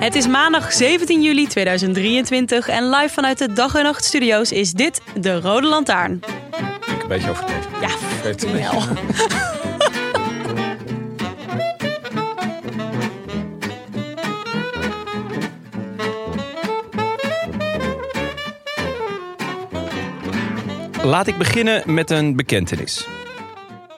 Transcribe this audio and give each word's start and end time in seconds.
Het 0.00 0.14
is 0.14 0.26
maandag 0.26 0.72
17 0.72 1.22
juli 1.22 1.46
2023 1.46 2.68
en 2.68 2.90
live 2.90 3.14
vanuit 3.14 3.38
de 3.38 3.52
Dag 3.52 3.74
en 3.74 3.82
Nacht 3.82 4.04
Studio's 4.04 4.52
is 4.52 4.72
dit 4.72 5.00
de 5.20 5.40
Rode 5.40 5.66
Lantaarn. 5.66 6.20
Ik 6.86 7.02
een 7.02 7.08
beetje 7.08 7.30
overdreven. 7.30 7.70
Ja, 7.80 7.88
het 7.98 8.46
hell. 8.48 8.80
Laat 21.04 21.26
ik 21.26 21.38
beginnen 21.38 21.82
met 21.94 22.10
een 22.10 22.36
bekentenis. 22.36 23.06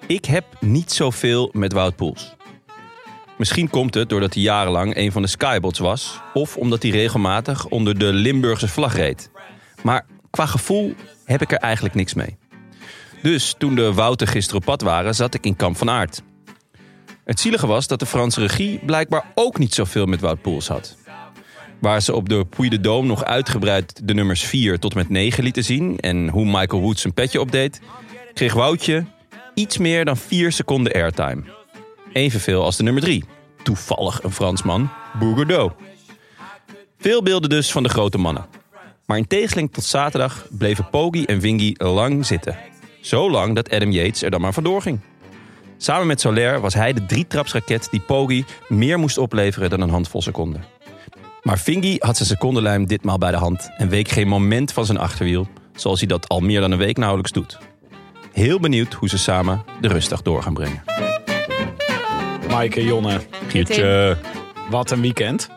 Ik 0.06 0.24
heb 0.24 0.44
niet 0.60 0.92
zoveel 0.92 1.50
met 1.52 1.72
Wout 1.72 1.96
Poels. 1.96 2.34
Misschien 3.38 3.70
komt 3.70 3.94
het 3.94 4.08
doordat 4.08 4.34
hij 4.34 4.42
jarenlang 4.42 4.96
een 4.96 5.12
van 5.12 5.22
de 5.22 5.28
Skybots 5.28 5.78
was... 5.78 6.20
of 6.34 6.56
omdat 6.56 6.82
hij 6.82 6.90
regelmatig 6.90 7.66
onder 7.66 7.98
de 7.98 8.12
Limburgse 8.12 8.68
vlag 8.68 8.96
reed. 8.96 9.30
Maar 9.82 10.06
qua 10.30 10.46
gevoel 10.46 10.94
heb 11.24 11.42
ik 11.42 11.52
er 11.52 11.58
eigenlijk 11.58 11.94
niks 11.94 12.14
mee. 12.14 12.36
Dus 13.22 13.54
toen 13.58 13.74
de 13.74 13.92
Wouten 13.92 14.26
gisteren 14.26 14.60
op 14.60 14.66
pad 14.66 14.82
waren, 14.82 15.14
zat 15.14 15.34
ik 15.34 15.46
in 15.46 15.56
Kamp 15.56 15.76
van 15.76 15.90
Aert. 15.90 16.22
Het 17.24 17.40
zielige 17.40 17.66
was 17.66 17.86
dat 17.86 17.98
de 17.98 18.06
Franse 18.06 18.40
regie 18.40 18.80
blijkbaar 18.86 19.24
ook 19.34 19.58
niet 19.58 19.74
zoveel 19.74 20.06
met 20.06 20.20
Wout 20.20 20.42
Poels 20.42 20.68
had. 20.68 20.96
Waar 21.80 22.02
ze 22.02 22.14
op 22.14 22.28
de 22.28 22.44
Puy 22.44 22.68
de 22.68 22.78
Dôme 22.78 23.06
nog 23.06 23.24
uitgebreid 23.24 24.00
de 24.06 24.14
nummers 24.14 24.44
4 24.44 24.78
tot 24.78 24.94
met 24.94 25.08
9 25.08 25.44
lieten 25.44 25.64
zien... 25.64 26.00
en 26.00 26.28
hoe 26.28 26.44
Michael 26.44 26.82
Woods 26.82 27.00
zijn 27.00 27.14
petje 27.14 27.40
opdeed... 27.40 27.80
kreeg 28.34 28.54
Woutje 28.54 29.04
iets 29.54 29.78
meer 29.78 30.04
dan 30.04 30.16
4 30.16 30.52
seconden 30.52 30.92
airtime. 30.92 31.61
Evenveel 32.12 32.62
als 32.62 32.76
de 32.76 32.82
nummer 32.82 33.02
3. 33.02 33.24
Toevallig 33.62 34.22
een 34.22 34.32
Fransman, 34.32 34.90
Bourgodeau. 35.18 35.70
Veel 36.98 37.22
beelden 37.22 37.50
dus 37.50 37.72
van 37.72 37.82
de 37.82 37.88
grote 37.88 38.18
mannen. 38.18 38.46
Maar 39.06 39.16
in 39.16 39.26
tegenstelling 39.26 39.72
tot 39.72 39.84
zaterdag 39.84 40.46
bleven 40.50 40.90
Poggi 40.90 41.24
en 41.24 41.40
Wingy 41.40 41.74
lang 41.76 42.26
zitten. 42.26 42.56
Zo 43.00 43.30
lang 43.30 43.54
dat 43.54 43.70
Adam 43.70 43.90
Yates 43.90 44.22
er 44.22 44.30
dan 44.30 44.40
maar 44.40 44.52
vandoor 44.52 44.82
ging. 44.82 45.00
Samen 45.76 46.06
met 46.06 46.20
Soler 46.20 46.60
was 46.60 46.74
hij 46.74 46.92
de 46.92 47.06
drietrapsraket 47.06 47.88
die 47.90 48.00
Poggi 48.00 48.44
meer 48.68 48.98
moest 48.98 49.18
opleveren 49.18 49.70
dan 49.70 49.80
een 49.80 49.90
handvol 49.90 50.22
seconden. 50.22 50.64
Maar 51.42 51.58
Vingy 51.58 51.96
had 51.98 52.16
zijn 52.16 52.28
secondenlijm 52.28 52.86
ditmaal 52.86 53.18
bij 53.18 53.30
de 53.30 53.36
hand 53.36 53.70
en 53.76 53.88
week 53.88 54.08
geen 54.08 54.28
moment 54.28 54.72
van 54.72 54.86
zijn 54.86 54.98
achterwiel, 54.98 55.48
zoals 55.74 55.98
hij 55.98 56.08
dat 56.08 56.28
al 56.28 56.40
meer 56.40 56.60
dan 56.60 56.70
een 56.70 56.78
week 56.78 56.96
nauwelijks 56.96 57.32
doet. 57.32 57.58
Heel 58.32 58.60
benieuwd 58.60 58.92
hoe 58.92 59.08
ze 59.08 59.18
samen 59.18 59.64
de 59.80 59.88
rustdag 59.88 60.22
door 60.22 60.42
gaan 60.42 60.54
brengen. 60.54 61.11
Maaike, 62.52 62.84
Jonne, 62.84 63.20
Gietje, 63.48 64.16
wat 64.70 64.90
een 64.90 65.00
weekend. 65.00 65.48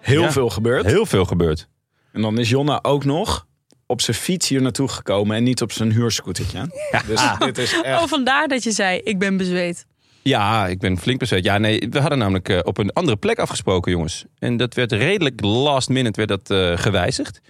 Heel 0.00 0.22
Ja. 0.22 0.32
veel 0.32 0.50
gebeurd. 0.50 0.86
heel 0.86 1.06
veel 1.06 1.24
gebeurd. 1.24 1.68
En 2.12 2.22
dan 2.22 2.38
is 2.38 2.48
Jonne 2.48 2.84
ook 2.84 3.04
nog 3.04 3.46
op 3.86 4.00
zijn 4.00 4.16
fiets 4.16 4.48
hier 4.48 4.62
naartoe 4.62 4.88
gekomen 4.88 5.36
en 5.36 5.42
niet 5.42 5.62
op 5.62 5.72
zijn 5.72 5.92
huurscootertje. 5.92 6.60
Dus 7.06 7.20
dit 7.38 7.58
is 7.58 7.74
Oh, 7.78 7.86
echt... 7.86 8.08
vandaar 8.08 8.48
dat 8.48 8.62
je 8.62 8.70
zei, 8.72 8.98
ik 9.04 9.18
ben 9.18 9.36
bezweet. 9.36 9.86
Ja, 10.22 10.66
ik 10.66 10.78
ben 10.78 10.98
flink 10.98 11.18
bezet. 11.18 11.44
Ja, 11.44 11.58
nee, 11.58 11.86
we 11.90 12.00
hadden 12.00 12.18
namelijk 12.18 12.48
eh, 12.48 12.58
op 12.62 12.78
een 12.78 12.92
andere 12.92 13.16
plek 13.16 13.38
afgesproken, 13.38 13.92
jongens. 13.92 14.24
En 14.38 14.56
dat 14.56 14.74
werd 14.74 14.92
redelijk 14.92 15.40
last 15.44 15.88
minute 15.88 16.24
werd 16.24 16.28
dat, 16.28 16.50
eh, 16.50 16.78
gewijzigd. 16.78 17.40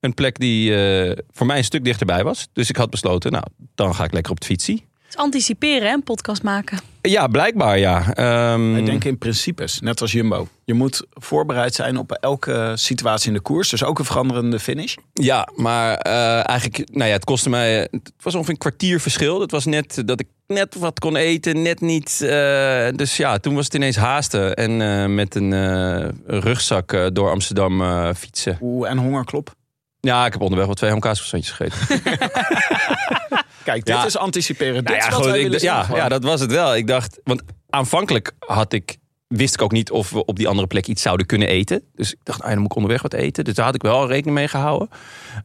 Een 0.00 0.14
plek 0.14 0.38
die 0.38 0.74
eh, 0.76 1.16
voor 1.30 1.46
mij 1.46 1.58
een 1.58 1.64
stuk 1.64 1.84
dichterbij 1.84 2.24
was. 2.24 2.48
Dus 2.52 2.68
ik 2.68 2.76
had 2.76 2.90
besloten, 2.90 3.32
nou, 3.32 3.44
dan 3.74 3.94
ga 3.94 4.04
ik 4.04 4.12
lekker 4.12 4.30
op 4.32 4.38
het 4.38 4.46
fietsie. 4.46 4.90
Het 5.12 5.20
is 5.20 5.26
anticiperen, 5.26 5.88
hè, 5.88 5.94
een 5.94 6.02
podcast 6.02 6.42
maken. 6.42 6.78
Ja, 7.02 7.26
blijkbaar, 7.26 7.78
ja. 7.78 8.12
Ehm, 8.14 8.72
Wij 8.72 8.82
denken 8.84 9.10
in 9.10 9.18
principes, 9.18 9.80
net 9.80 10.00
als 10.00 10.12
Jumbo. 10.12 10.48
Je 10.64 10.74
moet 10.74 11.02
voorbereid 11.10 11.74
zijn 11.74 11.96
op 11.98 12.12
elke 12.12 12.72
situatie 12.74 13.28
in 13.28 13.34
de 13.34 13.40
koers. 13.40 13.68
Dus 13.68 13.84
ook 13.84 13.98
een 13.98 14.04
veranderende 14.04 14.58
finish. 14.60 14.94
Ja, 15.12 15.48
maar 15.56 15.96
eh, 15.96 16.48
eigenlijk, 16.48 16.90
nou 16.92 17.06
ja, 17.08 17.14
het 17.14 17.24
kostte 17.24 17.48
mij. 17.50 17.72
Het 17.90 18.12
was 18.22 18.34
ongeveer 18.34 18.52
een 18.52 18.58
kwartier 18.58 19.00
verschil. 19.00 19.40
Het 19.40 19.50
was 19.50 19.64
net 19.64 20.02
dat 20.06 20.20
ik 20.20 20.26
net 20.46 20.74
wat 20.74 20.98
kon 20.98 21.16
eten, 21.16 21.62
net 21.62 21.80
niet. 21.80 22.20
eh, 22.22 22.88
dus 22.96 23.16
ja, 23.16 23.38
toen 23.38 23.54
was 23.54 23.64
het 23.64 23.74
ineens 23.74 23.96
haasten 23.96 24.54
en 24.54 24.80
eh, 24.82 25.06
met 25.06 25.34
een 25.34 25.52
eh, 25.52 26.08
rugzak 26.26 26.92
eh, 26.92 27.06
door 27.12 27.30
Amsterdam 27.30 27.82
eh, 27.82 28.08
fietsen. 28.16 28.58
Oeh, 28.60 28.90
en 28.90 28.98
hongerklop. 28.98 29.54
Ja, 30.00 30.26
ik 30.26 30.32
heb 30.32 30.40
onderweg 30.40 30.66
wel 30.66 30.74
twee 30.74 30.90
hamkaascroissantjes 30.90 31.54
gegeten. 31.56 32.02
Kijk, 33.64 33.84
dit 33.84 33.94
Ja. 33.94 34.04
is 34.04 34.16
anticiperen. 34.16 34.74
Dit 34.74 34.84
Nou 34.84 34.96
ja, 34.96 35.02
is 35.02 35.08
wat 35.08 35.14
goed, 35.18 35.24
wij 35.26 35.36
ik- 35.36 35.42
willen 35.44 35.60
zien 35.60 35.70
ja, 35.96 36.08
dat 36.08 36.24
was 36.24 36.40
het 36.40 36.50
wel. 36.52 36.76
Ik 36.76 36.86
dacht, 36.86 37.20
want 37.24 37.42
aanvankelijk 37.70 38.32
had 38.38 38.72
ik, 38.72 38.96
wist 39.28 39.54
ik 39.54 39.62
ook 39.62 39.72
niet 39.72 39.90
of 39.90 40.10
we 40.10 40.24
op 40.24 40.36
die 40.36 40.48
andere 40.48 40.66
plek 40.66 40.86
iets 40.86 41.02
zouden 41.02 41.26
kunnen 41.26 41.48
eten. 41.48 41.82
Dus 41.94 42.12
ik 42.12 42.18
dacht, 42.22 42.38
nou 42.38 42.48
ja, 42.48 42.54
dan 42.54 42.62
moet 42.62 42.70
ik 42.72 42.76
onderweg 42.76 43.02
wat 43.02 43.12
eten. 43.14 43.44
Dus 43.44 43.54
daar 43.54 43.64
had 43.64 43.74
ik 43.74 43.82
wel 43.82 44.06
rekening 44.08 44.36
mee 44.36 44.48
gehouden. 44.48 44.88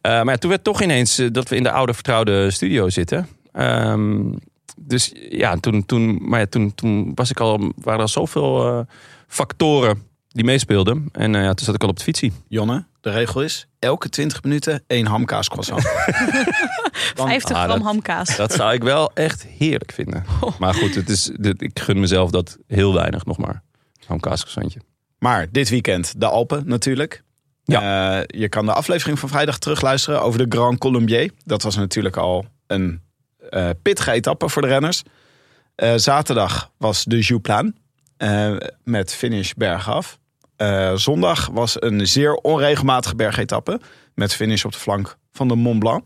Eh, 0.02 0.12
maar 0.12 0.26
ja, 0.34 0.38
toen 0.38 0.50
werd 0.50 0.64
toch 0.64 0.82
ineens 0.82 1.18
eh, 1.18 1.28
dat 1.32 1.50
we 1.50 1.56
in 1.56 1.64
de 1.64 1.72
oude 1.72 1.94
vertrouwde 1.94 2.52
studio 2.52 2.90
zitten. 2.90 3.28
Ehm, 3.52 4.22
dus 4.78 5.12
ja, 5.30 5.56
toen, 5.56 5.86
toen, 5.86 6.20
maar 6.30 6.40
ja, 6.40 6.46
toen, 6.50 6.76
toen 6.76 7.12
was 7.16 7.30
ik 7.30 7.40
al, 7.40 7.58
waren 7.58 7.94
er 7.94 8.00
al 8.00 8.08
zoveel 8.08 8.68
eh, 8.68 8.80
factoren 9.28 10.04
die 10.28 10.44
meespeelden. 10.44 11.10
En 11.12 11.36
eh, 11.36 11.42
ja, 11.44 11.54
toen 11.54 11.66
zat 11.66 11.76
ik 11.76 11.84
al 11.84 11.90
op 11.90 11.98
de 11.98 12.04
fietsie. 12.04 12.34
Jonne, 12.48 12.86
de 13.02 13.10
regel 13.10 13.42
is 13.42 13.68
elke 13.80 14.10
20 14.10 14.44
minuten 14.44 14.84
één 14.88 15.06
hamkaas 15.06 15.50
croissant. 15.50 15.84
Dan- 17.14 17.28
50 17.28 17.56
ah, 17.58 17.64
gram 17.64 17.78
dat- 17.78 17.88
hamkaas. 17.88 18.36
Dat 18.36 18.54
zou 18.54 18.74
ik 18.74 18.84
wel 18.84 19.12
echt 19.14 19.46
heerlijk 19.58 19.92
vinden. 19.92 20.26
Maar 20.60 20.74
goed, 20.74 20.96
het 20.96 21.10
is, 21.10 21.32
dit, 21.34 21.62
ik 21.62 21.80
gun 21.80 22.00
mezelf 22.00 22.32
dat 22.32 22.58
heel 22.68 22.94
weinig 22.94 23.26
nog 23.26 23.38
maar. 23.38 23.64
Een 24.08 24.20
kaascroissantje. 24.20 24.80
Maar 25.20 25.48
dit 25.52 25.70
weekend 25.70 26.14
de 26.18 26.26
Alpen 26.26 26.64
natuurlijk. 26.66 27.24
Ja. 27.64 28.18
Eh, 28.20 28.24
je 28.42 28.50
kan 28.50 28.66
de 28.66 28.74
aflevering 28.74 29.20
van 29.20 29.30
vrijdag 29.30 29.58
terugluisteren 29.58 30.22
over 30.22 30.50
de 30.50 30.58
Grand 30.58 30.78
Colombier. 30.80 31.32
Dat 31.46 31.62
was 31.62 31.76
natuurlijk 31.76 32.18
al 32.18 32.46
een 32.68 33.02
eh 33.50 33.70
pittige 33.82 34.12
etappe 34.12 34.50
voor 34.50 34.62
de 34.62 34.68
renners. 34.68 35.04
Eh, 35.76 35.94
zaterdag 35.96 36.72
was 36.78 37.04
de 37.04 37.20
Jouplan 37.20 37.74
eh 38.18 38.56
met 38.84 39.14
finish 39.14 39.52
bergaf. 39.54 40.18
Eh, 40.56 40.94
zondag 40.96 41.48
was 41.52 41.82
een 41.82 42.08
zeer 42.08 42.34
onregelmatige 42.34 43.16
bergetappe 43.16 43.80
met 44.16 44.34
finish 44.34 44.64
op 44.64 44.72
de 44.72 44.78
flank 44.80 45.18
van 45.32 45.48
de 45.48 45.56
Mont 45.56 45.80
Blanc. 45.80 46.04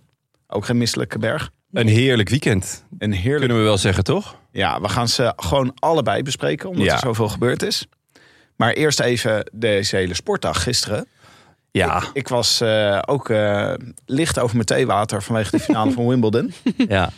Ook 0.54 0.66
geen 0.66 0.78
misselijke 0.78 1.20
berg. 1.20 1.50
Een 1.72 1.88
heerlijk 1.88 2.30
weekend, 2.30 2.86
Een 3.00 3.12
heerlijk 3.12 3.40
kunnen 3.40 3.58
we 3.58 3.64
wel 3.64 3.78
zeggen, 3.78 4.04
toch? 4.04 4.36
ja, 4.52 4.82
we 4.82 4.90
gaan 4.90 5.08
ze 5.08 5.34
gewoon 5.36 5.72
allebei 5.80 6.24
bespreken, 6.24 6.70
omdat 6.70 6.86
Ja. 6.86 6.94
er 6.94 7.00
zoveel 7.00 7.30
gebeurd 7.30 7.64
is. 7.64 7.86
Maar 8.56 8.72
eerst 8.74 9.00
even 9.00 9.50
deze 9.54 9.96
hele 9.96 10.14
sportdag 10.14 10.64
gisteren. 10.64 11.08
Ja, 11.72 12.04
Ik 12.14 12.28
was 12.28 12.62
eh, 12.62 13.00
ook 13.06 13.30
eh, 13.30 13.74
licht 14.06 14.40
over 14.40 14.56
mijn 14.56 14.66
theewater 14.68 15.24
vanwege 15.24 15.52
de 15.52 15.60
finale 15.60 15.92
van 15.98 16.08
Wimbledon. 16.08 16.54
ja. 16.88 17.10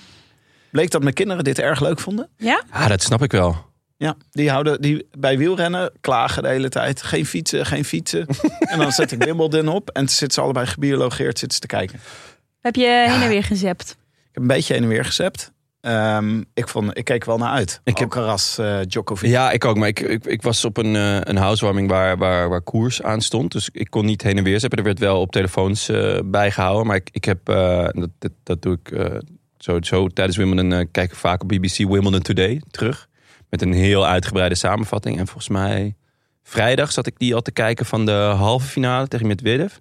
Bleek 0.71 0.91
dat 0.91 1.01
mijn 1.03 1.13
kinderen 1.13 1.43
dit 1.43 1.59
erg 1.59 1.79
leuk 1.81 1.99
vonden. 1.99 2.29
Ja? 2.37 2.63
Ah, 2.69 2.87
dat 2.87 3.01
snap 3.01 3.21
ik 3.23 3.31
wel. 3.31 3.71
Ja, 3.97 4.15
die 4.31 4.49
houden 4.49 4.81
die 4.81 5.07
bij 5.17 5.37
wielrennen 5.37 5.91
klagen 6.01 6.43
de 6.43 6.49
hele 6.49 6.69
tijd. 6.69 7.01
Geen 7.01 7.25
fietsen, 7.25 7.65
geen 7.65 7.85
fietsen. 7.85 8.27
en 8.71 8.77
dan 8.79 8.91
zet 8.91 9.11
ik 9.11 9.23
Wimbledon 9.23 9.67
op 9.67 9.89
en 9.89 10.07
zitten 10.09 10.31
ze 10.31 10.41
allebei 10.41 10.65
gebiologeerd 10.65 11.39
zitten 11.39 11.51
ze 11.51 11.59
te 11.59 11.67
kijken. 11.75 11.99
Heb 12.63 12.75
je 12.75 13.05
heen 13.09 13.21
en 13.21 13.27
weer 13.29 13.43
gezept? 13.43 13.89
Ik 13.99 14.29
heb 14.31 14.41
een 14.41 14.47
beetje 14.47 14.73
heen 14.73 14.83
en 14.83 14.89
weer 14.89 15.05
gezept. 15.05 15.51
Ehm, 15.81 16.43
ik, 16.53 16.67
vond, 16.67 16.97
ik 16.97 17.03
keek 17.05 17.25
wel 17.25 17.37
naar 17.37 17.49
uit. 17.51 17.81
Ik 17.83 17.97
heb- 17.97 18.13
Alcaraz, 18.15 18.59
eh 18.59 18.79
Djokovic. 18.87 19.29
Ja, 19.29 19.51
ik 19.51 19.65
ook. 19.65 19.77
Maar 19.77 19.87
ik, 19.87 19.99
ik, 19.99 20.25
ik 20.25 20.41
was 20.41 20.65
op 20.65 20.77
een, 20.77 20.95
eh, 20.95 21.17
een 21.19 21.37
housewarming 21.37 21.89
waar, 21.89 22.17
waar, 22.17 22.49
waar 22.49 22.61
koers 22.61 23.01
aan 23.01 23.21
stond. 23.21 23.51
Dus 23.51 23.69
ik 23.71 23.89
kon 23.89 24.05
niet 24.05 24.21
heen 24.21 24.37
en 24.37 24.43
weer 24.43 24.59
zetten. 24.59 24.79
Er 24.79 24.85
werd 24.85 24.99
wel 24.99 25.21
op 25.21 25.31
telefoons 25.31 25.89
eh, 25.89 26.19
bijgehouden. 26.25 26.87
Maar 26.87 26.95
ik, 26.95 27.09
ik 27.11 27.25
heb, 27.25 27.49
eh, 27.49 27.87
dat, 27.91 28.09
dat, 28.19 28.31
dat 28.43 28.61
doe 28.61 28.77
ik 28.83 28.91
eh, 28.91 29.17
sowieso 29.57 30.07
tijdens 30.07 30.37
Wimbledon. 30.37 30.91
kijk 30.91 31.11
ik 31.11 31.17
vaak 31.17 31.41
op 31.41 31.47
BBC 31.47 31.77
Wimbledon 31.77 32.21
Today 32.21 32.61
terug. 32.71 33.07
Met 33.49 33.61
een 33.61 33.73
heel 33.73 34.07
uitgebreide 34.07 34.55
samenvatting. 34.55 35.19
En 35.19 35.25
volgens 35.27 35.49
mij 35.49 35.95
vrijdag 36.43 36.91
zat 36.91 37.07
ik 37.07 37.19
die 37.19 37.35
al 37.35 37.41
te 37.41 37.51
kijken 37.51 37.85
van 37.85 38.05
de 38.05 38.11
halve 38.35 38.67
finale 38.67 39.07
tegen 39.07 39.27
Medvedev. 39.27 39.73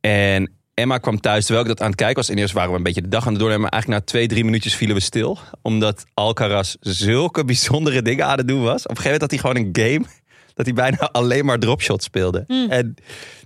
En 0.00 0.50
Emma 0.74 0.98
kwam 0.98 1.20
thuis 1.20 1.44
terwijl 1.44 1.66
ik 1.66 1.70
dat 1.70 1.80
aan 1.80 1.86
het 1.90 1.96
kijken 1.96 2.16
was. 2.16 2.28
En 2.28 2.38
eerst 2.38 2.54
waren 2.54 2.70
we 2.70 2.76
een 2.76 2.82
beetje 2.82 3.02
de 3.02 3.08
dag 3.08 3.22
aan 3.26 3.30
het 3.32 3.38
doornemen. 3.38 3.62
Maar 3.62 3.72
eigenlijk 3.72 4.02
na 4.02 4.08
twee, 4.10 4.26
drie 4.28 4.44
minuutjes 4.44 4.74
vielen 4.74 4.96
we 4.96 5.02
stil. 5.02 5.38
Omdat 5.62 6.04
Alcaraz 6.14 6.74
zulke 6.80 7.44
bijzondere 7.44 8.02
dingen 8.02 8.26
aan 8.26 8.38
het 8.38 8.48
doen 8.48 8.62
was. 8.62 8.82
Op 8.86 8.90
een 8.90 8.96
gegeven 8.96 9.12
moment 9.20 9.20
had 9.20 9.30
hij 9.30 9.40
gewoon 9.40 9.56
een 9.56 9.90
game. 9.92 10.06
Dat 10.54 10.66
hij 10.66 10.74
bijna 10.74 10.96
alleen 11.12 11.44
maar 11.44 11.58
dropshots 11.58 12.04
speelde. 12.04 12.44
En 12.68 12.94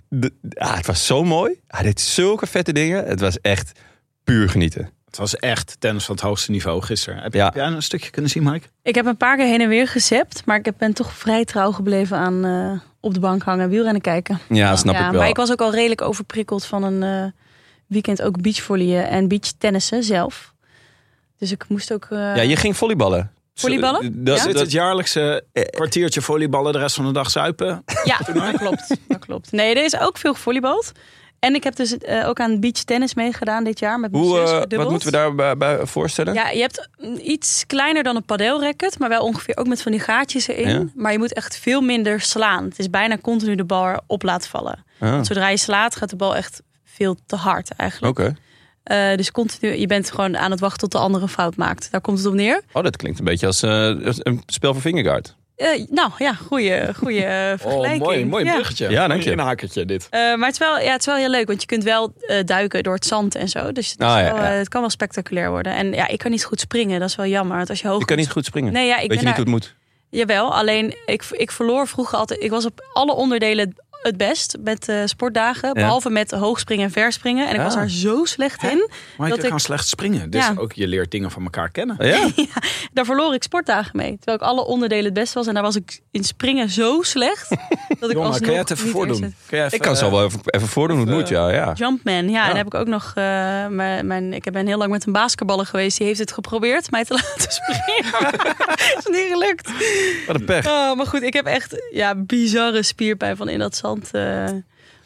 de, 0.09 0.31
ah, 0.53 0.75
het 0.75 0.85
was 0.85 1.05
zo 1.05 1.23
mooi. 1.23 1.59
Hij 1.67 1.83
deed 1.83 2.01
zulke 2.01 2.47
vette 2.47 2.73
dingen. 2.73 3.05
Het 3.05 3.19
was 3.19 3.41
echt 3.41 3.79
puur 4.23 4.49
genieten. 4.49 4.89
Het 5.05 5.17
was 5.17 5.35
echt 5.35 5.75
tennis 5.79 6.05
van 6.05 6.15
het 6.15 6.23
hoogste 6.23 6.51
niveau 6.51 6.81
gisteren. 6.81 7.21
Heb, 7.23 7.31
je- 7.33 7.37
Ja. 7.39 7.45
heb 7.45 7.55
jij 7.55 7.65
een 7.65 7.81
stukje 7.83 8.09
kunnen 8.09 8.31
zien, 8.31 8.43
Mike? 8.43 8.67
Ik 8.83 8.95
heb 8.95 9.05
een 9.05 9.17
paar 9.17 9.37
keer 9.37 9.45
heen 9.45 9.61
en 9.61 9.69
weer 9.69 9.87
gezept, 9.87 10.45
maar 10.45 10.57
ik 10.63 10.77
ben 10.77 10.93
toch 10.93 11.13
vrij 11.13 11.45
trouw 11.45 11.71
gebleven 11.71 12.17
aan 12.17 12.45
eh, 12.45 12.79
op 12.99 13.13
de 13.13 13.19
bank 13.19 13.43
hangen, 13.43 13.69
wielrennen 13.69 14.01
kijken. 14.01 14.39
Ja, 14.49 14.75
snap 14.75 14.93
ja, 14.95 15.05
ik 15.05 15.11
wel. 15.11 15.19
maar 15.19 15.29
ik 15.29 15.35
was 15.35 15.51
ook 15.51 15.61
al 15.61 15.71
redelijk 15.73 16.01
overprikkeld 16.01 16.65
van 16.65 16.83
een 16.83 17.03
eh, 17.03 17.31
weekend 17.87 18.21
ook 18.21 18.41
beachvolleyen 18.41 19.09
en 19.09 19.27
beachtennissen 19.27 20.03
zelf. 20.03 20.53
Dus 21.37 21.51
ik 21.51 21.65
moest 21.67 21.93
ook. 21.93 22.07
eh, 22.09 22.17
Ja, 22.17 22.41
je 22.41 22.55
ging 22.55 22.77
volleyballen. 22.77 23.31
Volleyballen? 23.53 24.23
Dat, 24.23 24.37
Ja? 24.37 24.43
Zit 24.43 24.53
dat- 24.53 24.61
het 24.61 24.71
jaarlijkse 24.71 25.43
kwartiertje 25.69 26.21
volleyballen 26.21 26.73
de 26.73 26.79
rest 26.79 26.95
van 26.95 27.05
de 27.05 27.11
dag 27.11 27.29
zuipen? 27.29 27.83
Ja, 28.03 28.17
dat 28.33 28.57
klopt. 28.57 28.95
Dat 29.07 29.19
klopt. 29.19 29.51
Nee, 29.51 29.75
er 29.75 29.83
is 29.83 29.99
ook 29.99 30.17
veel 30.17 30.33
gevolleybald. 30.33 30.91
En 31.39 31.55
ik 31.55 31.63
heb 31.63 31.75
dus 31.75 31.97
eh, 31.97 32.27
ook 32.27 32.39
aan 32.39 32.59
beachtennis 32.59 33.13
meegedaan 33.13 33.63
dit 33.63 33.79
jaar 33.79 33.99
met 33.99 34.11
mijn 34.11 34.23
hoe, 34.23 34.37
zus 34.37 34.51
eh, 34.51 34.77
wat 34.77 34.89
moeten 34.89 35.11
we 35.11 35.17
daarbij 35.17 35.57
bij 35.57 35.85
voorstellen? 35.85 36.33
Ja, 36.33 36.49
je 36.49 36.61
hebt 36.61 36.89
iets 37.23 37.63
kleiner 37.67 38.03
dan 38.03 38.15
een 38.15 38.25
padelracket, 38.25 38.99
maar 38.99 39.09
wel 39.09 39.23
ongeveer 39.23 39.57
ook 39.57 39.67
met 39.67 39.81
van 39.81 39.91
die 39.91 40.01
gaatjes 40.01 40.47
erin. 40.47 40.69
Ja. 40.69 40.85
Maar 40.95 41.11
je 41.11 41.17
moet 41.17 41.33
echt 41.33 41.57
veel 41.57 41.81
minder 41.81 42.21
slaan. 42.21 42.63
Het 42.63 42.79
is 42.79 42.89
bijna 42.89 43.17
continu 43.17 43.55
de 43.55 43.63
bal 43.63 43.87
erop 43.87 44.23
laten 44.23 44.49
vallen. 44.49 44.85
Ah, 44.99 45.09
Want 45.11 45.27
zodra 45.27 45.49
je 45.49 45.57
slaat, 45.57 45.95
gaat 45.95 46.09
de 46.09 46.15
bal 46.15 46.35
echt 46.35 46.61
veel 46.83 47.17
te 47.25 47.35
hard 47.35 47.71
eigenlijk. 47.75 48.19
Oké. 48.19 48.35
Eh, 48.83 49.17
dus 49.17 49.31
continu, 49.31 49.75
je 49.75 49.87
bent 49.87 50.11
gewoon 50.11 50.37
aan 50.37 50.51
het 50.51 50.59
wachten 50.59 50.79
tot 50.79 50.91
de 50.91 50.97
andere 50.97 51.27
fout 51.27 51.55
maakt. 51.55 51.91
Daar 51.91 52.01
komt 52.01 52.17
het 52.17 52.27
op 52.27 52.33
neer. 52.33 52.61
Oh, 52.71 52.83
dat 52.83 52.97
klinkt 52.97 53.19
een 53.19 53.25
beetje 53.25 53.45
als 53.45 53.61
een 53.61 54.43
spel 54.45 54.73
voor 54.73 54.81
Fingerguard. 54.81 55.35
Eh, 55.59 55.85
nou 55.89 56.11
ja, 56.17 56.33
goede, 56.33 56.93
goede 56.97 57.21
vergelijking. 57.61 58.01
Oh, 58.01 58.07
mooi, 58.07 58.25
mooi 58.25 58.43
Ja. 58.45 58.53
bruggetje. 58.53 58.89
Ja, 58.89 59.07
dank 59.07 59.21
je. 59.21 59.31
Een 59.31 59.39
hakertje 59.39 59.85
dit. 59.85 60.07
Eh, 60.09 60.19
maar 60.19 60.45
het 60.45 60.51
is, 60.51 60.57
wel, 60.57 60.79
ja, 60.79 60.91
het 60.91 60.99
is 60.99 61.05
wel 61.05 61.15
heel 61.15 61.29
leuk, 61.29 61.47
want 61.47 61.61
je 61.61 61.67
kunt 61.67 61.83
wel 61.83 62.13
eh, 62.27 62.37
duiken 62.45 62.83
door 62.83 62.93
het 62.93 63.05
zand 63.05 63.35
en 63.35 63.49
zo. 63.49 63.71
Dus 63.71 63.91
het, 63.91 64.01
Ah, 64.01 64.07
ja, 64.19 64.33
wel, 64.33 64.35
ja. 64.43 64.49
het 64.49 64.67
kan 64.69 64.81
wel 64.81 64.89
spectaculair 64.89 65.49
worden. 65.49 65.73
En 65.73 65.91
ja, 65.93 66.07
ik 66.07 66.17
kan 66.19 66.31
niet 66.31 66.43
goed 66.43 66.59
springen, 66.59 66.99
dat 66.99 67.09
is 67.09 67.15
wel 67.15 67.25
jammer. 67.25 67.57
Want 67.57 67.69
als 67.69 67.81
je 67.81 67.87
hoog 67.87 67.99
Je 67.99 68.05
kan 68.05 68.17
niet 68.17 68.31
goed 68.31 68.45
springen. 68.45 68.73
Nee, 68.73 68.87
ja, 68.87 68.93
ik 68.93 68.99
Weet 68.99 69.07
ben 69.07 69.17
je 69.17 69.25
niet 69.25 69.35
daar- 69.35 69.45
hoe 69.45 69.53
het 69.53 69.63
moet? 69.63 69.75
Jawel, 70.09 70.53
alleen 70.55 70.95
ik, 71.05 71.23
ik 71.31 71.51
verloor 71.51 71.87
vroeger 71.87 72.17
altijd. 72.17 72.43
Ik 72.43 72.49
was 72.49 72.65
op 72.65 72.83
alle 72.93 73.13
onderdelen 73.13 73.75
het 74.01 74.17
best 74.17 74.57
met 74.63 74.87
eh, 74.89 75.01
sportdagen. 75.05 75.73
Behalve 75.73 76.09
met 76.09 76.31
hoogspringen 76.31 76.85
en 76.85 76.91
verspringen. 76.91 77.47
En 77.49 77.55
ik 77.55 77.61
was 77.61 77.73
Ah. 77.73 77.79
daar 77.79 77.89
zo 77.89 78.25
slecht 78.25 78.61
Hè? 78.61 78.69
in. 78.69 78.89
Maar 79.17 79.27
Dat 79.29 79.37
je 79.37 79.43
ik- 79.43 79.49
kan 79.49 79.59
slecht 79.59 79.87
springen. 79.87 80.29
Dus 80.29 80.45
Ja. 80.45 80.53
ook 80.57 80.73
je 80.73 80.87
leert 80.87 81.11
dingen 81.11 81.31
van 81.31 81.43
elkaar 81.43 81.69
kennen. 81.71 81.95
Ja? 82.07 82.27
Daar 82.93 83.05
verloor 83.05 83.33
ik 83.33 83.43
sportdagen 83.43 83.97
mee. 83.97 84.15
Terwijl 84.17 84.37
ik 84.37 84.43
alle 84.43 84.65
onderdelen 84.65 85.05
het 85.05 85.13
best 85.13 85.33
was. 85.33 85.47
En 85.47 85.53
daar 85.53 85.63
was 85.63 85.75
ik 85.75 85.99
in 86.11 86.23
springen 86.23 86.69
zo 86.69 87.01
slecht. 87.01 87.49
Dat 87.99 88.09
ik 88.09 88.15
Jongen, 88.15 88.15
alsnog 88.17 88.39
kan 88.39 88.49
jij 88.49 88.57
het 88.59 88.71
even 88.71 88.89
voordoen? 88.89 89.35
even, 89.49 89.71
Ik 89.73 89.81
kan 89.81 89.95
zo 89.95 90.05
eh, 90.05 90.11
wel 90.11 90.23
even, 90.25 90.39
even 90.45 90.67
voordoen 90.67 90.97
hoe 90.97 91.05
het 91.07 91.15
moet, 91.15 91.27
ja. 91.27 91.49
ja. 91.49 91.73
Jumpman, 91.73 92.29
ja, 92.29 92.41
En 92.41 92.47
dan 92.47 92.57
heb 92.57 92.65
ik 92.65 92.73
ook 92.73 92.87
nog. 92.87 93.11
eh, 93.15 93.23
mijn, 93.67 94.07
mijn, 94.07 94.33
ik 94.33 94.51
ben 94.51 94.67
heel 94.67 94.77
lang 94.77 94.91
met 94.91 95.05
een 95.05 95.13
basketballer 95.13 95.65
geweest. 95.65 95.97
Die 95.97 96.07
heeft 96.07 96.19
het 96.19 96.31
geprobeerd 96.31 96.91
mij 96.91 97.05
te 97.05 97.13
laten 97.21 97.51
springen. 97.51 98.39
is 98.97 99.05
niet 99.05 99.27
gelukt. 99.31 99.69
Wat 100.27 100.35
een 100.35 100.45
pech. 100.45 100.65
Oh, 100.67 100.95
maar 100.95 101.05
goed, 101.05 101.21
ik 101.21 101.33
heb 101.33 101.45
echt 101.45 101.81
ja, 101.91 102.15
bizarre 102.15 102.83
spierpijn 102.83 103.37
van 103.37 103.49
in 103.49 103.59
dat 103.59 103.75
zand 103.75 103.87
eh, 104.11 104.49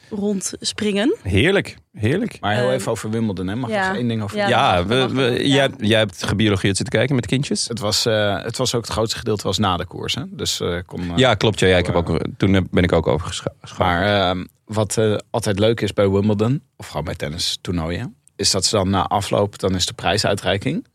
rondspringen. 0.10 1.16
Heerlijk, 1.22 1.78
heerlijk. 1.94 2.38
Maar 2.40 2.56
heel 2.56 2.68
Eh, 2.68 2.74
even 2.74 2.92
over 2.92 3.10
Wimbledon, 3.10 3.48
hè? 3.48 3.56
Mag 3.56 3.70
ik 3.70 3.76
ja. 3.76 3.90
er 3.90 3.96
één 3.96 4.08
ding 4.08 4.22
over 4.24 4.38
Ja. 4.38 4.48
Ja, 4.48 4.86
we, 4.86 5.40
jij, 5.48 5.70
jij 5.78 6.00
hebt 6.00 6.24
gebiologeerd 6.24 6.76
zitten 6.78 6.96
kijken 6.96 7.16
met 7.16 7.24
de 7.24 7.30
kindjes? 7.30 7.68
Het 7.68 7.80
was, 7.80 8.06
eh, 8.06 8.44
het 8.44 8.58
was 8.58 8.76
ook 8.76 8.82
het 8.82 8.92
grootste 8.92 9.18
gedeelte 9.18 9.44
was 9.44 9.58
na 9.58 9.78
de 9.78 9.86
koers. 9.86 10.16
Hè? 10.16 10.24
Dus 10.30 10.60
eh, 10.60 10.78
kon, 10.86 11.02
eh, 11.02 11.12
Ja, 11.18 11.34
klopt. 11.34 11.60
Ja, 11.60 11.68
ja, 11.68 11.78
ik 11.78 11.86
heb 11.86 11.96
ook, 11.96 12.20
toen 12.38 12.54
heb- 12.54 12.68
ben 12.72 12.84
ik 12.84 12.92
ook 12.92 13.08
overgeschakeld. 13.08 13.78
Maar 13.78 14.30
ehm, 14.30 14.46
wat 14.66 14.98
eh, 14.98 15.16
altijd 15.30 15.60
leuk 15.60 15.82
is 15.82 15.94
bij 15.94 16.10
Wimbledon, 16.10 16.62
of 16.78 16.88
gewoon 16.88 17.04
bij 17.04 17.16
tennistoernooien, 17.16 18.16
is 18.36 18.52
dat 18.52 18.66
ze 18.66 18.76
dan 18.76 18.90
na 18.90 19.04
afloop, 19.08 19.60
dan 19.60 19.76
is 19.76 19.86
de 19.86 19.94
prijsuitreiking. 19.94 20.86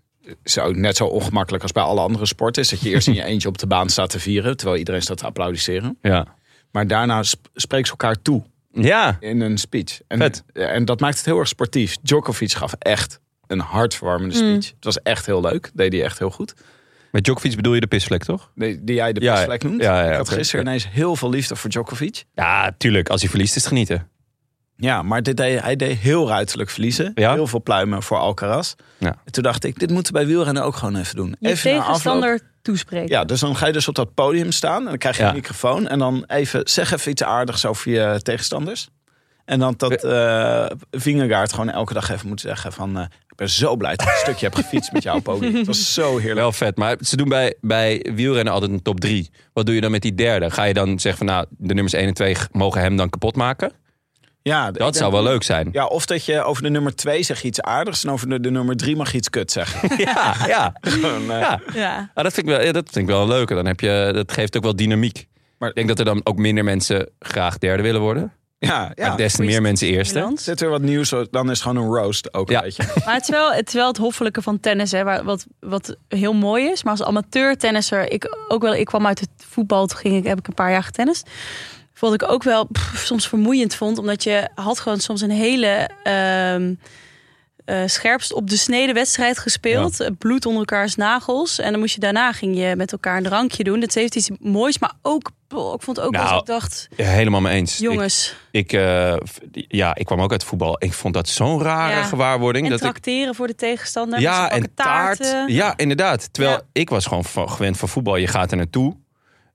Is 0.43 0.59
ook 0.59 0.77
net 0.77 0.97
zo 0.97 1.05
ongemakkelijk 1.05 1.63
als 1.63 1.73
bij 1.73 1.83
alle 1.83 2.01
andere 2.01 2.27
sporten. 2.27 2.63
Is 2.63 2.69
dat 2.69 2.81
je 2.81 2.89
eerst 2.91 3.09
in 3.09 3.15
je 3.15 3.25
eentje 3.25 3.49
op 3.49 3.59
de 3.59 3.67
baan 3.67 3.89
staat 3.89 4.11
te 4.11 4.21
vieren, 4.21 4.57
terwijl 4.57 4.79
iedereen 4.79 5.03
staat 5.03 5.17
te 5.19 5.25
applaudisseren. 5.27 5.99
Ja. 6.03 6.27
Maar 6.71 6.87
daarna 6.87 7.23
sp- 7.23 7.49
spreekt 7.55 7.85
ze 7.87 7.91
elkaar 7.91 8.23
toe 8.23 8.43
Ja, 8.73 9.17
in 9.21 9.41
een 9.41 9.59
speech. 9.59 10.01
En, 10.07 10.19
Vet. 10.19 10.45
en 10.53 10.85
dat 10.85 11.01
maakt 11.01 11.17
het 11.17 11.25
heel 11.25 11.39
erg 11.39 11.49
sportief. 11.49 11.97
Djokovic 12.03 12.53
gaf 12.53 12.73
echt 12.79 13.21
een 13.47 13.61
hartverwarmende 13.61 14.35
Mm. 14.35 14.41
speech. 14.51 14.67
Het 14.75 14.85
was 14.85 15.03
echt 15.03 15.27
heel 15.27 15.41
leuk. 15.41 15.71
Deed 15.75 15.93
hij 15.93 16.03
echt 16.05 16.19
heel 16.19 16.31
goed. 16.31 16.55
met 17.13 17.25
Djokovic 17.25 17.57
bedoel 17.57 17.75
je 17.75 17.81
de 17.81 17.87
pisvlek, 17.87 18.25
toch? 18.25 18.51
Die, 18.55 18.85
die 18.85 18.95
jij 18.95 19.13
de 19.13 19.21
Ja, 19.21 19.35
pisvlek 19.35 19.63
noemt. 19.63 19.83
ja, 19.83 20.05
ja, 20.05 20.11
ik 20.11 20.17
had 20.17 20.29
gisteren 20.29 20.67
ineens 20.67 20.89
heel 20.91 21.17
veel 21.17 21.31
liefde 21.31 21.57
voor 21.57 21.71
Djokovic. 21.71 22.25
Ja, 22.35 22.75
tuurlijk. 22.79 23.09
Als 23.09 23.21
hij 23.21 23.31
verliest 23.31 23.57
is 23.57 23.63
het 23.63 23.71
genieten. 23.73 24.09
Ja, 24.81 25.03
maar 25.03 25.23
dit 25.23 25.37
deed, 25.37 25.61
hij 25.63 25.77
deed 25.77 25.99
heel 25.99 26.29
ruiterlijk 26.29 26.71
verliezen. 26.71 27.13
Ja? 27.15 27.33
Heel 27.33 27.47
veel 27.47 27.63
pluimen 27.63 28.03
voor 28.03 28.17
Alcaraz. 28.19 28.75
Ja. 28.99 29.17
En 29.25 29.33
toen 29.33 29.43
dacht 29.43 29.65
ik, 29.65 29.79
dit 29.79 29.91
moeten 29.91 30.13
we 30.13 30.19
bij 30.19 30.29
wielrennen 30.29 30.63
ook 30.63 30.77
gewoon 30.77 30.97
even 30.97 31.17
doen. 31.17 31.37
Je 31.41 31.49
even 31.49 31.71
tegenstander 31.71 32.41
toespreken. 32.63 33.09
Ja, 33.09 33.25
dus 33.25 33.41
dan 33.41 33.57
ga 33.57 33.67
je 33.67 33.73
dus 33.73 33.89
op 33.89 33.95
dat 33.95 34.15
podium 34.15 34.53
staan. 34.53 34.79
En 34.83 34.89
dan 34.89 34.99
krijg 34.99 35.17
je 35.17 35.23
Ja. 35.23 35.29
een 35.29 35.35
microfoon. 35.35 35.89
En 35.89 35.99
dan 35.99 36.25
even, 36.27 36.61
zeg 36.65 36.93
even 36.93 37.11
iets 37.11 37.23
aardigs 37.23 37.67
over 37.67 37.91
je 37.91 38.21
tegenstanders. 38.23 38.89
En 39.45 39.59
dan 39.59 39.75
dat 39.77 40.05
eh 40.05 40.67
Vingegaard 40.91 41.53
gewoon 41.53 41.71
elke 41.71 41.95
dag 41.95 42.11
even 42.11 42.29
moet 42.29 42.41
zeggen 42.41 42.73
van... 42.73 42.97
eh, 42.99 43.03
ik 43.29 43.35
ben 43.37 43.49
zo 43.51 43.77
blij 43.77 43.97
dat 43.97 44.07
ik 44.07 44.13
een 44.13 44.19
stukje 44.19 44.47
heb 44.47 44.55
gefietst 44.55 44.93
met 44.93 45.03
jou 45.03 45.19
op 45.19 45.25
podium. 45.25 45.55
Het 45.55 45.67
was 45.67 45.95
zo 45.95 46.17
heerlijk. 46.17 46.41
Wel 46.41 46.53
vet. 46.53 46.77
Maar 46.77 46.97
ze 47.01 47.17
doen 47.17 47.29
bij, 47.29 47.55
bij 47.61 48.07
wielrennen 48.15 48.53
altijd 48.53 48.71
een 48.73 48.83
top 48.83 49.01
3. 49.01 49.31
Wat 49.53 49.67
doe 49.67 49.75
je 49.75 49.81
dan 49.81 49.91
met 49.91 50.03
die 50.03 50.15
derde? 50.15 50.51
Ga 50.51 50.65
je 50.65 50.75
dan 50.75 50.99
zeggen 51.01 51.27
van 51.27 51.35
nou, 51.35 51.47
de 51.51 51.75
nummers 51.75 51.95
1 51.95 52.07
en 52.07 52.15
2 52.15 52.37
mogen 52.53 52.81
hem 52.81 52.97
dan 52.97 53.11
kapot 53.11 53.37
maken? 53.37 53.73
Ja, 54.49 54.71
Dat 54.71 54.97
zou 54.97 55.13
wel 55.13 55.23
leuk 55.23 55.43
zijn. 55.43 55.69
Ja, 55.73 55.87
of 55.87 56.07
dat 56.07 56.25
je 56.25 56.43
over 56.43 56.63
de 56.63 56.69
nummer 56.71 56.95
2 56.97 57.23
zeg 57.23 57.41
je 57.41 57.47
iets 57.49 57.61
aardigs. 57.61 58.05
En 58.05 58.11
over 58.11 58.29
de, 58.29 58.41
de 58.41 58.51
nummer 58.51 58.77
3 58.77 58.97
mag 58.97 59.11
je 59.11 59.17
iets 59.19 59.31
kut 59.31 59.51
zeggen. 59.53 59.89
Ja, 60.05 60.35
ja. 60.47 60.73
Gewoon, 60.81 61.31
eh, 61.31 61.41
ja. 61.41 61.61
Ja. 61.75 62.11
Ah, 62.15 62.25
dat, 62.25 62.33
vind 62.35 62.47
ik 62.49 62.53
wel, 62.57 62.65
ja, 62.65 62.73
dat 62.73 62.89
vind 62.93 63.09
ik 63.09 63.15
wel 63.15 63.27
leuker. 63.27 63.57
Dan 63.57 63.67
heb 63.67 63.81
je, 63.81 64.11
dat 64.15 64.33
geeft 64.33 64.57
ook 64.57 64.63
wel 64.63 64.77
dynamiek. 64.77 65.27
Maar- 65.59 65.69
ik 65.69 65.75
denk 65.75 65.89
dat 65.89 65.99
er 65.99 66.05
dan 66.05 66.21
ook 66.25 66.37
minder 66.39 66.65
mensen 66.65 67.09
graag 67.19 67.59
derde 67.59 67.83
willen 67.83 68.01
worden. 68.01 68.33
ja, 68.59 68.93
ja. 68.95 69.09
maar 69.09 69.17
des 69.17 69.33
te 69.35 69.43
meer 69.43 69.63
mensen 69.63 69.89
eerste. 69.89 70.33
Zit 70.35 70.61
er 70.61 70.69
wat 70.69 70.81
nieuws, 70.83 71.09
dan 71.31 71.51
is 71.51 71.51
het 71.51 71.61
gewoon 71.61 71.77
een 71.85 71.95
roast 71.95 72.35
ook 72.35 72.51
Ja. 72.51 72.57
een 72.59 72.63
beetje. 72.65 72.83
Maar 73.05 73.15
het 73.15 73.23
is, 73.23 73.29
wel, 73.31 73.53
het 73.53 73.69
is 73.69 73.75
wel 73.75 73.87
het 73.87 73.97
hoffelijke 73.97 74.43
van 74.43 74.61
tennis, 74.61 74.91
hè, 74.91 75.23
wat, 75.25 75.47
wat 75.61 75.97
heel 76.09 76.33
mooi 76.33 76.65
is. 76.71 76.83
Maar 76.83 76.93
als 76.93 77.03
amateur 77.03 77.57
tennisser, 77.57 78.13
ik, 78.13 78.37
ook 78.49 78.63
wel, 78.63 78.75
ik 78.75 78.87
kwam 78.87 79.07
uit 79.07 79.21
het 79.21 79.29
voetbal, 79.49 79.87
toen 79.87 79.99
ging 79.99 80.17
ik, 80.17 80.27
heb 80.27 80.39
ik 80.39 80.47
een 80.47 80.55
paar 80.55 80.71
jaar 80.71 80.83
getennist. 80.83 81.29
Wat 81.99 82.15
ik 82.15 82.31
ook 82.31 82.43
wel 82.43 82.67
pff, 82.73 83.05
soms 83.07 83.29
vermoeiend 83.29 83.75
vond, 83.75 83.99
omdat 83.99 84.23
je 84.23 84.49
had 84.55 84.81
gewoon 84.81 85.01
soms 85.01 85.21
een 85.21 85.31
hele 85.31 85.89
eh, 87.65 87.83
scherpst 87.87 88.33
op 88.33 88.51
de 88.51 88.57
snede 88.57 88.93
wedstrijd 88.93 89.39
gespeeld. 89.39 90.09
Bloed 90.19 90.47
onder 90.47 90.61
elkaars 90.61 90.95
nagels. 90.95 91.59
En 91.59 91.71
dan 91.71 91.81
moest 91.81 91.95
je 91.95 92.01
daarna 92.01 92.33
ging 92.33 92.57
je 92.59 92.77
met 92.77 92.93
elkaar 92.93 93.17
een 93.17 93.23
drankje 93.23 93.65
doen. 93.65 93.81
Dat 93.81 93.95
heeft 93.95 94.17
iets 94.17 94.31
moois, 94.41 94.79
maar 94.79 94.93
ook, 95.03 95.31
oh, 95.55 95.75
ik 95.75 95.83
vond 95.83 96.01
ook 96.01 96.13
Nou, 96.13 96.31
eens, 96.31 96.41
ik 96.41 96.47
dacht, 96.47 96.89
Ja, 96.97 97.05
helemaal 97.05 97.41
mee 97.41 97.55
eens. 97.57 97.79
jongens, 97.79 98.35
Ik, 98.51 98.73
ik, 98.73 98.79
eh, 98.81 99.17
ja, 99.69 99.95
ik 99.95 100.07
kwam 100.07 100.21
ook 100.21 100.33
uit 100.33 100.45
voetbal. 100.45 100.77
Ik 100.79 100.93
vond 100.93 101.15
dat 101.15 101.29
zo'n 101.29 101.63
rare 101.63 101.93
Ja. 101.97 102.03
gewaarwording. 102.03 102.65
en 102.65 102.71
dat 102.71 102.81
ik, 102.81 102.87
tracteren 102.87 103.35
voor 103.35 103.47
de 103.47 103.55
tegenstander. 103.55 104.21
ja, 104.21 104.51
en 104.51 104.75
taart. 104.75 105.19
taarten. 105.23 105.53
Ja, 105.55 105.77
inderdaad. 105.77 106.33
Terwijl 106.33 106.57
Ja. 106.57 106.63
ik 106.73 106.91
was 106.91 107.07
gewoon 107.07 107.25
van, 107.25 107.51
gewend 107.51 107.77
van 107.77 107.89
voetbal. 107.89 108.17
Je 108.17 108.27
gaat 108.27 108.51
er 108.51 108.57
naartoe. 108.57 108.97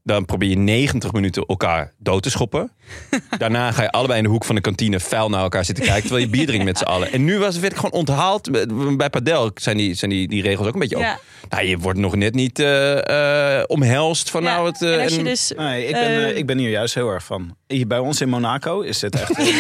Dan 0.06 0.26
probeer 0.26 0.50
je 0.50 0.56
90 0.58 1.12
minuten 1.12 1.46
elkaar 1.46 1.94
dood 1.98 2.24
te 2.24 2.30
schoppen. 2.30 2.72
Daarna 3.38 3.72
ga 3.72 3.82
je 3.82 3.92
allebei 3.92 4.18
in 4.18 4.24
de 4.24 4.30
hoek 4.30 4.46
van 4.46 4.56
de 4.56 4.62
kantine 4.62 5.00
vuil 5.00 5.30
naar 5.30 5.42
elkaar 5.42 5.66
zitten 5.66 5.84
kijken. 5.84 6.02
Terwijl 6.02 6.26
je 6.26 6.32
bier 6.32 6.46
drinkt 6.46 6.66
met 6.66 6.78
z'n 6.78 6.84
allen. 6.84 7.12
En 7.12 7.24
nu 7.24 7.38
was, 7.40 7.58
werd 7.60 7.72
ik 7.74 7.78
gewoon 7.80 8.00
onthaald. 8.00 8.50
Bij 8.98 9.10
Padel 9.10 9.52
zijn 9.56 9.78
die, 9.78 9.94
zijn 9.94 10.12
die, 10.12 10.28
die 10.28 10.42
regels 10.42 10.68
ook 10.68 10.74
een 10.74 10.80
beetje 10.80 10.98
Ja. 10.98 11.14
op. 11.14 11.22
Nou, 11.50 11.66
je 11.66 11.78
wordt 11.78 12.00
nog 12.00 12.16
net 12.16 12.34
niet 12.34 12.60
eh, 12.60 13.58
eh, 13.60 13.64
omhelst 13.68 14.30
van 14.30 14.44
Ja, 14.44 14.54
nou 14.56 14.68
het... 14.68 14.82
eh, 14.82 14.94
en 14.96 15.02
als 15.04 15.12
je 15.14 15.18
en- 15.18 15.24
dus... 15.26 15.52
Nee, 15.58 15.86
ik 15.88 15.94
ben, 15.94 16.38
ik 16.38 16.46
ben 16.46 16.58
hier 16.58 16.70
juist 16.70 16.94
heel 16.94 17.10
erg 17.10 17.24
van. 17.24 17.56
Hier 17.68 17.88
bij 17.88 18.00
ons 18.00 18.22
in 18.22 18.30
Monaco 18.30 18.82
is 18.82 19.00
dit 19.00 19.16
echt... 19.16 19.38
is 19.40 19.54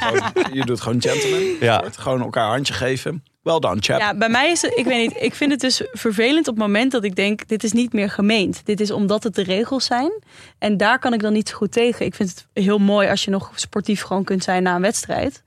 gewoon- 0.00 0.32
je 0.52 0.64
doet 0.64 0.80
gewoon 0.80 1.02
gentleman. 1.02 1.42
Ja. 1.60 1.84
Gewoon 1.98 2.20
elkaar 2.22 2.44
een 2.46 2.50
handje 2.52 2.74
geven. 2.74 3.24
Wel 3.46 3.60
dan, 3.60 3.76
chap. 3.82 4.00
Ja, 4.00 4.14
bij 4.14 4.28
mij 4.28 4.50
is 4.50 4.62
het, 4.62 4.72
ik 4.76 4.84
weet 4.84 5.08
niet, 5.08 5.22
ik 5.22 5.34
vind 5.34 5.50
het 5.50 5.60
dus 5.60 5.82
vervelend 5.92 6.48
op 6.48 6.54
het 6.54 6.64
moment 6.64 6.92
dat 6.92 7.04
ik 7.04 7.16
denk, 7.16 7.48
dit 7.48 7.64
is 7.64 7.72
niet 7.72 7.92
meer 7.92 8.10
gemeend. 8.10 8.60
Dit 8.64 8.80
is 8.80 8.90
omdat 8.90 9.22
het 9.22 9.34
de 9.34 9.42
regels 9.42 9.84
zijn. 9.84 10.12
En 10.58 10.76
daar 10.76 10.98
kan 10.98 11.12
ik 11.12 11.20
dan 11.20 11.32
niet 11.32 11.48
zo 11.48 11.56
goed 11.56 11.72
tegen. 11.72 12.06
Ik 12.06 12.14
vind 12.14 12.28
het 12.28 12.64
heel 12.64 12.78
mooi 12.78 13.08
als 13.08 13.24
je 13.24 13.30
nog 13.30 13.50
sportief 13.54 14.02
gewoon 14.02 14.24
kunt 14.24 14.44
zijn 14.44 14.62
na 14.62 14.74
een 14.74 14.80
wedstrijd. 14.80 15.42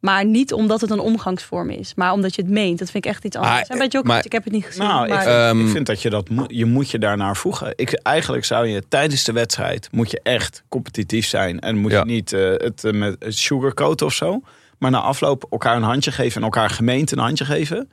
Maar 0.00 0.24
niet 0.24 0.52
omdat 0.52 0.80
het 0.80 0.90
een 0.90 0.98
omgangsvorm 1.00 1.70
is, 1.70 1.92
maar 1.94 2.12
omdat 2.12 2.34
je 2.34 2.42
het 2.42 2.50
meent. 2.50 2.78
Dat 2.78 2.90
vind 2.90 3.04
ik 3.04 3.10
echt 3.10 3.24
iets 3.24 3.36
anders. 3.36 3.68
Maar- 3.68 3.78
en 3.78 3.90
bij 3.90 4.02
maar- 4.02 4.24
ik 4.24 4.32
heb 4.32 4.44
het 4.44 4.52
niet 4.52 4.64
gezien. 4.64 4.82
Nou, 4.84 5.02
ik 5.04 5.08
maar, 5.10 5.22
vind, 5.22 5.34
Ehm, 5.34 5.60
ik 5.66 5.68
vind 5.72 5.86
dat 5.86 6.02
je 6.02 6.10
dat 6.10 6.28
moet, 6.28 6.46
je 6.48 6.64
moet 6.64 6.90
je 6.90 6.98
daarnaar 6.98 7.36
voegen. 7.36 7.72
Ik, 7.76 7.92
eigenlijk 7.92 8.44
zou 8.44 8.66
je 8.66 8.82
tijdens 8.88 9.24
de 9.24 9.32
wedstrijd 9.32 9.88
moet 9.92 10.10
je 10.10 10.20
echt 10.22 10.62
competitief 10.68 11.26
zijn 11.26 11.60
en 11.60 11.78
moet 11.78 11.90
Ja. 11.90 11.98
je 11.98 12.04
niet 12.04 12.32
eh, 12.32 12.40
het 12.50 12.84
eh, 12.84 12.92
met 12.92 13.16
het 13.18 13.34
sugarcoat 13.36 14.02
of 14.02 14.12
zo, 14.12 14.40
maar 14.80 14.90
na 14.90 15.00
afloop 15.00 15.46
elkaar 15.50 15.76
een 15.76 15.82
handje 15.82 16.12
geven 16.12 16.36
en 16.36 16.42
elkaar 16.42 16.70
gemeend 16.70 17.12
een 17.12 17.18
handje 17.18 17.44
geven. 17.44 17.90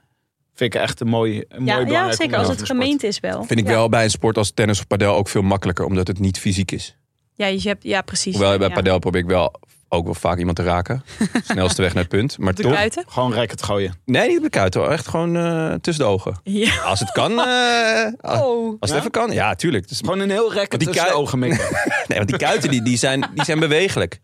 Vind 0.53 0.73
ik 0.73 0.81
echt 0.81 0.99
een 0.99 1.07
mooi, 1.07 1.43
een 1.49 1.63
mooi 1.63 1.65
ja, 1.65 1.77
ja, 1.79 1.85
belangrijk 1.85 2.21
zeker 2.21 2.37
als 2.37 2.47
het 2.47 2.65
gemeend 2.65 3.03
is 3.03 3.19
wel. 3.19 3.43
Vind 3.43 3.59
ik 3.59 3.65
ja. 3.67 3.71
wel 3.73 3.89
bij 3.89 4.03
een 4.03 4.09
sport 4.09 4.37
als 4.37 4.51
tennis 4.51 4.79
of 4.79 4.87
padel 4.87 5.15
ook 5.15 5.27
veel 5.29 5.41
makkelijker. 5.41 5.85
Omdat 5.85 6.07
het 6.07 6.19
niet 6.19 6.39
fysiek 6.39 6.71
is. 6.71 6.97
Ja, 7.33 7.45
je 7.45 7.59
hebt, 7.67 7.83
ja 7.83 8.01
precies. 8.01 8.35
Hoewel 8.35 8.57
bij 8.57 8.67
ja. 8.67 8.73
padel 8.73 8.99
probeer 8.99 9.21
ik 9.21 9.27
wel 9.27 9.53
ook 9.89 10.05
wel 10.05 10.13
vaak 10.13 10.37
iemand 10.37 10.55
te 10.57 10.63
raken. 10.63 11.03
Snelste 11.43 11.81
weg 11.81 11.93
naar 11.93 12.03
het 12.03 12.11
punt. 12.11 12.37
Maar 12.37 12.53
De 12.55 12.61
toch... 12.61 12.73
kuiten? 12.73 13.03
Gewoon 13.07 13.33
racket 13.33 13.63
gooien. 13.63 13.93
Nee, 14.05 14.27
niet 14.27 14.37
op 14.37 14.43
de 14.43 14.49
kuit 14.49 14.73
hoor. 14.73 14.89
Echt 14.89 15.07
gewoon 15.07 15.37
eh, 15.37 15.73
tussen 15.73 16.03
de 16.05 16.09
ogen. 16.11 16.39
Ja. 16.43 16.77
Als 16.77 16.99
het 16.99 17.11
kan. 17.11 17.31
eh, 17.39 18.05
als 18.21 18.39
Oh. 18.39 18.75
het 18.79 18.89
Ja? 18.89 18.97
even 18.97 19.11
kan. 19.11 19.31
Ja, 19.31 19.55
tuurlijk. 19.55 19.87
Dus, 19.87 19.97
Gewoon 19.97 20.19
een 20.19 20.29
heel 20.29 20.53
racket 20.53 20.79
die 20.79 20.89
tussen 20.89 21.07
de 21.07 21.13
ogen 21.13 21.39
mikken. 21.39 21.59
nee, 22.07 22.17
want 22.17 22.27
die 22.29 22.37
kuiten 22.37 22.69
die, 22.69 22.81
die, 22.81 22.97
zijn, 22.97 23.29
die 23.33 23.43
zijn 23.45 23.59
bewegelijk. 23.59 24.19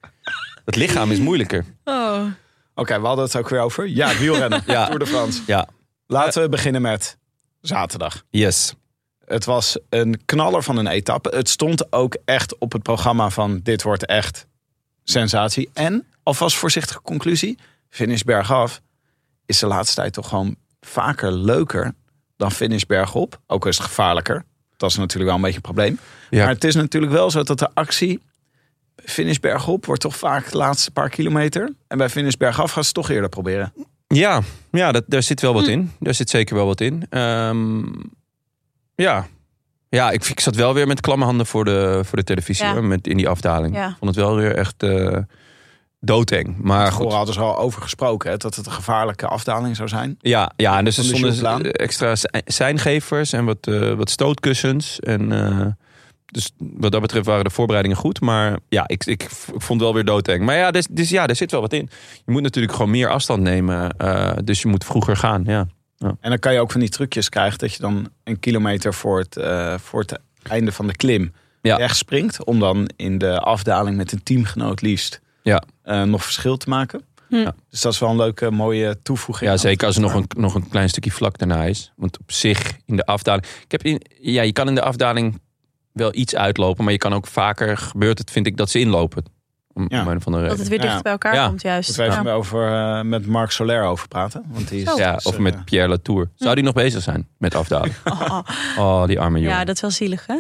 Het 0.66 0.76
lichaam 0.76 1.12
is 1.12 1.20
moeilijker. 1.20 1.66
Oh. 1.84 2.22
Oké, 2.76 3.00
we 3.02 3.08
hadden 3.08 3.26
het 3.26 3.36
ook 3.36 3.50
weer 3.50 3.60
over. 3.60 3.88
Ja, 3.88 4.18
wielrennen. 4.18 4.64
Ja. 4.66 4.86
Tour 4.86 5.00
de 5.00 5.08
France. 5.08 5.42
Ja, 5.48 5.68
Laten 6.08 6.42
we 6.42 6.50
beginnen 6.50 6.82
met 6.82 7.18
zaterdag. 7.62 8.24
yes. 8.30 8.74
Het 9.26 9.46
was 9.46 9.78
een 9.90 10.22
knaller 10.26 10.64
van 10.64 10.78
een 10.78 10.88
etappe. 10.88 11.36
Het 11.36 11.50
stond 11.50 11.94
ook 11.94 12.18
echt 12.26 12.58
op 12.58 12.72
het 12.72 12.84
programma 12.84 13.30
van 13.30 13.60
dit 13.64 13.84
wordt 13.84 14.06
echt 14.06 14.48
sensatie. 15.04 15.70
En, 15.74 16.08
alvast 16.24 16.56
voorzichtige 16.58 17.02
conclusie, 17.02 17.58
finish 17.90 18.22
bergaf 18.22 18.82
is 19.46 19.60
de 19.60 19.68
laatste 19.68 19.96
tijd 19.96 20.14
toch 20.14 20.28
gewoon 20.30 20.56
vaker 20.82 21.32
leuker 21.32 21.94
dan 22.38 22.52
finish 22.52 22.84
bergop. 22.84 23.40
Ook 23.48 23.66
is 23.66 23.78
het 23.78 23.86
gevaarlijker. 23.86 24.46
Dat 24.78 24.90
is 24.90 24.98
natuurlijk 24.98 25.26
wel 25.26 25.36
een 25.36 25.42
beetje 25.42 25.56
een 25.56 25.62
probleem. 25.62 26.00
Ja. 26.30 26.44
Maar 26.44 26.54
het 26.54 26.64
is 26.64 26.76
natuurlijk 26.76 27.12
wel 27.12 27.32
zo 27.32 27.44
dat 27.44 27.60
de 27.60 27.70
actie 27.74 28.22
finish 28.96 29.38
bergop 29.38 29.86
wordt 29.86 30.02
toch 30.02 30.18
vaak 30.18 30.52
de 30.52 30.58
laatste 30.58 30.92
paar 30.92 31.10
kilometer. 31.10 31.74
En 31.88 31.98
bij 31.98 32.10
finish 32.10 32.34
bergaf 32.36 32.72
gaan 32.72 32.84
ze 32.84 32.90
het 32.94 32.94
toch 32.98 33.10
eerder 33.10 33.30
proberen. 33.30 33.74
Ja, 34.08 34.42
ja 34.72 34.92
dat, 34.92 35.04
daar 35.08 35.24
zit 35.24 35.42
wel 35.42 35.54
wat 35.54 35.68
in. 35.68 35.92
Daar 36.00 36.14
zit 36.14 36.30
zeker 36.30 36.56
wel 36.56 36.66
wat 36.66 36.82
in. 36.82 37.06
Ehm, 37.10 37.82
ja. 38.96 39.28
Ja, 39.90 40.12
ik, 40.12 40.26
ik 40.26 40.40
zat 40.40 40.56
wel 40.56 40.74
weer 40.74 40.88
met 40.88 41.02
klamme 41.02 41.26
handen 41.26 41.46
voor 41.46 41.66
de, 41.66 42.02
voor 42.04 42.18
de 42.18 42.24
televisie 42.24 42.66
Ja. 42.66 42.74
hoor, 42.74 42.84
met, 42.84 43.08
in 43.08 43.18
die 43.18 43.30
afdaling. 43.30 43.76
Ja. 43.76 43.88
Ik 43.90 43.96
vond 44.00 44.16
het 44.16 44.26
wel 44.26 44.36
weer 44.36 44.56
echt 44.56 44.84
eh 44.84 45.18
doodeng. 46.00 46.56
Maar 46.62 46.92
Goed. 46.92 47.04
goed. 47.04 47.14
hadden 47.14 47.34
ze 47.34 47.40
al 47.40 47.58
over 47.58 47.82
gesproken, 47.82 48.32
hè, 48.32 48.38
dat 48.38 48.56
het 48.56 48.66
een 48.66 48.72
gevaarlijke 48.72 49.28
afdaling 49.28 49.76
zou 49.76 49.88
zijn. 49.90 50.18
Ja, 50.20 50.52
ja 50.56 50.78
en 50.78 50.86
dus 50.86 50.98
er 50.98 51.04
stonden 51.04 51.72
extra 51.72 52.16
se- 52.16 52.42
seingevers 52.46 53.34
en 53.34 53.46
wat, 53.46 53.68
eh, 53.68 53.94
wat 53.94 54.10
stootkussens. 54.10 55.00
En, 55.00 55.32
eh, 55.32 55.66
dus 56.34 56.52
wat 56.58 56.92
dat 56.92 57.02
betreft 57.02 57.26
waren 57.26 57.44
de 57.44 57.50
voorbereidingen 57.50 57.98
goed. 57.98 58.22
Maar 58.22 58.60
ja, 58.70 58.84
ik, 58.88 59.06
ik, 59.06 59.24
ik 59.24 59.30
vond 59.32 59.68
het 59.68 59.80
wel 59.80 59.94
weer 59.94 60.06
doodeng. 60.06 60.44
Maar 60.46 60.56
ja, 60.56 60.72
dus, 60.72 60.88
dus 60.90 61.10
ja, 61.10 61.28
er 61.28 61.36
zit 61.36 61.52
wel 61.52 61.62
wat 61.62 61.74
in. 61.74 61.90
Je 62.26 62.32
moet 62.32 62.42
natuurlijk 62.42 62.74
gewoon 62.74 62.92
meer 62.92 63.10
afstand 63.10 63.42
nemen. 63.42 63.98
eh, 63.98 64.32
dus 64.44 64.62
je 64.62 64.68
moet 64.68 64.84
vroeger 64.86 65.18
gaan, 65.18 65.44
ja. 65.46 65.68
En 65.98 66.30
dan 66.30 66.40
kan 66.40 66.54
je 66.54 66.60
ook 66.60 66.72
van 66.72 66.80
die 66.80 66.90
trucjes 66.90 67.30
krijgen 67.30 67.58
dat 67.60 67.74
je 67.74 67.80
dan 67.82 68.10
een 68.24 68.40
kilometer 68.40 68.94
voor 68.94 69.20
het, 69.20 69.38
eh, 69.38 69.78
voor 69.78 70.00
het 70.00 70.20
einde 70.44 70.72
van 70.72 70.88
de 70.88 70.96
klim 70.96 71.34
Ja. 71.62 71.78
wegspringt. 71.78 72.44
Om 72.46 72.60
dan 72.60 72.90
in 72.96 73.18
de 73.18 73.40
afdaling 73.40 73.98
met 73.98 74.12
een 74.12 74.24
teamgenoot 74.24 74.82
liefst 74.82 75.22
Ja. 75.44 75.64
eh, 75.84 76.04
nog 76.04 76.24
verschil 76.24 76.58
te 76.58 76.70
maken. 76.70 77.02
Hm. 77.30 77.36
Ja. 77.36 77.56
Dus 77.70 77.82
dat 77.82 77.94
is 77.94 78.00
wel 78.00 78.10
een 78.10 78.16
leuke 78.16 78.52
mooie 78.52 78.98
toevoeging. 79.04 79.50
Ja, 79.52 79.58
zeker 79.58 79.88
als 79.88 79.96
er 79.96 80.02
nog 80.02 80.14
een, 80.14 80.26
nog 80.38 80.56
een 80.56 80.70
klein 80.70 80.90
stukje 80.90 81.12
vlak 81.12 81.38
daarna 81.38 81.64
is. 81.64 81.92
Want 81.96 82.20
op 82.20 82.32
zich 82.32 82.74
in 82.86 82.96
de 82.96 83.06
afdaling. 83.06 83.46
Ik 83.46 83.72
heb 83.72 83.84
in, 83.84 84.02
ja, 84.22 84.42
je 84.42 84.52
kan 84.54 84.68
in 84.68 84.76
de 84.76 84.82
afdaling 84.82 85.42
wel 85.94 86.16
iets 86.16 86.36
uitlopen. 86.36 86.84
Maar 86.84 86.94
je 86.94 87.00
kan 87.00 87.14
ook 87.14 87.28
vaker, 87.28 87.78
gebeurt 87.78 88.18
het, 88.18 88.32
vind 88.32 88.48
ik, 88.48 88.58
dat 88.58 88.70
ze 88.70 88.80
inlopen. 88.80 89.24
Om, 89.76 89.86
Ja. 89.88 90.02
om 90.02 90.08
een 90.08 90.18
of 90.18 90.26
andere 90.26 90.48
Dat 90.48 90.58
het 90.58 90.68
weer 90.68 90.78
dichter 90.78 90.96
Ja. 90.98 91.02
bij 91.02 91.12
elkaar 91.12 91.34
Ja. 91.36 91.48
komt 91.48 91.62
juist. 91.62 91.88
Dat 91.88 91.96
we 91.96 92.04
even 92.12 92.24
Ja. 92.26 92.32
over, 92.34 92.74
eh, 92.98 93.02
met 93.02 93.26
Marc 93.26 93.52
Soler 93.52 93.84
over 93.84 94.08
praten. 94.08 94.44
Want 94.48 94.70
die 94.70 94.82
is. 94.82 94.96
Ja, 94.98 95.16
is, 95.16 95.26
of 95.26 95.34
eh, 95.34 95.40
met 95.40 95.66
Pierre 95.66 95.90
Latour. 95.90 96.30
Zou 96.36 96.56
die 96.56 96.64
nog 96.64 96.74
bezig 96.74 97.02
zijn 97.02 97.28
met 97.38 97.56
afdaling? 97.56 97.94
Oh, 98.06 98.40
oh. 98.78 99.06
Die 99.08 99.20
arme 99.20 99.40
jongen. 99.40 99.54
Ja, 99.58 99.64
dat 99.66 99.76
is 99.76 99.82
wel 99.82 99.92
zielig 99.92 100.26
hè? 100.28 100.38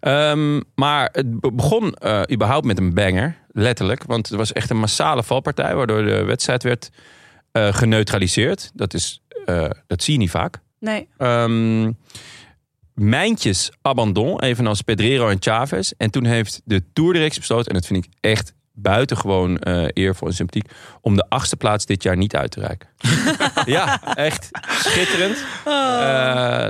Ehm, 0.00 0.60
maar 0.74 1.08
het 1.12 1.40
be- 1.40 1.52
begon 1.52 1.94
eh, 1.94 2.22
überhaupt 2.32 2.66
met 2.66 2.78
een 2.78 2.94
banger, 2.94 3.36
letterlijk. 3.48 4.02
Want 4.06 4.28
het 4.28 4.36
was 4.36 4.52
echt 4.52 4.70
een 4.70 4.78
massale 4.78 5.22
valpartij, 5.22 5.74
waardoor 5.74 6.04
de 6.04 6.24
wedstrijd 6.24 6.62
werd 6.62 6.90
eh, 7.52 7.74
geneutraliseerd. 7.74 8.70
Dat, 8.74 8.94
is, 8.94 9.22
eh, 9.44 9.70
dat 9.86 10.02
zie 10.02 10.12
je 10.12 10.18
niet 10.18 10.30
vaak. 10.30 10.58
Nee. 10.80 11.08
Ehm 11.18 11.90
mijntjes 13.00 13.70
abandon, 13.82 14.40
evenals 14.40 14.82
Pedrero 14.82 15.28
en 15.28 15.36
Chavez. 15.40 15.90
En 15.96 16.10
toen 16.10 16.24
heeft 16.24 16.60
de 16.64 16.82
Tourdirectie 16.92 17.40
besloten, 17.40 17.66
en 17.68 17.74
dat 17.74 17.86
vind 17.86 18.04
ik 18.04 18.12
echt 18.20 18.54
buitengewoon 18.72 19.58
eh 19.58 19.84
eervol 19.92 20.28
en 20.28 20.34
sympathiek, 20.34 20.70
om 21.00 21.16
de 21.16 21.26
achtste 21.28 21.56
plaats 21.56 21.86
dit 21.86 22.02
jaar 22.02 22.16
niet 22.16 22.36
uit 22.36 22.50
te 22.50 22.60
reiken. 22.60 22.88
ja, 23.76 24.14
echt 24.14 24.48
schitterend. 24.68 25.36
Eh, 25.64 25.72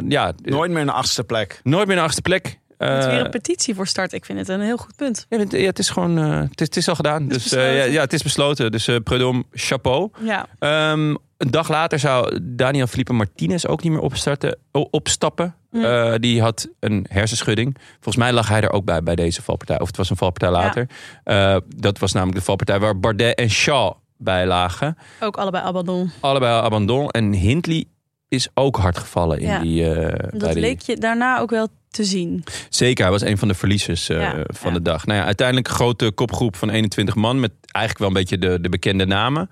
ja, 0.09 0.33
nooit 0.43 0.71
meer 0.71 0.83
een 0.83 0.89
achtste 0.89 1.25
plek. 1.25 1.61
nooit 1.63 1.87
meer 1.87 1.97
een 1.97 2.03
achtste 2.03 2.23
plek. 2.23 2.59
Het 2.79 2.99
is 2.99 3.05
weer 3.11 3.19
Eh, 3.19 3.25
een 3.25 3.31
petitie 3.31 3.75
voor 3.75 3.87
start. 3.87 4.13
Ik 4.13 4.25
vind 4.25 4.39
het 4.39 4.49
een 4.49 4.61
heel 4.61 4.77
goed 4.77 4.97
punt. 4.97 5.27
ja, 5.29 5.39
het- 5.39 5.53
het 5.53 5.79
is 5.79 5.89
gewoon, 5.91 6.19
eh, 6.19 6.39
het, 6.41 6.61
is, 6.61 6.67
het 6.67 6.77
is 6.77 6.89
al 6.89 6.95
gedaan. 6.95 7.31
is 7.31 7.43
dus 7.43 7.53
eh, 7.53 7.77
ja, 7.79 7.85
ja, 7.85 8.01
het 8.01 8.13
is 8.13 8.23
besloten. 8.23 8.73
Dus 8.73 8.89
eh 8.89 8.97
Prudhomme, 9.05 9.45
chapeau. 9.53 10.11
Ja. 10.21 10.47
Ehm, 10.59 11.09
een 11.37 11.51
dag 11.51 11.69
later 11.69 11.99
zou 11.99 12.39
Daniel 12.43 12.87
Felipe 12.87 13.13
Martinez 13.13 13.65
ook 13.65 13.83
niet 13.83 13.93
meer 13.93 14.01
opstarten, 14.01 14.59
opstappen. 14.91 15.55
Hm. 15.79 15.85
Eh, 15.85 16.15
die 16.19 16.41
had 16.41 16.69
een 16.81 17.07
hersenschudding. 17.09 17.77
Volgens 17.93 18.17
mij 18.17 18.33
lag 18.33 18.49
hij 18.49 18.61
er 18.61 18.71
ook 18.71 18.85
bij 18.85 19.03
bij 19.03 19.17
deze 19.17 19.43
valpartij. 19.43 19.81
Of 19.81 19.87
het 19.87 19.97
was 19.97 20.11
een 20.11 20.17
valpartij 20.17 20.51
later. 20.51 20.89
Eh, 21.25 21.57
dat 21.77 21.99
was 21.99 22.13
namelijk 22.13 22.39
de 22.39 22.45
valpartij 22.45 22.79
waar 22.81 22.99
Bardet 23.01 23.35
en 23.39 23.51
Shaw 23.51 23.93
bij 24.19 24.47
lagen. 24.47 24.97
Ook 25.21 25.37
allebei 25.37 25.65
abandon. 25.65 26.11
Allebei 26.21 26.63
abandon. 26.65 27.09
En 27.11 27.33
Hindley 27.33 27.85
is 28.29 28.49
ook 28.55 28.77
hard 28.77 28.99
gevallen 28.99 29.39
in 29.39 29.47
Ja. 29.49 29.59
die... 29.61 29.83
bij 29.85 30.31
Dat 30.33 30.53
die- 30.53 30.61
leek 30.61 30.81
je 30.81 30.97
daarna 30.97 31.39
ook 31.41 31.51
wel 31.51 31.69
te 31.91 32.05
zien. 32.05 32.45
Zeker, 32.69 33.03
hij 33.03 33.13
was 33.13 33.23
een 33.23 33.39
van 33.39 33.49
de 33.49 33.55
verliezers 33.55 34.07
Ja, 34.07 34.35
van 34.47 34.71
ja. 34.73 34.77
de 34.77 34.83
dag. 34.83 35.07
Nou 35.07 35.19
ja, 35.19 35.25
uiteindelijk 35.25 35.69
een 35.69 35.75
grote 35.75 36.11
kopgroep 36.11 36.57
van 36.57 36.71
21 36.71 37.15
man 37.15 37.41
met 37.41 37.53
eigenlijk 37.61 37.99
wel 37.99 38.09
een 38.09 38.23
beetje 38.25 38.39
de, 38.39 38.61
de 38.61 38.69
bekende 38.69 39.07
namen. 39.07 39.51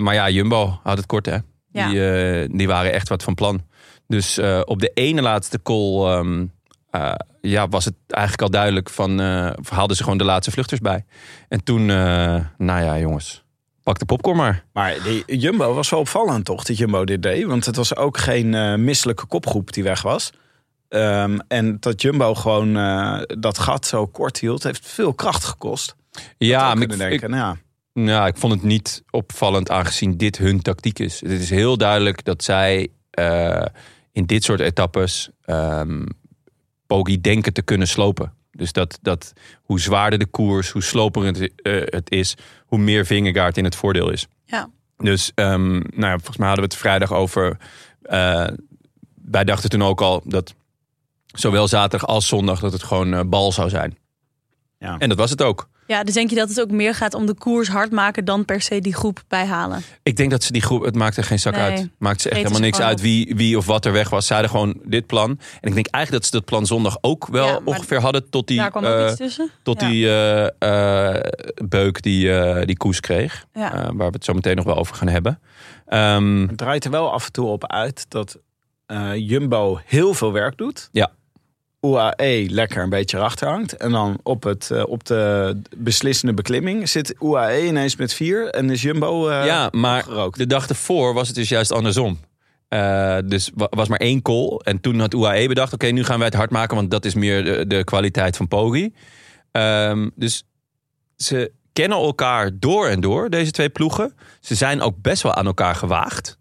Maar 0.00 0.14
ja, 0.14 0.28
Jumbo 0.30 0.80
had 0.82 0.96
het 0.96 1.06
kort 1.06 1.26
hè. 1.26 1.36
Die, 1.72 2.56
die 2.56 2.66
waren 2.66 2.92
echt 2.92 3.08
wat 3.08 3.22
van 3.22 3.34
plan. 3.34 3.60
Dus 4.08 4.38
eh, 4.38 4.60
op 4.64 4.80
de 4.80 4.90
ene 4.94 5.22
laatste 5.22 5.62
call 5.62 6.04
ehm, 6.04 6.46
eh, 6.90 7.14
ja, 7.40 7.68
was 7.68 7.84
het 7.84 7.94
eigenlijk 8.06 8.42
al 8.42 8.50
duidelijk 8.50 8.90
van... 8.90 9.20
eh 9.20 9.50
haalden 9.68 9.96
ze 9.96 10.02
gewoon 10.02 10.18
de 10.18 10.24
laatste 10.24 10.50
vluchters 10.50 10.80
bij. 10.80 11.04
En 11.48 11.64
toen, 11.64 11.86
nou 11.86 12.84
ja 12.84 12.98
jongens, 12.98 13.44
pak 13.82 13.98
de 13.98 14.04
popcorn 14.04 14.36
maar. 14.36 14.64
Maar 14.72 15.02
die 15.02 15.38
Jumbo 15.38 15.74
was 15.74 15.90
wel 15.90 16.00
opvallend 16.00 16.44
toch, 16.44 16.64
dat 16.64 16.78
Jumbo 16.78 17.04
dit 17.04 17.22
deed. 17.22 17.44
Want 17.44 17.64
het 17.64 17.76
was 17.76 17.96
ook 17.96 18.18
geen 18.18 18.84
misselijke 18.84 19.26
kopgroep 19.26 19.72
die 19.72 19.82
weg 19.82 20.02
was. 20.02 20.30
Ehm, 20.88 21.38
en 21.48 21.76
dat 21.80 22.02
Jumbo 22.02 22.34
gewoon 22.34 22.74
dat 23.40 23.58
gat 23.58 23.86
zo 23.86 24.06
kort 24.06 24.38
hield, 24.38 24.62
heeft 24.62 24.86
veel 24.86 25.14
kracht 25.14 25.44
gekost. 25.44 25.96
Ja, 26.38 26.74
maar 26.74 26.86
kunnen 26.86 27.00
ik, 27.00 27.20
denken, 27.20 27.30
nou 27.30 27.42
ja. 27.42 27.56
Nou, 28.02 28.26
ik 28.26 28.36
vond 28.36 28.52
het 28.52 28.62
niet 28.62 29.02
opvallend 29.10 29.70
aangezien 29.70 30.16
dit 30.16 30.38
hun 30.38 30.62
tactiek 30.62 30.98
is. 30.98 31.20
Het 31.20 31.30
is 31.30 31.50
heel 31.50 31.76
duidelijk 31.76 32.24
dat 32.24 32.44
zij 32.44 32.88
in 34.18 34.24
dit 34.26 34.44
soort 34.44 34.60
etappes 34.60 35.30
ehm 35.44 36.06
Poggi 36.86 37.20
denken 37.20 37.52
te 37.52 37.62
kunnen 37.62 37.88
slopen. 37.88 38.32
Dus 38.50 38.72
dat, 38.72 38.98
dat 39.02 39.32
hoe 39.62 39.80
zwaarder 39.80 40.18
de 40.18 40.26
koers, 40.26 40.70
hoe 40.70 40.82
sloperend 40.82 41.38
het, 41.38 41.52
eh, 41.62 41.82
het 41.84 42.10
is, 42.10 42.36
hoe 42.66 42.78
meer 42.78 43.06
Vingegaard 43.06 43.56
in 43.56 43.64
het 43.64 43.76
voordeel 43.76 44.10
is. 44.10 44.26
Ja. 44.44 44.70
Dus 44.96 45.32
ehm, 45.34 45.72
nou 45.72 46.06
ja, 46.06 46.14
volgens 46.14 46.36
mij 46.36 46.46
hadden 46.46 46.64
we 46.64 46.70
het 46.70 46.80
vrijdag 46.80 47.12
over. 47.12 47.56
eh, 48.02 48.46
wij 49.24 49.44
dachten 49.44 49.70
toen 49.70 49.82
ook 49.82 50.00
al 50.00 50.22
dat 50.24 50.54
zowel 51.26 51.68
zaterdag 51.68 52.08
als 52.08 52.26
zondag 52.26 52.60
dat 52.60 52.72
het 52.72 52.82
gewoon 52.82 53.14
eh, 53.14 53.20
bal 53.26 53.52
zou 53.52 53.68
zijn. 53.68 53.98
Ja. 54.78 54.98
En 54.98 55.08
dat 55.08 55.18
was 55.18 55.30
het 55.30 55.42
ook. 55.42 55.68
Ja, 55.88 56.04
dus 56.04 56.14
denk 56.14 56.30
je 56.30 56.36
dat 56.36 56.48
het 56.48 56.60
ook 56.60 56.70
meer 56.70 56.94
gaat 56.94 57.14
om 57.14 57.26
de 57.26 57.34
koers 57.34 57.68
hard 57.68 57.90
maken 57.90 58.24
dan 58.24 58.44
per 58.44 58.60
se 58.60 58.80
die 58.80 58.94
groep 58.94 59.22
bijhalen? 59.28 59.82
Ik 60.02 60.16
denk 60.16 60.30
dat 60.30 60.42
ze 60.42 60.52
die 60.52 60.62
groep, 60.62 60.82
het 60.84 60.94
maakte 60.94 61.22
geen 61.22 61.38
zak 61.38 61.54
Nee. 61.54 61.62
uit. 61.62 61.88
Maakte 61.98 62.20
ze 62.22 62.28
echt 62.28 62.38
helemaal 62.38 62.60
niks 62.60 62.78
uit 62.80 63.00
wie, 63.00 63.34
wie 63.36 63.56
of 63.56 63.66
wat 63.66 63.84
er 63.84 63.92
weg 63.92 64.10
was. 64.10 64.26
Ze 64.26 64.32
hadden 64.32 64.50
gewoon 64.50 64.80
dit 64.84 65.06
plan. 65.06 65.30
En 65.60 65.68
ik 65.68 65.74
denk 65.74 65.86
eigenlijk 65.86 66.10
dat 66.10 66.24
ze 66.24 66.30
dat 66.30 66.44
plan 66.44 66.66
zondag 66.66 66.98
ook 67.00 67.26
wel 67.26 67.46
Ja, 67.46 67.60
ongeveer 67.64 68.00
hadden 68.00 68.30
tot 68.30 68.46
die, 68.46 68.56
Daar 68.58 68.70
kwam 68.70 68.84
ook 68.84 68.98
eh, 68.98 69.06
iets 69.06 69.16
tussen. 69.16 69.50
tot 69.62 69.80
Ja. 69.80 69.88
die 69.88 70.06
eh, 70.08 71.14
eh, 71.16 71.22
beuk 71.68 72.02
die, 72.02 72.32
eh, 72.38 72.66
die 72.66 72.76
Koes 72.76 73.00
kreeg. 73.00 73.44
Ja. 73.52 73.70
Waar 73.72 74.06
we 74.08 74.14
het 74.14 74.24
zo 74.24 74.32
meteen 74.32 74.56
nog 74.56 74.64
wel 74.64 74.76
over 74.76 74.96
gaan 74.96 75.08
hebben. 75.08 75.40
Ehm, 75.86 76.40
Het 76.48 76.58
draait 76.58 76.84
er 76.84 76.90
wel 76.90 77.12
af 77.12 77.26
en 77.26 77.32
toe 77.32 77.46
op 77.46 77.66
uit 77.66 78.06
dat 78.08 78.38
eh, 78.86 79.10
Jumbo 79.14 79.80
heel 79.84 80.14
veel 80.14 80.32
werk 80.32 80.56
doet. 80.56 80.88
Ja. 80.92 81.10
UAE 81.80 82.46
lekker 82.50 82.82
een 82.82 82.88
beetje 82.90 83.16
erachter 83.16 83.48
hangt. 83.48 83.76
En 83.76 83.90
dan 83.90 84.18
op, 84.22 84.42
het, 84.42 84.70
eh, 84.70 84.82
op 84.86 85.04
de 85.04 85.60
beslissende 85.76 86.34
beklimming 86.34 86.88
zit 86.88 87.14
UAE 87.22 87.66
ineens 87.66 87.96
met 87.96 88.14
vier. 88.14 88.48
En 88.50 88.70
is 88.70 88.82
Jumbo 88.82 89.28
eh, 89.28 89.46
ja, 89.46 89.68
maar 89.72 90.02
gerookt. 90.02 90.38
de 90.38 90.46
dag 90.46 90.68
ervoor 90.68 91.14
was 91.14 91.26
het 91.26 91.36
dus 91.36 91.48
juist 91.48 91.72
andersom. 91.72 92.18
Eh, 92.68 93.16
dus 93.24 93.50
wa- 93.54 93.66
was 93.70 93.88
maar 93.88 93.98
één 93.98 94.22
call. 94.22 94.60
En 94.62 94.80
toen 94.80 95.00
had 95.00 95.14
UAE 95.14 95.48
bedacht, 95.48 95.72
oké, 95.72 95.86
nu 95.86 96.04
gaan 96.04 96.16
wij 96.18 96.26
het 96.26 96.36
hard 96.36 96.50
maken. 96.50 96.76
Want 96.76 96.90
dat 96.90 97.04
is 97.04 97.14
meer 97.14 97.44
de, 97.44 97.66
de 97.66 97.84
kwaliteit 97.84 98.36
van 98.36 98.48
Poggi. 98.48 98.94
Ehm, 99.52 100.08
dus 100.14 100.44
ze 101.16 101.52
kennen 101.72 101.98
elkaar 101.98 102.50
door 102.54 102.86
en 102.86 103.00
door, 103.00 103.30
deze 103.30 103.50
twee 103.50 103.68
ploegen. 103.68 104.14
Ze 104.40 104.54
zijn 104.54 104.80
ook 104.80 104.94
best 105.02 105.22
wel 105.22 105.34
aan 105.34 105.46
elkaar 105.46 105.74
gewaagd. 105.74 106.37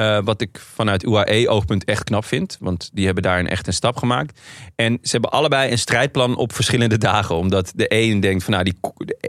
Eh, 0.00 0.18
wat 0.24 0.40
ik 0.40 0.58
vanuit 0.74 1.04
UAE-oogpunt 1.04 1.84
echt 1.84 2.04
knap 2.04 2.24
vind. 2.24 2.56
Want 2.60 2.90
die 2.92 3.04
hebben 3.04 3.22
daarin 3.22 3.48
echt 3.48 3.66
een 3.66 3.72
stap 3.72 3.96
gemaakt. 3.96 4.40
En 4.74 4.98
ze 5.02 5.10
hebben 5.10 5.30
allebei 5.30 5.70
een 5.70 5.78
strijdplan 5.78 6.36
op 6.36 6.52
verschillende 6.52 6.98
dagen. 6.98 7.36
Omdat 7.36 7.72
de 7.74 7.86
een 7.88 8.20
denkt 8.20 8.44
van 8.44 8.52
nou, 8.52 8.64
die, 8.64 8.74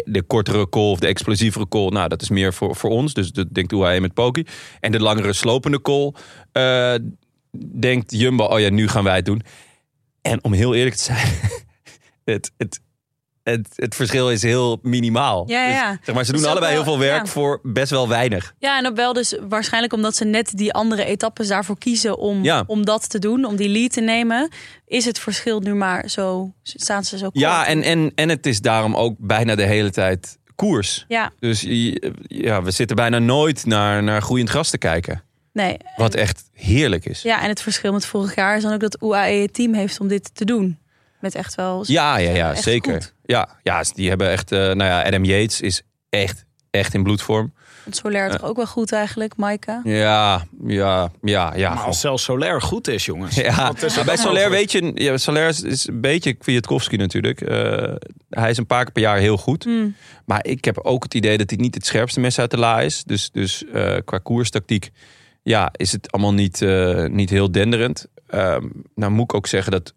de, 0.05 0.21
kortere 0.21 0.69
call 0.69 0.91
of 0.91 0.99
de 0.99 1.07
explosievere 1.07 1.67
call. 1.67 1.87
Nou, 1.87 2.07
dat 2.07 2.21
is 2.21 2.29
meer 2.29 2.53
voor, 2.53 2.75
voor 2.75 2.89
ons. 2.89 3.13
Dus 3.13 3.31
dat 3.31 3.47
denkt 3.51 3.71
UAE 3.71 3.99
met 3.99 4.13
Poki. 4.13 4.45
En 4.79 4.91
de 4.91 4.99
langere 4.99 5.33
slopende 5.33 5.81
call 5.81 6.13
eh, 6.51 6.95
denkt 7.79 8.11
Jumbo, 8.11 8.43
oh 8.43 8.59
ja, 8.59 8.69
nu 8.69 8.87
gaan 8.87 9.03
wij 9.03 9.15
het 9.15 9.25
doen. 9.25 9.41
En 10.21 10.43
om 10.43 10.53
heel 10.53 10.75
eerlijk 10.75 10.95
te 10.95 11.03
zijn, 11.03 11.27
het, 12.35 12.51
het, 12.57 12.81
het, 13.43 13.67
het 13.75 13.95
verschil 13.95 14.31
is 14.31 14.41
heel 14.41 14.79
minimaal. 14.81 15.43
Ja, 15.49 15.67
ja. 15.67 15.89
Dus, 15.91 15.99
zeg 16.03 16.15
maar, 16.15 16.25
ze 16.25 16.31
doen 16.31 16.45
allebei 16.45 16.71
heel 16.73 16.83
veel 16.83 16.99
werk 16.99 17.25
ja. 17.25 17.31
voor 17.31 17.59
best 17.63 17.89
wel 17.91 18.07
weinig. 18.07 18.53
Ja, 18.59 18.77
en 18.77 18.87
ook 18.87 18.95
wel 18.95 19.13
dus 19.13 19.35
waarschijnlijk 19.49 19.93
omdat 19.93 20.15
ze 20.15 20.25
net 20.25 20.57
die 20.57 20.73
andere 20.73 21.05
etappes 21.05 21.47
daarvoor 21.47 21.77
kiezen 21.77 22.17
om, 22.17 22.43
Ja. 22.43 22.63
om 22.67 22.85
dat 22.85 23.09
te 23.09 23.19
doen, 23.19 23.45
om 23.45 23.55
die 23.55 23.69
lead 23.69 23.91
te 23.91 24.01
nemen, 24.01 24.49
is 24.85 25.05
het 25.05 25.19
verschil 25.19 25.59
nu 25.59 25.73
maar 25.73 26.09
zo, 26.09 26.53
staan 26.63 27.03
ze 27.03 27.17
zo 27.17 27.23
kort. 27.29 27.39
Ja, 27.39 27.65
en, 27.67 27.81
en, 27.83 28.11
en 28.15 28.29
het 28.29 28.45
is 28.45 28.61
daarom 28.61 28.95
ook 28.95 29.15
bijna 29.19 29.55
de 29.55 29.65
hele 29.65 29.89
tijd 29.91 30.39
koers. 30.55 31.05
Ja, 31.07 31.31
Dus 31.39 31.61
ja, 32.21 32.63
we 32.63 32.71
zitten 32.71 32.95
bijna 32.95 33.19
nooit 33.19 33.65
naar, 33.65 34.03
naar 34.03 34.21
groeiend 34.21 34.49
gras 34.49 34.69
te 34.69 34.77
kijken. 34.77 35.23
nee. 35.53 35.77
Wat 35.95 36.13
echt 36.15 36.43
heerlijk 36.53 37.05
is. 37.05 37.21
Ja, 37.21 37.41
en 37.41 37.49
het 37.49 37.61
verschil 37.61 37.93
met 37.93 38.05
vorig 38.05 38.35
jaar 38.35 38.55
is 38.57 38.63
dan 38.63 38.73
ook 38.73 38.79
dat 38.79 39.01
UAE 39.01 39.41
het 39.41 39.53
team 39.53 39.73
heeft 39.73 39.99
om 39.99 40.07
dit 40.07 40.35
te 40.35 40.45
doen. 40.45 40.79
Met 41.19 41.35
echt 41.35 41.55
wel... 41.55 41.83
Ja, 41.87 42.17
ja, 42.17 42.31
ja, 42.31 42.55
zeker. 42.55 42.93
goed. 42.93 43.13
Ja, 43.31 43.49
ja, 43.63 43.83
die 43.93 44.09
hebben 44.09 44.29
echt... 44.29 44.51
eh, 44.51 44.59
nou 44.59 44.83
ja, 44.83 45.03
Adam 45.03 45.23
Yates 45.23 45.61
is 45.61 45.81
echt, 46.09 46.45
echt 46.69 46.93
in 46.93 47.03
bloedvorm. 47.03 47.53
Want 47.83 47.95
Soler 47.95 48.29
toch 48.31 48.43
ook 48.43 48.55
wel 48.55 48.65
goed 48.65 48.91
eigenlijk, 48.91 49.35
Maika. 49.35 49.81
Ja, 49.83 50.45
ja, 50.65 51.11
ja, 51.21 51.53
ja. 51.55 51.73
Maar 51.73 51.83
als 51.83 51.99
zelfs 51.99 52.23
Soler 52.23 52.61
goed 52.61 52.87
is, 52.87 53.05
jongens. 53.05 53.35
Ja, 53.41 53.73
is 53.81 54.03
bij 54.03 54.15
mogelijk? 54.17 54.49
weet 54.49 54.71
je, 54.71 54.91
ja, 54.95 55.17
Soler 55.17 55.47
is, 55.47 55.61
is 55.61 55.87
een 55.87 56.01
beetje 56.01 56.33
Kwiatkowski 56.33 56.97
natuurlijk. 56.97 57.41
Eh, 57.41 57.93
hij 58.29 58.49
is 58.49 58.57
een 58.57 58.65
paar 58.65 58.83
keer 58.83 58.93
per 58.93 59.01
jaar 59.01 59.17
heel 59.17 59.37
goed. 59.37 59.63
Hmm. 59.63 59.95
Maar 60.25 60.45
ik 60.45 60.65
heb 60.65 60.77
ook 60.77 61.03
het 61.03 61.13
idee 61.13 61.37
dat 61.37 61.49
hij 61.49 61.59
niet 61.59 61.75
het 61.75 61.85
scherpste 61.85 62.19
mes 62.19 62.39
uit 62.39 62.51
de 62.51 62.57
la 62.57 62.81
is. 62.81 63.03
Dus, 63.03 63.31
dus 63.31 63.65
eh, 63.65 63.97
qua 64.05 64.17
koerstactiek 64.17 64.89
ja, 65.43 65.69
is 65.75 65.91
het 65.91 66.11
allemaal 66.11 66.33
niet, 66.33 66.61
eh, 66.61 67.05
niet 67.05 67.29
heel 67.29 67.51
denderend. 67.51 68.07
Ehm, 68.27 68.67
nou 68.95 69.11
moet 69.11 69.23
ik 69.23 69.33
ook 69.33 69.47
zeggen 69.47 69.71
dat 69.71 69.93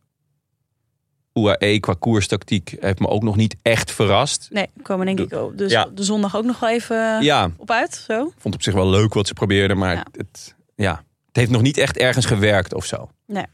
UAE 1.34 1.80
qua 1.80 1.94
koerstactiek 1.98 2.76
heeft 2.80 2.98
me 2.98 3.08
ook 3.08 3.22
nog 3.22 3.36
niet 3.36 3.56
echt 3.62 3.90
verrast. 3.92 4.48
Nee, 4.52 4.66
komen 4.82 5.06
denk 5.06 5.20
ik 5.20 5.32
ook. 5.32 5.58
Dus 5.58 5.70
Ja. 5.72 5.86
de 5.94 6.02
zondag 6.04 6.36
ook 6.36 6.44
nog 6.44 6.60
wel 6.60 6.70
even 6.70 7.22
Ja, 7.22 7.50
op 7.56 7.70
uit. 7.70 7.94
Zo. 8.06 8.32
vond 8.38 8.54
op 8.54 8.62
zich 8.62 8.74
wel 8.74 8.88
leuk 8.90 9.14
wat 9.14 9.26
ze 9.26 9.32
probeerden, 9.32 9.78
maar 9.78 9.94
Ja. 9.94 10.06
Het, 10.16 10.54
ja, 10.76 10.94
het 11.26 11.36
heeft 11.36 11.50
nog 11.50 11.62
niet 11.62 11.76
echt 11.78 11.96
ergens 11.98 12.26
gewerkt 12.26 12.74
of 12.74 12.84
zo. 12.84 13.10
Nee. 13.26 13.44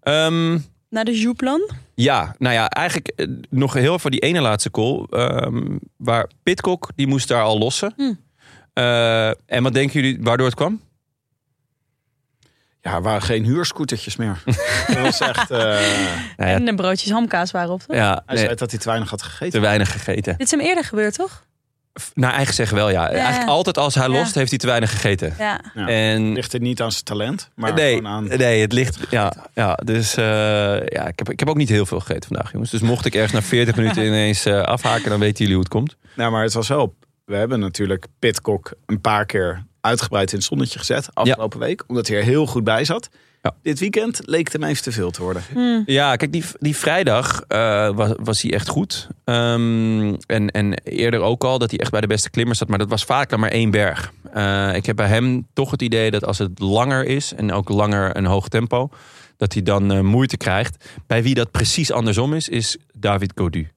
Ehm, 0.00 0.58
Naar 0.88 1.04
de 1.04 1.20
Jouplan. 1.20 1.70
Ja, 1.94 2.34
nou 2.38 2.54
ja, 2.54 2.68
eigenlijk 2.68 3.08
eh, 3.16 3.26
nog 3.50 3.72
heel 3.72 3.98
voor 3.98 4.10
die 4.10 4.20
ene 4.20 4.40
laatste 4.40 4.70
call. 4.70 5.06
ehm, 5.10 5.76
waar 5.96 6.30
Pitcock, 6.42 6.90
die 6.94 7.06
moest 7.06 7.28
daar 7.28 7.42
al 7.42 7.58
lossen. 7.58 7.92
Hm. 7.96 8.12
Eh, 8.72 9.28
en 9.28 9.62
wat 9.62 9.74
denken 9.74 10.00
jullie 10.00 10.18
waardoor 10.20 10.46
het 10.46 10.54
kwam? 10.54 10.80
Ja, 12.82 12.94
er 12.94 13.02
waren 13.02 13.22
geen 13.22 13.44
huurscootertjes 13.44 14.16
meer. 14.16 14.42
dat 14.86 14.98
was 14.98 15.20
echt... 15.20 15.50
eh, 15.50 15.58
Nou 15.58 15.80
ja, 16.36 16.44
En 16.46 16.64
de 16.64 16.74
broodjes 16.74 17.10
hamkaas 17.10 17.50
waren 17.50 17.70
op. 17.72 17.80
toch? 17.82 17.96
ja, 17.96 18.22
hij 18.26 18.34
nee, 18.34 18.44
zei 18.44 18.54
dat 18.56 18.70
hij 18.70 18.80
te 18.80 18.88
weinig 18.88 19.10
had 19.10 19.22
gegeten. 19.22 19.50
te 19.50 19.60
weinig 19.60 19.92
gegeten. 19.92 20.32
Dit 20.36 20.46
is 20.46 20.50
hem 20.50 20.60
eerder 20.60 20.84
gebeurd, 20.84 21.14
toch? 21.14 21.44
Nou, 22.14 22.34
eigen 22.34 22.54
zeggen 22.54 22.76
wel 22.76 22.90
ja. 22.90 23.08
Eigenlijk 23.10 23.48
altijd 23.50 23.78
als 23.78 23.94
hij 23.94 24.08
Ja. 24.08 24.12
lost, 24.18 24.34
heeft 24.34 24.50
hij 24.50 24.58
te 24.58 24.66
weinig 24.66 24.90
gegeten. 24.90 25.34
Ja. 25.38 25.60
Ja. 25.74 25.86
En 25.88 26.32
Ligt 26.32 26.52
het 26.52 26.62
niet 26.62 26.80
aan 26.82 26.92
zijn 26.92 27.04
talent, 27.04 27.50
maar 27.54 27.74
nee, 27.74 27.94
gewoon 27.96 28.10
aan... 28.12 28.24
nee, 28.24 28.60
het 28.60 28.72
ligt. 28.72 28.98
Ja, 29.10 29.32
ja 29.54 29.74
dus 29.74 30.16
eh, 30.16 30.24
ja, 30.86 31.06
ik, 31.06 31.18
heb, 31.18 31.30
ik 31.30 31.38
heb 31.38 31.48
ook 31.48 31.56
niet 31.56 31.68
heel 31.68 31.86
veel 31.86 32.00
gegeten 32.00 32.28
vandaag, 32.28 32.52
jongens. 32.52 32.70
Dus 32.70 32.80
mocht 32.80 33.04
ik 33.06 33.14
ergens 33.14 33.32
na 33.32 33.42
40 33.42 33.76
minuten 33.76 34.04
ineens 34.12 34.44
eh, 34.44 34.60
afhaken, 34.62 35.10
dan 35.10 35.18
weten 35.20 35.38
jullie 35.38 35.54
hoe 35.54 35.62
het 35.64 35.72
komt. 35.72 35.96
Nou, 36.14 36.30
maar 36.32 36.42
het 36.42 36.52
was 36.52 36.68
wel... 36.68 36.94
We 37.24 37.36
hebben 37.36 37.60
natuurlijk 37.60 38.06
Pitcock 38.18 38.72
een 38.86 39.00
paar 39.00 39.26
keer 39.26 39.64
uitgebreid 39.80 40.32
in 40.32 40.38
het 40.38 40.46
zonnetje 40.46 40.78
gezet 40.78 41.08
afgelopen 41.12 41.58
week. 41.58 41.84
Omdat 41.86 42.08
hij 42.08 42.16
er 42.16 42.24
heel 42.24 42.46
goed 42.46 42.64
bij 42.64 42.84
zat. 42.84 43.08
Ja. 43.42 43.54
Dit 43.62 43.78
weekend 43.78 44.20
leek 44.24 44.44
het 44.44 44.52
hem 44.52 44.64
even 44.64 44.82
te 44.82 44.92
veel 44.92 45.10
te 45.10 45.22
worden. 45.22 45.42
Hm. 45.52 45.82
Ja, 45.86 46.16
kijk, 46.16 46.32
die, 46.32 46.44
die 46.58 46.76
vrijdag 46.76 47.44
eh, 47.48 47.90
was, 47.94 48.12
was 48.16 48.42
hij 48.42 48.52
echt 48.52 48.68
goed. 48.68 49.08
Ehm, 49.24 50.14
en, 50.26 50.50
en 50.50 50.74
eerder 50.84 51.20
ook 51.20 51.44
al 51.44 51.58
dat 51.58 51.70
hij 51.70 51.80
echt 51.80 51.90
bij 51.90 52.00
de 52.00 52.06
beste 52.06 52.30
klimmers 52.30 52.58
zat. 52.58 52.68
Maar 52.68 52.78
dat 52.78 52.88
was 52.88 53.04
vaak 53.04 53.30
dan 53.30 53.40
maar 53.40 53.50
één 53.50 53.70
berg. 53.70 54.12
Eh, 54.32 54.74
ik 54.74 54.86
heb 54.86 54.96
bij 54.96 55.06
hem 55.06 55.46
toch 55.52 55.70
het 55.70 55.82
idee 55.82 56.10
dat 56.10 56.24
als 56.24 56.38
het 56.38 56.58
langer 56.58 57.04
is... 57.04 57.34
en 57.34 57.52
ook 57.52 57.68
langer 57.68 58.16
een 58.16 58.26
hoog 58.26 58.48
tempo... 58.48 58.88
dat 59.36 59.52
hij 59.52 59.62
dan 59.62 59.92
eh, 59.92 60.00
moeite 60.00 60.36
krijgt. 60.36 60.84
Bij 61.06 61.22
wie 61.22 61.34
dat 61.34 61.50
precies 61.50 61.92
andersom 61.92 62.34
is, 62.34 62.48
is 62.48 62.76
David 62.92 63.32
Godu. 63.34 63.70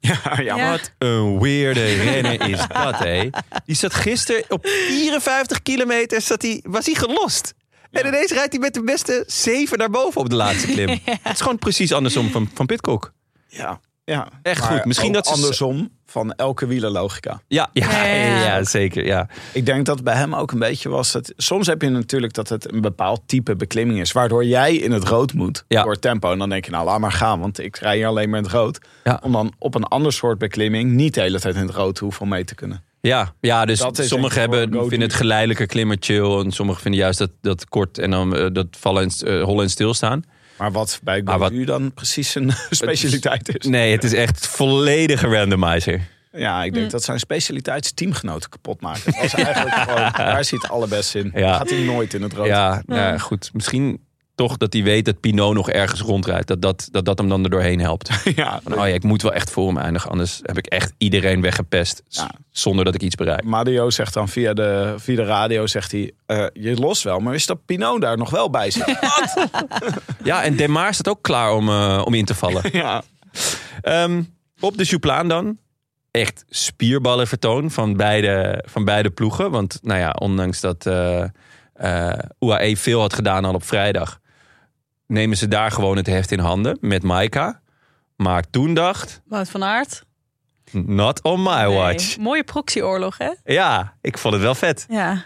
Ja, 0.08 0.40
ja, 0.40 0.56
Ja. 0.56 0.70
Wat 0.70 0.92
een 0.98 1.40
weirde 1.40 1.94
renner 1.94 2.48
is 2.50 2.58
dat, 2.82 2.98
hé. 2.98 3.28
Die 3.66 3.76
zat 3.76 3.94
gisteren 3.94 4.44
op 4.48 4.66
54 4.66 5.62
kilometer, 5.62 6.20
zat 6.20 6.42
hij, 6.42 6.60
was 6.66 6.86
hij 6.86 6.94
gelost. 6.94 7.54
En 7.90 8.06
ineens 8.06 8.30
rijdt 8.32 8.52
hij 8.52 8.60
met 8.60 8.74
de 8.74 8.82
beste 8.82 9.24
zeven 9.26 9.78
naar 9.78 9.90
boven 9.90 10.20
op 10.20 10.30
de 10.30 10.36
laatste 10.36 10.66
klim. 10.66 10.88
Het 11.04 11.32
is 11.32 11.40
gewoon 11.40 11.58
precies 11.58 11.92
andersom 11.92 12.30
van, 12.30 12.50
van 12.54 12.66
Pitcock. 12.66 13.12
ja, 13.48 13.80
ja. 14.10 14.28
Echt 14.42 14.60
Maar 14.60 14.70
goed. 14.72 14.84
Misschien 14.84 15.08
ook 15.08 15.14
dat 15.14 15.26
ze- 15.26 15.32
andersom 15.32 15.90
van 16.06 16.32
elke 16.32 16.66
wielerlogica. 16.66 17.40
Ja, 17.48 17.70
ja, 17.72 17.90
Ja, 17.90 18.04
ja, 18.04 18.14
ja, 18.26 18.44
ja. 18.56 18.64
zeker. 18.64 19.06
Ja. 19.06 19.28
Ik 19.52 19.66
denk 19.66 19.86
dat 19.86 20.02
bij 20.02 20.14
hem 20.14 20.34
ook 20.34 20.52
een 20.52 20.58
beetje 20.58 20.88
was. 20.88 21.12
Het, 21.12 21.32
soms 21.36 21.66
heb 21.66 21.82
je 21.82 21.88
natuurlijk 21.88 22.32
dat 22.32 22.48
het 22.48 22.72
een 22.72 22.80
bepaald 22.80 23.20
type 23.26 23.56
beklimming 23.56 24.00
is. 24.00 24.12
Waardoor 24.12 24.44
jij 24.44 24.74
in 24.74 24.92
het 24.92 25.04
rood 25.04 25.32
moet 25.32 25.64
Ja. 25.68 25.82
door 25.82 25.98
tempo. 25.98 26.32
En 26.32 26.38
dan 26.38 26.48
denk 26.48 26.64
je 26.64 26.70
nou 26.70 26.84
laat 26.84 26.98
maar 27.00 27.12
gaan. 27.12 27.40
Want 27.40 27.58
ik 27.58 27.76
rij 27.76 27.96
hier 27.96 28.06
alleen 28.06 28.28
maar 28.30 28.38
in 28.38 28.44
het 28.44 28.52
rood. 28.54 28.78
Ja. 29.04 29.20
Om 29.22 29.32
dan 29.32 29.52
op 29.58 29.74
een 29.74 29.84
ander 29.84 30.12
soort 30.12 30.38
beklimming 30.38 30.90
niet 30.90 31.14
de 31.14 31.20
hele 31.20 31.40
tijd 31.40 31.54
in 31.54 31.60
het 31.66 31.74
rood 31.74 31.94
te 31.94 32.04
hoeven 32.04 32.22
om 32.22 32.28
mee 32.28 32.44
te 32.44 32.54
kunnen. 32.54 32.82
Ja, 33.00 33.32
ja, 33.40 33.64
dus 33.64 33.78
Dat 33.78 33.96
sommigen 34.02 34.40
hebben, 34.40 34.70
vinden 34.70 35.00
het 35.00 35.14
geleidelijke 35.14 35.66
klimmen 35.66 35.96
chill. 36.00 36.38
En 36.38 36.50
sommigen 36.52 36.82
vinden 36.82 37.00
juist 37.00 37.18
dat, 37.18 37.30
dat 37.40 37.68
kort 37.68 37.98
en 37.98 38.10
dan 38.10 38.36
eh, 38.36 38.46
dat 38.52 38.66
vallen 38.70 39.02
en 39.02 39.10
eh, 39.38 39.42
hollen 39.44 39.62
en 39.64 39.70
stilstaan. 39.70 40.24
Maar 40.60 40.72
wat 40.72 41.00
bij 41.02 41.22
wat- 41.24 41.40
Godu 41.40 41.64
dan 41.64 41.92
precies 41.94 42.30
zijn 42.30 42.50
specialiteit 42.70 43.58
is. 43.58 43.66
Nee, 43.70 43.92
het 43.92 44.04
is 44.04 44.12
echt 44.12 44.46
volledige 44.46 45.26
randomizer. 45.26 46.00
Ja, 46.32 46.64
ik 46.64 46.72
denk 46.72 46.84
Hm. 46.86 46.90
dat 46.92 47.02
zijn 47.04 47.18
specialiteit 47.18 47.82
zijn 47.84 47.94
teamgenoten 47.96 48.50
kapot 48.50 48.80
maken. 48.80 49.12
Dat 49.12 49.20
was 49.20 49.34
eigenlijk 49.34 49.74
gewoon, 49.88 50.12
daar 50.16 50.44
zit 50.44 50.62
het 50.62 50.70
allerbest 50.70 51.14
in. 51.14 51.30
Ja. 51.34 51.56
Gaat 51.56 51.70
hij 51.70 51.78
nooit 51.84 52.14
in 52.14 52.22
het 52.22 52.32
rood. 52.32 52.46
Ja, 52.46 52.82
nou 52.86 53.00
ja, 53.00 53.18
goed. 53.18 53.50
Misschien 53.52 54.00
toch 54.40 54.56
dat 54.56 54.72
hij 54.72 54.82
weet 54.82 55.04
dat 55.04 55.20
Pinot 55.20 55.54
nog 55.54 55.70
ergens 55.70 56.00
rondrijdt. 56.00 56.46
Dat 56.46 56.62
dat, 56.62 56.88
dat, 56.90 57.04
dat 57.04 57.18
hem 57.18 57.28
dan 57.28 57.44
er 57.44 57.50
doorheen 57.50 57.80
helpt. 57.80 58.10
ja. 58.36 58.60
Van, 58.62 58.72
oh 58.72 58.78
ja, 58.78 58.94
ik 58.94 59.02
moet 59.02 59.22
wel 59.22 59.32
echt 59.32 59.50
voor 59.50 59.66
hem 59.66 59.78
eindigen. 59.78 60.10
Anders 60.10 60.40
heb 60.42 60.58
ik 60.58 60.66
echt 60.66 60.92
iedereen 60.98 61.40
weggepest. 61.40 62.02
Ja. 62.08 62.30
Zonder 62.50 62.84
dat 62.84 62.94
ik 62.94 63.02
iets 63.02 63.14
bereik. 63.14 63.44
Mario 63.44 63.90
zegt 63.90 64.14
dan 64.14 64.28
via 64.28 64.52
de, 64.52 64.94
via 64.96 65.16
de 65.16 65.24
radio, 65.24 65.66
zegt 65.66 65.92
hij, 65.92 66.12
eh, 66.26 66.46
je 66.52 66.74
lost 66.76 67.02
wel, 67.02 67.18
maar 67.18 67.34
is 67.34 67.46
dat 67.46 67.64
Pinot 67.64 68.00
daar 68.00 68.16
nog 68.16 68.30
wel 68.30 68.50
bij 68.50 68.70
zit? 68.70 68.98
Ja, 70.22 70.42
en 70.42 70.56
Demar 70.56 70.94
staat 70.94 71.08
ook 71.08 71.22
klaar 71.22 71.52
om, 71.52 71.68
eh, 71.68 72.02
om 72.04 72.14
in 72.14 72.24
te 72.24 72.34
vallen. 72.34 72.62
ja. 72.82 73.02
Ehm, 73.82 74.22
op 74.60 74.76
de 74.76 74.84
Jouplaan 74.84 75.28
dan. 75.28 75.58
Echt 76.10 76.44
spierballenvertoon 76.48 77.70
van 77.70 77.96
beide, 77.96 78.64
van 78.68 78.84
beide 78.84 79.10
ploegen. 79.10 79.50
Want 79.50 79.78
nou 79.82 79.98
ja, 79.98 80.10
ondanks 80.10 80.60
dat 80.60 80.86
eh, 80.86 81.24
eh, 81.80 82.18
UAE 82.38 82.76
veel 82.76 83.00
had 83.00 83.14
gedaan 83.14 83.44
al 83.44 83.54
op 83.54 83.64
vrijdag... 83.64 84.19
nemen 85.10 85.36
ze 85.36 85.48
daar 85.48 85.70
gewoon 85.70 85.96
het 85.96 86.06
heft 86.06 86.30
in 86.32 86.38
handen 86.38 86.76
met 86.80 87.02
Maika. 87.02 87.60
Maar 88.16 88.44
toen 88.50 88.74
dacht, 88.74 89.20
Wout 89.26 89.48
van 89.50 89.64
Aert. 89.64 90.04
not 90.72 91.22
on 91.22 91.42
my 91.42 91.64
Nee. 91.64 91.76
watch. 91.76 92.16
Mooie 92.18 92.44
proxyoorlog, 92.44 93.18
hè? 93.18 93.30
Ja, 93.44 93.94
ik 94.00 94.18
vond 94.18 94.34
het 94.34 94.42
wel 94.42 94.54
vet. 94.54 94.86
Ja. 94.88 95.24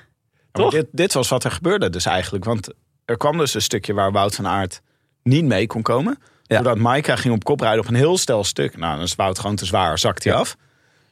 Toch? 0.53 0.70
dit, 0.70 0.87
dit 0.92 1.12
was 1.12 1.29
wat 1.29 1.44
er 1.44 1.51
gebeurde 1.51 1.90
dus 1.90 2.07
eigenlijk. 2.07 2.44
Want 2.44 2.68
er 3.05 3.16
kwam 3.16 3.38
dus 3.38 3.55
een 3.55 3.62
stukje 3.62 3.92
waar 3.94 4.12
Wout 4.12 4.35
van 4.35 4.47
Aert 4.47 4.81
niet 5.23 5.44
mee 5.44 5.66
kon 5.66 5.83
komen. 5.83 6.18
Ja. 6.42 6.57
Doordat 6.57 6.79
Maika 6.83 7.16
ging 7.16 7.35
op 7.35 7.44
kop 7.44 7.61
rijden 7.61 7.81
op 7.81 7.88
een 7.88 7.94
heel 7.94 8.18
stel 8.18 8.44
stuk. 8.44 8.77
Nou, 8.77 8.94
dan 8.94 9.05
is 9.05 9.14
Wout 9.14 9.38
gewoon 9.38 9.57
te 9.57 9.64
zwaar, 9.66 9.99
zakt 9.99 10.25
hij 10.25 10.33
Ja. 10.33 10.38
af. 10.38 10.57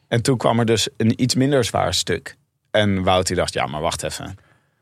En 0.09 0.23
toen 0.23 0.37
kwam 0.37 0.59
er 0.59 0.65
dus 0.67 0.89
een 0.97 1.23
iets 1.23 1.35
minder 1.35 1.65
zwaar 1.65 1.95
stuk. 1.95 2.37
En 2.71 3.03
Wout 3.03 3.27
die 3.27 3.37
dacht, 3.37 3.53
ja, 3.53 3.67
maar 3.67 3.81
wacht 3.81 4.03
even. 4.03 4.37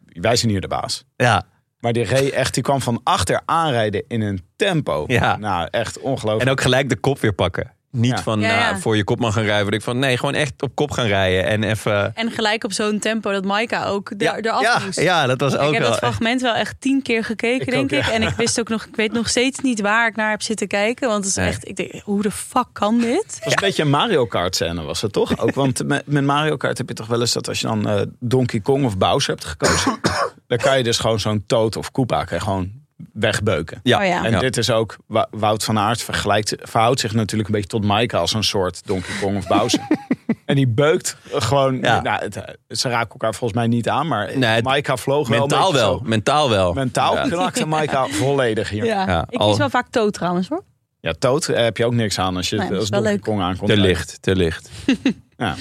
Wij 0.07 0.37
zijn 0.37 0.51
hier 0.51 0.61
de 0.61 0.69
baas. 0.69 1.05
Ja. 1.17 1.47
Maar 1.81 1.93
die 1.93 2.05
reed 2.05 2.31
echt, 2.33 2.55
die 2.55 2.63
kwam 2.63 2.81
van 2.81 3.01
achter 3.05 3.41
aanrijden 3.45 4.05
in 4.09 4.21
een 4.21 4.43
tempo. 4.57 5.05
Ja. 5.07 5.37
Nou, 5.37 5.69
echt 5.71 5.99
ongelooflijk. 6.01 6.45
En 6.45 6.51
ook 6.51 6.61
gelijk 6.61 6.89
de 6.89 6.97
kop 6.97 7.21
weer 7.21 7.33
pakken. 7.33 7.73
Niet 7.93 8.11
Ja. 8.11 8.23
van 8.23 8.41
Ja, 8.41 8.49
ja. 8.49 8.71
nou, 8.71 8.81
voor 8.81 8.97
je 8.97 9.05
kopman 9.05 9.33
gaan 9.33 9.43
rijden. 9.43 9.73
Ik 9.73 9.83
van 9.83 9.99
nee, 9.99 10.17
gewoon 10.19 10.35
echt 10.35 10.63
op 10.63 10.75
kop 10.75 10.91
gaan 10.91 11.07
rijden. 11.07 11.45
En 11.45 11.63
even. 11.63 12.15
En 12.15 12.31
gelijk 12.31 12.65
op 12.65 12.73
zo'n 12.73 12.99
tempo 12.99 13.33
dat 13.33 13.45
Maika 13.45 13.85
ook 13.87 14.11
er, 14.11 14.45
eraf 14.45 14.61
ja, 14.63 14.79
moest. 14.85 15.01
ja, 15.01 15.27
dat 15.27 15.41
was 15.41 15.55
ik 15.55 15.61
ook 15.61 15.73
heb 15.73 15.81
wel. 15.83 15.91
dat 15.91 15.99
fragment 15.99 16.41
wel 16.41 16.55
echt 16.55 16.75
tien 16.81 17.03
keer 17.03 17.25
gekeken, 17.25 17.67
Ik 17.67 17.71
denk 17.73 17.83
ook, 17.93 17.99
ik. 17.99 18.05
ja. 18.07 18.13
En 18.13 18.23
ik 18.23 18.35
wist 18.37 18.61
ook 18.61 18.69
nog, 18.69 18.85
ik 18.85 18.97
weet 18.97 19.13
nog 19.13 19.29
steeds 19.29 19.59
niet 19.61 19.81
waar 19.81 20.09
ik 20.09 20.17
naar 20.17 20.31
heb 20.31 20.43
zitten 20.43 20.69
kijken. 20.69 21.09
Want 21.09 21.19
het 21.25 21.29
is 21.29 21.35
Nee. 21.37 21.49
echt, 21.49 21.69
ik 21.69 21.77
denk, 21.77 21.93
hoe 22.05 22.23
de 22.23 22.31
fuck 22.31 22.67
kan 22.73 22.99
dit? 22.99 23.25
Het 23.35 23.45
was 23.45 23.53
een 23.53 23.59
beetje 23.61 23.83
een 23.83 23.91
Mario 23.91 24.27
Kart 24.27 24.55
scène, 24.57 24.83
was 24.83 25.01
het 25.03 25.13
toch? 25.13 25.39
Ook, 25.39 25.55
want 25.55 25.85
met, 25.87 26.03
met 26.07 26.25
Mario 26.25 26.57
Kart 26.57 26.79
heb 26.79 26.89
je 26.89 26.95
toch 26.95 27.07
wel 27.07 27.21
eens 27.21 27.33
dat 27.33 27.49
als 27.49 27.61
je 27.61 27.67
dan 27.67 27.89
eh, 27.89 28.01
Donkey 28.19 28.61
Kong 28.61 28.85
of 28.85 28.99
Bowser 28.99 29.31
hebt 29.35 29.45
gekozen... 29.45 29.99
dan 30.51 30.59
kan 30.59 30.77
je 30.79 30.83
dus 30.85 30.99
gewoon 30.99 31.21
zo'n 31.21 31.45
Toad 31.47 31.77
of 31.77 31.91
Koopa 31.91 32.25
kan 32.25 32.37
je 32.39 32.43
gewoon 32.45 32.71
wegbeuken. 33.13 33.81
Ja. 33.83 33.99
Oh 34.01 34.07
ja. 34.07 34.25
En 34.25 34.31
Ja. 34.31 34.39
dit 34.39 34.57
is 34.57 34.71
ook, 34.71 34.97
Wout 35.31 35.65
van 35.65 35.79
Aert 35.79 36.03
vergelijkt, 36.03 36.55
verhoudt 36.59 37.01
zich 37.01 37.13
natuurlijk 37.13 37.49
een 37.49 37.55
beetje 37.55 37.69
tot 37.71 37.85
Maika 37.85 38.19
als 38.19 38.33
een 38.35 38.45
soort 38.45 38.87
Donkey 38.87 39.15
Kong 39.21 39.37
of 39.37 39.47
Bowser. 39.47 39.81
en 40.47 40.55
die 40.57 40.67
beukt 40.69 41.17
gewoon, 41.33 41.79
Ja. 41.81 42.01
nou, 42.03 42.23
het, 42.23 42.41
ze 42.69 42.89
raken 42.89 43.11
elkaar 43.11 43.35
volgens 43.35 43.59
mij 43.61 43.69
niet 43.69 43.89
aan, 43.89 44.07
maar 44.09 44.39
Nee, 44.39 44.63
Maika 44.63 44.97
vloog 44.97 45.29
Mentaal 45.29 45.73
wel. 45.73 46.01
Mentaal 46.05 46.51
wel. 46.51 46.73
Mentaal 46.73 47.15
Ja. 47.15 47.23
knakte 47.23 47.67
Maika 47.67 48.07
volledig 48.23 48.69
hier. 48.71 48.85
Ja, 48.85 48.95
Ja. 49.01 49.07
Ja, 49.09 49.27
ik 49.29 49.39
al- 49.41 49.49
kies 49.49 49.59
wel 49.59 49.71
vaak 49.71 49.89
Toad 49.91 50.13
trouwens 50.13 50.49
hoor. 50.49 50.65
Toad 51.19 51.49
eh, 51.49 51.63
heb 51.63 51.77
je 51.77 51.85
ook 51.85 51.95
niks 51.95 52.19
aan 52.19 52.37
als 52.37 52.49
je 52.49 52.57
Nee, 52.57 52.75
als 52.79 52.91
Donkey 52.91 53.11
leuk. 53.13 53.21
Kong 53.21 53.41
aankomt. 53.41 53.71
Te 53.71 53.77
licht, 53.77 54.19
te 54.23 54.37
licht. 54.37 54.71
Ja. 55.37 55.55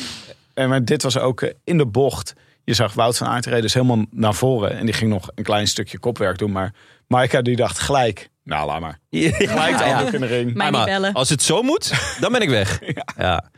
En 0.54 0.70
maar 0.70 0.86
dit 0.86 1.04
was 1.04 1.18
ook 1.18 1.42
eh, 1.42 1.54
in 1.64 1.78
de 1.78 1.86
bocht. 1.86 2.34
Je 2.70 2.76
zag 2.76 2.94
Wout 2.94 3.18
van 3.18 3.28
Aert 3.28 3.46
rijden 3.46 3.64
dus 3.64 3.74
helemaal 3.74 4.06
naar 4.12 4.34
voren. 4.34 4.78
En 4.78 4.86
die 4.86 4.94
ging 4.94 5.12
nog 5.12 5.30
een 5.36 5.44
klein 5.44 5.68
stukje 5.68 6.00
kopwerk 6.00 6.38
doen. 6.38 6.52
Maar 6.52 6.74
Maika 7.08 7.42
die 7.42 7.56
dacht 7.56 7.80
gelijk, 7.80 8.30
nou 8.44 8.68
laat 8.68 8.80
maar. 8.80 9.00
Gelijk 9.10 9.78
de 9.78 9.84
Ja. 9.84 9.94
handdoek 9.94 10.14
in 10.14 10.20
de 10.22 10.26
ring. 10.28 10.54
Mij 10.54 10.72
Maar 10.72 10.80
niet 10.82 10.90
bellen. 10.90 11.14
Als 11.14 11.30
het 11.30 11.42
zo 11.42 11.62
moet, 11.62 11.94
dan 12.20 12.32
ben 12.32 12.42
ik 12.42 12.50
weg. 12.50 12.80
ja. 13.18 13.50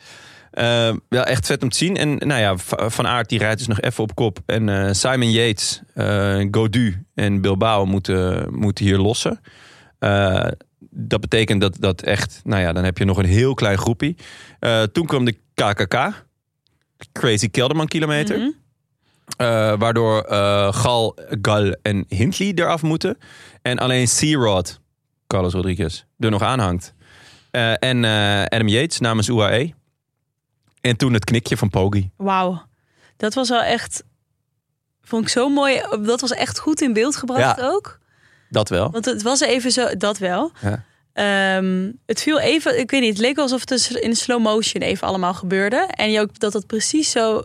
Eh, 0.52 0.94
ja, 1.10 1.26
echt 1.26 1.46
vet 1.46 1.64
om 1.64 1.70
te 1.70 1.78
zien. 1.78 1.98
En 1.98 2.16
nou 2.18 2.42
ja, 2.42 2.58
Van 2.90 3.08
Aert 3.08 3.30
die 3.30 3.40
rijdt 3.40 3.58
dus 3.58 3.68
nog 3.68 3.82
even 3.82 4.04
op 4.04 4.16
kop. 4.16 4.40
En 4.46 4.70
eh, 4.70 4.94
Simon 4.94 5.32
Yates, 5.32 5.82
eh 5.94 6.46
Godu 6.52 7.06
en 7.16 7.42
Bilbao 7.42 7.86
moeten, 7.86 8.48
moeten 8.60 8.86
hier 8.86 8.98
lossen. 8.98 9.40
Eh, 10.00 10.48
dat 10.90 11.22
betekent 11.22 11.62
dat, 11.62 11.78
dat 11.80 12.02
echt, 12.02 12.42
nou 12.44 12.62
ja, 12.62 12.74
dan 12.74 12.84
heb 12.84 12.98
je 12.98 13.06
nog 13.06 13.18
een 13.18 13.26
heel 13.26 13.54
klein 13.54 13.78
groepie. 13.78 14.16
Eh, 14.60 14.84
toen 14.84 15.06
kwam 15.06 15.26
de 15.26 15.36
KKK, 15.54 16.26
Crazy 17.12 17.50
Kelderman 17.50 17.88
kilometer. 17.88 18.38
Mhm. 18.38 18.50
Waardoor 19.78 20.22
eh, 20.22 20.74
Gal, 20.74 21.18
Gal 21.42 21.76
en 21.82 22.06
Hindley 22.08 22.52
eraf 22.56 22.82
moeten. 22.82 23.18
En 23.62 23.78
alleen 23.80 24.08
Searod, 24.08 24.80
Carlos 25.28 25.54
Rodriguez, 25.54 26.04
er 26.20 26.30
nog 26.30 26.42
aanhangt. 26.42 26.94
Eh, 27.52 27.84
en 27.84 28.06
eh, 28.06 28.44
Adam 28.46 28.68
Yates 28.68 29.00
namens 29.00 29.28
UAE. 29.28 29.74
En 30.82 30.98
toen 30.98 31.14
het 31.14 31.24
knikje 31.24 31.58
van 31.58 31.70
Poggi. 31.70 32.10
Wauw. 32.18 32.62
Dat 33.18 33.34
was 33.34 33.50
wel 33.50 33.62
echt, 33.62 34.04
vond 35.02 35.24
ik 35.24 35.30
zo 35.30 35.50
mooi. 35.50 35.82
Dat 36.02 36.22
was 36.22 36.32
echt 36.32 36.60
goed 36.60 36.82
in 36.82 36.94
beeld 36.94 37.16
gebracht 37.16 37.60
Ja. 37.60 37.68
ook. 37.68 38.00
Dat 38.50 38.70
wel. 38.70 38.92
Want 38.92 39.06
het 39.06 39.22
was 39.22 39.40
even 39.40 39.72
zo, 39.72 39.98
dat 39.98 40.18
wel. 40.18 40.52
Ja. 40.62 40.84
Ehm, 41.14 41.92
het 42.06 42.22
viel 42.22 42.40
even, 42.40 42.80
ik 42.80 42.92
weet 42.92 43.02
niet, 43.02 43.10
het 43.10 43.20
leek 43.20 43.38
alsof 43.38 43.60
het 43.60 43.70
dus 43.70 43.92
in 43.92 44.16
slow 44.16 44.42
motion 44.42 44.82
even 44.82 45.08
allemaal 45.08 45.34
gebeurde. 45.34 45.78
En 45.78 46.12
je 46.12 46.20
ook 46.20 46.40
dat 46.40 46.54
het 46.54 46.68
precies 46.68 47.12
zo, 47.12 47.44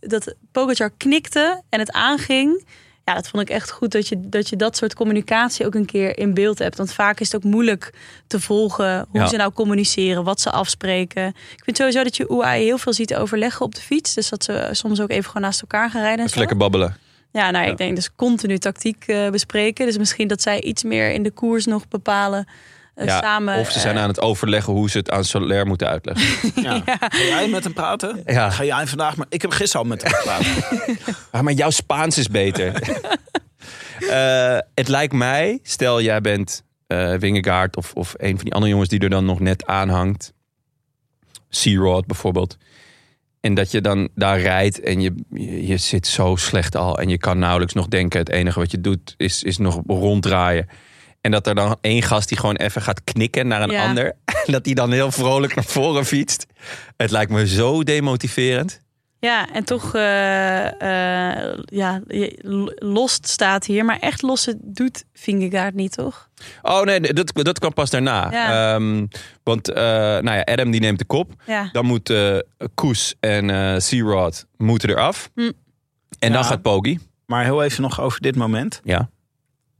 dat 0.00 0.34
Pogacar 0.52 0.90
knikte 0.96 1.62
en 1.68 1.78
het 1.78 1.92
aanging. 1.92 2.64
Ja, 3.04 3.14
dat 3.14 3.28
vond 3.28 3.42
ik 3.42 3.50
echt 3.50 3.70
goed 3.70 3.90
dat 3.92 4.08
je, 4.08 4.28
dat 4.28 4.48
je 4.48 4.56
dat 4.56 4.76
soort 4.76 4.94
communicatie 4.94 5.66
ook 5.66 5.74
een 5.74 5.86
keer 5.86 6.18
in 6.18 6.34
beeld 6.34 6.58
hebt. 6.58 6.76
Want 6.76 6.92
vaak 6.92 7.20
is 7.20 7.32
het 7.32 7.44
ook 7.44 7.50
moeilijk 7.50 7.92
te 8.26 8.40
volgen 8.40 9.06
hoe 9.10 9.20
Ja. 9.20 9.26
ze 9.26 9.36
nou 9.36 9.52
communiceren, 9.52 10.24
wat 10.24 10.40
ze 10.40 10.50
afspreken. 10.50 11.26
Ik 11.56 11.64
vind 11.64 11.76
sowieso 11.76 12.02
dat 12.02 12.16
je 12.16 12.28
UAE 12.30 12.58
heel 12.62 12.78
veel 12.78 12.92
ziet 12.92 13.14
overleggen 13.14 13.64
op 13.66 13.74
de 13.74 13.80
fiets. 13.80 14.14
Dus 14.14 14.28
dat 14.28 14.44
ze 14.44 14.68
soms 14.72 15.00
ook 15.00 15.10
even 15.10 15.24
gewoon 15.24 15.42
naast 15.42 15.60
elkaar 15.60 15.90
gaan 15.90 16.02
rijden. 16.02 16.24
En 16.24 16.30
zo. 16.30 16.38
lekker 16.38 16.56
babbelen. 16.56 16.96
Ja, 17.32 17.50
nou, 17.50 17.64
Ja. 17.64 17.70
ik 17.70 17.76
denk 17.76 17.94
dus 17.94 18.14
continu 18.14 18.58
tactiek 18.58 19.04
eh, 19.06 19.30
bespreken. 19.30 19.86
Dus 19.86 19.98
misschien 19.98 20.28
dat 20.28 20.42
zij 20.42 20.60
iets 20.62 20.82
meer 20.82 21.10
in 21.12 21.22
de 21.22 21.30
koers 21.30 21.66
nog 21.66 21.88
bepalen. 21.88 22.48
Eh, 22.98 23.06
Ja, 23.06 23.20
samen. 23.20 23.58
of 23.58 23.70
ze 23.70 23.78
zijn 23.78 23.96
eh, 23.96 24.02
aan 24.02 24.08
het 24.08 24.20
overleggen 24.20 24.72
hoe 24.72 24.90
ze 24.90 24.98
het 24.98 25.10
aan 25.10 25.24
Soler 25.24 25.66
moeten 25.66 25.88
uitleggen. 25.88 26.52
Ja. 26.62 26.82
Ga 26.84 27.24
jij 27.24 27.48
met 27.48 27.64
hem 27.64 27.72
praten? 27.72 28.22
Ja. 28.26 28.50
Ga 28.50 28.64
jij 28.64 28.86
vandaag 28.86 29.16
maar. 29.16 29.26
Ik 29.28 29.42
heb 29.42 29.50
gisteren 29.50 29.82
al 29.82 29.88
met 29.88 30.02
hem 30.02 30.12
gepraat. 30.12 30.46
Ah, 31.30 31.40
maar 31.40 31.52
jouw 31.52 31.70
Spaans 31.70 32.18
is 32.18 32.28
beter. 32.28 32.72
Eh, 34.10 34.58
het 34.74 34.88
lijkt 34.88 35.12
mij, 35.12 35.58
stel 35.62 36.02
jij 36.02 36.20
bent 36.20 36.64
eh 36.86 37.14
Wingegaard 37.14 37.76
of, 37.76 37.92
of 37.94 38.14
een 38.16 38.34
van 38.34 38.44
die 38.44 38.52
andere 38.52 38.70
jongens 38.72 38.90
die 38.90 39.00
er 39.00 39.10
dan 39.10 39.24
nog 39.24 39.40
net 39.40 39.66
aanhangt. 39.66 40.32
Searod 41.48 42.06
bijvoorbeeld. 42.06 42.56
En 43.40 43.54
dat 43.54 43.70
je 43.70 43.80
dan 43.80 44.08
daar 44.14 44.40
rijdt 44.40 44.80
en 44.80 45.00
je, 45.00 45.14
je, 45.30 45.66
je 45.66 45.76
zit 45.76 46.06
zo 46.06 46.36
slecht 46.36 46.76
al. 46.76 46.98
En 46.98 47.08
je 47.08 47.18
kan 47.18 47.38
nauwelijks 47.38 47.74
nog 47.74 47.88
denken. 47.88 48.18
Het 48.18 48.28
enige 48.30 48.58
wat 48.58 48.70
je 48.70 48.80
doet 48.80 49.14
is, 49.16 49.42
is 49.42 49.58
nog 49.58 49.80
ronddraaien. 49.86 50.68
En 51.20 51.30
dat 51.30 51.46
er 51.46 51.54
dan 51.54 51.76
één 51.80 52.02
gast 52.02 52.28
die 52.28 52.38
gewoon 52.38 52.56
even 52.56 52.82
gaat 52.82 53.04
knikken 53.04 53.46
naar 53.46 53.62
een 53.62 53.70
Ja. 53.70 53.84
ander. 53.88 54.12
En 54.46 54.52
dat 54.54 54.64
die 54.64 54.74
dan 54.74 54.92
heel 54.92 55.12
vrolijk 55.12 55.54
naar 55.54 55.64
voren 55.64 56.04
fietst. 56.04 56.46
Het 56.96 57.10
lijkt 57.10 57.30
me 57.30 57.46
zo 57.46 57.82
demotiverend. 57.82 58.80
Ja, 59.20 59.52
en 59.52 59.64
toch, 59.64 59.94
eh, 59.94 60.66
eh, 61.46 61.58
ja, 61.64 62.00
lost 62.78 63.28
staat 63.28 63.64
hier. 63.66 63.84
Maar 63.84 63.98
echt 63.98 64.22
lossen 64.22 64.58
doet 64.62 65.04
Vingegaard 65.12 65.74
niet, 65.74 65.92
toch? 65.92 66.28
Oh 66.62 66.82
nee, 66.82 67.00
dat, 67.00 67.30
dat 67.34 67.58
kwam 67.58 67.72
pas 67.72 67.90
daarna. 67.90 68.30
Ja. 68.30 68.74
Ehm, 68.74 69.06
want 69.42 69.68
eh, 69.68 69.82
nou 69.84 70.30
ja, 70.30 70.42
Adam 70.44 70.70
die 70.70 70.80
neemt 70.80 70.98
de 70.98 71.04
kop. 71.04 71.32
Ja. 71.46 71.68
Dan 71.72 71.84
moeten 71.84 72.46
Koes 72.74 73.14
en 73.20 73.50
eh 73.50 73.74
Searod 73.78 74.46
moeten 74.56 74.88
eraf. 74.90 75.30
Hm. 75.34 75.50
En 76.18 76.32
dan 76.32 76.44
gaat 76.44 76.62
Poggi. 76.62 76.98
Maar 77.26 77.44
heel 77.44 77.62
even 77.62 77.82
nog 77.82 78.00
over 78.00 78.20
dit 78.20 78.36
moment. 78.36 78.80
Ja. 78.84 79.10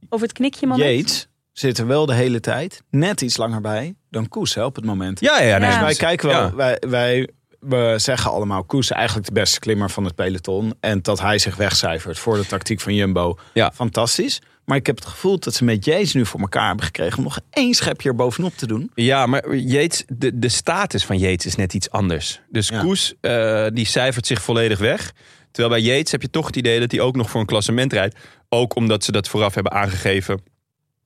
Over 0.09 0.27
het 0.27 0.35
knikje 0.35 0.67
moment. 0.67 0.89
Yates 0.89 1.27
zit 1.51 1.77
er 1.77 1.87
wel 1.87 2.05
de 2.05 2.13
hele 2.13 2.39
tijd 2.39 2.81
net 2.89 3.21
iets 3.21 3.37
langer 3.37 3.61
bij 3.61 3.95
dan 4.09 4.27
Koes 4.27 4.55
hè, 4.55 4.63
op 4.65 4.75
het 4.75 4.85
moment. 4.85 5.19
Ja, 5.19 5.41
ja, 5.41 5.57
nee. 5.57 5.69
Ja. 5.69 5.79
Wij 5.79 5.87
dus- 5.87 5.97
kijken 5.97 6.27
wel, 6.27 6.41
ja. 6.41 6.55
wij, 6.55 6.81
wij 6.87 7.29
we 7.59 7.93
zeggen 7.97 8.31
allemaal 8.31 8.63
Koes 8.63 8.89
is 8.89 8.91
eigenlijk 8.91 9.27
de 9.27 9.33
beste 9.33 9.59
klimmer 9.59 9.89
van 9.89 10.03
het 10.03 10.15
peloton. 10.15 10.73
En 10.79 11.01
dat 11.01 11.19
hij 11.19 11.37
zich 11.37 11.55
wegcijfert 11.55 12.19
voor 12.19 12.37
de 12.37 12.45
tactiek 12.45 12.79
van 12.79 12.95
Jumbo. 12.95 13.37
Ja. 13.53 13.71
Fantastisch. 13.75 14.41
Maar 14.65 14.77
ik 14.77 14.85
heb 14.85 14.95
het 14.95 15.05
gevoel 15.05 15.39
dat 15.39 15.53
ze 15.53 15.63
met 15.63 15.85
Yates 15.85 16.13
nu 16.13 16.25
voor 16.25 16.39
elkaar 16.39 16.67
hebben 16.67 16.85
gekregen 16.85 17.17
om 17.17 17.23
nog 17.23 17.39
één 17.49 17.73
schepje 17.73 18.09
er 18.09 18.15
bovenop 18.15 18.53
te 18.53 18.67
doen. 18.67 18.91
Ja, 18.93 19.25
maar 19.25 19.55
Yates, 19.55 20.03
de, 20.07 20.39
de 20.39 20.49
status 20.49 21.05
van 21.05 21.17
Yates 21.17 21.45
is 21.45 21.55
net 21.55 21.73
iets 21.73 21.91
anders. 21.91 22.41
Dus 22.49 22.67
Ja. 22.67 22.81
Koes, 22.81 23.13
eh, 23.21 23.65
die 23.73 23.85
cijfert 23.85 24.27
zich 24.27 24.41
volledig 24.41 24.79
weg. 24.79 25.11
Terwijl 25.51 25.81
bij 25.81 25.91
Yates 25.93 26.11
heb 26.11 26.21
je 26.21 26.29
toch 26.29 26.45
het 26.45 26.55
idee 26.55 26.79
dat 26.79 26.91
hij 26.91 27.01
ook 27.01 27.15
nog 27.15 27.29
voor 27.29 27.39
een 27.39 27.45
klassement 27.45 27.93
rijdt. 27.93 28.19
Ook 28.49 28.75
omdat 28.75 29.03
ze 29.03 29.11
dat 29.11 29.27
vooraf 29.27 29.53
hebben 29.53 29.71
aangegeven. 29.71 30.41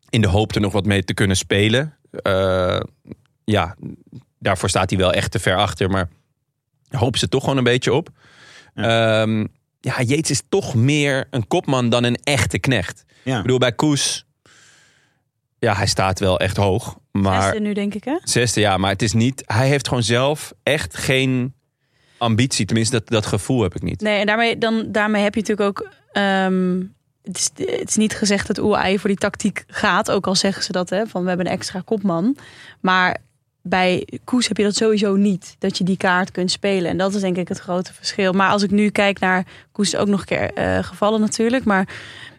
In 0.10 0.22
de 0.22 0.28
hoop 0.28 0.56
er 0.56 0.62
nog 0.62 0.74
wat 0.74 0.86
mee 0.86 1.04
te 1.04 1.14
kunnen 1.14 1.38
spelen. 1.38 1.98
Eh, 2.12 2.80
ja, 3.44 3.76
daarvoor 4.40 4.70
staat 4.70 4.90
hij 4.90 5.00
wel 5.00 5.14
echt 5.14 5.32
te 5.32 5.40
ver 5.40 5.56
achter. 5.56 5.90
Maar 5.90 6.10
hopen 6.90 7.20
ze 7.20 7.28
toch 7.28 7.42
gewoon 7.44 7.58
een 7.58 7.64
beetje 7.64 7.94
op. 7.94 8.10
Ja. 8.76 9.22
ja, 9.80 10.02
Yates 10.02 10.30
is 10.30 10.42
toch 10.50 10.76
meer 10.76 11.28
een 11.30 11.48
kopman 11.48 11.90
dan 11.90 12.04
een 12.04 12.16
echte 12.24 12.60
knecht. 12.60 13.04
Ja. 13.24 13.36
Ik 13.36 13.42
bedoel, 13.42 13.58
bij 13.58 13.74
Koes... 13.74 14.26
Ja, 15.60 15.76
hij 15.76 15.88
staat 15.88 16.20
wel 16.20 16.40
echt 16.40 16.58
hoog. 16.58 16.98
Maar 17.12 17.42
Zesde 17.42 17.60
nu, 17.60 17.74
denk 17.74 17.94
ik, 17.94 18.04
hè? 18.04 18.18
Zesde, 18.24 18.60
ja, 18.60 18.78
maar 18.78 18.92
het 18.92 19.02
is 19.02 19.14
niet. 19.14 19.44
Hij 19.46 19.68
heeft 19.68 19.88
gewoon 19.88 20.04
zelf 20.04 20.54
echt 20.64 20.98
geen 20.98 21.54
ambitie. 22.18 22.66
Tenminste, 22.66 22.98
dat, 22.98 23.08
dat 23.08 23.26
gevoel 23.26 23.62
heb 23.62 23.76
ik 23.76 23.82
niet. 23.82 24.02
Nee, 24.02 24.20
en 24.20 24.26
daarmee, 24.26 24.58
dan, 24.58 24.92
daarmee 24.92 25.24
heb 25.24 25.36
je 25.36 25.40
natuurlijk 25.40 25.68
ook... 25.70 25.90
ehm, 26.12 26.82
het, 27.24 27.38
is, 27.38 27.66
het 27.66 27.90
is 27.90 27.96
niet 27.96 28.16
gezegd 28.16 28.48
dat 28.48 28.58
UAE 28.58 29.00
voor 29.00 29.10
die 29.10 29.18
tactiek 29.18 29.64
gaat. 29.68 30.12
Ook 30.12 30.28
al 30.28 30.36
zeggen 30.36 30.64
ze 30.64 30.72
dat, 30.72 30.90
hè, 30.90 31.08
van 31.08 31.22
we 31.22 31.28
hebben 31.28 31.46
een 31.46 31.52
extra 31.52 31.82
kopman. 31.86 32.38
Maar 32.80 33.18
bij 33.62 34.08
Koes 34.24 34.48
heb 34.48 34.58
je 34.58 34.64
dat 34.64 34.76
sowieso 34.76 35.16
niet. 35.16 35.56
Dat 35.60 35.78
je 35.78 35.84
die 35.84 35.98
kaart 35.98 36.32
kunt 36.32 36.52
spelen. 36.52 36.92
En 36.92 36.98
dat 36.98 37.14
is 37.14 37.22
denk 37.22 37.38
ik 37.38 37.48
het 37.48 37.60
grote 37.60 37.94
verschil. 37.94 38.32
Maar 38.34 38.50
als 38.50 38.64
ik 38.64 38.72
nu 38.72 38.90
kijk 38.90 39.20
naar... 39.20 39.46
Koes 39.72 39.96
ook 39.96 40.08
nog 40.08 40.20
een 40.20 40.26
keer 40.26 40.54
eh, 40.54 40.84
gevallen 40.84 41.20
natuurlijk. 41.20 41.64
Maar 41.64 41.88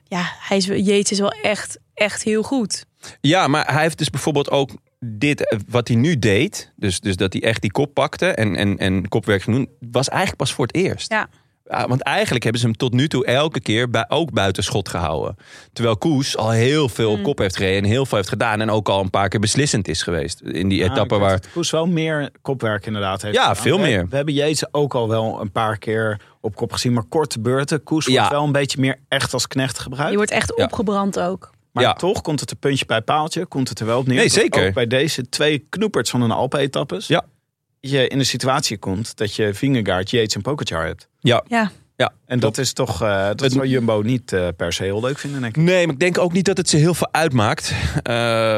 ja, 0.04 0.22
hij 0.38 0.56
is, 0.56 0.66
Yates 0.66 1.10
is 1.10 1.18
wel 1.18 1.34
echt, 1.42 1.78
echt 1.94 2.22
heel 2.22 2.42
goed. 2.42 2.86
Ja, 3.20 3.48
maar 3.48 3.72
hij 3.72 3.82
heeft 3.82 3.98
dus 3.98 4.10
bijvoorbeeld 4.10 4.50
ook 4.50 4.70
dit, 4.98 5.48
eh, 5.48 5.58
wat 5.68 5.88
hij 5.88 5.96
nu 5.96 6.18
deed. 6.18 6.72
Dus, 6.76 7.00
dus 7.00 7.16
dat 7.16 7.32
hij 7.32 7.42
echt 7.42 7.60
die 7.60 7.72
kop 7.72 7.94
pakte 7.94 8.26
en, 8.26 8.56
en, 8.56 8.78
en 8.78 9.08
kopwerk 9.08 9.42
ging 9.42 9.56
doen. 9.56 9.68
Was 9.90 10.08
eigenlijk 10.08 10.38
pas 10.38 10.52
voor 10.52 10.66
het 10.66 10.74
eerst. 10.74 11.12
Ja. 11.12 11.28
Want 11.64 12.02
eigenlijk 12.02 12.42
hebben 12.42 12.60
ze 12.60 12.66
hem 12.66 12.76
tot 12.76 12.92
nu 12.92 13.08
toe 13.08 13.24
elke 13.26 13.60
keer 13.60 13.90
bij, 13.90 14.04
ook 14.08 14.32
buiten 14.32 14.62
schot 14.64 14.88
gehouden. 14.88 15.36
Terwijl 15.72 15.96
Koes 15.96 16.36
al 16.36 16.50
heel 16.50 16.88
veel 16.88 17.10
op 17.10 17.16
Mm. 17.16 17.22
kop 17.22 17.38
heeft 17.38 17.56
gereden 17.56 17.82
en 17.82 17.88
heel 17.88 18.06
veel 18.06 18.16
heeft 18.16 18.28
gedaan. 18.28 18.60
En 18.60 18.70
ook 18.70 18.88
al 18.88 19.00
een 19.00 19.10
paar 19.10 19.28
keer 19.28 19.40
beslissend 19.40 19.88
is 19.88 20.02
geweest. 20.02 20.40
In 20.40 20.68
die 20.68 20.78
Ja, 20.78 20.84
etappe 20.84 21.02
ik 21.02 21.08
denk 21.08 21.22
waar... 21.22 21.40
Koes 21.52 21.70
wel 21.70 21.86
meer 21.86 22.30
kopwerk 22.42 22.86
inderdaad 22.86 23.22
heeft 23.22 23.34
Ja, 23.34 23.40
gedaan. 23.40 23.62
veel 23.62 23.76
We- 23.76 23.82
meer. 23.82 24.06
We 24.08 24.16
hebben 24.16 24.34
Jezus 24.34 24.68
ook 24.72 24.94
al 24.94 25.08
wel 25.08 25.40
een 25.40 25.52
paar 25.52 25.78
keer 25.78 26.20
op 26.40 26.54
kop 26.56 26.72
gezien. 26.72 26.92
Maar 26.92 27.04
korte 27.08 27.40
beurten. 27.40 27.82
Koes 27.82 28.06
wordt 28.06 28.20
Ja. 28.20 28.30
wel 28.30 28.44
een 28.44 28.52
beetje 28.52 28.80
meer 28.80 28.98
echt 29.08 29.32
als 29.32 29.46
knecht 29.46 29.78
gebruikt. 29.78 30.10
Je 30.10 30.16
wordt 30.16 30.30
echt 30.30 30.52
Ja. 30.56 30.64
opgebrand 30.64 31.20
ook. 31.20 31.50
Maar 31.72 31.82
Ja. 31.84 31.92
toch 31.92 32.20
komt 32.20 32.40
het 32.40 32.50
een 32.50 32.58
puntje 32.58 32.86
bij 32.86 33.00
paaltje. 33.00 33.46
Komt 33.46 33.68
het 33.68 33.80
er 33.80 33.86
wel 33.86 33.98
op 33.98 34.06
neer. 34.06 34.16
Nee, 34.16 34.28
zeker. 34.28 34.66
Ook 34.66 34.74
bij 34.74 34.86
deze 34.86 35.28
twee 35.28 35.66
knoeperts 35.68 36.10
van 36.10 36.22
een 36.22 36.30
Alpe-etappes. 36.30 37.06
Ja. 37.06 37.24
Je 37.90 38.08
in 38.08 38.18
de 38.18 38.24
situatie 38.24 38.78
komt 38.78 39.16
dat 39.16 39.34
je 39.34 39.54
Vingegaard, 39.54 40.10
Yates 40.10 40.34
en 40.34 40.42
Pogacar 40.42 40.86
hebt. 40.86 41.08
Ja, 41.20 41.44
Ja, 41.96 42.12
En 42.26 42.40
dat 42.40 42.58
is 42.58 42.72
toch, 42.72 43.02
eh, 43.02 43.26
dat 43.26 43.40
Het- 43.40 43.52
zou 43.52 43.66
Jumbo 43.66 44.00
niet 44.04 44.32
eh, 44.32 44.48
per 44.56 44.72
se 44.72 44.82
heel 44.82 45.00
leuk 45.00 45.18
vinden, 45.18 45.40
denk 45.40 45.56
ik. 45.56 45.62
Nee, 45.62 45.84
maar 45.86 45.94
ik 45.94 46.00
denk 46.00 46.18
ook 46.18 46.32
niet 46.32 46.44
dat 46.44 46.56
het 46.56 46.68
ze 46.68 46.76
heel 46.76 46.94
veel 46.94 47.08
uitmaakt. 47.12 47.74
Eh 48.02 48.12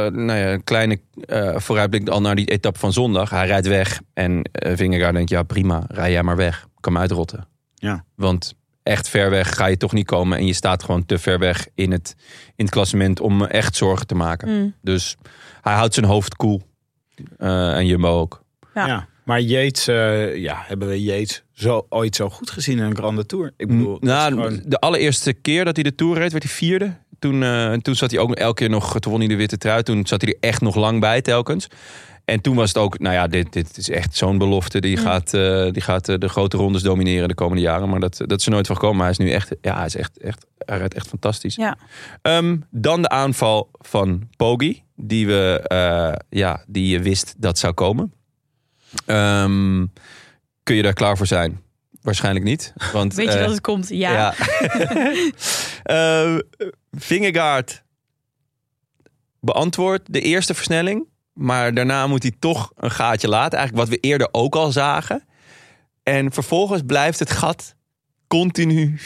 nou 0.07 0.33
ja, 0.33 0.53
een 0.53 0.65
kleine 0.65 1.01
eh, 1.21 1.59
vooruitblik 1.59 2.09
al 2.09 2.21
naar 2.21 2.35
die 2.35 2.47
etappe 2.47 2.79
van 2.79 2.93
zondag. 2.93 3.31
Hij 3.31 3.47
rijdt 3.47 3.67
weg 3.67 4.01
en 4.15 4.51
Vingegaard 4.53 5.15
denkt, 5.15 5.31
ja 5.31 5.43
prima, 5.43 5.85
rij 5.89 6.11
jij 6.13 6.23
maar 6.23 6.37
weg. 6.37 6.63
Ik 6.63 6.81
kan 6.83 6.93
me 6.93 6.99
uitrotten. 6.99 7.47
Ja. 7.75 8.05
Want 8.15 8.55
echt 8.83 9.09
ver 9.09 9.31
weg 9.31 9.55
ga 9.55 9.67
je 9.67 9.77
toch 9.77 9.93
niet 9.93 10.07
komen. 10.07 10.39
En 10.39 10.47
je 10.47 10.53
staat 10.53 10.83
gewoon 10.85 11.07
te 11.07 11.19
ver 11.19 11.39
weg 11.39 11.67
in 11.75 11.93
het, 11.93 12.15
in 12.57 12.65
het 12.65 12.71
klassement 12.75 13.21
om 13.21 13.45
echt 13.45 13.77
zorgen 13.77 14.07
te 14.07 14.15
maken. 14.15 14.49
Mm. 14.49 14.75
Dus 14.83 15.17
hij 15.63 15.75
houdt 15.75 15.95
zijn 15.95 16.07
hoofd 16.07 16.37
koel. 16.37 16.63
Eh, 17.39 17.77
en 17.77 17.87
Jumbo 17.87 18.09
ook. 18.21 18.43
Ja. 18.75 18.87
Ja. 18.87 19.07
Maar 19.27 19.41
Yates, 19.41 19.87
eh, 19.89 20.37
ja, 20.37 20.63
hebben 20.67 20.89
we 20.89 21.03
Yates 21.03 21.43
zo, 21.53 21.87
ooit 21.89 22.17
zo 22.17 22.31
goed 22.31 22.51
gezien 22.51 22.79
in 22.79 22.85
een 22.85 22.97
Grande 22.97 23.27
Tour? 23.27 23.53
Ik 23.57 23.67
bedoel, 23.69 23.95
is 24.01 24.09
nou, 24.09 24.33
gewoon- 24.33 24.63
de 24.67 24.79
allereerste 24.81 25.33
keer 25.33 25.65
dat 25.65 25.75
hij 25.77 25.85
de 25.85 25.95
Tour 25.95 26.19
reed, 26.19 26.33
werd 26.33 26.45
hij 26.45 26.53
vierde. 26.53 26.97
Toen, 27.19 27.43
eh, 27.43 27.73
toen 27.73 27.95
zat 27.95 28.11
hij 28.11 28.21
ook 28.21 28.35
elke 28.35 28.55
keer 28.55 28.71
nog, 28.71 28.99
toen 28.99 29.11
won 29.13 29.21
hij 29.21 29.29
de 29.29 29.37
witte 29.37 29.59
trui. 29.59 29.83
Toen 29.83 30.07
zat 30.07 30.21
hij 30.21 30.33
er 30.33 30.49
echt 30.49 30.61
nog 30.61 30.75
lang 30.75 31.01
bij 31.01 31.23
telkens. 31.23 31.67
En 32.25 32.41
toen 32.41 32.57
was 32.57 32.69
het 32.69 32.79
ook, 32.79 32.99
nou 32.99 33.15
ja, 33.15 33.27
dit, 33.27 33.53
dit 33.53 33.77
is 33.77 33.91
echt 33.91 34.17
zo'n 34.17 34.39
belofte. 34.39 34.81
Die 34.81 34.97
Mm. 34.97 35.03
gaat, 35.03 35.35
eh, 35.35 35.71
die 35.73 35.83
gaat 35.83 36.05
de 36.21 36.29
grote 36.29 36.57
rondes 36.57 36.83
domineren 36.83 37.29
de 37.29 37.35
komende 37.35 37.63
jaren. 37.63 37.89
Maar 37.89 38.01
dat, 38.01 38.17
dat 38.27 38.39
is 38.41 38.47
er 38.47 38.53
nooit 38.53 38.67
van 38.67 38.77
gekomen. 38.77 38.97
Maar 38.97 39.07
hij 39.07 39.17
is 39.19 39.25
nu 39.27 39.31
echt, 39.35 39.53
ja, 39.61 39.77
hij 39.77 39.87
is 39.87 39.97
echt, 39.97 40.19
echt, 40.19 40.47
hij 40.59 40.79
rijdt 40.79 40.95
echt 40.95 41.07
fantastisch. 41.09 41.55
Ja. 41.55 41.79
Ehm, 42.23 42.57
dan 42.71 43.03
de 43.03 43.09
aanval 43.09 43.69
van 43.73 44.29
Poggi, 44.37 44.83
die, 44.97 45.27
we, 45.27 45.61
eh, 45.67 46.13
ja, 46.39 46.65
die 46.67 46.89
je 46.89 47.01
wist 47.03 47.35
dat 47.39 47.59
zou 47.59 47.73
komen. 47.73 48.13
Ehm, 49.05 49.87
kun 50.63 50.75
je 50.77 50.83
daar 50.83 50.93
klaar 50.93 51.17
voor 51.17 51.27
zijn? 51.27 51.61
Waarschijnlijk 52.03 52.45
niet. 52.45 52.73
Want, 52.93 53.15
weet 53.15 53.27
je 53.27 53.33
eh, 53.33 53.41
dat 53.41 53.51
het 53.51 53.61
komt? 53.61 53.89
Ja. 53.89 54.13
ja. 54.13 54.35
Eh, 55.83 56.37
Vingegaard 56.91 57.83
beantwoordt 59.41 60.13
de 60.13 60.21
eerste 60.21 60.55
versnelling. 60.55 61.07
Maar 61.33 61.75
daarna 61.75 62.07
moet 62.07 62.23
hij 62.23 62.33
toch 62.39 62.73
een 62.77 62.91
gaatje 62.91 63.29
laten. 63.29 63.59
Eigenlijk 63.59 63.89
wat 63.89 63.99
we 63.99 64.09
eerder 64.09 64.29
ook 64.33 64.57
al 64.57 64.73
zagen. 64.73 65.25
En 66.03 66.33
vervolgens 66.33 66.83
blijft 66.87 67.19
het 67.19 67.31
gat 67.31 67.75
continu 68.27 68.99
4,5, 68.99 69.05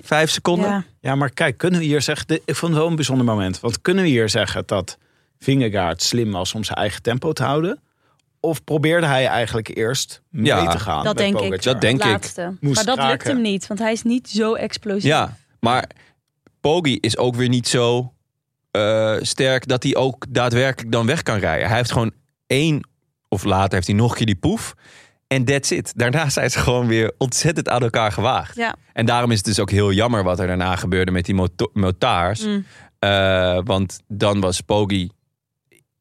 5 0.00 0.30
seconden. 0.30 0.68
Ja. 0.68 0.84
Ja, 1.00 1.14
maar 1.14 1.30
kijk, 1.30 1.58
kunnen 1.58 1.80
we 1.80 1.86
hier 1.86 2.02
zeggen... 2.02 2.40
Ik 2.44 2.56
vond 2.56 2.72
het 2.72 2.80
wel 2.80 2.90
een 2.90 2.96
bijzonder 2.96 3.26
moment. 3.26 3.60
Want 3.60 3.80
kunnen 3.80 4.04
we 4.04 4.10
hier 4.10 4.28
zeggen 4.28 4.62
dat 4.66 4.98
Vingegaard 5.38 6.02
slim 6.02 6.30
was 6.30 6.54
om 6.54 6.64
zijn 6.64 6.78
eigen 6.78 7.02
tempo 7.02 7.32
te 7.32 7.42
houden? 7.42 7.80
Of 8.44 8.64
probeerde 8.64 9.06
hij 9.06 9.26
eigenlijk 9.26 9.76
eerst 9.76 10.22
mee 10.30 10.44
Ja, 10.44 10.66
te 10.70 10.78
gaan 10.78 11.04
dat 11.04 11.14
met 11.14 11.16
denk 11.16 11.40
ik. 11.40 11.62
Dat 11.62 11.80
denk 11.80 12.04
ik. 12.04 12.50
Moest 12.60 12.74
maar 12.86 12.96
dat 12.96 13.06
lukt 13.06 13.26
hem 13.26 13.40
niet, 13.40 13.66
want 13.66 13.80
hij 13.80 13.92
is 13.92 14.02
niet 14.02 14.28
zo 14.28 14.54
explosief. 14.54 15.02
Ja, 15.02 15.36
maar 15.60 15.88
Poggi 16.60 16.98
is 17.00 17.16
ook 17.16 17.34
weer 17.34 17.48
niet 17.48 17.68
zo 17.68 18.12
eh, 18.70 19.16
sterk 19.20 19.68
dat 19.68 19.82
hij 19.82 19.94
ook 19.96 20.24
daadwerkelijk 20.28 20.92
dan 20.92 21.06
weg 21.06 21.22
kan 21.22 21.38
rijden. 21.38 21.68
Hij 21.68 21.76
heeft 21.76 21.92
gewoon 21.92 22.12
één, 22.46 22.88
of 23.28 23.44
later 23.44 23.74
heeft 23.74 23.86
hij 23.86 23.96
nog 23.96 24.10
een 24.10 24.16
keer 24.16 24.26
die 24.26 24.34
poef. 24.34 24.74
En 25.26 25.44
that's 25.44 25.70
it. 25.70 25.92
Daarna 25.96 26.28
zijn 26.28 26.50
ze 26.50 26.58
gewoon 26.58 26.86
weer 26.86 27.12
ontzettend 27.18 27.68
aan 27.68 27.82
elkaar 27.82 28.12
gewaagd. 28.12 28.56
Ja. 28.56 28.74
En 28.92 29.06
daarom 29.06 29.30
is 29.30 29.36
het 29.36 29.46
dus 29.46 29.58
ook 29.60 29.70
heel 29.70 29.92
jammer 29.92 30.22
wat 30.22 30.40
er 30.40 30.46
daarna 30.46 30.76
gebeurde 30.76 31.10
met 31.12 31.24
die 31.24 31.34
moto- 31.34 31.70
motaars. 31.72 32.44
Mm. 32.44 32.64
Eh, 32.98 33.58
want 33.64 34.00
dan 34.08 34.40
was 34.40 34.60
Poggi 34.60 35.10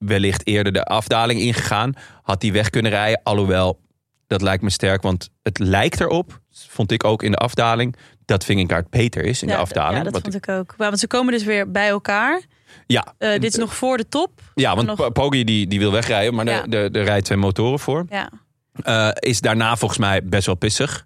wellicht 0.06 0.48
eerder 0.48 0.74
de 0.74 0.84
afdaling 0.84 1.40
ingegaan. 1.40 1.94
Had 2.22 2.42
hij 2.42 2.52
weg 2.52 2.70
kunnen 2.70 2.92
rijden. 2.92 3.20
Alhoewel, 3.24 3.80
dat 4.28 4.42
lijkt 4.42 4.64
me 4.64 4.70
sterk. 4.70 5.02
Want 5.02 5.30
het 5.44 5.60
lijkt 5.60 6.00
erop, 6.00 6.40
vond 6.52 6.92
ik 6.92 7.04
ook 7.04 7.24
in 7.24 7.32
de 7.32 7.38
afdaling... 7.38 7.96
dat 8.26 8.44
Vingegaard 8.46 8.90
beter 8.90 9.24
is 9.24 9.42
in 9.42 9.48
Ja, 9.48 9.56
de 9.56 9.62
afdaling. 9.62 9.98
Ja, 10.04 10.12
dat 10.12 10.22
vond 10.22 10.36
ik 10.36 10.50
ook. 10.50 10.74
Maar, 10.78 10.88
want 10.88 11.00
ze 11.00 11.08
komen 11.08 11.34
dus 11.34 11.44
weer 11.44 11.72
bij 11.72 11.88
elkaar. 11.88 12.42
Ja, 12.88 13.14
Eh, 13.18 13.32
dit 13.32 13.44
is 13.44 13.56
nog 13.56 13.76
voor 13.76 13.98
de 13.98 14.08
top. 14.10 14.42
ja 14.56 14.76
want 14.76 14.88
nog-. 14.88 15.12
Poggi 15.12 15.44
die, 15.44 15.68
die 15.68 15.80
wil 15.80 15.92
wegrijden, 15.92 16.34
maar 16.36 16.46
Ja. 16.46 16.62
er 16.62 16.70
de, 16.70 16.90
de 16.92 17.02
rijdt 17.02 17.26
twee 17.26 17.38
motoren 17.38 17.80
voor. 17.80 18.06
Ja. 18.10 18.30
Eh, 18.84 19.10
is 19.14 19.42
daarna 19.42 19.76
volgens 19.76 20.00
mij 20.00 20.24
best 20.24 20.46
wel 20.46 20.56
pissig. 20.56 21.06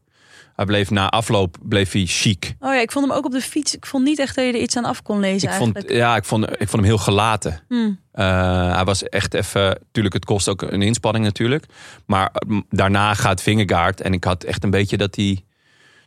Hij 0.56 0.66
bleef 0.66 0.90
na 0.90 1.10
afloop 1.10 1.58
bleef 1.62 1.92
hij 1.92 2.06
chic. 2.06 2.56
Oh 2.60 2.74
ja, 2.74 2.82
ik 2.82 2.92
vond 2.92 3.08
hem 3.08 3.18
ook 3.18 3.26
op 3.26 3.32
de 3.32 3.42
fiets. 3.42 3.76
Ik 3.76 3.86
vond 3.86 4.04
niet 4.04 4.20
echt 4.20 4.36
dat 4.36 4.46
je 4.46 4.52
er 4.52 4.60
iets 4.60 4.78
aan 4.78 4.86
af 4.86 5.02
kon 5.02 5.20
lezen 5.20 5.50
Ik 5.50 5.56
vond, 5.56 5.76
eigenlijk. 5.76 6.04
ja, 6.04 6.16
ik, 6.16 6.24
vond, 6.24 6.44
ik 6.50 6.58
vond 6.58 6.72
hem 6.72 6.84
heel 6.84 6.98
gelaten. 6.98 7.60
Hmm. 7.68 8.00
Eh, 8.12 8.74
hij 8.76 8.84
was 8.84 9.04
echt 9.04 9.34
even... 9.34 9.80
Tuurlijk, 9.92 10.14
het 10.16 10.26
kost 10.26 10.50
ook 10.50 10.62
een 10.62 10.82
inspanning 10.82 11.26
natuurlijk. 11.26 11.66
Maar 12.06 12.32
daarna 12.70 13.14
gaat 13.14 13.42
Vingegaard. 13.42 14.02
En 14.02 14.14
ik 14.14 14.24
had 14.24 14.44
echt 14.44 14.64
een 14.64 14.70
beetje 14.70 14.98
dat 14.98 15.16
hij... 15.16 15.44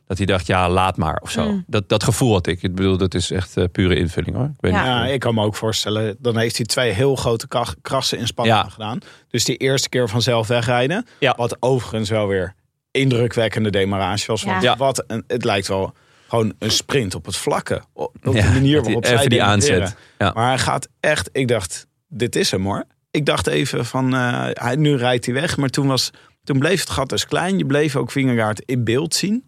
Dat 0.07 0.17
hij 0.17 0.27
dacht, 0.27 0.47
ja, 0.47 0.71
laat 0.71 0.97
maar 0.97 1.19
of 1.23 1.31
zo. 1.31 1.51
Mm. 1.51 1.65
Dat, 1.67 1.89
dat 1.89 2.05
gevoel 2.05 2.33
had 2.33 2.47
ik. 2.47 2.63
Ik 2.63 2.75
bedoel, 2.75 2.97
dat 2.97 3.15
is 3.15 3.31
echt 3.31 3.57
eh, 3.57 3.65
pure 3.73 3.97
invulling 3.97 4.37
hoor. 4.37 4.45
Ik 4.45 4.61
weet 4.61 4.73
Ja. 4.73 4.79
niet. 4.79 5.09
Ja, 5.09 5.13
ik 5.15 5.21
kan 5.21 5.35
me 5.35 5.43
ook 5.45 5.55
voorstellen, 5.57 6.17
dan 6.19 6.37
heeft 6.39 6.57
hij 6.57 6.67
twee 6.67 6.93
heel 6.93 7.17
grote 7.17 7.47
krassen 7.83 8.19
inspanningen 8.19 8.59
Ja. 8.65 8.69
gedaan. 8.69 8.99
Dus 9.31 9.45
die 9.45 9.57
eerste 9.57 9.89
keer 9.89 10.09
vanzelf 10.09 10.47
wegrijden. 10.47 11.07
Ja. 11.21 11.35
Wat 11.37 11.57
overigens 11.61 12.11
wel 12.11 12.27
weer 12.27 12.55
indrukwekkende 12.99 13.71
demarage 13.71 14.27
was. 14.27 14.43
Want 14.43 14.63
Ja. 14.63 14.77
wat 14.77 15.05
een, 15.07 15.25
het 15.27 15.45
lijkt 15.45 15.69
wel 15.69 15.93
gewoon 16.29 16.53
een 16.59 16.71
sprint 16.71 17.15
op 17.15 17.25
het 17.27 17.37
vlakke. 17.37 17.83
Op 17.93 18.15
Ja, 18.23 18.31
de 18.31 18.49
manier 18.53 18.83
waarop 18.83 19.03
hij 19.03 19.11
zij 19.11 19.19
even 19.19 19.31
die 19.31 19.43
aanzet. 19.43 19.97
Ja. 20.19 20.31
Maar 20.35 20.47
hij 20.49 20.59
gaat 20.59 20.89
echt, 21.01 21.29
ik 21.33 21.49
dacht, 21.49 21.87
dit 22.09 22.37
is 22.37 22.51
hem 22.51 22.65
hoor. 22.65 22.85
Ik 23.11 23.27
dacht 23.27 23.47
even 23.47 23.87
van, 23.87 24.15
eh, 24.15 24.47
hij, 24.53 24.77
nu 24.77 24.97
rijdt 24.97 25.25
hij 25.25 25.35
weg. 25.35 25.57
Maar 25.57 25.69
toen, 25.69 25.87
was, 25.87 26.11
toen 26.45 26.59
bleef 26.59 26.81
het 26.81 26.91
gat 26.91 27.09
dus 27.09 27.27
klein. 27.27 27.59
Je 27.59 27.67
bleef 27.67 27.97
ook 27.97 28.11
Vingegaard 28.11 28.63
in 28.65 28.85
beeld 28.85 29.15
zien. 29.15 29.45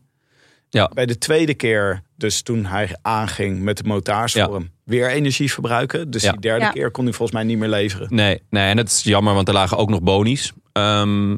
Ja. 0.68 0.90
Bij 0.94 1.06
de 1.06 1.18
tweede 1.18 1.54
keer, 1.54 2.02
dus 2.16 2.42
toen 2.42 2.64
hij 2.64 2.96
aanging 3.02 3.60
met 3.62 3.76
de 3.76 3.84
motaars 3.84 4.32
Ja. 4.32 4.44
voor 4.44 4.54
hem, 4.54 4.70
weer 4.84 5.10
energie 5.10 5.52
verbruiken. 5.52 6.10
Dus 6.10 6.22
Ja. 6.22 6.30
die 6.30 6.40
derde 6.40 6.64
Ja. 6.64 6.70
keer 6.70 6.90
kon 6.90 7.04
hij 7.04 7.12
volgens 7.12 7.36
mij 7.38 7.46
niet 7.46 7.58
meer 7.58 7.68
leveren. 7.68 8.14
Nee, 8.14 8.42
nee, 8.50 8.68
en 8.70 8.76
dat 8.76 8.86
is 8.86 9.02
jammer, 9.02 9.34
want 9.34 9.48
er 9.48 9.54
lagen 9.54 9.76
ook 9.76 9.88
nog 9.90 10.02
bonies. 10.02 10.52
Ehm, 10.72 11.30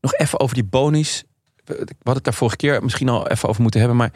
nog 0.00 0.14
even 0.16 0.40
over 0.40 0.54
die 0.54 0.64
bonies. 0.64 1.24
We 1.68 1.74
hadden 1.76 2.14
het 2.14 2.24
daar 2.24 2.34
vorige 2.34 2.56
keer 2.56 2.82
misschien 2.82 3.08
al 3.08 3.28
even 3.28 3.48
over 3.48 3.62
moeten 3.62 3.80
hebben. 3.80 3.98
Maar 3.98 4.12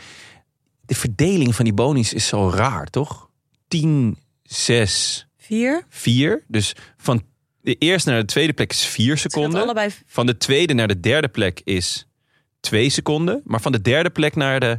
de 0.87 0.95
verdeling 0.95 1.55
van 1.55 1.65
die 1.65 1.75
bonies 1.75 2.13
is 2.13 2.27
zo 2.27 2.51
raar, 2.51 2.87
toch? 2.87 3.31
10, 3.69 4.19
6, 4.43 5.27
Vier. 5.37 5.85
4. 5.89 6.45
Dus 6.49 6.75
van 6.97 7.23
de 7.61 7.75
eerste 7.75 8.11
naar 8.11 8.21
de 8.21 8.27
tweede 8.27 8.53
plek 8.53 8.71
is 8.73 8.85
4 8.87 9.09
Het 9.11 9.19
scheelt 9.19 9.33
seconden. 9.33 9.63
allebei. 9.63 9.91
Van 10.07 10.27
de 10.27 10.37
tweede 10.37 10.75
naar 10.75 10.89
de 10.89 11.01
derde 11.01 11.29
plek 11.29 11.61
is 11.65 12.07
2 12.61 12.91
seconden. 12.91 13.41
Maar 13.45 13.61
van 13.61 13.73
de 13.73 13.81
derde 13.81 14.11
plek 14.11 14.35
naar 14.35 14.61
de 14.61 14.79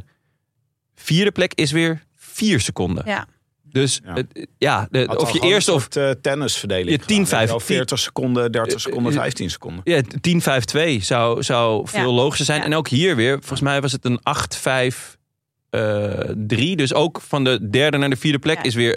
vierde 0.94 1.32
plek 1.32 1.54
is 1.54 1.70
weer 1.72 2.04
4 2.16 2.60
seconden. 2.60 3.04
Ja. 3.06 3.26
Dus 3.74 4.00
Ja. 4.04 4.12
het- 4.14 4.46
ja, 4.58 4.86
de, 4.90 5.04
Had 5.06 5.16
of 5.16 5.30
je 5.30 5.40
eerst 5.40 5.68
of 5.68 5.88
eh, 5.88 6.10
tennisverdeling. 6.10 6.90
Je 6.90 6.98
10, 6.98 7.24
gedaan. 7.24 7.38
Weet 7.38 7.48
je 7.48 7.54
wel, 7.54 7.60
5, 7.60 7.76
40 7.76 7.98
seconden, 7.98 8.52
30 8.52 8.80
seconden, 8.80 9.12
eh, 9.12 9.18
15 9.18 9.50
seconden. 9.50 9.80
Ja, 9.84 10.00
10-5-2 10.20 11.04
zou, 11.04 11.42
zou 11.42 11.88
veel 11.88 12.00
Ja. 12.10 12.14
logischer 12.14 12.44
zijn. 12.46 12.58
Ja. 12.58 12.64
En 12.64 12.74
ook 12.74 12.88
hier 12.88 13.16
weer, 13.16 13.38
volgens 13.38 13.60
mij 13.60 13.80
was 13.80 13.92
het 13.92 14.04
een 14.04 14.18
8-5-3. 14.22 16.76
dus 16.76 16.94
ook 16.94 17.20
van 17.20 17.44
de 17.44 17.70
derde 17.70 17.96
naar 17.96 18.10
de 18.10 18.16
vierde 18.16 18.38
plek 18.38 18.56
Ja. 18.56 18.62
is 18.62 18.74
weer 18.74 18.96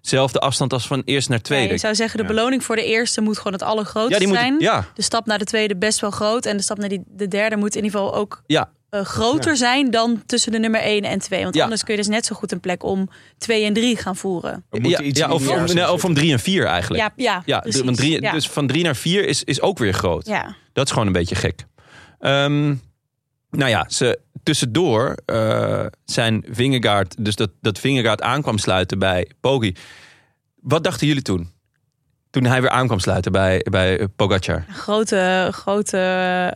eenzelfde 0.00 0.38
afstand 0.38 0.72
als 0.72 0.86
van 0.86 1.02
eerst 1.04 1.28
naar 1.28 1.38
Ja, 1.38 1.44
tweede. 1.44 1.72
je 1.72 1.78
zou 1.78 1.94
zeggen, 1.94 2.18
de 2.18 2.24
beloning 2.26 2.64
voor 2.64 2.76
de 2.76 2.84
eerste 2.84 3.20
moet 3.20 3.36
gewoon 3.36 3.52
het 3.52 3.62
allergrootste 3.62 4.12
ja, 4.12 4.18
die 4.18 4.28
moet, 4.28 4.36
zijn. 4.36 4.56
ja, 4.58 4.86
De 4.94 5.02
stap 5.02 5.26
naar 5.26 5.38
de 5.38 5.44
tweede 5.44 5.76
best 5.76 6.00
wel 6.00 6.10
groot. 6.10 6.46
En 6.46 6.56
de 6.56 6.62
stap 6.62 6.78
naar 6.78 6.88
die, 6.88 7.02
de 7.06 7.28
derde 7.28 7.56
moet 7.56 7.76
in 7.76 7.84
ieder 7.84 7.98
geval 8.00 8.14
ook 8.14 8.42
ja, 8.46 8.70
eh, 8.92 9.04
groter 9.04 9.56
zijn 9.56 9.90
dan 9.90 10.22
tussen 10.26 10.52
de 10.52 10.58
nummer 10.58 10.80
1 10.80 11.02
en 11.02 11.18
2. 11.18 11.42
Want 11.42 11.54
Ja. 11.54 11.62
anders 11.62 11.82
kun 11.84 11.94
je 11.94 12.00
dus 12.00 12.08
net 12.08 12.26
zo 12.26 12.34
goed 12.34 12.52
een 12.52 12.60
plek 12.60 12.82
om 12.82 13.08
2 13.38 13.64
en 13.64 13.72
3 13.72 13.96
gaan 13.96 14.16
voeren. 14.16 14.64
Ja, 14.70 15.00
iets 15.00 15.18
ja, 15.18 15.26
in 15.26 15.32
of, 15.32 15.42
die 15.42 15.54
of, 15.54 15.74
nee, 15.74 16.02
om 16.04 16.14
drie 16.14 16.32
en 16.32 16.40
vier 16.40 16.66
eigenlijk. 16.66 17.02
Ja, 17.02 17.12
ja, 17.16 17.42
Ja, 17.46 17.60
precies. 17.60 17.80
want 17.82 17.96
drie, 17.96 18.22
ja. 18.22 18.32
dus 18.32 18.48
van 18.48 18.66
drie 18.66 18.82
naar 18.84 18.96
vier 18.96 19.26
is, 19.26 19.44
is 19.44 19.60
ook 19.60 19.78
weer 19.78 19.92
groot. 19.92 20.26
ja. 20.26 20.56
Dat 20.72 20.86
is 20.86 20.92
gewoon 20.92 21.06
een 21.06 21.12
beetje 21.12 21.34
gek. 21.34 21.64
Ehm, 22.18 22.74
nou 23.50 23.70
ja, 23.70 23.84
ze, 23.88 24.18
tussendoor 24.42 25.16
eh, 25.26 25.86
zijn 26.04 26.44
Vingegaard, 26.50 27.14
dus 27.24 27.36
dat, 27.36 27.50
dat 27.60 27.78
Vingegaard 27.78 28.22
aankwam 28.22 28.58
sluiten 28.58 28.98
bij 28.98 29.30
Poggi. 29.40 29.74
Wat 30.60 30.84
dachten 30.84 31.06
jullie 31.06 31.22
toen? 31.22 31.50
Toen 32.32 32.44
hij 32.44 32.60
weer 32.60 32.70
aankwam 32.70 32.98
sluiten 32.98 33.32
bij, 33.32 33.66
bij 33.70 34.08
Pogacar. 34.16 34.64
Een 34.68 34.74
grote, 34.74 35.48
grote 35.52 35.98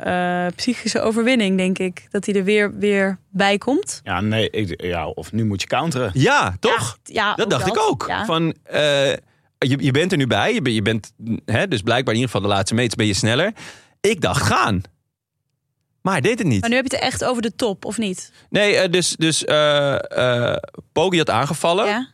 eh, 0.05 0.47
psychische 0.57 1.01
overwinning, 1.01 1.57
denk 1.57 1.79
ik. 1.79 2.07
Dat 2.11 2.27
hij 2.27 2.35
er 2.35 2.45
weer, 2.45 2.79
weer 2.79 3.19
bij 3.31 3.59
komt. 3.59 4.01
Ja, 4.05 4.21
nee, 4.21 4.51
ik, 4.51 4.83
ja, 4.83 5.07
of 5.09 5.33
nu 5.33 5.45
moet 5.45 5.61
je 5.61 5.67
counteren. 5.67 6.11
Ja, 6.15 6.57
toch? 6.61 6.99
Ja, 7.05 7.13
ja, 7.29 7.35
dat 7.35 7.51
dacht 7.51 7.67
ik 7.67 7.79
ook. 7.79 8.05
Ja. 8.09 8.25
Van, 8.25 8.55
eh, 8.63 9.13
je, 9.59 9.77
je 9.79 9.91
bent 9.91 10.13
er 10.13 10.19
nu 10.19 10.27
bij. 10.27 10.55
Je, 10.55 10.63
bent- 10.63 10.75
je 10.75 10.83
bent, 10.83 11.13
hè, 11.45 11.69
dus 11.69 11.83
blijkbaar 11.83 12.15
in 12.15 12.21
ieder 12.21 12.35
geval 12.35 12.49
de 12.49 12.55
laatste 12.55 12.75
meters 12.75 12.95
ben 12.95 13.07
je 13.07 13.15
sneller. 13.15 13.53
Ik 14.01 14.21
dacht 14.21 14.43
gaan. 14.43 14.81
Maar 16.03 16.13
hij 16.13 16.23
deed 16.23 16.39
het 16.39 16.47
niet. 16.49 16.61
Maar 16.61 16.71
nu 16.71 16.77
heb 16.77 16.91
je 16.91 16.95
het 16.97 17.05
echt 17.05 17.25
over 17.25 17.43
de 17.43 17.55
top, 17.55 17.85
of 17.85 17.99
niet? 17.99 18.33
Nee, 18.51 18.77
eh, 18.77 18.91
dus, 18.91 19.17
dus 19.17 19.45
eh 19.45 20.53
eh, 20.53 20.57
Poggi 20.93 21.19
had 21.19 21.31
aangevallen. 21.31 21.87
Ja? 21.87 22.09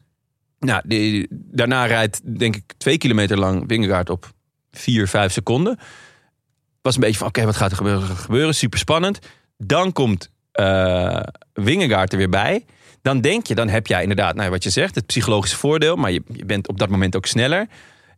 Nou, 0.64 0.82
daarna 1.30 1.84
rijdt 1.84 2.38
denk 2.38 2.56
ik 2.56 2.72
twee 2.76 2.98
kilometer 2.98 3.38
lang 3.38 3.64
Wingegaard 3.66 4.10
op 4.10 4.32
vier, 4.70 5.08
vijf 5.08 5.32
seconden. 5.32 5.78
Was 6.82 6.94
een 6.94 7.00
beetje 7.00 7.18
van, 7.18 7.26
oké, 7.26 7.44
wat 7.44 7.56
gaat 7.56 7.70
er 7.70 7.76
gebeuren? 7.76 8.16
Gebeuren? 8.16 8.54
Super 8.54 8.78
spannend. 8.78 9.18
Dan 9.56 9.92
komt 9.92 10.30
eh 10.52 11.20
Wingegaard 11.52 12.12
er 12.12 12.18
weer 12.18 12.28
bij. 12.28 12.64
Dan 13.02 13.20
denk 13.20 13.46
je, 13.46 13.54
dan 13.54 13.68
heb 13.68 13.86
jij 13.86 14.02
inderdaad, 14.02 14.34
nou, 14.34 14.50
wat 14.50 14.62
je 14.62 14.70
zegt, 14.70 14.94
het 14.94 15.06
psychologische 15.06 15.56
voordeel. 15.56 15.96
Maar 15.96 16.12
je, 16.12 16.22
bent 16.46 16.68
op 16.68 16.78
dat 16.78 16.88
moment 16.88 17.16
ook 17.16 17.26
sneller. 17.26 17.66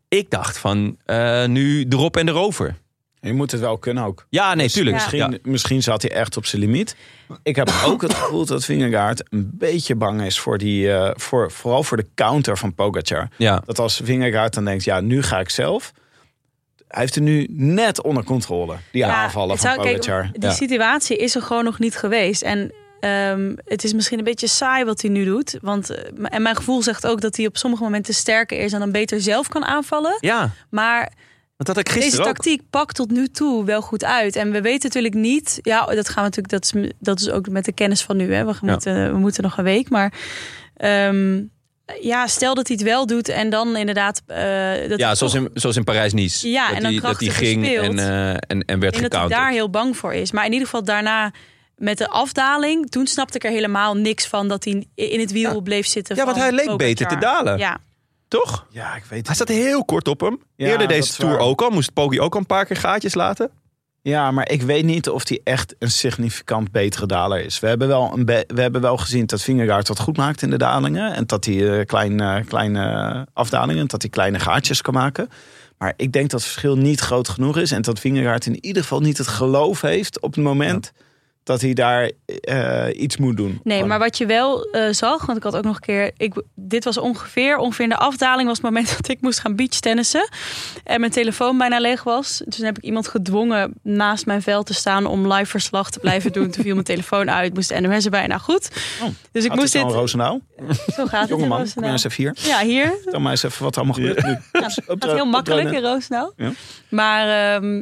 Ik 0.08 0.30
dacht 0.30 0.58
van, 0.58 0.96
eh, 1.04 1.44
nu 1.44 1.86
erop 1.88 2.16
en 2.16 2.28
erover. 2.28 2.76
Je 3.24 3.32
moet 3.32 3.50
het 3.50 3.60
wel 3.60 3.78
kunnen 3.78 4.04
ook. 4.04 4.26
Ja, 4.28 4.54
nee, 4.54 4.68
tuurlijk. 4.70 4.96
Misschien, 4.96 5.18
Ja. 5.18 5.38
misschien 5.42 5.82
zat 5.82 6.02
hij 6.02 6.10
echt 6.10 6.36
op 6.36 6.46
zijn 6.46 6.62
limiet. 6.62 6.96
Ik 7.42 7.56
heb 7.56 7.70
ook 7.84 8.02
het 8.02 8.14
gevoel 8.14 8.46
dat 8.46 8.64
Vingegaard 8.64 9.22
een 9.30 9.50
beetje 9.52 9.94
bang 9.94 10.22
is 10.22 10.38
voor 10.38 10.58
die, 10.58 10.92
eh, 10.92 11.10
voor, 11.14 11.50
vooral 11.50 11.82
voor 11.82 11.96
de 11.96 12.06
counter 12.14 12.58
van 12.58 12.74
Pogacar. 12.74 13.28
Ja. 13.36 13.62
Dat 13.64 13.78
als 13.78 14.00
Vingegaard 14.04 14.54
dan 14.54 14.64
denkt, 14.64 14.84
ja, 14.84 15.00
nu 15.00 15.22
ga 15.22 15.38
ik 15.40 15.50
zelf. 15.50 15.92
Hij 16.88 17.00
heeft 17.02 17.16
er 17.16 17.22
nu 17.22 17.46
net 17.50 18.02
onder 18.02 18.24
controle, 18.24 18.76
die 18.92 19.06
aanvallen 19.06 19.58
van 19.58 19.70
zou- 19.70 19.82
kijk, 19.82 19.96
Pogacar. 19.96 20.28
die 20.32 20.42
Ja. 20.48 20.50
situatie 20.54 21.16
is 21.16 21.34
er 21.34 21.42
gewoon 21.42 21.64
nog 21.64 21.78
niet 21.78 21.96
geweest. 21.96 22.42
En 22.42 22.72
ehm, 23.00 23.54
het 23.64 23.84
is 23.84 23.92
misschien 23.92 24.18
een 24.18 24.24
beetje 24.24 24.48
saai 24.48 24.84
wat 24.84 25.00
hij 25.00 25.10
nu 25.10 25.24
doet. 25.24 25.58
Want, 25.60 25.90
eh, 25.90 26.04
en 26.24 26.42
mijn 26.42 26.56
gevoel 26.56 26.82
zegt 26.82 27.06
ook 27.06 27.20
dat 27.20 27.36
hij 27.36 27.46
op 27.46 27.56
sommige 27.56 27.82
momenten 27.82 28.14
sterker 28.14 28.58
is... 28.58 28.72
en 28.72 28.78
dan 28.78 28.92
beter 28.92 29.20
zelf 29.20 29.48
kan 29.48 29.64
aanvallen. 29.64 30.16
ja, 30.20 30.50
Maar 30.70 31.12
dat 31.66 31.86
deze 31.94 32.18
ook. 32.18 32.24
tactiek 32.24 32.62
pakt 32.70 32.94
tot 32.94 33.10
nu 33.10 33.28
toe 33.28 33.64
wel 33.64 33.80
goed 33.80 34.04
uit. 34.04 34.36
En 34.36 34.50
we 34.50 34.60
weten 34.60 34.82
natuurlijk 34.82 35.14
niet... 35.14 35.58
Ja, 35.62 35.84
dat 35.86 36.08
gaan 36.08 36.30
we 36.30 36.30
natuurlijk... 36.36 36.48
Dat 36.48 36.64
is, 36.64 36.92
dat 36.98 37.20
is 37.20 37.30
ook 37.30 37.48
met 37.48 37.64
de 37.64 37.72
kennis 37.72 38.02
van 38.02 38.16
nu. 38.16 38.34
Hè. 38.34 38.44
We, 38.44 38.54
moeten, 38.60 39.12
we 39.12 39.18
moeten 39.18 39.42
nog 39.42 39.58
een 39.58 39.64
week. 39.64 39.90
Maar 39.90 40.12
ehm, 40.76 41.42
ja, 42.00 42.26
stel 42.26 42.54
dat 42.54 42.68
hij 42.68 42.76
het 42.76 42.86
wel 42.86 43.06
doet... 43.06 43.28
en 43.28 43.50
dan 43.50 43.76
inderdaad... 43.76 44.22
eh, 44.26 44.36
dat 44.88 44.98
Ja, 44.98 45.06
hij 45.06 45.16
zoals 45.16 45.32
toch- 45.32 45.34
in, 45.34 45.50
zoals 45.54 45.76
in 45.76 45.84
Parijs-Nice. 45.84 46.48
Ja, 46.50 46.66
dat 46.66 46.76
en 46.76 46.82
dan 46.82 46.90
die, 46.90 47.00
dat 47.00 47.10
krachtiger 47.16 47.46
ging 47.46 47.66
en, 47.78 47.98
eh, 47.98 48.30
en, 48.30 48.38
en 48.64 48.78
werd 48.80 48.94
Ik 48.94 49.00
denk 49.00 49.12
dat 49.12 49.20
hij 49.20 49.28
daar 49.28 49.50
heel 49.50 49.70
bang 49.70 49.96
voor 49.96 50.14
is. 50.14 50.32
Maar 50.32 50.44
in 50.44 50.52
ieder 50.52 50.66
geval 50.66 50.84
daarna 50.84 51.32
met 51.76 51.98
de 51.98 52.08
afdaling... 52.08 52.90
toen 52.90 53.06
snapte 53.06 53.36
ik 53.36 53.44
er 53.44 53.50
helemaal 53.50 53.94
niks 53.96 54.26
van... 54.26 54.48
dat 54.48 54.64
hij 54.64 54.86
in 54.94 55.20
het 55.20 55.32
wiel 55.32 55.52
Ja. 55.54 55.60
bleef 55.60 55.86
zitten 55.86 56.16
Ja, 56.16 56.24
want 56.24 56.36
hij 56.36 56.50
leek 56.50 56.56
Pogacar. 56.64 56.76
beter 56.86 57.06
te 57.06 57.16
dalen. 57.18 57.58
Ja, 57.58 57.78
Toch? 58.34 58.66
Ja, 58.70 58.94
ik 58.96 59.04
weet 59.04 59.26
Hij 59.26 59.36
zat 59.36 59.48
heel 59.48 59.84
kort 59.84 60.08
op 60.08 60.20
hem. 60.20 60.40
Ja, 60.56 60.68
Eerder 60.68 60.88
deze 60.88 61.14
tour 61.14 61.36
waar. 61.36 61.46
ook 61.46 61.62
al. 61.62 61.70
Moest 61.70 61.92
Poggi 61.92 62.20
ook 62.20 62.34
al 62.34 62.40
een 62.40 62.46
paar 62.46 62.64
keer 62.66 62.76
gaatjes 62.76 63.14
laten. 63.14 63.50
Ja, 64.02 64.30
maar 64.30 64.50
ik 64.50 64.62
weet 64.62 64.84
niet 64.84 65.08
of 65.08 65.28
hij 65.28 65.40
echt 65.44 65.74
een 65.78 65.90
significant 65.90 66.70
betere 66.70 67.06
daler 67.06 67.44
is. 67.44 67.60
We 67.60 67.66
hebben 67.66 67.88
wel, 67.88 68.12
een 68.16 68.24
we 68.26 68.60
hebben 68.60 68.80
wel 68.80 68.96
gezien 68.96 69.26
dat 69.26 69.42
Vingegaard 69.42 69.88
wat 69.88 69.98
goed 69.98 70.16
maakt 70.16 70.42
in 70.42 70.50
de 70.50 70.56
dalingen. 70.56 71.14
En 71.14 71.26
dat 71.26 71.44
hij 71.44 71.78
eh, 71.78 71.86
kleine, 71.86 72.44
kleine 72.44 73.26
afdalingen, 73.32 73.86
dat 73.86 74.02
hij 74.02 74.10
kleine 74.10 74.38
gaatjes 74.38 74.82
kan 74.82 74.94
maken. 74.94 75.28
Maar 75.78 75.94
ik 75.96 76.12
denk 76.12 76.30
dat 76.30 76.40
het 76.40 76.50
verschil 76.50 76.76
niet 76.76 77.00
groot 77.00 77.28
genoeg 77.28 77.56
is. 77.56 77.70
En 77.72 77.82
dat 77.82 78.00
Vingegaard 78.00 78.46
in 78.46 78.64
ieder 78.64 78.82
geval 78.82 79.00
niet 79.00 79.18
het 79.18 79.26
geloof 79.26 79.80
heeft 79.80 80.20
op 80.20 80.34
het 80.34 80.44
moment 80.44 80.92
dat 81.44 81.60
hij 81.60 81.72
daar 81.72 82.10
eh, 82.26 82.86
iets 82.92 83.16
moet 83.16 83.36
doen. 83.36 83.60
nee, 83.62 83.74
Gewoon- 83.74 83.88
maar 83.88 83.98
wat 83.98 84.18
je 84.18 84.26
wel 84.26 84.64
eh, 84.64 84.92
zag... 84.92 85.26
want 85.26 85.38
ik 85.38 85.44
had 85.44 85.56
ook 85.56 85.64
nog 85.64 85.74
een 85.74 85.80
keer... 85.80 86.10
Ik, 86.16 86.42
dit 86.54 86.84
was 86.84 86.98
ongeveer, 86.98 87.56
ongeveer 87.56 87.84
in 87.84 87.90
de 87.90 87.96
afdaling... 87.96 88.48
was 88.48 88.56
het 88.56 88.66
moment 88.66 88.90
dat 88.96 89.08
ik 89.08 89.20
moest 89.20 89.38
gaan 89.38 89.56
beachtennissen... 89.56 90.28
en 90.84 91.00
mijn 91.00 91.12
telefoon 91.12 91.58
bijna 91.58 91.78
leeg 91.78 92.02
was. 92.02 92.42
Dus 92.44 92.56
toen 92.56 92.64
heb 92.64 92.76
ik 92.78 92.84
iemand 92.84 93.08
gedwongen 93.08 93.74
naast 93.82 94.26
mijn 94.26 94.42
veld 94.42 94.66
te 94.66 94.74
staan... 94.74 95.06
om 95.06 95.32
live 95.32 95.46
verslag 95.50 95.90
te 95.90 95.98
blijven 95.98 96.32
doen. 96.32 96.50
Toen 96.50 96.62
viel 96.62 96.72
mijn 96.72 96.84
telefoon 96.86 97.30
uit, 97.30 97.54
moest 97.54 97.68
de 97.68 97.80
NOS 97.80 98.04
erbij. 98.04 98.26
Nou 98.26 98.40
goed, 98.40 98.68
dus 99.32 99.44
ik 99.44 99.50
Gaat 99.50 99.58
moest 99.60 99.72
het 99.72 99.82
dit... 99.82 99.92
zo, 99.92 99.98
Roosendaal? 99.98 100.40
Zo 100.96 101.06
gaat 101.06 101.28
het 101.28 101.38
kom 101.38 101.48
maar 101.48 101.60
eens 101.60 102.04
even 102.04 102.22
hier. 102.22 102.36
Ja, 102.36 102.60
hier. 102.60 102.98
Vertel 103.02 103.20
mij 103.20 103.30
eens 103.30 103.42
even 103.42 103.62
wat 103.62 103.76
er 103.76 103.82
allemaal 103.82 104.00
gebeurt. 104.00 104.24
nu. 104.24 104.30
Ja, 104.30 104.62
het 104.86 105.04
gaat 105.04 105.12
heel 105.12 105.26
makkelijk 105.26 105.70
in 105.70 105.82
Roosendaal. 105.82 106.32
Ja. 106.36 106.52
Maar, 106.88 107.54
ehm, 107.54 107.80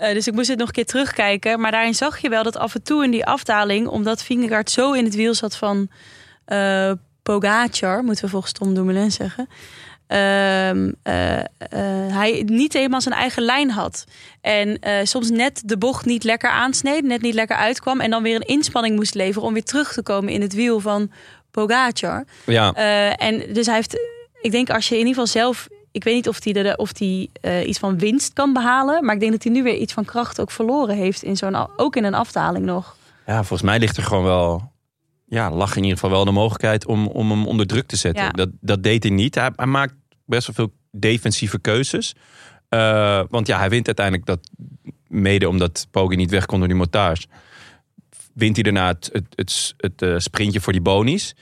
eh, 0.00 0.14
dus 0.14 0.26
ik 0.26 0.34
moest 0.34 0.48
dit 0.48 0.58
nog 0.58 0.66
een 0.66 0.72
keer 0.72 0.86
terugkijken. 0.86 1.60
Maar 1.60 1.70
daarin 1.70 1.94
zag 1.94 2.18
je 2.18 2.28
wel 2.28 2.42
dat 2.42 2.56
af 2.56 2.74
en 2.74 2.82
toe 2.82 3.04
in 3.04 3.10
die 3.10 3.26
afdaling... 3.26 3.86
omdat 3.86 4.22
Vingegaard 4.22 4.70
zo 4.70 4.92
in 4.92 5.04
het 5.04 5.14
wiel 5.14 5.34
zat 5.34 5.56
van 5.56 5.88
eh 6.44 6.92
Pogacar... 7.22 8.04
moeten 8.04 8.24
we 8.24 8.30
volgens 8.30 8.52
Tom 8.52 8.74
Dumoulin 8.74 9.10
zeggen... 9.10 9.48
ehm, 10.06 10.92
eh, 11.02 11.42
hij 12.12 12.42
niet 12.46 12.72
helemaal 12.72 13.00
zijn 13.00 13.14
eigen 13.14 13.42
lijn 13.42 13.70
had. 13.70 14.04
En 14.40 14.78
soms 15.02 15.30
net 15.30 15.62
de 15.64 15.78
bocht 15.78 16.04
niet 16.04 16.24
lekker 16.24 16.50
aansneed, 16.50 17.04
net 17.04 17.22
niet 17.22 17.34
lekker 17.34 17.56
uitkwam... 17.56 18.00
en 18.00 18.10
dan 18.10 18.22
weer 18.22 18.34
een 18.34 18.46
inspanning 18.46 18.96
moest 18.96 19.14
leveren 19.14 19.48
om 19.48 19.52
weer 19.52 19.64
terug 19.64 19.92
te 19.92 20.02
komen 20.02 20.32
in 20.32 20.40
het 20.40 20.54
wiel 20.54 20.80
van 20.80 21.10
Pogacar. 21.50 22.24
Ja. 22.46 22.72
En 23.14 23.52
dus 23.52 23.66
hij 23.66 23.74
heeft, 23.74 23.98
ik 24.40 24.50
denk 24.50 24.70
als 24.70 24.88
je 24.88 24.94
in 24.98 25.06
ieder 25.06 25.14
geval 25.14 25.42
zelf, 25.42 25.68
ik 25.92 26.04
weet 26.04 26.14
niet 26.14 26.28
of 26.28 26.44
hij 26.44 26.76
of 26.76 26.92
die 26.92 27.30
eh, 27.40 27.68
iets 27.68 27.78
van 27.78 27.98
winst 27.98 28.32
kan 28.32 28.52
behalen, 28.52 29.04
maar 29.04 29.14
ik 29.14 29.20
denk 29.20 29.32
dat 29.32 29.42
hij 29.42 29.52
nu 29.52 29.62
weer 29.62 29.76
iets 29.76 29.92
van 29.92 30.04
kracht 30.04 30.40
ook 30.40 30.50
verloren 30.50 30.96
heeft 30.96 31.22
in 31.22 31.36
zo'n, 31.36 31.68
ook 31.76 31.96
in 31.96 32.04
een 32.04 32.14
afdaling 32.14 32.64
nog. 32.64 32.96
ja, 33.26 33.36
volgens 33.36 33.62
mij 33.62 33.78
ligt 33.78 33.96
er 33.96 34.02
gewoon 34.02 34.24
wel... 34.24 34.72
Ja, 35.26 35.50
lag 35.50 35.76
in 35.76 35.82
ieder 35.82 35.98
geval 35.98 36.10
wel 36.10 36.24
de 36.24 36.30
mogelijkheid 36.30 36.86
om, 36.86 37.06
om 37.06 37.30
hem 37.30 37.46
onder 37.46 37.66
druk 37.66 37.86
te 37.86 37.96
zetten. 37.96 38.24
Ja. 38.24 38.30
Dat, 38.30 38.48
dat 38.60 38.82
deed 38.82 39.02
hij 39.02 39.12
niet. 39.12 39.34
Hij, 39.34 39.50
hij 39.56 39.66
maakt 39.66 39.94
best 40.24 40.46
wel 40.46 40.54
veel 40.54 40.76
defensieve 40.90 41.58
keuzes. 41.58 42.14
Eh, 42.68 43.22
want 43.28 43.46
ja, 43.46 43.58
hij 43.58 43.68
wint 43.68 43.86
uiteindelijk 43.86 44.26
dat 44.26 44.50
mede 45.06 45.48
omdat 45.48 45.86
Poggi 45.90 46.16
niet 46.16 46.30
weg 46.30 46.46
kon 46.46 46.58
door 46.58 46.68
die 46.68 46.76
montage. 46.76 47.26
Wint 48.32 48.54
hij 48.54 48.62
daarna 48.62 48.86
het, 48.86 49.10
het, 49.12 49.26
het, 49.34 49.74
het, 49.76 50.02
eh, 50.02 50.14
sprintje 50.16 50.60
voor 50.60 50.72
die 50.72 50.82
bonies. 50.82 51.34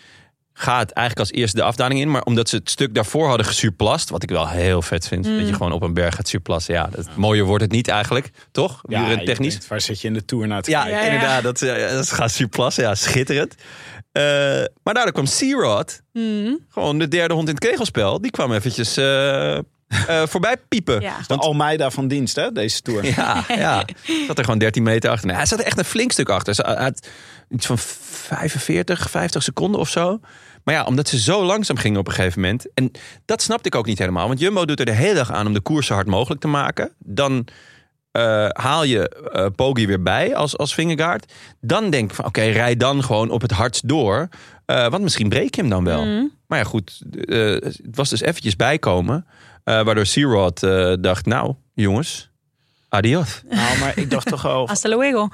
Gaat 0.60 0.90
eigenlijk 0.90 1.28
als 1.28 1.38
eerste 1.38 1.56
de 1.56 1.62
afdaling 1.62 2.00
in. 2.00 2.10
Maar 2.10 2.22
omdat 2.22 2.48
ze 2.48 2.56
het 2.56 2.70
stuk 2.70 2.94
daarvoor 2.94 3.28
hadden 3.28 3.46
gesurplast. 3.46 4.10
Wat 4.10 4.22
ik 4.22 4.30
wel 4.30 4.48
heel 4.48 4.82
vet 4.82 5.08
vind. 5.08 5.26
Mm. 5.26 5.38
Dat 5.38 5.48
je 5.48 5.54
gewoon 5.54 5.72
op 5.72 5.82
een 5.82 5.94
berg 5.94 6.14
gaat 6.14 6.28
surplassen. 6.28 6.74
Ja, 6.74 6.88
dat, 6.90 7.08
mooier 7.16 7.44
wordt 7.44 7.62
het 7.62 7.72
niet 7.72 7.88
eigenlijk. 7.88 8.30
Toch? 8.52 8.80
Ja, 8.88 9.16
technisch. 9.16 9.52
denkt, 9.52 9.68
waar 9.68 9.80
zit 9.80 10.00
je 10.00 10.08
in 10.08 10.14
de 10.14 10.24
Tour 10.24 10.46
naar 10.46 10.62
te 10.62 10.70
Ja, 10.70 10.82
kijken? 10.82 10.98
Ja, 10.98 11.06
ja. 11.06 11.12
inderdaad. 11.12 11.42
Dat, 11.42 11.58
dat 11.96 12.12
gaat 12.12 12.30
surplassen. 12.30 12.84
Ja, 12.84 12.94
schitterend. 12.94 13.54
Eh, 14.12 14.22
maar 14.82 14.94
daardoor 14.94 15.12
kwam 15.12 15.26
Searod. 15.26 16.00
Hmm. 16.12 16.58
Gewoon 16.68 16.98
de 16.98 17.08
derde 17.08 17.34
hond 17.34 17.48
in 17.48 17.54
het 17.54 17.64
kegelspel. 17.64 18.20
Die 18.20 18.30
kwam 18.30 18.52
eventjes 18.52 18.96
eh, 18.96 19.56
eh, 19.56 19.62
voorbij 20.32 20.56
piepen. 20.68 21.00
Ja. 21.00 21.16
De 21.26 21.36
Almeida 21.36 21.90
van 21.90 22.08
dienst, 22.08 22.36
hè, 22.36 22.52
deze 22.52 22.80
Tour. 22.80 23.04
Ja, 23.04 23.44
ja. 23.48 23.84
Zat 24.26 24.38
er 24.38 24.44
gewoon 24.44 24.58
13 24.58 24.82
meter 24.82 25.10
achter. 25.10 25.26
Nee, 25.26 25.36
hij 25.36 25.46
zat 25.46 25.58
er 25.58 25.64
echt 25.64 25.78
een 25.78 25.84
flink 25.84 26.12
stuk 26.12 26.28
achter. 26.28 26.78
Had 26.78 27.08
iets 27.50 27.66
van 27.66 27.78
45, 27.78 29.10
50 29.10 29.42
seconden 29.42 29.80
of 29.80 29.88
zo. 29.88 30.20
Maar 30.64 30.74
ja, 30.74 30.84
omdat 30.84 31.08
ze 31.08 31.20
zo 31.20 31.44
langzaam 31.44 31.76
gingen 31.76 32.00
op 32.00 32.06
een 32.06 32.12
gegeven 32.12 32.40
moment. 32.40 32.66
En 32.74 32.90
dat 33.24 33.42
snapte 33.42 33.68
ik 33.68 33.74
ook 33.74 33.86
niet 33.86 33.98
helemaal. 33.98 34.26
Want 34.28 34.40
Jumbo 34.40 34.64
doet 34.64 34.78
er 34.80 34.86
de 34.86 34.92
hele 34.92 35.14
dag 35.14 35.32
aan 35.32 35.46
om 35.46 35.52
de 35.52 35.60
koers 35.60 35.86
zo 35.86 35.94
hard 35.94 36.06
mogelijk 36.06 36.40
te 36.40 36.48
maken. 36.48 36.92
Dan 36.98 37.46
eh, 38.12 38.48
haal 38.48 38.84
je 38.84 39.08
eh 39.08 39.46
Poggi 39.56 39.86
weer 39.86 40.02
bij 40.02 40.36
als, 40.36 40.56
als 40.58 40.74
Vingegaard. 40.74 41.32
Dan 41.60 41.90
denk 41.90 42.10
ik 42.10 42.16
van 42.16 42.24
oké, 42.24 42.40
rij 42.42 42.76
dan 42.76 43.04
gewoon 43.04 43.30
op 43.30 43.40
het 43.42 43.50
hardst 43.50 43.88
door. 43.88 44.28
Eh, 44.64 44.88
want 44.88 45.02
misschien 45.02 45.28
breek 45.28 45.54
je 45.54 45.60
hem 45.60 45.70
dan 45.70 45.84
wel. 45.84 46.04
Mhm. 46.06 46.24
Maar 46.46 46.58
ja, 46.58 46.64
goed. 46.64 47.02
eh, 47.12 47.38
het 47.50 47.80
was 47.94 48.08
dus 48.10 48.20
eventjes 48.20 48.56
bijkomen. 48.56 49.26
eh, 49.64 49.82
waardoor 49.82 50.06
Searod 50.06 50.62
eh 50.62 50.92
dacht, 51.00 51.26
nou 51.26 51.54
jongens, 51.74 52.30
adios. 52.88 53.42
Nou, 53.48 53.78
maar 53.78 53.98
ik 53.98 54.10
dacht 54.10 54.26
toch 54.26 54.42
wel, 54.42 54.66
Hasta 54.68 54.88
luego. 54.88 55.28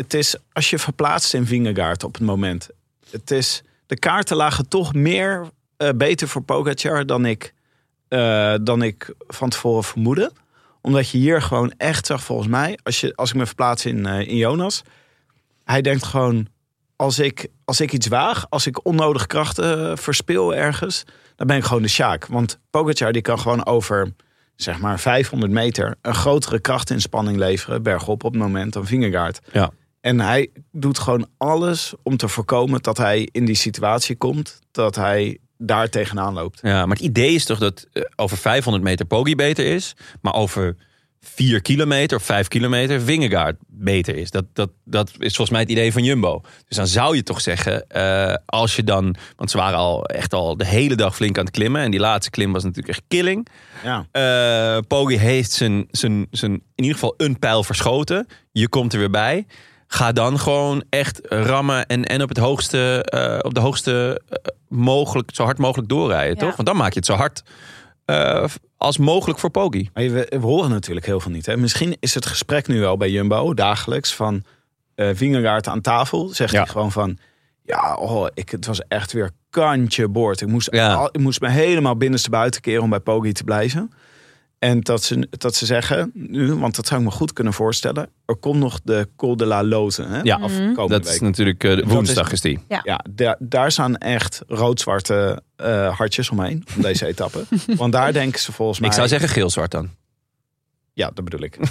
Het 0.00 0.14
is 0.14 0.36
als 0.52 0.70
je 0.70 0.78
verplaatst 0.78 1.34
in 1.34 1.46
Vingegaard 1.46 2.04
op 2.04 2.14
het 2.14 2.22
moment. 2.22 2.68
Het 3.10 3.30
is, 3.30 3.62
de 3.86 3.98
kaarten 3.98 4.36
lagen 4.36 4.68
toch 4.68 4.94
meer 4.94 5.50
eh, 5.76 5.88
beter 5.94 6.28
voor 6.28 6.42
Pogacar 6.42 7.06
dan 7.06 7.26
ik, 7.26 7.54
eh, 8.08 8.54
dan 8.62 8.82
ik 8.82 9.14
van 9.26 9.48
tevoren 9.48 9.84
vermoedde. 9.84 10.32
Omdat 10.80 11.08
je 11.08 11.18
hier 11.18 11.42
gewoon 11.42 11.72
echt 11.76 12.06
zag, 12.06 12.22
volgens 12.22 12.48
mij, 12.48 12.78
als, 12.82 13.00
je, 13.00 13.16
als 13.16 13.30
ik 13.30 13.36
me 13.36 13.46
verplaats 13.46 13.86
in, 13.86 14.06
eh, 14.06 14.28
in 14.28 14.36
Jonas. 14.36 14.82
Hij 15.64 15.80
denkt 15.80 16.04
gewoon, 16.04 16.46
als 16.96 17.18
ik, 17.18 17.48
als 17.64 17.80
ik 17.80 17.92
iets 17.92 18.08
waag, 18.08 18.46
als 18.48 18.66
ik 18.66 18.84
onnodig 18.86 19.26
krachten 19.26 19.98
verspil 19.98 20.54
ergens, 20.54 21.04
dan 21.36 21.46
ben 21.46 21.56
ik 21.56 21.64
gewoon 21.64 21.82
de 21.82 21.88
Sjaak. 21.88 22.26
Want 22.26 22.58
Pogacar 22.70 23.12
die 23.12 23.22
kan 23.22 23.38
gewoon 23.38 23.66
over, 23.66 24.14
zeg 24.56 24.78
maar, 24.78 25.00
500 25.00 25.52
meter 25.52 25.96
een 26.02 26.14
grotere 26.14 26.60
krachtinspanning 26.60 27.36
leveren, 27.36 27.82
bergop 27.82 28.24
op 28.24 28.32
het 28.32 28.42
moment, 28.42 28.72
dan 28.72 28.86
Vingegaard. 28.86 29.40
Ja. 29.52 29.70
En 30.00 30.20
hij 30.20 30.50
doet 30.72 30.98
gewoon 30.98 31.28
alles 31.36 31.94
om 32.02 32.16
te 32.16 32.28
voorkomen 32.28 32.82
dat 32.82 32.96
hij 32.96 33.28
in 33.32 33.44
die 33.44 33.54
situatie 33.54 34.16
komt. 34.16 34.58
Dat 34.70 34.96
hij 34.96 35.38
daar 35.58 35.88
tegenaan 35.88 36.34
loopt. 36.34 36.58
Ja, 36.62 36.86
maar 36.86 36.96
het 36.96 37.06
idee 37.06 37.34
is 37.34 37.44
toch 37.44 37.58
dat 37.58 37.86
eh, 37.92 38.02
over 38.16 38.36
500 38.36 38.84
meter 38.84 39.06
Poggi 39.06 39.34
beter 39.34 39.66
is. 39.66 39.96
Maar 40.20 40.34
over 40.34 40.76
4 41.20 41.62
kilometer 41.62 42.16
of 42.16 42.24
5 42.24 42.48
kilometer 42.48 43.00
Vingegaard 43.00 43.56
beter 43.66 44.16
is. 44.16 44.30
Dat, 44.30 44.44
dat, 44.52 44.70
dat 44.84 45.08
is 45.08 45.36
volgens 45.36 45.50
mij 45.50 45.60
het 45.60 45.70
idee 45.70 45.92
van 45.92 46.04
Jumbo. 46.04 46.40
Dus 46.68 46.76
dan 46.76 46.86
zou 46.86 47.16
je 47.16 47.22
toch 47.22 47.40
zeggen, 47.40 47.88
eh, 47.88 48.34
als 48.46 48.76
je 48.76 48.84
dan... 48.84 49.14
Want 49.36 49.50
ze 49.50 49.56
waren 49.56 49.78
al 49.78 50.04
echt 50.04 50.34
al 50.34 50.56
de 50.56 50.66
hele 50.66 50.94
dag 50.94 51.16
flink 51.16 51.38
aan 51.38 51.44
het 51.44 51.54
klimmen. 51.54 51.82
En 51.82 51.90
die 51.90 52.00
laatste 52.00 52.30
klim 52.30 52.52
was 52.52 52.62
natuurlijk 52.62 52.88
echt 52.88 53.02
killing. 53.08 53.46
Ja. 53.84 54.06
Eh 54.10 54.78
Poggi 54.88 55.16
heeft 55.16 55.52
zijn, 55.52 55.86
zijn, 55.90 56.26
zijn, 56.30 56.52
in 56.52 56.62
ieder 56.74 56.94
geval 56.94 57.14
een 57.16 57.38
pijl 57.38 57.64
verschoten. 57.64 58.26
Je 58.52 58.68
komt 58.68 58.92
er 58.92 58.98
weer 58.98 59.10
bij. 59.10 59.46
Ga 59.92 60.12
dan 60.12 60.38
gewoon 60.38 60.84
echt 60.88 61.20
rammen 61.28 61.86
en, 61.86 62.04
en 62.04 62.22
op, 62.22 62.28
het 62.28 62.38
hoogste, 62.38 63.02
eh, 63.04 63.38
op 63.42 63.54
de 63.54 63.60
hoogste 63.60 64.20
eh, 64.28 64.36
mogelijk, 64.68 65.30
zo 65.34 65.44
hard 65.44 65.58
mogelijk 65.58 65.88
doorrijden, 65.88 66.34
Ja. 66.34 66.40
toch? 66.46 66.56
Want 66.56 66.68
dan 66.68 66.76
maak 66.76 66.92
je 66.92 66.98
het 66.98 67.06
zo 67.08 67.14
hard 67.14 67.42
eh, 68.04 68.44
als 68.76 68.98
mogelijk 68.98 69.38
voor 69.38 69.50
Poggi. 69.50 69.90
Maar 69.94 70.02
we, 70.10 70.26
we 70.28 70.46
horen 70.46 70.70
natuurlijk 70.70 71.06
heel 71.06 71.20
veel 71.20 71.30
niet. 71.30 71.46
Hè? 71.46 71.56
Misschien 71.56 71.96
is 72.00 72.14
het 72.14 72.26
gesprek 72.26 72.66
nu 72.68 72.80
wel 72.80 72.96
bij 72.96 73.10
Jumbo 73.10 73.54
dagelijks 73.54 74.14
van 74.14 74.44
eh 74.94 75.08
Vingegaard 75.14 75.66
aan 75.68 75.80
tafel. 75.80 76.28
Zegt 76.28 76.52
Ja. 76.52 76.58
hij 76.62 76.68
gewoon 76.68 76.92
van, 76.92 77.18
ja, 77.64 77.94
oh, 77.96 78.26
ik, 78.34 78.50
het 78.50 78.66
was 78.66 78.80
echt 78.88 79.12
weer 79.12 79.30
kantje 79.50 80.08
boord. 80.08 80.40
Ik 80.40 80.48
moest, 80.48 80.72
Ja. 80.74 80.94
al- 80.94 81.08
ik 81.12 81.20
moest 81.20 81.40
me 81.40 81.48
helemaal 81.48 81.96
binnenste 81.96 82.30
buiten 82.30 82.60
keren 82.60 82.82
om 82.82 82.90
bij 82.90 83.00
Poggi 83.00 83.32
te 83.32 83.44
blijven. 83.44 83.92
En 84.60 84.80
dat 84.80 85.02
ze, 85.04 85.26
dat 85.30 85.54
ze 85.54 85.66
zeggen, 85.66 86.10
nu, 86.14 86.54
want 86.54 86.76
dat 86.76 86.86
zou 86.86 87.00
ik 87.00 87.06
me 87.06 87.12
goed 87.12 87.32
kunnen 87.32 87.52
voorstellen. 87.52 88.08
Er 88.26 88.36
komt 88.36 88.58
nog 88.58 88.80
de 88.84 89.08
Col 89.16 89.36
de 89.36 89.46
la 89.46 89.64
Loze. 89.64 90.02
Hè? 90.02 90.20
Ja, 90.22 90.34
Afkomende 90.36 90.88
Dat 90.88 91.04
week. 91.04 91.12
is 91.14 91.20
natuurlijk 91.20 91.64
eh, 91.64 91.84
woensdag 91.86 92.26
is- 92.26 92.32
is 92.32 92.40
die. 92.40 92.58
Ja, 92.82 93.04
daar, 93.10 93.36
daar 93.38 93.72
staan 93.72 93.96
echt 93.96 94.42
rood-zwarte 94.46 95.42
eh, 95.56 95.96
hartjes 95.96 96.30
omheen. 96.30 96.64
Om 96.76 96.82
deze 96.82 97.06
etappe. 97.06 97.44
Want 97.76 97.92
daar 97.92 98.12
denken 98.12 98.40
ze 98.40 98.52
volgens 98.52 98.78
mij... 98.80 98.88
Ik 98.88 98.94
zou 98.94 99.08
zeggen 99.08 99.28
geel-zwart 99.28 99.70
dan. 99.70 99.88
Ja, 100.92 101.10
dat 101.14 101.24
bedoel 101.24 101.42
ik. 101.42 101.56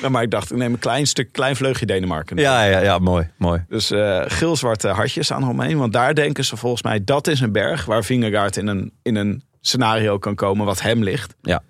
Nou, 0.00 0.12
maar 0.14 0.22
ik 0.22 0.30
dacht, 0.30 0.50
ik 0.50 0.56
neem 0.56 0.72
een 0.72 0.78
klein 0.78 1.06
stuk, 1.06 1.32
klein 1.32 1.56
vleugje 1.56 1.86
Denemarken. 1.86 2.36
Ja, 2.36 2.64
ja, 2.64 2.78
ja, 2.80 2.98
mooi, 2.98 3.30
mooi. 3.36 3.64
Dus 3.68 3.90
eh 3.90 4.22
geel-zwarte 4.26 4.88
hartjes 4.88 5.32
aan 5.32 5.48
omheen. 5.48 5.78
Want 5.78 5.92
daar 5.92 6.14
denken 6.14 6.44
ze 6.44 6.56
volgens 6.56 6.82
mij, 6.82 7.04
dat 7.04 7.26
is 7.26 7.40
een 7.40 7.52
berg 7.52 7.84
waar 7.84 8.04
Vingegaard 8.04 8.56
in 8.56 8.66
een, 8.66 8.92
in 9.02 9.16
een 9.16 9.42
scenario 9.66 10.18
kan 10.18 10.34
komen 10.34 10.66
wat 10.66 10.80
hem 10.82 11.02
ligt. 11.02 11.34
Ja. 11.42 11.62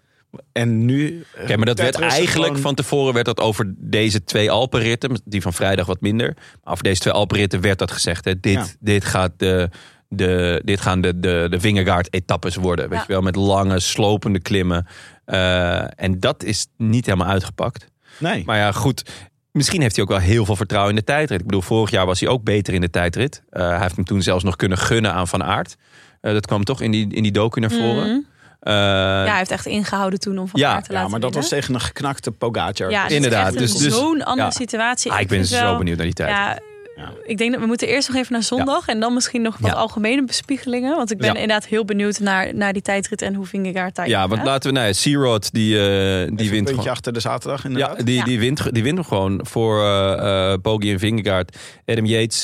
En 0.53 0.85
nu... 0.85 1.25
Kijk, 1.47 1.57
maar 1.57 1.67
dat 1.67 1.79
werd 1.79 1.99
eigenlijk 1.99 2.31
gewoon- 2.47 2.59
van 2.63 2.75
tevoren 2.75 3.15
werd 3.15 3.27
dat 3.27 3.41
over 3.41 3.75
deze 3.77 4.25
twee 4.25 4.51
Alpenritten, 4.51 5.21
die 5.25 5.43
van 5.43 5.53
vrijdag 5.53 5.87
wat 5.87 6.01
minder. 6.01 6.33
Maar 6.37 6.73
over 6.73 6.85
deze 6.85 7.01
twee 7.01 7.13
Alpenritten 7.13 7.61
werd 7.61 7.79
dat 7.79 7.91
gezegd. 7.91 8.25
Hè. 8.25 8.41
Dit, 8.41 8.53
Ja. 8.53 8.67
dit, 8.81 9.05
gaat 9.05 9.33
de, 9.37 9.69
de, 10.09 10.63
dit 10.65 10.81
gaan 10.81 11.01
de, 11.01 11.19
de, 11.21 11.47
de 11.51 11.61
Vingegaard-etappes 11.61 12.57
worden. 12.57 12.89
Weet 12.89 12.99
Ja. 12.99 13.05
je 13.07 13.13
wel, 13.13 13.23
met 13.23 13.37
lange, 13.37 13.81
slopende 13.81 14.41
klimmen. 14.41 14.87
Eh, 15.25 16.03
en 16.03 16.21
dat 16.21 16.43
is 16.43 16.67
niet 16.77 17.07
helemaal 17.07 17.29
uitgepakt. 17.29 17.87
Nee. 18.19 18.43
Maar 18.47 18.57
ja, 18.59 18.73
goed. 18.73 19.11
Misschien 19.51 19.81
heeft 19.81 19.95
hij 19.97 20.05
ook 20.05 20.11
wel 20.11 20.19
heel 20.21 20.45
veel 20.45 20.57
vertrouwen 20.57 20.93
in 20.93 20.99
de 20.99 21.05
tijdrit. 21.05 21.41
Ik 21.41 21.47
bedoel, 21.47 21.63
vorig 21.63 21.91
jaar 21.91 22.07
was 22.07 22.21
hij 22.21 22.29
ook 22.29 22.45
beter 22.45 22.75
in 22.75 22.81
de 22.81 22.91
tijdrit. 22.91 23.43
Eh, 23.51 23.69
hij 23.69 23.81
heeft 23.81 23.97
hem 23.97 24.05
toen 24.05 24.23
zelfs 24.23 24.45
nog 24.45 24.57
kunnen 24.57 24.79
gunnen 24.79 25.13
aan 25.13 25.29
Van 25.29 25.43
Aert. 25.45 25.77
Eh, 26.23 26.33
dat 26.33 26.47
kwam 26.47 26.65
toch 26.65 26.81
in 26.81 26.91
die, 26.91 27.07
in 27.15 27.23
die 27.23 27.33
docu 27.33 27.61
naar 27.61 27.71
voren. 27.71 28.07
Mhm. 28.09 28.19
Eh, 28.61 28.73
ja, 28.73 29.25
hij 29.27 29.37
heeft 29.37 29.51
echt 29.51 29.67
ingehouden 29.67 30.21
toen 30.21 30.39
om 30.39 30.49
van 30.49 30.61
Ja, 30.61 30.81
te 30.81 30.87
ja, 30.89 30.95
laten 30.95 31.11
maar 31.11 31.21
dat 31.21 31.35
was 31.35 31.49
tegen 31.49 31.75
een 31.75 31.81
geknakte 31.81 32.31
Pogacar. 32.31 32.91
Ja, 32.91 33.03
dit 33.03 33.13
Inderdaad, 33.17 33.59
dus- 33.59 33.77
dus- 33.77 33.95
zo'n 33.99 34.23
andere 34.25 34.49
ja. 34.49 34.55
situatie. 34.55 35.11
ah, 35.13 35.21
ik 35.21 35.29
ben 35.29 35.47
zo 35.47 35.61
wel- 35.63 35.77
benieuwd 35.79 35.97
naar 35.97 36.07
die 36.07 36.15
tijd. 36.15 36.31
Ja, 36.31 36.59
Ja. 36.97 37.11
ik 37.25 37.39
denk 37.39 37.53
dat 37.53 37.61
we 37.61 37.67
moeten 37.67 37.89
eerst 37.89 38.09
nog 38.09 38.17
even 38.17 38.33
naar 38.33 38.43
zondag. 38.43 38.89
En 38.89 39.01
dan 39.01 39.15
misschien 39.15 39.43
nog 39.43 39.59
wat 39.59 39.71
Ja. 39.71 39.77
algemene 39.77 40.25
bespiegelingen. 40.25 40.97
Want 40.97 41.11
ik 41.11 41.19
ben 41.19 41.27
Ja. 41.27 41.33
inderdaad 41.41 41.67
heel 41.67 41.85
benieuwd 41.85 42.19
naar, 42.21 42.55
naar 42.55 42.73
die 42.73 42.83
tijdrit 42.83 43.23
en 43.23 43.35
hoe 43.35 43.47
Vingegaard 43.47 43.95
daar 43.95 44.09
Ja, 44.09 44.29
want 44.29 44.43
laten 44.45 44.69
we, 44.71 44.75
nou 44.77 44.87
ja, 44.89 44.93
Searod 44.93 45.53
die, 45.53 45.77
eh, 45.79 46.31
die 46.35 46.51
wint 46.51 46.69
gewoon. 46.71 46.89
achter 46.89 47.13
de 47.13 47.21
zaterdag 47.21 47.63
Ja, 47.63 47.69
inderdaad. 47.69 48.07
die, 48.07 48.15
Ja. 48.17 48.25
die, 48.25 48.39
wint, 48.39 48.73
die 48.75 48.83
wint 48.83 48.97
hem 48.99 49.07
gewoon 49.07 49.41
voor 49.43 49.81
eh 49.83 50.53
eh 50.53 50.59
Poggi 50.63 50.93
en 50.93 50.99
Vingegaard. 50.99 51.57
Adam 51.87 52.05
Yates 52.07 52.41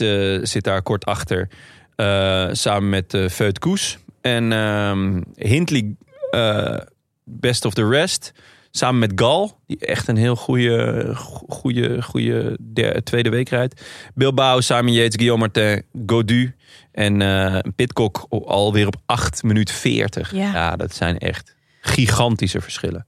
zit 0.50 0.64
daar 0.64 0.82
kort 0.82 1.04
achter. 1.04 1.48
Eh, 1.98 2.48
samen 2.52 2.88
met 2.88 3.14
eh 3.14 3.28
Feut 3.28 3.58
Koes. 3.58 3.98
En 4.20 4.52
ehm 4.52 5.20
Hindley, 5.34 5.94
eh, 6.30 6.78
best 7.24 7.64
of 7.64 7.74
the 7.74 7.88
rest. 7.88 8.32
Samen 8.70 8.98
met 8.98 9.12
Gal, 9.14 9.58
die 9.66 9.78
echt 9.78 10.08
een 10.08 10.16
heel 10.16 10.36
goede, 10.36 11.10
goede, 11.48 12.02
goede 12.02 12.58
der- 12.60 13.02
tweede 13.04 13.28
week 13.30 13.48
rijdt. 13.48 13.82
Bilbao, 14.14 14.60
Simon 14.60 14.92
Yates, 14.92 15.14
Guillaume 15.16 15.38
Martin, 15.40 15.82
Godu. 16.06 16.54
En 16.92 17.22
eh 17.22 17.58
Pitcock 17.76 18.26
alweer 18.46 18.86
op 18.86 18.96
8 19.06 19.42
minuten 19.42 19.74
40. 19.74 20.32
Ja. 20.32 20.52
ja, 20.52 20.76
dat 20.76 20.94
zijn 20.94 21.18
echt 21.18 21.56
gigantische 21.80 22.60
verschillen. 22.60 23.06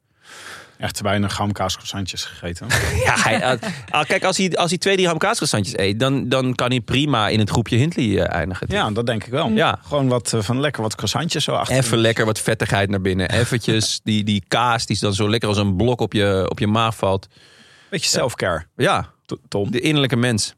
Echt 0.80 0.94
te 0.94 1.02
weinig 1.02 1.34
gamkaascroissantjes 1.34 2.24
gegeten. 2.24 2.66
Ja, 3.04 3.14
hij, 3.16 3.58
ah, 3.90 4.04
kijk, 4.04 4.24
als 4.24 4.36
hij, 4.36 4.56
als 4.56 4.70
hij 4.70 4.78
twee 4.78 4.96
die 4.96 5.06
hamkaasrestantjes 5.06 5.78
eet, 5.78 6.00
dan, 6.00 6.28
dan 6.28 6.54
kan 6.54 6.70
hij 6.70 6.80
prima 6.80 7.28
in 7.28 7.38
het 7.38 7.50
groepje 7.50 7.76
Hindley 7.76 8.22
eh, 8.22 8.34
eindigen. 8.34 8.66
Ja, 8.70 8.90
dat 8.90 9.06
denk 9.06 9.24
ik 9.24 9.30
wel. 9.30 9.48
Ja. 9.48 9.78
Gewoon 9.82 10.08
wat 10.08 10.32
eh, 10.32 10.40
van 10.42 10.60
lekker 10.60 10.82
wat 10.82 10.94
croissantjes 10.94 11.44
zo 11.44 11.52
achter. 11.52 11.76
Even 11.76 11.98
lekker 11.98 12.24
wat 12.24 12.38
vettigheid 12.38 12.90
naar 12.90 13.00
binnen. 13.00 13.30
Eventjes 13.40 14.00
die, 14.04 14.24
die 14.24 14.44
kaas 14.48 14.86
die 14.86 14.98
dan 15.00 15.14
zo 15.14 15.30
lekker 15.30 15.48
als 15.48 15.58
een 15.58 15.76
blok 15.76 16.00
op 16.00 16.12
je, 16.12 16.46
op 16.48 16.58
je 16.58 16.66
maag 16.66 16.96
valt. 16.96 17.26
Beetje 17.90 18.08
self-care, 18.10 18.66
Ja, 18.76 19.10
Tom. 19.48 19.70
de 19.70 19.80
innerlijke 19.80 20.16
mens. 20.16 20.54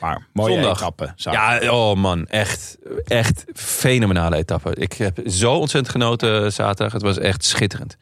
Maar 0.00 0.26
mooie 0.32 0.62
Zondag. 0.62 0.90
Ja, 1.14 1.70
oh 1.70 1.94
man, 1.94 2.26
echt, 2.26 2.76
echt 3.04 3.44
fenomenale 3.54 4.36
etappe. 4.36 4.74
Ik 4.74 4.92
heb 4.92 5.20
zo 5.26 5.54
ontzettend 5.54 5.92
genoten 5.92 6.52
zaterdag. 6.52 6.92
Het 6.92 7.02
was 7.02 7.18
echt 7.18 7.44
schitterend. 7.44 7.96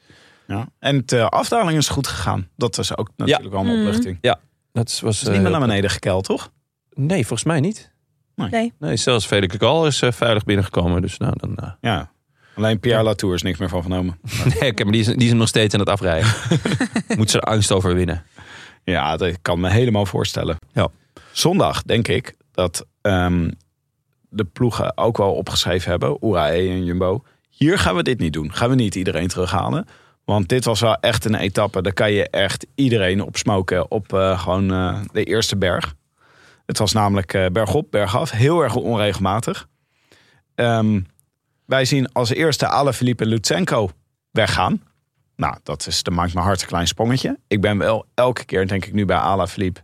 Ja. 0.56 0.66
En 0.78 1.02
de 1.06 1.28
afdaling 1.28 1.78
is 1.78 1.88
goed 1.88 2.06
gegaan. 2.06 2.48
Dat 2.56 2.78
is 2.78 2.96
ook 2.96 3.08
natuurlijk 3.16 3.50
wel 3.50 3.60
een 3.60 3.66
Mhm. 3.66 3.78
opluchting. 3.86 4.18
Dat 4.72 5.00
was, 5.02 5.18
Het 5.20 5.28
is 5.28 5.34
niet 5.34 5.42
meer 5.42 5.52
eh, 5.52 5.58
naar 5.58 5.60
beneden 5.68 5.90
gekeld, 5.90 6.24
toch? 6.24 6.50
Nee, 6.90 7.18
volgens 7.26 7.44
mij 7.44 7.60
niet. 7.60 7.90
Nee. 8.34 8.72
Nee, 8.78 8.96
zelfs 8.96 9.26
Felix 9.26 9.54
Gal 9.58 9.86
is 9.86 10.02
eh, 10.02 10.12
veilig 10.12 10.44
binnengekomen. 10.44 11.02
Dus 11.02 11.18
nou, 11.18 11.32
dan... 11.36 11.56
eh, 11.56 11.70
Ja. 11.80 12.10
Alleen 12.56 12.80
Pierre 12.80 13.02
Latour 13.02 13.34
is 13.34 13.42
niks 13.42 13.58
meer 13.58 13.68
van 13.68 13.80
vernomen. 13.80 14.18
Nee, 14.44 14.70
ik 14.70 14.78
heb- 14.78 14.82
maar 14.82 14.92
die 14.92 15.00
is, 15.00 15.06
die 15.06 15.16
is 15.22 15.28
hem 15.28 15.36
nog 15.36 15.48
steeds 15.48 15.74
aan 15.74 15.80
het 15.80 15.88
afrijden. 15.88 16.30
Moet 17.18 17.30
ze 17.30 17.40
angst 17.40 17.72
overwinnen. 17.72 18.22
Ja, 18.84 19.16
dat 19.16 19.38
kan 19.42 19.60
me 19.60 19.70
helemaal 19.70 20.06
voorstellen. 20.06 20.56
Ja. 20.72 20.88
Zondag 21.32 21.82
denk 21.82 22.08
ik 22.08 22.34
dat 22.52 22.86
ehm, 23.00 23.50
de 24.28 24.44
ploegen 24.44 24.96
ook 24.98 25.16
wel 25.16 25.32
opgeschreven 25.34 25.90
hebben, 25.90 26.16
UAE 26.20 26.68
en 26.68 26.84
Jumbo. 26.84 27.24
Hier 27.50 27.78
gaan 27.78 27.96
we 27.96 28.02
dit 28.02 28.18
niet 28.18 28.32
doen. 28.32 28.52
Gaan 28.52 28.68
we 28.68 28.74
niet 28.74 28.94
iedereen 28.94 29.28
terughalen. 29.28 29.86
Want 30.32 30.48
dit 30.48 30.64
was 30.64 30.80
wel 30.80 30.96
echt 30.96 31.24
een 31.24 31.34
etappe. 31.34 31.82
Daar 31.82 31.92
kan 31.92 32.12
je 32.12 32.30
echt 32.30 32.66
iedereen 32.74 33.20
op 33.22 33.36
smoken 33.36 33.90
op 33.90 34.12
eh, 34.12 34.40
gewoon 34.42 34.72
eh, 34.72 35.00
de 35.12 35.24
eerste 35.24 35.56
berg. 35.56 35.94
Het 36.66 36.78
was 36.78 36.92
namelijk 36.92 37.34
eh, 37.34 37.46
bergop, 37.46 37.90
bergaf. 37.90 38.30
Heel 38.30 38.60
erg 38.62 38.74
onregelmatig. 38.74 39.68
Ehm, 40.54 41.00
wij 41.66 41.84
zien 41.84 42.12
als 42.12 42.30
eerste 42.30 42.66
Alaphilippe 42.68 43.22
en 43.22 43.28
Lutsenko 43.28 43.90
weggaan. 44.30 44.82
Nou, 45.36 45.56
dat, 45.62 45.86
is, 45.86 46.02
dat 46.02 46.14
maakt 46.14 46.34
mijn 46.34 46.46
hart 46.46 46.60
een 46.62 46.66
klein 46.68 46.86
sprongetje. 46.86 47.38
Ik 47.48 47.60
ben 47.60 47.78
wel 47.78 48.06
elke 48.14 48.44
keer, 48.44 48.66
denk 48.68 48.84
ik 48.84 48.92
nu 48.92 49.04
bij 49.04 49.16
Alaphilippe. 49.16 49.80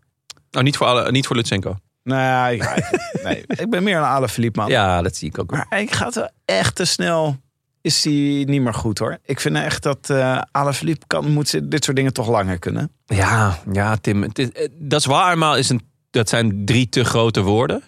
Oh, 0.50 0.62
niet 0.62 0.76
voor, 0.76 0.86
alle, 0.86 1.10
niet 1.10 1.26
voor 1.26 1.36
Lutsenko. 1.36 1.76
Nee, 2.02 2.54
ik- 2.56 3.20
nee, 3.22 3.44
ik 3.46 3.70
ben 3.70 3.82
meer 3.82 3.96
een 3.96 4.02
Alaphilippe 4.02 4.60
man. 4.60 4.68
Ja, 4.68 5.02
dat 5.02 5.16
zie 5.16 5.28
ik 5.28 5.38
ook. 5.38 5.50
Maar 5.50 5.80
ik 5.80 5.92
gaat 5.92 6.14
wel 6.14 6.30
echt 6.44 6.74
te 6.74 6.84
snel. 6.84 7.36
Is 7.80 8.02
die 8.02 8.46
niet 8.46 8.62
meer 8.62 8.74
goed 8.74 8.98
hoor. 8.98 9.18
Ik 9.24 9.40
vind 9.40 9.56
echt 9.56 9.82
dat 9.82 10.10
eh 10.10 10.40
Alaphilippe 10.50 11.06
kan, 11.06 11.32
moet 11.32 11.70
dit 11.70 11.84
soort 11.84 11.96
dingen 11.96 12.12
toch 12.12 12.28
langer 12.28 12.58
kunnen. 12.58 12.90
Ja, 13.06 13.58
ja 13.72 13.96
Tim. 13.96 14.24
Eh, 14.24 14.68
dat 14.72 15.00
is 15.00 15.06
waar, 15.06 15.38
maar 15.38 15.58
is 15.58 15.68
een, 15.68 15.80
dat 16.10 16.28
zijn 16.28 16.64
drie 16.64 16.88
te 16.88 17.04
grote 17.04 17.42
woorden. 17.42 17.82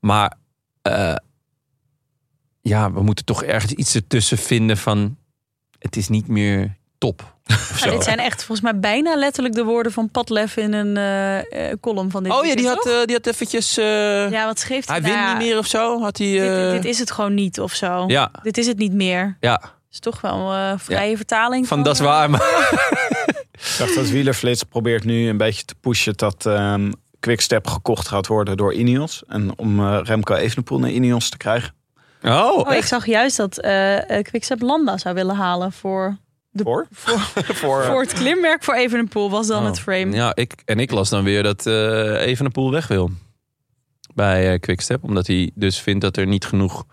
Maar 0.00 0.36
eh, 0.82 1.16
ja, 2.60 2.92
we 2.92 3.02
moeten 3.02 3.24
toch 3.24 3.42
ergens 3.42 3.72
iets 3.72 3.94
ertussen 3.94 4.38
vinden 4.38 4.76
van... 4.76 5.16
Het 5.78 5.96
is 5.96 6.08
niet 6.08 6.28
meer 6.28 6.76
top. 6.98 7.36
Ja, 7.80 7.90
dit 7.90 8.04
zijn 8.04 8.18
echt 8.18 8.44
volgens 8.44 8.60
mij 8.60 8.80
bijna 8.80 9.14
letterlijk 9.14 9.54
de 9.54 9.64
woorden 9.64 9.92
van 9.92 10.10
Padlef 10.10 10.56
in 10.56 10.72
een 10.72 10.96
eh, 10.96 11.70
eh, 11.70 11.76
column 11.80 12.10
van 12.10 12.22
dit 12.22 12.32
Oh 12.32 12.44
ja, 12.46 12.54
die 12.54 12.66
had, 12.66 12.86
eh, 12.86 13.04
die 13.04 13.14
had 13.16 13.26
eventjes... 13.26 13.76
eh, 13.76 14.30
Ja, 14.30 14.44
wat 14.46 14.58
schreef 14.58 14.86
hij? 14.86 15.00
hij 15.00 15.10
Nou 15.14 15.28
niet 15.38 15.46
meer 15.48 15.58
of 15.58 15.66
zo. 15.66 16.00
Had 16.00 16.18
hij... 16.18 16.26
Dit, 16.30 16.42
eh, 16.50 16.70
dit 16.70 16.84
is 16.84 16.98
het 16.98 17.10
gewoon 17.10 17.34
niet 17.34 17.60
of 17.60 17.72
zo. 17.74 18.04
Ja, 18.06 18.30
Dit 18.42 18.58
is 18.58 18.66
het 18.66 18.78
niet 18.78 18.92
meer. 18.92 19.36
ja, 19.40 19.60
is 19.92 19.98
toch 19.98 20.20
wel 20.20 20.52
een 20.52 20.78
vrije 20.78 21.16
vertaling. 21.16 21.66
van 21.68 21.82
dat 21.82 21.94
is 21.94 22.00
waar. 22.00 22.30
Maar... 22.30 22.40
Ik 23.52 23.74
dacht 23.78 23.94
dat 23.94 24.08
Wielerflits 24.08 24.62
probeert 24.62 25.04
nu 25.04 25.28
een 25.28 25.36
beetje 25.36 25.64
te 25.64 25.74
pushen 25.80 26.12
dat 26.16 26.46
ehm 26.46 26.92
Quickstep 27.20 27.66
gekocht 27.66 28.08
gaat 28.08 28.26
worden 28.26 28.56
door 28.56 28.74
Ineos. 28.74 29.22
En 29.28 29.58
om 29.58 29.80
eh, 29.80 29.98
Remco 30.02 30.34
Evenepoel 30.34 30.78
naar 30.78 30.90
Ineos 30.90 31.28
te 31.28 31.36
krijgen. 31.36 31.74
Oh, 32.22 32.58
Oh, 32.58 32.72
ik 32.74 32.84
zag 32.84 33.06
juist 33.06 33.36
dat 33.36 33.54
Quickstep 34.22 34.60
Landa 34.62 34.98
zou 34.98 35.14
willen 35.14 35.36
halen 35.36 35.72
voor 35.72 36.16
de, 36.52 36.62
Voor? 36.62 36.86
voor, 36.92 37.54
Voor, 37.54 37.84
voor 37.84 38.00
het 38.00 38.12
klimwerk 38.12 38.64
voor 38.64 38.74
Evenepoel 38.74 39.30
was 39.30 39.46
dan 39.46 39.60
Oh. 39.62 39.66
het 39.68 39.80
frame. 39.80 40.14
Ja, 40.14 40.34
ik, 40.34 40.54
en 40.64 40.78
ik 40.78 40.90
las 40.90 41.08
dan 41.08 41.24
weer 41.24 41.42
dat 41.42 41.66
eh 41.66 42.26
Evenepoel 42.26 42.70
weg 42.70 42.86
wil. 42.88 43.10
Bij 44.14 44.52
eh, 44.52 44.60
Quickstep. 44.60 45.04
Omdat 45.04 45.26
hij 45.26 45.50
dus 45.54 45.78
vindt 45.80 46.00
dat 46.00 46.16
er 46.16 46.26
niet 46.26 46.44
genoeg... 46.44 46.84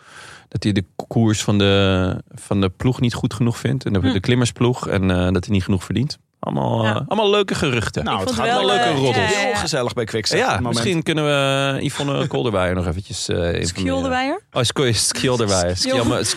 Dat 0.47 0.64
hij 0.64 0.72
de 0.72 0.86
koers 1.07 1.43
van 1.43 1.57
de, 1.57 2.24
van 2.30 2.62
de 2.62 2.70
ploeg 2.70 2.99
niet 3.01 3.14
goed 3.14 3.34
genoeg 3.34 3.57
vindt. 3.57 3.86
En 3.86 3.93
de, 3.93 3.99
Hm. 3.99 4.12
de 4.14 4.20
klimmersploeg. 4.20 4.88
En 4.88 5.12
eh, 5.12 5.32
dat 5.32 5.45
hij 5.45 5.53
niet 5.53 5.64
genoeg 5.64 5.84
verdient. 5.84 6.18
Allemaal, 6.39 6.83
Ja. 6.83 6.95
eh, 6.95 7.01
allemaal 7.07 7.29
leuke 7.29 7.55
geruchten. 7.55 8.03
nou, 8.03 8.19
het 8.19 8.31
gaat 8.31 8.45
wel, 8.45 8.65
leuke 8.65 8.83
eh, 8.83 8.95
roddels. 8.95 9.15
ja, 9.15 9.21
ja, 9.21 9.29
ja. 9.39 9.45
Heel 9.45 9.55
gezellig 9.55 9.93
bij 9.93 10.05
Quickstep. 10.05 10.39
op 10.43 10.45
ja, 10.45 10.59
misschien 10.59 11.03
kunnen 11.03 11.23
we 11.25 11.77
Yvonne 11.85 12.27
Kolderweijer 12.27 12.75
nog 12.75 12.87
eventjes 12.87 13.27
eh 13.29 13.35
informeren. 13.35 13.67
Skjolderweijer? 13.67 14.41
Oh, 14.51 14.61
Sk- 14.63 14.93
Skjolderweijer. 14.93 15.77
Skjelmoze 15.77 16.29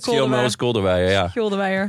Skjelmoze 0.00 0.56
Kolderweijer, 0.56 1.10
ja. 1.10 1.30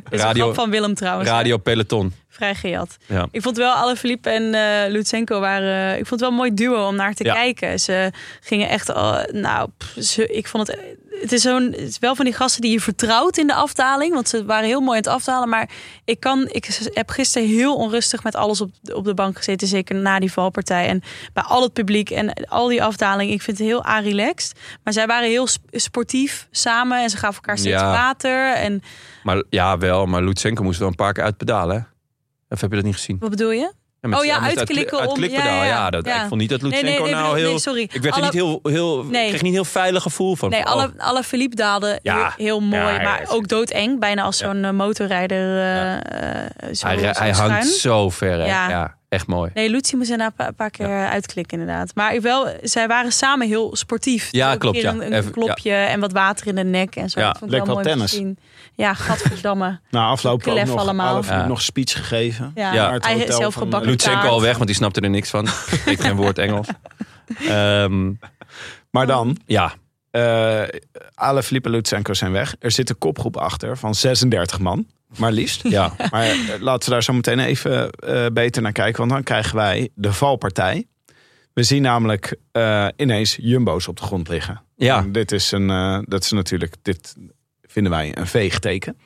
Een 0.10 0.20
Radio- 0.20 0.43
grap 0.43 0.56
van 0.56 0.70
Willem 0.70 0.93
trouwens. 0.95 1.30
Radio 1.30 1.58
Peloton. 1.58 2.14
Vrij 2.40 2.56
gejat. 2.56 2.98
Ja. 3.06 3.28
Ik 3.32 3.42
vond 3.42 3.58
wel, 3.58 3.74
alle 3.74 3.96
Philippe 3.96 4.30
en 4.30 4.54
eh 4.54 4.92
Lutsenko 4.92 5.40
waren... 5.40 5.90
Ik 5.90 6.08
vond 6.08 6.10
het 6.10 6.20
wel 6.20 6.30
een 6.30 6.36
mooi 6.36 6.54
duo 6.54 6.88
om 6.88 6.96
naar 6.96 7.14
te 7.14 7.24
Ja. 7.24 7.34
kijken. 7.34 7.80
Ze 7.80 8.12
gingen 8.42 8.70
echt... 8.70 8.92
al- 8.94 9.26
nou, 9.32 9.70
ze, 10.02 10.28
ik 10.28 10.48
vond 10.48 10.68
het... 10.68 10.80
Het 11.22 11.32
is, 11.32 11.42
zo'n, 11.42 11.64
het 11.72 11.80
is 11.90 12.00
wel 12.00 12.16
van 12.16 12.26
die 12.26 12.34
gasten 12.34 12.62
die 12.62 12.72
je 12.72 12.80
vertrouwt 12.82 13.38
in 13.38 13.48
de 13.48 13.54
afdaling. 13.54 14.14
Want 14.14 14.30
ze 14.30 14.46
waren 14.46 14.68
heel 14.68 14.80
mooi 14.80 14.90
aan 14.98 15.04
het 15.04 15.08
aftalen. 15.14 15.50
Maar 15.50 15.70
ik, 16.06 16.20
kan, 16.20 16.48
ik 16.52 16.68
heb 16.94 17.10
gisteren 17.10 17.48
heel 17.48 17.76
onrustig 17.76 18.24
met 18.24 18.36
alles 18.36 18.62
op, 18.62 18.72
op 18.94 19.06
de 19.06 19.14
bank 19.14 19.38
gezeten. 19.38 19.68
Zeker 19.68 19.96
na 19.96 20.20
die 20.20 20.32
valpartij. 20.32 20.88
En 20.88 21.02
bij 21.34 21.44
al 21.44 21.62
het 21.62 21.74
publiek 21.74 22.10
en 22.10 22.34
al 22.34 22.68
die 22.68 22.84
afdaling. 22.84 23.32
Ik 23.32 23.42
vind 23.42 23.58
het 23.58 23.68
heel 23.68 23.86
a-relaxed. 23.86 24.60
Maar 24.84 24.94
zij 24.94 25.08
waren 25.08 25.30
heel 25.30 25.48
sp- 25.48 25.64
sportief 25.72 26.48
samen. 26.52 27.02
En 27.02 27.10
ze 27.10 27.18
gaven 27.18 27.36
elkaar 27.36 27.58
steeds 27.58 27.82
Ja. 27.82 27.92
water. 27.92 28.54
En 28.54 28.84
Maar 29.24 29.44
ja, 29.50 29.78
wel. 29.78 30.06
Maar 30.06 30.24
Lutsenko 30.24 30.64
moest 30.64 30.80
wel 30.80 30.88
een 30.88 30.96
paar 30.96 31.14
keer 31.14 31.24
uitpedalen. 31.24 31.88
Of 32.50 32.62
heb 32.62 32.70
je 32.70 32.76
dat 32.76 32.86
niet 32.86 32.95
gezien? 32.95 33.18
wat 33.20 33.30
bedoel 33.30 33.52
je? 33.52 33.72
Oh 34.12 34.26
ja, 34.26 34.39
uit- 34.39 34.58
uitklikken 34.58 35.00
uit, 35.00 35.10
om- 35.10 35.16
klikpedaal. 35.16 35.45
ja, 35.47 35.64
Ja, 35.64 35.66
ja, 35.66 35.89
dat, 35.89 36.08
ik 36.08 36.14
vond 36.28 36.41
niet 36.41 36.50
dat 36.50 36.62
Lutsenko 36.62 36.88
nee, 36.89 37.00
nee, 37.02 37.12
nou 37.14 37.34
nee, 37.36 37.43
heel... 37.45 37.60
sorry. 37.60 37.82
Ik 37.82 37.91
werd 37.91 38.06
er 38.06 38.12
Alle- 38.14 38.24
niet 38.24 38.34
heel, 38.34 38.60
heel, 38.64 39.04
Nee. 39.04 39.28
kreeg 39.30 39.41
niet 39.41 39.54
heel 39.54 39.66
veilig 39.66 40.02
gevoel 40.04 40.36
van. 40.36 40.50
Nee, 40.50 40.60
Oh, 40.60 40.66
alle, 40.66 40.91
alle 40.97 41.24
Philippe 41.24 41.56
daalden 41.56 42.00
Ja. 42.04 42.16
heel, 42.16 42.32
heel 42.45 42.60
mooi, 42.60 43.00
maar 43.02 43.26
ook 43.28 43.47
doodeng. 43.47 44.00
Bijna 44.00 44.22
als 44.24 44.38
zo'n 44.38 44.64
eh, 44.64 44.72
motorrijder. 44.72 45.60
eh, 45.60 46.74
zo, 46.74 46.88
hij, 46.88 46.97
zo 47.14 47.20
hij 47.22 47.32
hangt 47.32 47.68
zo 47.68 48.10
ver. 48.10 48.39
hè. 48.39 48.45
Ja. 48.45 48.97
Echt 49.10 49.28
mooi. 49.28 49.51
Nee, 49.53 49.70
Lucie 49.70 49.97
moest 49.97 50.10
daarna 50.10 50.32
een 50.38 50.55
paar, 50.55 50.70
keer 50.70 51.07
uitklikken 51.07 51.60
inderdaad. 51.60 51.91
Maar 51.95 52.14
ik 52.14 52.22
wel, 52.22 52.47
zij 52.62 52.88
waren 52.88 53.12
samen 53.12 53.47
heel 53.47 53.76
sportief. 53.76 54.28
Ja, 54.32 54.55
klopt, 54.55 54.82
ja. 54.82 54.91
Een, 54.91 55.05
een 55.05 55.14
Even- 55.14 55.32
klopje 55.32 55.72
en 55.74 55.99
wat 55.99 56.12
water 56.12 56.47
in 56.47 56.55
de 56.55 56.64
nek 56.64 56.95
en 56.95 57.10
zo. 57.10 57.20
Ja, 57.20 57.28
dat 57.28 57.38
vond 57.38 57.51
ik 57.51 57.57
lekker 57.57 57.74
wel 57.76 57.84
mooi 57.84 57.95
tennis. 57.95 58.12
zien. 58.12 58.38
Ja, 58.76 58.93
gadverdamme. 58.93 59.80
Na 59.91 60.05
afloop 60.05 60.47
ook 60.47 60.66
nog, 60.66 60.76
allemaal. 60.78 61.24
Nog 61.47 61.62
speech 61.62 61.91
gegeven. 61.91 62.51
Ja, 62.55 62.74
Ja. 62.74 62.97
Hij 62.99 63.32
zelf 63.32 63.53
gebakken 63.53 63.82
eh, 63.82 63.88
Lutsenko 63.88 64.28
al 64.28 64.41
weg, 64.41 64.53
want 64.53 64.66
die 64.66 64.76
snapte 64.76 65.01
er 65.01 65.10
niks 65.10 65.30
van. 65.30 65.47
Spreekt 65.80 66.01
geen 66.01 66.16
woord 66.16 66.38
Engels. 66.38 66.68
Ehm, 67.47 68.12
Maar 68.91 69.07
dan, 69.07 69.38
ja, 69.45 69.74
eh 70.12 70.62
Alaphilippe 71.14 71.68
en 71.68 71.74
Lutsenko 71.76 72.14
zijn 72.14 72.32
weg. 72.32 72.55
Er 72.60 72.72
zit 72.72 72.89
een 72.89 72.97
kopgroep 72.97 73.38
achter 73.38 73.78
van 73.78 73.95
36 73.95 74.60
man. 74.60 74.86
Maar 75.18 75.32
liefst. 75.32 75.68
ja. 75.68 75.93
Maar 76.12 76.24
eh, 76.26 76.38
laten 76.60 76.86
we 76.88 76.93
daar 76.93 77.03
zo 77.03 77.14
meteen 77.14 77.39
even 77.39 77.89
eh, 77.91 78.26
beter 78.34 78.62
naar 78.62 78.72
kijken. 78.72 78.99
Want 78.99 79.12
dan 79.12 79.24
krijgen 79.24 79.55
wij 79.55 79.89
de 79.95 80.14
valpartij. 80.14 80.88
We 81.53 81.64
zien 81.64 81.82
namelijk 81.82 82.36
eh, 82.51 82.88
ineens 82.95 83.38
jumbo's 83.41 83.88
op 83.88 83.97
de 83.97 84.03
grond 84.03 84.28
liggen. 84.28 84.62
Ja. 84.76 84.97
En 84.97 85.12
dit 85.12 85.32
is 85.32 85.51
een, 85.51 85.70
eh, 85.70 85.99
dat 86.03 86.24
is 86.24 86.32
natuurlijk, 86.32 86.76
dit 86.82 87.16
vinden 87.62 87.91
wij 87.91 88.18
een 88.18 88.28
veegteken. 88.28 88.97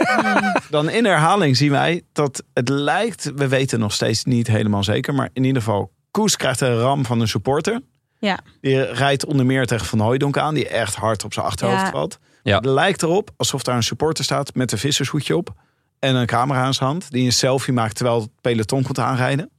dan 0.70 0.90
in 0.90 1.04
herhaling 1.04 1.56
zien 1.56 1.70
wij 1.70 2.02
dat 2.12 2.42
het 2.52 2.68
lijkt, 2.68 3.32
we 3.34 3.48
weten 3.48 3.78
nog 3.78 3.92
steeds 3.92 4.24
niet 4.24 4.46
helemaal 4.46 4.84
zeker, 4.84 5.14
maar 5.14 5.28
in 5.32 5.44
ieder 5.44 5.62
geval, 5.62 5.92
Koes 6.10 6.36
krijgt 6.36 6.60
een 6.60 6.76
ram 6.78 7.04
van 7.04 7.20
een 7.20 7.28
supporter. 7.28 7.80
Ja. 8.18 8.38
Die 8.60 8.82
rijdt 8.82 9.24
onder 9.24 9.46
meer 9.46 9.66
tegen 9.66 9.86
Van 9.86 10.00
Hooijdonk 10.00 10.38
aan, 10.38 10.54
die 10.54 10.68
echt 10.68 10.94
hard 10.94 11.24
op 11.24 11.32
zijn 11.32 11.46
achterhoofd 11.46 11.80
Ja. 11.82 11.90
valt. 11.90 12.18
Ja. 12.46 12.56
Het 12.56 12.64
lijkt 12.64 13.02
erop 13.02 13.30
alsof 13.36 13.62
daar 13.62 13.76
een 13.76 13.82
supporter 13.82 14.24
staat 14.24 14.54
met 14.54 14.72
een 14.72 14.78
vissershoedje 14.78 15.36
op 15.36 15.54
en 15.98 16.14
een 16.14 16.26
camera 16.26 16.62
aan 16.62 16.74
zijn 16.74 16.88
hand, 16.88 17.10
die 17.10 17.24
een 17.24 17.32
selfie 17.32 17.72
maakt 17.74 17.96
terwijl 17.96 18.20
het 18.20 18.30
peloton 18.40 18.82
komt 18.82 18.98
aanrijden. 18.98 19.50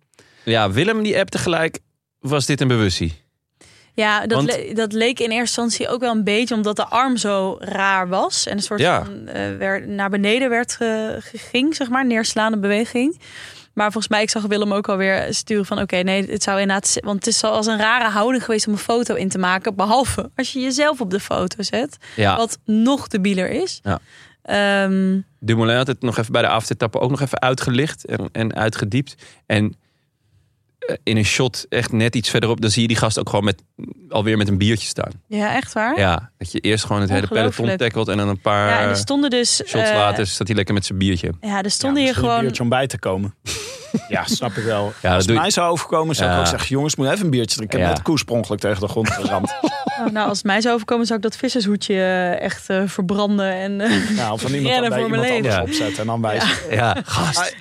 ja, 0.44 0.72
Willem 0.72 1.04
die 1.04 1.20
appte 1.20 1.38
gelijk, 1.38 1.80
was 2.20 2.46
dit 2.46 2.62
een 2.62 2.68
bewustie? 2.68 3.26
Ja, 3.94 4.20
dat, 4.28 4.32
Want- 4.46 4.56
le- 4.56 4.74
dat 4.74 4.94
leek 4.94 5.20
in 5.20 5.30
eerste 5.32 5.62
instantie 5.62 5.88
ook 5.90 6.00
wel 6.00 6.12
een 6.16 6.24
beetje 6.24 6.56
omdat 6.56 6.76
de 6.76 6.86
arm 6.86 7.18
zo 7.18 7.56
raar 7.60 8.08
was. 8.08 8.46
En 8.48 8.58
een 8.58 8.64
soort 8.64 8.80
Ja. 8.80 9.04
van 9.06 9.28
eh, 9.28 9.58
werd, 9.58 9.88
naar 9.88 10.10
beneden 10.10 10.50
werd 10.50 10.78
ging, 11.34 11.76
zeg 11.76 11.90
maar, 11.90 12.06
neerslaande 12.06 12.58
beweging. 12.60 13.20
Maar 13.78 13.92
volgens 13.92 14.08
mij, 14.08 14.22
ik 14.22 14.30
zag 14.30 14.44
Willem 14.44 14.74
ook 14.74 14.90
alweer 14.90 15.34
sturen 15.34 15.66
van... 15.66 15.80
oké, 15.80 15.96
nee, 15.96 16.26
het 16.26 16.44
zou 16.44 16.60
inderdaad... 16.60 16.98
want 17.04 17.26
het 17.26 17.28
is 17.28 17.44
al 17.44 17.52
als 17.52 17.66
een 17.66 17.78
rare 17.78 18.10
houding 18.10 18.44
geweest 18.44 18.68
om 18.68 18.74
een 18.74 18.80
foto 18.80 19.16
in 19.16 19.30
te 19.30 19.38
maken. 19.38 19.76
Behalve 19.76 20.30
als 20.36 20.54
je 20.54 20.60
jezelf 20.60 21.02
op 21.02 21.12
de 21.12 21.20
foto 21.20 21.64
zet. 21.64 21.98
Ja, 22.16 22.36
Wat 22.38 22.60
nog 22.66 23.08
debieler 23.08 23.50
is. 23.50 23.80
Ja. 23.84 24.00
Ehm, 24.42 25.20
Dumoulin 25.40 25.76
had 25.76 25.88
het 25.88 26.02
nog 26.02 26.18
even 26.18 26.32
bij 26.32 26.42
de 26.42 26.48
avondetappe 26.48 27.00
ook 27.00 27.10
nog 27.10 27.22
even 27.22 27.42
uitgelicht 27.42 28.06
en, 28.06 28.30
en 28.32 28.56
uitgediept. 28.56 29.16
En 29.46 29.76
in 31.04 31.18
een 31.18 31.26
shot 31.26 31.66
echt 31.70 31.92
net 31.92 32.16
iets 32.16 32.30
verderop, 32.30 32.62
dan 32.62 32.70
zie 32.70 32.82
je 32.82 32.88
die 32.88 32.98
gast 32.98 33.20
ook 33.20 33.30
gewoon 33.30 33.46
met, 33.46 33.62
alweer 34.10 34.38
met 34.38 34.48
een 34.48 34.58
biertje 34.58 34.88
staan. 34.88 35.12
ja, 35.28 35.56
echt 35.56 35.74
waar. 35.74 36.00
Ja, 36.00 36.32
dat 36.38 36.52
je 36.52 36.60
eerst 36.60 36.86
gewoon 36.86 37.02
het 37.02 37.10
hele 37.10 37.28
peloton 37.28 37.78
tackelt 37.78 38.08
en 38.08 38.18
dan 38.18 38.28
een 38.28 38.42
paar 38.42 38.70
Ja, 38.70 38.78
en 38.78 38.84
eh, 38.84 38.90
er 38.90 38.96
stonden 38.98 39.30
dus... 39.30 39.56
shots 39.66 39.90
eh, 39.90 39.96
later 39.96 40.28
staat 40.28 40.48
hij 40.48 40.56
lekker 40.56 40.74
met 40.74 40.86
zijn 40.86 40.98
biertje. 40.98 41.32
Ja, 41.42 41.64
er 41.64 41.72
stonden 41.72 42.02
Ja, 42.02 42.06
hier 42.06 42.08
misschien 42.08 42.24
een 42.24 42.30
gewoon... 42.30 42.42
biertje 42.42 42.64
om 42.64 42.70
bij 42.70 42.88
te 42.88 43.00
komen. 43.00 43.36
ja, 44.10 44.24
snap 44.26 44.52
ik 44.52 44.64
wel. 44.64 44.94
Ja, 45.02 45.16
Als 45.16 45.26
je- 45.26 45.34
mij 45.34 45.50
zou 45.52 45.72
overkomen, 45.72 46.16
zou 46.16 46.32
ik 46.34 46.38
ook 46.40 46.48
zeggen... 46.48 46.70
jongens, 46.70 46.96
moet 46.96 47.08
even 47.08 47.24
een 47.26 47.30
biertje 47.32 47.56
drinken. 47.56 47.78
Ik 47.78 47.84
heb 47.84 47.92
Ja. 47.92 47.98
net 47.98 48.06
koerspronkelijk 48.08 48.62
tegen 48.62 48.80
de 48.82 48.88
grond 48.88 49.10
geramd. 49.12 49.54
Oh, 50.00 50.06
nou, 50.14 50.28
als 50.30 50.38
het 50.38 50.46
mij 50.48 50.62
zou 50.62 50.74
overkomen, 50.74 51.06
zou 51.06 51.18
ik 51.18 51.24
dat 51.26 51.36
vissershoedje 51.38 51.94
eh, 51.94 52.40
echt 52.42 52.70
eh, 52.70 52.82
verbranden. 52.86 53.52
En, 53.54 53.82
eh, 53.82 54.16
Ja, 54.18 54.34
of 54.34 54.42
van 54.42 54.52
iemand 54.54 54.80
bij 54.90 55.00
voor 55.00 55.10
mijn 55.10 55.24
iemand 55.24 55.30
anders 55.30 55.56
leven. 55.56 55.62
opzetten 55.70 56.00
en 56.00 56.06
dan 56.06 56.22
wijzen. 56.22 56.50
Ja, 56.76 56.96
gast. 57.06 57.56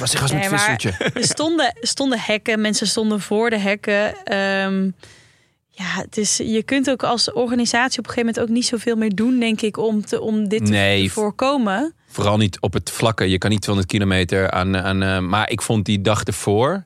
Was 0.00 0.12
met 0.12 0.84
er 1.14 1.24
stonden, 1.24 1.74
stonden 1.80 2.18
hekken, 2.20 2.60
mensen 2.60 2.86
stonden 2.86 3.20
voor 3.20 3.50
de 3.50 3.58
hekken. 3.58 4.24
Ehm, 4.24 4.90
ja, 5.68 5.84
het 5.84 6.16
is, 6.16 6.36
je 6.36 6.62
kunt 6.62 6.90
ook 6.90 7.02
als 7.02 7.32
organisatie 7.32 7.98
op 7.98 8.06
een 8.06 8.12
gegeven 8.12 8.26
moment 8.26 8.40
ook 8.40 8.56
niet 8.56 8.66
zoveel 8.66 8.96
meer 8.96 9.14
doen, 9.14 9.38
denk 9.38 9.60
ik, 9.60 9.76
om, 9.76 10.04
te, 10.04 10.20
om 10.20 10.48
dit 10.48 10.64
te- 10.66 10.72
Nee. 10.72 11.04
te 11.06 11.10
voorkomen. 11.12 11.94
Vooral 12.08 12.36
niet 12.36 12.60
op 12.60 12.72
het 12.72 12.90
vlakke. 12.90 13.28
Je 13.30 13.38
kan 13.38 13.50
niet 13.50 13.60
200 13.62 13.94
kilometer 13.94 14.50
aan... 14.50 14.76
aan 14.76 15.02
eh, 15.02 15.18
maar 15.18 15.50
ik 15.50 15.62
vond 15.62 15.84
die 15.84 16.00
dag 16.00 16.22
ervoor 16.24 16.84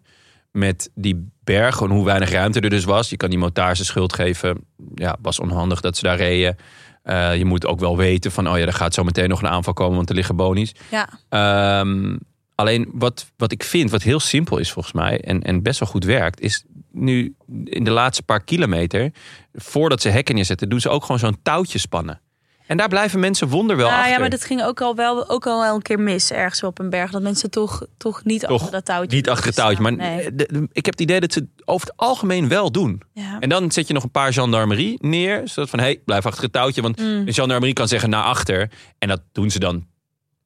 met 0.50 0.90
die 0.94 1.28
berg, 1.44 1.76
gewoon 1.76 1.96
hoe 1.96 2.04
weinig 2.04 2.30
ruimte 2.30 2.60
er 2.60 2.70
dus 2.70 2.84
was. 2.84 3.10
Je 3.10 3.16
kan 3.16 3.30
die 3.30 3.38
motards 3.38 3.78
de 3.78 3.84
schuld 3.84 4.12
geven. 4.12 4.64
Ja, 4.94 5.16
was 5.22 5.40
onhandig 5.40 5.80
dat 5.80 5.96
ze 5.96 6.02
daar 6.02 6.16
reden. 6.16 6.56
Eh, 7.02 7.36
je 7.36 7.44
moet 7.44 7.66
ook 7.66 7.80
wel 7.80 7.96
weten 7.96 8.32
van, 8.32 8.48
oh 8.50 8.58
ja, 8.58 8.66
er 8.66 8.72
gaat 8.72 8.94
zo 8.94 9.04
meteen 9.04 9.28
nog 9.28 9.42
een 9.42 9.48
aanval 9.48 9.72
komen, 9.72 9.96
want 9.96 10.08
er 10.08 10.14
liggen 10.14 10.36
bonies. 10.36 10.72
Ja, 10.90 11.08
Ehm, 11.28 12.16
alleen 12.58 12.88
wat, 12.92 13.26
wat 13.36 13.52
ik 13.52 13.62
vind, 13.62 13.90
wat 13.90 14.02
heel 14.02 14.20
simpel 14.20 14.58
is 14.58 14.72
volgens 14.72 14.94
mij 14.94 15.20
en, 15.20 15.42
en 15.42 15.62
best 15.62 15.80
wel 15.80 15.88
goed 15.88 16.04
werkt, 16.04 16.40
is 16.40 16.64
nu 16.92 17.34
in 17.64 17.84
de 17.84 17.90
laatste 17.90 18.22
paar 18.22 18.44
kilometer, 18.44 19.10
voordat 19.52 20.02
ze 20.02 20.08
hekken 20.08 20.34
neerzetten, 20.34 20.68
doen 20.68 20.80
ze 20.80 20.88
ook 20.88 21.02
gewoon 21.02 21.18
zo'n 21.18 21.38
touwtje 21.42 21.78
spannen. 21.78 22.20
En 22.66 22.76
daar 22.76 22.88
blijven 22.88 23.20
mensen 23.20 23.48
wonderwel 23.48 23.86
Nou, 23.86 23.98
achter. 23.98 24.14
ja 24.14 24.20
maar 24.20 24.30
dat 24.30 24.44
ging 24.44 24.62
ook 24.62 24.80
al 24.80 24.94
wel, 24.94 25.28
ook 25.28 25.46
al 25.46 25.60
wel 25.60 25.74
een 25.74 25.82
keer 25.82 26.00
mis 26.00 26.30
ergens 26.32 26.62
op 26.62 26.78
een 26.78 26.90
berg. 26.90 27.10
Dat 27.10 27.22
mensen 27.22 27.50
toch, 27.50 27.86
toch 27.96 28.24
niet 28.24 28.40
Toch 28.40 28.50
achter 28.50 28.70
dat 28.72 28.84
touwtje 28.84 29.16
Niet 29.16 29.28
achter 29.28 29.46
het 29.46 29.54
touwtje, 29.54 29.82
maar 29.82 29.96
Nee. 29.96 30.34
de- 30.34 30.48
de- 30.52 30.68
ik 30.72 30.84
heb 30.84 30.94
het 30.94 31.00
idee 31.00 31.20
dat 31.20 31.32
ze 31.32 31.38
het 31.38 31.48
over 31.64 31.86
het 31.88 31.96
algemeen 31.96 32.48
wel 32.48 32.72
doen. 32.72 33.02
Ja. 33.12 33.36
En 33.40 33.48
dan 33.48 33.70
zet 33.72 33.86
je 33.86 33.94
nog 33.94 34.02
een 34.02 34.10
paar 34.10 34.32
gendarmerie 34.32 34.98
neer, 35.00 35.40
zodat 35.48 35.70
van, 35.70 35.78
hé, 35.78 35.84
hey, 35.84 36.00
blijf 36.04 36.26
achter 36.26 36.42
het 36.42 36.52
touwtje, 36.52 36.82
want 36.82 37.00
Mm. 37.00 37.24
de 37.24 37.32
gendarmerie 37.32 37.74
kan 37.74 37.88
zeggen 37.88 38.10
naar 38.10 38.24
achter. 38.24 38.70
En 38.98 39.08
dat 39.08 39.20
doen 39.32 39.50
ze 39.50 39.58
dan 39.58 39.86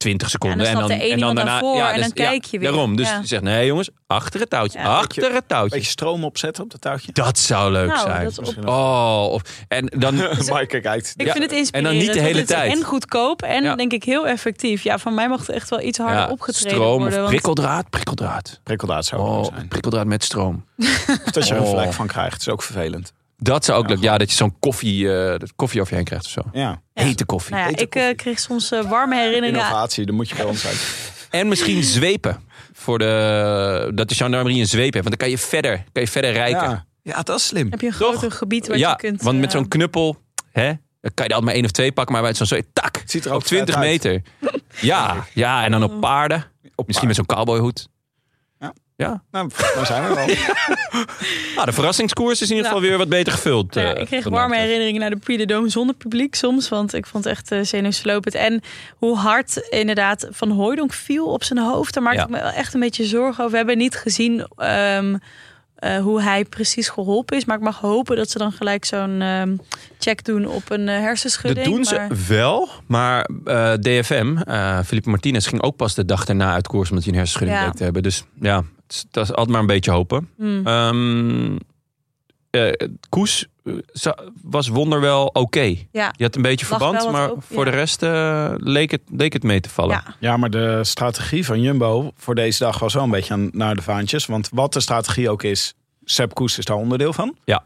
20 0.03 0.29
seconden. 0.29 0.59
Ja, 0.59 0.65
en 0.65 0.73
dan 0.73 0.83
stapt 0.85 1.01
er 1.01 1.07
één 1.07 1.17
iemand 1.17 1.37
daarvoor 1.37 1.81
en 1.81 1.99
dan 2.01 2.11
kijk 2.11 2.45
je 2.45 2.59
weer. 2.59 2.69
Daarom, 2.71 2.95
dus 2.95 3.07
Ja. 3.09 3.19
je 3.21 3.27
zegt, 3.27 3.41
nee 3.43 3.65
jongens, 3.65 3.89
achter 4.07 4.39
het 4.39 4.49
touwtje, 4.49 4.79
Ja. 4.79 4.85
achter 4.85 5.33
het 5.33 5.47
touwtje. 5.47 5.75
Beetje 5.75 5.91
stroom 5.91 6.23
opzetten 6.23 6.63
op 6.63 6.71
het 6.71 6.81
touwtje. 6.81 7.11
Dat 7.11 7.37
zou 7.39 7.71
leuk 7.71 7.87
Nou, 7.87 7.99
zijn. 8.09 8.23
dat 8.23 8.31
is 8.41 8.55
op- 8.55 8.67
Oh, 8.67 9.27
of, 9.31 9.41
en 9.67 9.85
dan... 9.97 10.15
Maaike 10.49 10.79
kijkt. 10.79 11.13
Ik 11.17 11.25
Ja, 11.25 11.31
vind 11.31 11.43
het 11.43 11.51
en 11.53 11.57
inspirerend. 11.57 11.97
dan 11.97 12.05
niet 12.07 12.13
de 12.13 12.19
hele 12.21 12.43
tijd. 12.43 12.71
En 12.77 12.83
goedkoop 12.83 13.41
en 13.41 13.63
Ja. 13.63 13.75
denk 13.75 13.91
ik 13.93 14.03
heel 14.03 14.27
effectief. 14.27 14.83
Ja, 14.83 14.97
van 14.97 15.13
mij 15.13 15.29
mag 15.29 15.39
het 15.39 15.49
echt 15.49 15.69
wel 15.69 15.81
iets 15.81 15.97
harder 15.97 16.17
ja, 16.17 16.29
opgetreden 16.29 16.69
stroom 16.71 16.89
worden. 16.91 17.07
of 17.09 17.15
want- 17.15 17.27
prikkeldraad, 17.29 17.89
prikkeldraad. 17.89 18.59
Prikkeldaad 18.63 19.05
zou 19.05 19.21
Oh, 19.21 19.45
zijn. 19.53 19.67
prikkeldraad 19.67 20.05
met 20.05 20.23
stroom. 20.23 20.65
Of 20.77 20.85
dat 21.31 21.47
je 21.47 21.53
er 21.53 21.59
een 21.59 21.65
Oh. 21.67 21.69
vlek 21.71 21.93
van 21.93 22.07
krijgt. 22.07 22.41
is 22.41 22.49
ook 22.49 22.63
vervelend. 22.63 23.13
Dat 23.43 23.65
zou 23.65 23.77
ook 23.79 23.87
Ja, 23.89 23.93
leuk. 23.95 24.03
Ja, 24.03 24.17
dat 24.17 24.29
je 24.29 24.35
zo'n 24.35 24.59
koffie, 24.59 25.13
eh, 25.17 25.39
koffie 25.55 25.79
over 25.79 25.91
je 25.91 25.95
heen 25.97 26.07
krijgt 26.07 26.25
of 26.25 26.31
zo. 26.31 26.41
Ja. 26.53 26.81
Hete 26.93 27.25
koffie. 27.25 27.51
Nou 27.51 27.63
ja, 27.63 27.69
Hete 27.69 27.83
ik 27.83 27.95
eh, 27.95 28.01
koffie. 28.01 28.15
kreeg 28.17 28.39
soms 28.39 28.71
eh, 28.71 28.89
warme 28.89 29.15
herinneringen. 29.15 29.59
Innovatie, 29.59 30.05
dan 30.05 30.15
moet 30.15 30.29
je 30.29 30.35
bij 30.35 30.45
ons 30.45 30.65
uit. 30.65 31.11
En 31.29 31.47
misschien 31.47 31.83
zwepen. 31.83 32.41
Voor 32.73 32.99
de, 32.99 33.91
dat 33.95 34.09
de 34.09 34.15
gendarmerie 34.15 34.59
een 34.59 34.67
zweep 34.67 34.93
heeft. 34.93 35.05
Want 35.05 35.09
dan 35.09 35.17
kan 35.17 35.29
je 35.29 35.37
verder, 35.37 35.83
kan 35.91 36.03
je 36.03 36.07
verder 36.09 36.31
rijken. 36.31 36.69
Ja. 36.69 36.85
ja, 37.01 37.21
dat 37.21 37.39
is 37.39 37.45
slim. 37.47 37.67
Heb 37.71 37.81
je 37.81 37.87
een 37.87 37.93
Toch? 37.93 38.09
groter 38.09 38.31
gebied 38.31 38.65
ja, 38.75 38.89
je 38.89 38.95
kunt... 38.95 39.21
want 39.21 39.39
met 39.39 39.51
zo'n 39.51 39.67
knuppel 39.67 40.17
hè, 40.51 40.65
dan 41.01 41.11
kan 41.13 41.25
je 41.25 41.29
er 41.31 41.35
altijd 41.35 41.43
maar 41.43 41.53
één 41.53 41.65
of 41.65 41.71
twee 41.71 41.91
pakken. 41.91 42.13
Maar 42.13 42.23
bij 42.23 42.33
zo'n 42.33 42.45
zweep, 42.47 42.65
tak, 42.73 43.03
ziet 43.05 43.25
er 43.25 43.31
ook 43.31 43.37
Op 43.39 43.43
20 43.45 43.75
vet 43.75 43.83
uit. 43.83 43.91
meter. 43.91 44.21
Ja, 44.81 45.25
ja, 45.33 45.63
en 45.63 45.71
dan 45.71 45.83
op 45.83 45.99
paarden. 45.99 46.45
Op 46.75 46.87
Misschien 46.87 47.07
met 47.07 47.15
zo'n 47.17 47.25
cowboyhoed. 47.25 47.87
Ja. 48.95 49.23
Nou, 49.31 49.49
daar 49.75 49.85
zijn 49.85 50.07
we 50.07 50.13
wel. 50.13 50.25
Nou, 51.55 51.65
de 51.65 51.71
verrassingskoers 51.73 52.41
is 52.41 52.49
in 52.49 52.55
ieder 52.55 52.71
geval 52.71 52.87
weer 52.87 52.97
wat 52.97 53.09
beter 53.09 53.33
gevuld. 53.33 53.73
Ja, 53.73 53.93
eh, 53.93 54.01
ik 54.01 54.07
kreeg 54.07 54.23
warme 54.23 54.39
betreft. 54.41 54.61
herinneringen 54.63 55.01
naar 55.01 55.09
de 55.09 55.15
Puy 55.17 55.37
de 55.45 55.53
Dôme 55.53 55.67
zonder 55.71 55.95
publiek 55.95 56.35
soms. 56.35 56.69
Want 56.69 56.93
ik 56.93 57.05
vond 57.05 57.23
het 57.23 57.33
echt 57.33 57.51
uh, 57.51 57.59
zenuwslopend. 57.63 58.35
En 58.35 58.61
hoe 58.97 59.17
hard 59.17 59.67
inderdaad 59.69 60.27
Van 60.31 60.49
Hooijdonk 60.51 60.93
viel 60.93 61.25
op 61.25 61.43
zijn 61.43 61.59
hoofd. 61.59 61.93
Daar 61.93 62.03
maakte 62.03 62.19
Ja. 62.19 62.25
ik 62.25 62.29
me 62.31 62.39
wel 62.41 62.51
echt 62.51 62.73
een 62.73 62.79
beetje 62.79 63.05
zorgen 63.05 63.37
over. 63.39 63.49
We 63.51 63.57
hebben 63.57 63.77
niet 63.77 63.95
gezien 63.95 64.47
ehm, 64.57 65.15
eh, 65.75 65.97
hoe 65.97 66.21
hij 66.21 66.45
precies 66.45 66.89
geholpen 66.89 67.37
is. 67.37 67.45
Maar 67.45 67.57
ik 67.57 67.63
mag 67.63 67.79
hopen 67.79 68.15
dat 68.15 68.29
ze 68.29 68.37
dan 68.37 68.51
gelijk 68.51 68.85
zo'n 68.85 69.21
ehm, 69.21 69.55
check 69.99 70.25
doen 70.25 70.45
op 70.45 70.69
een 70.71 70.87
eh, 70.87 70.93
Dat 70.95 71.03
hersenschudding. 71.03 71.65
doen 71.67 71.85
ze 71.85 71.95
maar- 71.95 72.09
wel, 72.27 72.69
maar 72.87 73.29
eh, 73.45 73.73
DFM, 73.73 74.37
eh 74.37 74.79
Felipe 74.85 75.09
Martinez, 75.09 75.47
ging 75.47 75.61
ook 75.61 75.75
pas 75.75 75.93
de 75.95 76.05
dag 76.05 76.25
daarna 76.25 76.53
uit 76.53 76.67
koers 76.67 76.89
omdat 76.89 77.03
hij 77.03 77.13
een 77.13 77.19
hersenschudding 77.19 77.59
Ja. 77.61 77.65
bleek 77.65 77.77
te 77.77 77.83
hebben. 77.83 78.03
Dus 78.03 78.23
ja, 78.41 78.63
dat 79.11 79.23
is 79.23 79.29
altijd 79.29 79.49
maar 79.49 79.59
een 79.59 79.65
beetje 79.65 79.91
hopen. 79.91 80.29
Eh, 82.49 82.71
Koes 83.09 83.47
eh, 83.63 84.11
was 84.41 84.67
wonderwel 84.67 85.25
oké. 85.25 85.75
ja. 85.91 86.13
Je 86.17 86.23
had 86.23 86.35
een 86.35 86.41
beetje 86.41 86.65
Lag 86.69 86.79
verband, 86.79 87.11
maar 87.11 87.29
voor 87.39 87.65
ja. 87.65 87.71
de 87.71 87.77
rest 87.77 88.03
eh, 88.03 88.53
leek, 88.57 88.91
het, 88.91 89.01
leek 89.11 89.33
het 89.33 89.43
mee 89.43 89.59
te 89.59 89.69
vallen. 89.69 90.01
Ja. 90.05 90.15
Ja, 90.19 90.37
maar 90.37 90.49
de 90.49 90.83
strategie 90.83 91.45
van 91.45 91.61
Jumbo 91.61 92.11
voor 92.15 92.35
deze 92.35 92.63
dag 92.63 92.79
was 92.79 92.93
wel 92.93 93.03
een 93.03 93.09
beetje 93.09 93.33
aan, 93.33 93.49
naar 93.51 93.75
de 93.75 93.81
vaantjes. 93.81 94.25
Want 94.25 94.49
wat 94.51 94.73
de 94.73 94.79
strategie 94.79 95.29
ook 95.29 95.43
is, 95.43 95.73
Sepp 96.03 96.33
Koes 96.33 96.57
is 96.57 96.65
daar 96.65 96.77
onderdeel 96.77 97.13
van. 97.13 97.35
Ja. 97.45 97.63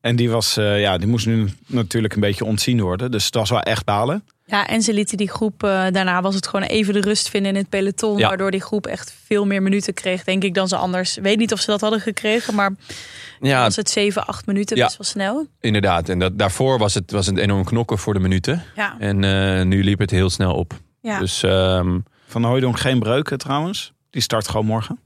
En 0.00 0.16
die, 0.16 0.30
was, 0.30 0.56
eh, 0.56 0.80
ja, 0.80 0.98
die 0.98 1.08
moest 1.08 1.26
nu 1.26 1.48
natuurlijk 1.66 2.14
een 2.14 2.20
beetje 2.20 2.44
ontzien 2.44 2.80
worden. 2.80 3.10
Dus 3.10 3.30
dat 3.30 3.40
was 3.40 3.50
wel 3.50 3.60
echt 3.60 3.84
balen. 3.84 4.24
Ja, 4.50 4.66
en 4.66 4.82
ze 4.82 4.92
lieten 4.92 5.16
die 5.16 5.28
groep, 5.30 5.62
eh, 5.62 5.86
daarna 5.90 6.20
was 6.22 6.34
het 6.34 6.46
gewoon 6.46 6.66
even 6.66 6.92
de 6.94 7.00
rust 7.00 7.28
vinden 7.28 7.50
in 7.52 7.56
het 7.58 7.68
peloton. 7.68 8.18
Ja. 8.18 8.28
Waardoor 8.28 8.50
die 8.50 8.60
groep 8.60 8.86
echt 8.86 9.14
veel 9.24 9.46
meer 9.46 9.62
minuten 9.62 9.94
kreeg, 9.94 10.24
denk 10.24 10.42
ik, 10.44 10.54
dan 10.54 10.68
ze 10.68 10.76
anders. 10.76 11.16
Weet 11.22 11.38
niet 11.38 11.52
of 11.52 11.60
ze 11.60 11.70
dat 11.70 11.80
hadden 11.80 12.00
gekregen, 12.00 12.54
maar 12.54 12.74
Ja, 13.40 13.62
was 13.62 13.76
het 13.76 13.90
7, 13.90 14.26
8 14.26 14.46
minuten 14.46 14.76
Ja. 14.76 14.84
best 14.84 14.96
wel 14.98 15.06
snel. 15.06 15.46
inderdaad. 15.60 16.08
En 16.08 16.18
dat, 16.18 16.38
daarvoor 16.38 16.78
was 16.78 16.94
het, 16.94 17.10
was 17.10 17.26
het 17.26 17.36
enorm 17.38 17.64
knokken 17.64 17.98
voor 17.98 18.14
de 18.14 18.20
minuten. 18.20 18.62
Ja, 18.74 18.96
En 18.98 19.24
eh, 19.24 19.64
nu 19.64 19.84
liep 19.84 19.98
het 19.98 20.10
heel 20.10 20.30
snel 20.30 20.54
op. 20.54 20.72
ja. 21.00 21.18
Dus 21.18 21.42
ehm, 21.42 21.98
Van 22.26 22.44
Hooijdonk 22.44 22.78
geen 22.78 22.98
breuken 22.98 23.38
trouwens. 23.38 23.92
Die 24.10 24.22
start 24.22 24.48
gewoon 24.48 24.66
morgen. 24.66 24.98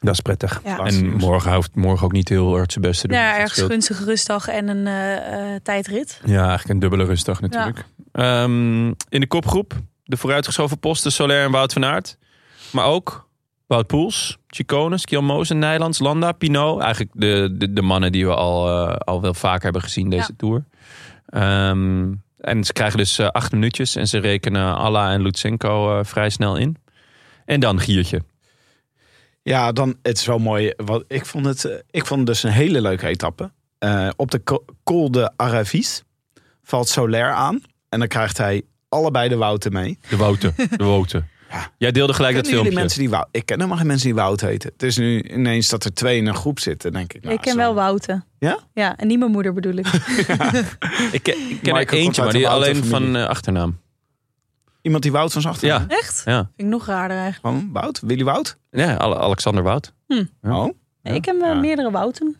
Dat 0.00 0.14
is 0.14 0.20
prettig. 0.20 0.60
ja. 0.64 0.78
En 0.78 1.10
morgen 1.16 1.54
hoeft 1.54 1.74
morgen 1.74 2.04
ook 2.04 2.12
niet 2.12 2.28
heel 2.28 2.56
hard 2.56 2.72
zijn 2.72 2.84
best 2.84 3.00
te 3.00 3.08
doen. 3.08 3.16
ja, 3.16 3.24
Dus 3.28 3.34
ergens 3.34 3.52
scheelt. 3.52 3.70
gunstige 3.70 4.04
rustdag 4.04 4.48
en 4.48 4.68
een 4.68 4.86
eh, 4.86 5.54
eh, 5.54 5.60
tijdrit. 5.62 6.20
Ja, 6.24 6.38
eigenlijk 6.40 6.68
een 6.68 6.78
dubbele 6.78 7.04
rustdag 7.04 7.40
natuurlijk. 7.40 7.84
Ehm, 8.12 8.86
in 8.86 9.20
de 9.20 9.26
kopgroep 9.26 9.74
de 10.04 10.16
vooruitgeschoven 10.16 10.78
posten 10.78 11.12
Soler 11.12 11.44
en 11.44 11.50
Wout 11.50 11.72
van 11.72 11.84
Aert. 11.84 12.18
Maar 12.72 12.84
ook 12.84 13.28
Wout 13.66 13.86
Poels, 13.86 14.38
Chicones, 14.46 15.04
Kiel 15.04 15.22
Moos 15.22 15.50
en 15.50 15.58
Nijlands, 15.58 15.98
Landa, 15.98 16.32
Pinot. 16.32 16.80
Eigenlijk 16.80 17.12
de, 17.14 17.54
de, 17.58 17.72
de 17.72 17.82
mannen 17.82 18.12
die 18.12 18.26
we 18.26 18.34
al, 18.34 18.68
eh, 18.88 18.96
al 18.96 19.20
wel 19.20 19.34
vaker 19.34 19.62
hebben 19.62 19.82
gezien 19.82 20.10
deze 20.10 20.28
Ja. 20.28 20.34
Tour. 20.36 20.64
Ehm, 21.26 22.12
en 22.38 22.64
ze 22.64 22.72
krijgen 22.72 22.98
dus 22.98 23.20
acht 23.20 23.52
minuutjes 23.52 23.96
en 23.96 24.06
ze 24.08 24.18
rekenen 24.18 24.76
Alla 24.76 25.12
en 25.12 25.22
Lutsenko 25.22 25.98
eh, 25.98 26.04
vrij 26.04 26.30
snel 26.30 26.56
in. 26.56 26.76
En 27.44 27.60
dan 27.60 27.80
Giertje. 27.80 28.22
Ja, 29.50 29.72
dan 29.72 29.96
het 30.02 30.18
is 30.18 30.26
wel 30.26 30.38
mooi. 30.38 30.72
Wat, 30.76 31.04
ik, 31.08 31.26
vond 31.26 31.44
het, 31.46 31.64
eh, 31.64 31.72
ik 31.90 32.06
vond 32.06 32.18
het 32.20 32.28
dus 32.28 32.42
een 32.42 32.50
hele 32.50 32.80
leuke 32.80 33.06
etappe. 33.06 33.50
Eh, 33.78 34.08
op 34.16 34.30
de 34.30 34.42
Co- 34.42 34.64
Col 34.84 35.10
de 35.10 35.30
Aravis 35.36 36.02
valt 36.62 36.88
Soler 36.88 37.30
aan. 37.32 37.60
En 37.88 37.98
dan 37.98 38.08
krijgt 38.08 38.38
hij 38.38 38.62
allebei 38.88 39.28
de 39.28 39.36
Wouten 39.36 39.72
mee. 39.72 39.98
De 40.08 40.16
Wouten. 40.16 40.54
De 40.76 40.84
Wouten. 40.84 41.28
Ja. 41.50 41.70
Jij 41.78 41.90
deelde 41.90 42.12
gelijk 42.12 42.34
dat 42.34 42.46
filmpje. 42.48 42.72
mensen 42.74 42.98
die 42.98 43.10
Wout? 43.10 43.28
Ik 43.30 43.46
ken 43.46 43.56
helemaal 43.56 43.78
geen 43.78 43.86
mensen 43.86 44.06
die 44.06 44.14
Wout 44.14 44.40
heten. 44.40 44.70
Het 44.72 44.82
is 44.82 44.96
nu 44.96 45.22
ineens 45.22 45.68
dat 45.68 45.84
er 45.84 45.94
twee 45.94 46.16
in 46.16 46.26
een 46.26 46.34
groep 46.34 46.58
zitten, 46.58 46.92
denk 46.92 47.12
ik. 47.12 47.22
nou, 47.22 47.34
ik 47.34 47.40
ken 47.40 47.52
zo- 47.52 47.58
wel 47.58 47.74
Wouten. 47.74 48.24
Ja? 48.38 48.58
Ja, 48.74 48.96
en 48.96 49.06
niet 49.06 49.18
mijn 49.18 49.30
moeder 49.30 49.52
bedoel 49.52 49.74
ik. 49.74 49.86
Ik 51.12 51.22
ken, 51.22 51.34
ik 51.50 51.58
ken 51.62 51.74
er 51.74 51.92
eentje, 51.92 52.22
maar 52.22 52.32
die 52.32 52.48
alleen 52.48 52.84
van 52.84 53.16
eh, 53.16 53.26
achternaam. 53.26 53.78
Iemand 54.82 55.02
die 55.02 55.12
Wout 55.12 55.32
van 55.32 55.40
zijn 55.42 55.54
achternaam? 55.54 55.84
Ja. 55.88 55.96
Echt? 55.96 56.22
Ja, 56.24 56.36
Vind 56.38 56.50
ik 56.56 56.64
nog 56.66 56.86
raarder 56.86 57.16
eigenlijk. 57.16 57.54
Gewoon 57.56 57.72
Wout? 57.72 58.00
Willy 58.04 58.24
Wout? 58.24 58.56
ja 58.70 58.96
Ale- 58.96 59.18
Alexander 59.18 59.62
Wout. 59.62 59.92
Ja. 60.06 60.24
Oh. 60.42 60.74
Ja. 61.02 61.10
Ik 61.12 61.24
wel 61.38 61.48
Ja. 61.54 61.54
meerdere 61.60 61.90
Wouten. 61.90 62.36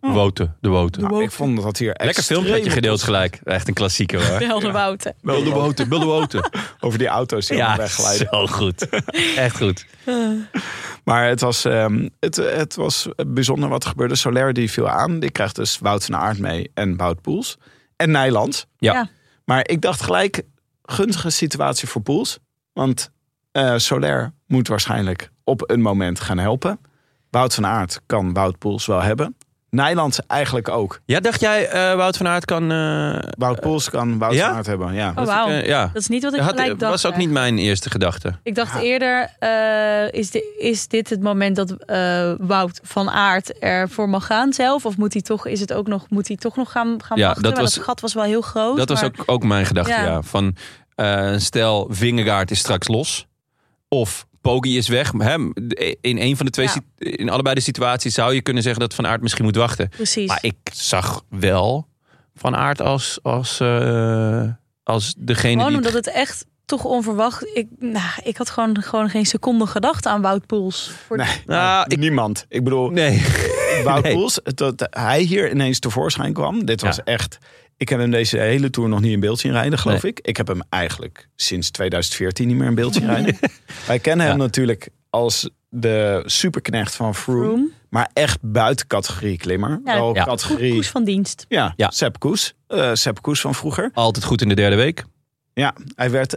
De 0.00 0.10
Wouten. 0.10 0.56
De 0.60 0.68
Wouten. 0.68 1.02
Nou, 1.02 1.22
ik 1.22 1.30
vond 1.30 1.62
dat 1.62 1.78
hier 1.78 1.94
Lekker 2.04 2.22
filmpje 2.22 2.64
je 2.64 2.70
gedeeld 2.70 3.02
gelijk. 3.02 3.40
Echt 3.44 3.68
een 3.68 3.74
klassieker 3.74 4.28
hoor. 4.30 4.38
Wel 4.48 4.60
de 4.60 4.70
Wouten. 4.70 5.14
Wilde 5.20 5.50
Wouten, 5.50 5.88
Wilde 5.88 6.04
Wouten. 6.16 6.50
Over 6.80 6.98
die 6.98 7.06
auto's 7.08 7.46
die 7.46 7.56
Ja, 7.56 7.76
wegglijden. 7.76 8.28
zo 8.30 8.46
goed. 8.46 8.88
Echt 9.36 9.56
goed. 9.56 9.86
Maar 11.04 11.28
het 11.28 11.40
was, 11.40 11.64
ehm, 11.64 12.08
het, 12.20 12.36
het 12.36 12.74
was 12.74 13.08
bijzonder 13.26 13.68
wat 13.68 13.82
er 13.82 13.88
gebeurde. 13.88 14.14
Soler 14.14 14.52
die 14.52 14.70
viel 14.70 14.88
aan. 14.88 15.20
Die 15.20 15.30
krijgt 15.30 15.56
dus 15.56 15.78
Wout 15.78 16.04
van 16.04 16.16
Aert 16.16 16.38
mee 16.38 16.70
en 16.74 16.96
Wout 16.96 17.20
Poels. 17.20 17.58
En 17.96 18.10
Nijland. 18.10 18.66
Ja. 18.78 18.92
Ja. 18.92 19.08
Maar 19.44 19.68
ik 19.68 19.80
dacht 19.80 20.00
gelijk, 20.02 20.42
gunstige 20.84 21.30
situatie 21.30 21.88
voor 21.88 22.02
Poels. 22.02 22.38
Want 22.72 23.10
eh, 23.52 23.76
Soler 23.76 24.32
moet 24.46 24.68
waarschijnlijk 24.68 25.30
op 25.44 25.70
een 25.70 25.80
moment 25.80 26.20
gaan 26.20 26.38
helpen. 26.38 26.80
Wout 27.30 27.54
van 27.54 27.66
Aert 27.66 28.00
kan 28.06 28.32
Wout 28.32 28.58
Poels 28.58 28.86
wel 28.86 29.02
hebben. 29.02 29.36
Nijland 29.74 30.18
eigenlijk 30.26 30.68
ook. 30.68 31.00
Ja, 31.04 31.20
dacht 31.20 31.40
jij 31.40 31.68
eh, 31.68 31.94
Wout 31.94 32.16
van 32.16 32.26
Aert 32.28 32.44
kan... 32.44 32.72
eh, 32.72 33.18
Wout 33.38 33.60
Poels 33.60 33.90
kan 33.90 34.18
Wout 34.18 34.34
ja? 34.34 34.46
van 34.46 34.56
Aert 34.56 34.66
hebben. 34.66 34.94
Ja. 34.94 35.12
Oh, 35.16 35.24
wauw. 35.24 35.48
eh, 35.48 35.66
ja. 35.66 35.90
Dat 35.92 36.02
is 36.02 36.08
niet 36.08 36.22
wat 36.22 36.34
ik 36.34 36.40
Had- 36.40 36.50
gelijk 36.50 36.78
dacht. 36.78 36.92
was 36.92 37.06
ook 37.06 37.16
niet 37.16 37.30
mijn 37.30 37.58
eerste 37.58 37.90
gedachte. 37.90 38.34
Ik 38.42 38.54
dacht 38.54 38.80
eerder, 38.82 39.28
eh, 39.38 40.12
is, 40.12 40.30
is 40.58 40.88
dit 40.88 41.10
het 41.10 41.22
moment 41.22 41.56
dat 41.56 41.70
eh, 41.72 42.32
Wout 42.38 42.80
van 42.82 43.10
Aert 43.10 43.58
ervoor 43.58 44.08
mag 44.08 44.26
gaan 44.26 44.52
zelf? 44.52 44.86
Of 44.86 44.96
moet 44.96 45.12
hij 45.12 45.22
toch, 45.22 45.46
is 45.46 45.60
het 45.60 45.72
ook 45.72 45.86
nog, 45.86 46.06
moet 46.08 46.28
hij 46.28 46.36
toch 46.36 46.56
nog 46.56 46.70
gaan, 46.72 46.96
gaan 47.04 47.18
Ja, 47.18 47.24
wachten? 47.26 47.42
dat 47.42 47.58
was- 47.58 47.74
het 47.74 47.84
gat 47.84 48.00
was 48.00 48.14
wel 48.14 48.24
heel 48.24 48.40
groot. 48.42 48.76
Dat 48.76 48.88
was 48.88 49.02
ook, 49.02 49.14
ook 49.26 49.42
mijn 49.44 49.66
gedachte, 49.66 49.92
ja. 49.92 50.02
Ja. 50.04 50.22
Van, 50.22 50.56
eh, 50.94 51.32
stel, 51.36 51.86
Vingegaard 51.90 52.50
is 52.50 52.58
straks 52.58 52.88
los. 52.88 53.26
Of 53.88 54.26
Poggi 54.44 54.76
is 54.76 54.88
weg. 54.88 55.12
Hè, 55.18 55.34
in 56.00 56.18
een 56.18 56.36
van 56.36 56.46
de 56.46 56.52
twee, 56.52 56.66
Ja. 56.66 56.80
in 56.98 57.28
allebei 57.30 57.54
de 57.54 57.60
situaties 57.60 58.14
zou 58.14 58.34
je 58.34 58.42
kunnen 58.42 58.62
zeggen 58.62 58.80
dat 58.80 58.94
Van 58.94 59.06
Aert 59.06 59.22
misschien 59.22 59.44
moet 59.44 59.56
wachten. 59.56 59.88
Precies. 59.88 60.28
Maar 60.28 60.38
ik 60.40 60.54
zag 60.72 61.22
wel 61.28 61.86
Van 62.34 62.56
Aert 62.56 62.80
als, 62.80 63.18
als, 63.22 63.60
eh, 63.60 64.42
als 64.82 65.14
degene 65.18 65.52
Gewoon 65.52 65.68
die... 65.68 65.76
omdat 65.76 65.92
het 65.92 66.06
echt 66.06 66.46
toch 66.64 66.84
onverwacht... 66.84 67.46
Ik, 67.54 67.66
nou, 67.78 68.10
ik 68.22 68.36
had 68.36 68.50
gewoon, 68.50 68.82
gewoon 68.82 69.08
geen 69.08 69.26
seconde 69.26 69.66
gedacht 69.66 70.06
aan 70.06 70.22
Wout 70.22 70.46
Poels. 70.46 70.90
Voor 71.06 71.16
Nee, 71.16 71.42
Nou, 71.46 71.84
ik- 71.88 71.98
niemand. 71.98 72.46
Ik 72.48 72.64
bedoel, 72.64 72.90
Nee. 72.90 73.24
Wout 73.84 74.02
Nee. 74.04 74.12
Poels, 74.14 74.40
dat 74.54 74.86
hij 74.90 75.20
hier 75.20 75.50
ineens 75.50 75.78
tevoorschijn 75.78 76.32
kwam. 76.32 76.64
Dit 76.64 76.80
was 76.80 76.96
Ja. 76.96 77.04
echt... 77.04 77.38
Ik 77.76 77.88
heb 77.88 77.98
hem 77.98 78.10
deze 78.10 78.38
hele 78.38 78.70
tour 78.70 78.88
nog 78.88 79.00
niet 79.00 79.12
in 79.12 79.20
beeld 79.20 79.38
zien 79.38 79.52
rijden, 79.52 79.78
geloof 79.78 80.02
Nee. 80.02 80.12
ik. 80.12 80.20
Ik 80.26 80.36
heb 80.36 80.46
hem 80.46 80.60
eigenlijk 80.68 81.28
sinds 81.36 81.70
2014 81.70 82.46
niet 82.46 82.56
meer 82.56 82.66
in 82.66 82.74
beeld 82.74 82.94
zien 82.94 83.06
rijden. 83.06 83.38
Wij 83.86 83.98
kennen 83.98 84.26
hem 84.26 84.36
natuurlijk 84.38 84.88
als 85.10 85.50
de 85.68 86.22
superknecht 86.26 86.94
van 86.94 87.14
Froome. 87.14 87.46
Room. 87.46 87.70
Maar 87.90 88.10
echt 88.12 88.38
buiten 88.42 88.86
categorie 88.86 89.36
klimmer. 89.36 89.80
Ja, 89.84 89.94
Wel 89.94 90.14
ja. 90.14 90.24
categorie... 90.24 90.72
Koers 90.72 90.88
van 90.88 91.04
dienst. 91.04 91.44
Ja, 91.48 91.72
Ja. 91.76 91.90
Sepp 91.90 92.18
Koes. 92.18 92.54
Eh, 92.66 92.90
Sepp 92.94 93.22
Koes 93.22 93.40
van 93.40 93.54
vroeger. 93.54 93.90
Altijd 93.94 94.24
goed 94.24 94.42
in 94.42 94.48
de 94.48 94.54
derde 94.54 94.76
week. 94.76 95.04
Ja, 95.54 95.74
hij 95.96 96.10
werd... 96.10 96.36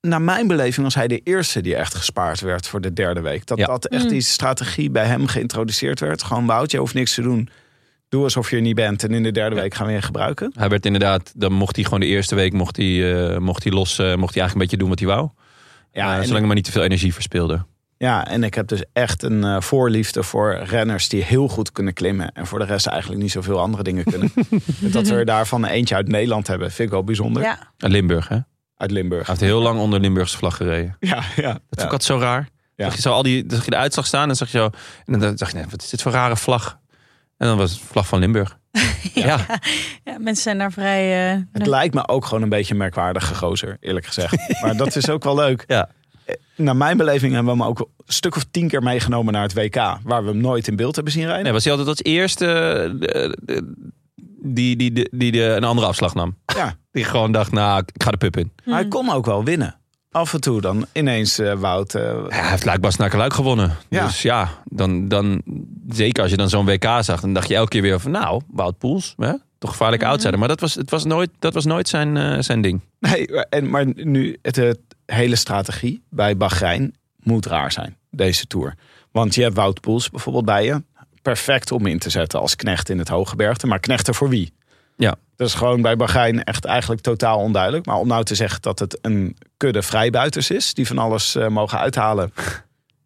Naar 0.00 0.22
mijn 0.22 0.46
beleving 0.46 0.84
was 0.84 0.94
hij 0.94 1.08
de 1.08 1.20
eerste 1.24 1.60
die 1.60 1.74
echt 1.76 1.94
gespaard 1.94 2.40
werd 2.40 2.66
voor 2.66 2.80
de 2.80 2.92
derde 2.92 3.20
week. 3.20 3.46
Dat 3.46 3.58
Ja. 3.58 3.66
dat 3.66 3.86
echt 3.86 4.02
Mm. 4.02 4.08
die 4.08 4.20
strategie 4.20 4.90
bij 4.90 5.06
hem 5.06 5.26
geïntroduceerd 5.26 6.00
werd. 6.00 6.22
Gewoon 6.22 6.46
Wout, 6.46 6.70
je 6.70 6.78
hoeft 6.78 6.94
niks 6.94 7.14
te 7.14 7.22
doen. 7.22 7.48
Doe 8.10 8.22
alsof 8.22 8.50
je 8.50 8.56
er 8.56 8.62
niet 8.62 8.74
bent. 8.74 9.04
En 9.04 9.10
in 9.14 9.22
de 9.22 9.30
derde 9.30 9.56
week 9.56 9.74
gaan 9.74 9.86
we 9.86 9.92
je 9.92 10.02
gebruiken. 10.02 10.52
Hij 10.54 10.68
werd 10.68 10.86
inderdaad, 10.86 11.32
dan 11.36 11.52
mocht 11.52 11.76
hij 11.76 11.84
gewoon 11.84 12.00
de 12.00 12.06
eerste 12.06 12.34
week 12.34 12.52
mocht 12.52 12.76
hij, 12.76 13.24
eh, 13.32 13.38
mocht 13.38 13.62
hij 13.62 13.72
los, 13.72 13.98
eh, 13.98 14.14
mocht 14.14 14.34
hij 14.34 14.42
eigenlijk 14.42 14.52
een 14.52 14.58
beetje 14.58 14.76
doen 14.76 14.88
wat 14.88 14.98
hij 14.98 15.08
wou. 15.08 15.28
Ja, 15.92 16.16
en 16.16 16.22
zolang 16.22 16.38
hij 16.38 16.46
maar 16.46 16.54
niet 16.54 16.64
te 16.64 16.72
veel 16.72 16.82
energie 16.82 17.14
verspeelde. 17.14 17.64
Ja, 17.96 18.26
en 18.26 18.44
ik 18.44 18.54
heb 18.54 18.68
dus 18.68 18.84
echt 18.92 19.22
een 19.22 19.44
eh, 19.44 19.60
voorliefde 19.60 20.22
voor 20.22 20.54
renners 20.54 21.08
die 21.08 21.22
heel 21.22 21.48
goed 21.48 21.72
kunnen 21.72 21.92
klimmen. 21.92 22.32
En 22.32 22.46
voor 22.46 22.58
de 22.58 22.64
rest 22.64 22.86
eigenlijk 22.86 23.22
niet 23.22 23.30
zoveel 23.30 23.60
andere 23.60 23.82
dingen 23.82 24.04
kunnen. 24.04 24.32
En 24.82 24.90
dat 24.92 25.08
we 25.08 25.14
er 25.14 25.24
daarvan 25.24 25.64
eentje 25.64 25.94
uit 25.94 26.08
Nederland 26.08 26.46
hebben, 26.46 26.70
vind 26.70 26.88
ik 26.88 26.94
wel 26.94 27.04
bijzonder. 27.04 27.42
Ja. 27.42 27.58
En 27.78 27.90
Limburg, 27.90 28.28
hè? 28.28 28.34
Hij 28.34 28.44
Uit 28.76 28.90
Limburg. 28.90 29.26
heeft 29.26 29.40
heel 29.40 29.60
lang 29.60 29.78
onder 29.78 30.00
Limburgse 30.00 30.36
vlag 30.36 30.56
gereden. 30.56 30.96
Ja, 31.00 31.22
ja. 31.36 31.52
Dat 31.52 31.60
is 31.70 31.78
ja. 31.78 31.84
ook 31.84 31.92
altijd 31.92 32.02
zo 32.02 32.18
raar. 32.18 32.48
Ja. 32.76 32.84
Zag 32.84 32.94
je 32.94 33.00
zo 33.00 33.12
al 33.12 33.22
die, 33.22 33.46
dan 33.46 33.56
zag 33.56 33.64
je 33.64 33.70
de 33.70 33.76
uitslag 33.76 34.06
staan 34.06 34.28
en 34.28 34.36
zag 34.36 34.50
je 34.52 34.58
zo. 34.58 34.70
En 35.04 35.18
dan 35.18 35.36
dacht 35.36 35.52
je, 35.52 35.56
nee, 35.56 35.66
wat 35.70 35.82
is 35.82 35.88
dit 35.88 36.02
voor 36.02 36.12
rare 36.12 36.36
vlag? 36.36 36.78
En 37.40 37.46
dan 37.46 37.56
was 37.56 37.70
het 37.70 37.80
vlag 37.80 38.06
van 38.06 38.18
Limburg. 38.18 38.58
ja. 39.14 39.46
ja, 40.04 40.18
mensen 40.18 40.42
zijn 40.42 40.58
daar 40.58 40.72
vrij... 40.72 41.32
eh, 41.34 41.40
Het 41.52 41.66
lijkt 41.66 41.94
me 41.94 42.08
ook 42.08 42.24
gewoon 42.24 42.42
een 42.42 42.48
beetje 42.48 42.72
een 42.72 42.78
merkwaardige 42.78 43.34
gozer, 43.34 43.76
eerlijk 43.80 44.06
gezegd. 44.06 44.36
maar 44.62 44.76
dat 44.76 44.96
is 44.96 45.08
ook 45.10 45.24
wel 45.24 45.34
leuk. 45.34 45.64
Ja. 45.66 45.88
Eh, 46.24 46.34
Naar 46.56 46.76
mijn 46.76 46.96
beleving 46.96 47.34
hebben 47.34 47.52
we 47.52 47.58
hem 47.58 47.68
ook 47.68 47.78
een 47.78 47.86
stuk 48.12 48.36
of 48.36 48.44
tien 48.50 48.68
keer 48.68 48.82
meegenomen 48.82 49.32
naar 49.32 49.42
het 49.42 49.54
WK. 49.54 49.74
Waar 50.02 50.22
we 50.24 50.28
hem 50.30 50.40
nooit 50.40 50.68
in 50.68 50.76
beeld 50.76 50.94
hebben 50.94 51.12
zien 51.12 51.24
rijden. 51.24 51.42
Nee, 51.44 51.52
was 51.52 51.64
hij 51.64 51.72
altijd 51.72 51.90
als 51.90 52.02
eerste. 52.02 52.46
eh, 53.46 53.58
die, 54.42 54.76
die, 54.76 54.92
die, 54.92 55.08
die 55.12 55.32
de, 55.32 55.42
een 55.44 55.64
andere 55.64 55.86
afslag 55.86 56.14
nam. 56.14 56.36
Ja. 56.56 56.74
Die 56.92 57.04
gewoon 57.04 57.32
dacht, 57.32 57.52
nou, 57.52 57.82
ik 57.94 58.02
ga 58.02 58.10
de 58.10 58.16
pub 58.16 58.36
in. 58.36 58.52
Maar 58.64 58.74
hij 58.80 58.88
kon 58.88 59.10
ook 59.10 59.26
wel 59.26 59.44
winnen. 59.44 59.79
Af 60.10 60.32
en 60.34 60.40
toe 60.40 60.60
dan 60.60 60.86
ineens 60.92 61.38
eh, 61.38 61.52
Wout. 61.52 61.94
eh, 61.94 62.02
Ja, 62.02 62.26
hij 62.28 62.50
heeft 62.50 62.64
Luik 62.64 62.96
naar 62.96 63.16
Luik 63.16 63.32
gewonnen. 63.32 63.76
Ja. 63.88 64.06
Dus 64.06 64.22
ja, 64.22 64.48
dan, 64.64 65.08
dan, 65.08 65.42
zeker 65.88 66.22
als 66.22 66.30
je 66.30 66.36
dan 66.36 66.48
zo'n 66.48 66.64
WK 66.66 66.84
zag, 67.00 67.20
dan 67.20 67.32
dacht 67.32 67.48
je 67.48 67.54
elke 67.54 67.68
keer 67.68 67.82
weer 67.82 68.00
van, 68.00 68.10
nou, 68.10 68.42
Wout 68.48 68.78
Poels, 68.78 69.14
hè? 69.16 69.32
toch 69.58 69.70
gevaarlijke 69.70 70.06
outsider. 70.06 70.38
Maar 70.38 70.48
dat 70.48 70.60
was, 70.60 70.74
het 70.74 70.90
was 70.90 71.04
nooit, 71.04 71.30
dat 71.38 71.54
was 71.54 71.64
nooit 71.64 71.88
zijn, 71.88 72.16
eh, 72.16 72.36
zijn 72.40 72.60
ding. 72.60 72.80
Nee, 72.98 73.26
en, 73.44 73.70
maar 73.70 73.86
nu, 73.94 74.38
het, 74.42 74.56
het 74.56 74.78
hele 75.06 75.36
strategie 75.36 76.02
bij 76.10 76.36
Bahrein 76.36 76.94
moet 77.16 77.46
raar 77.46 77.72
zijn, 77.72 77.96
deze 78.10 78.46
Tour. 78.46 78.74
Want 79.10 79.34
je 79.34 79.42
hebt 79.42 79.54
Wout 79.54 79.80
Poels 79.80 80.10
bijvoorbeeld 80.10 80.44
bij 80.44 80.64
je. 80.64 80.82
Perfect 81.22 81.72
om 81.72 81.86
in 81.86 81.98
te 81.98 82.10
zetten 82.10 82.40
als 82.40 82.56
knecht 82.56 82.88
in 82.88 82.98
het 82.98 83.08
Hooggebergte. 83.08 83.66
Maar 83.66 83.78
knechten 83.80 84.14
voor 84.14 84.28
wie? 84.28 84.52
Ja. 85.00 85.14
Dat 85.36 85.48
is 85.48 85.54
gewoon 85.54 85.82
bij 85.82 85.96
Bahrein 85.96 86.44
echt 86.44 86.64
eigenlijk 86.64 87.00
totaal 87.00 87.38
onduidelijk. 87.38 87.86
Maar 87.86 87.96
om 87.96 88.08
nou 88.08 88.24
te 88.24 88.34
zeggen 88.34 88.62
dat 88.62 88.78
het 88.78 88.98
een 89.02 89.36
kudde 89.56 89.82
vrijbuiters 89.82 90.50
is... 90.50 90.74
die 90.74 90.86
van 90.86 90.98
alles 90.98 91.34
eh, 91.34 91.48
mogen 91.48 91.78
uithalen... 91.78 92.32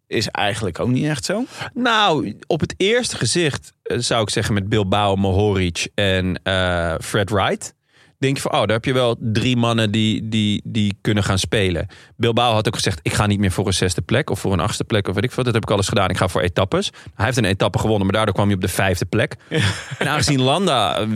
is 0.07 0.27
eigenlijk 0.27 0.79
ook 0.79 0.89
niet 0.89 1.05
echt 1.05 1.25
zo. 1.25 1.45
Nou, 1.73 2.37
op 2.47 2.59
het 2.59 2.73
eerste 2.77 3.17
gezicht 3.17 3.73
eh, 3.83 3.97
zou 3.97 4.21
ik 4.21 4.29
zeggen 4.29 4.53
met 4.53 4.69
Bilbao, 4.69 5.15
Mohoric 5.15 5.87
en 5.93 6.39
eh, 6.43 6.95
Fred 7.01 7.29
Wright. 7.29 7.73
Denk 8.17 8.35
je 8.35 8.41
van, 8.41 8.51
oh, 8.51 8.59
daar 8.59 8.69
heb 8.69 8.85
je 8.85 8.93
wel 8.93 9.15
drie 9.19 9.57
mannen 9.57 9.91
die, 9.91 10.29
die, 10.29 10.61
die 10.63 10.97
kunnen 11.01 11.23
gaan 11.23 11.39
spelen. 11.39 11.87
Bilbao 12.15 12.53
had 12.53 12.67
ook 12.67 12.75
gezegd, 12.75 12.99
ik 13.01 13.13
ga 13.13 13.25
niet 13.25 13.39
meer 13.39 13.51
voor 13.51 13.67
een 13.67 13.73
zesde 13.73 14.01
plek 14.01 14.29
of 14.29 14.39
voor 14.39 14.53
een 14.53 14.59
achtste 14.59 14.83
plek 14.83 15.07
of 15.07 15.15
weet 15.15 15.23
ik 15.23 15.31
veel. 15.31 15.43
Dat 15.43 15.53
heb 15.53 15.63
ik 15.63 15.71
alles 15.71 15.87
gedaan. 15.87 16.09
Ik 16.09 16.17
ga 16.17 16.27
voor 16.27 16.41
etappes. 16.41 16.91
Hij 17.15 17.25
heeft 17.25 17.37
een 17.37 17.45
etappe 17.45 17.79
gewonnen, 17.79 18.05
maar 18.05 18.15
daardoor 18.15 18.33
kwam 18.33 18.45
hij 18.45 18.55
op 18.55 18.61
de 18.61 18.67
vijfde 18.67 19.05
plek. 19.05 19.35
En 19.99 20.07
aangezien 20.07 20.41
Landa, 20.41 21.07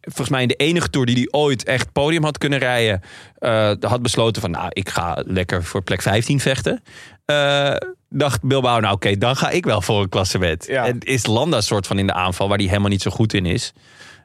volgens 0.00 0.28
mij 0.28 0.42
in 0.42 0.48
de 0.48 0.54
enige 0.54 0.90
tour 0.90 1.06
die 1.06 1.14
hij 1.16 1.28
ooit 1.30 1.64
echt 1.64 1.92
podium 1.92 2.24
had 2.24 2.38
kunnen 2.38 2.58
rijden, 2.58 3.00
eh, 3.38 3.72
had 3.80 4.02
besloten 4.02 4.42
van, 4.42 4.50
nou, 4.50 4.66
ik 4.68 4.88
ga 4.88 5.22
lekker 5.26 5.64
voor 5.64 5.82
plek 5.82 6.02
15 6.02 6.40
vechten. 6.40 6.82
Eh, 7.24 7.74
dacht 8.08 8.42
Bilbao, 8.42 8.80
nou 8.80 8.94
oké, 8.94 9.16
dan 9.18 9.36
ga 9.36 9.50
ik 9.50 9.64
wel 9.64 9.82
voor 9.82 10.02
een 10.02 10.08
klassement. 10.08 10.66
Ja. 10.66 10.86
En 10.86 10.98
is 10.98 11.26
Landa 11.26 11.60
soort 11.60 11.86
van 11.86 11.98
in 11.98 12.06
de 12.06 12.12
aanval, 12.12 12.48
waar 12.48 12.58
hij 12.58 12.66
helemaal 12.66 12.88
niet 12.88 13.02
zo 13.02 13.10
goed 13.10 13.32
in 13.34 13.46
is. 13.46 13.72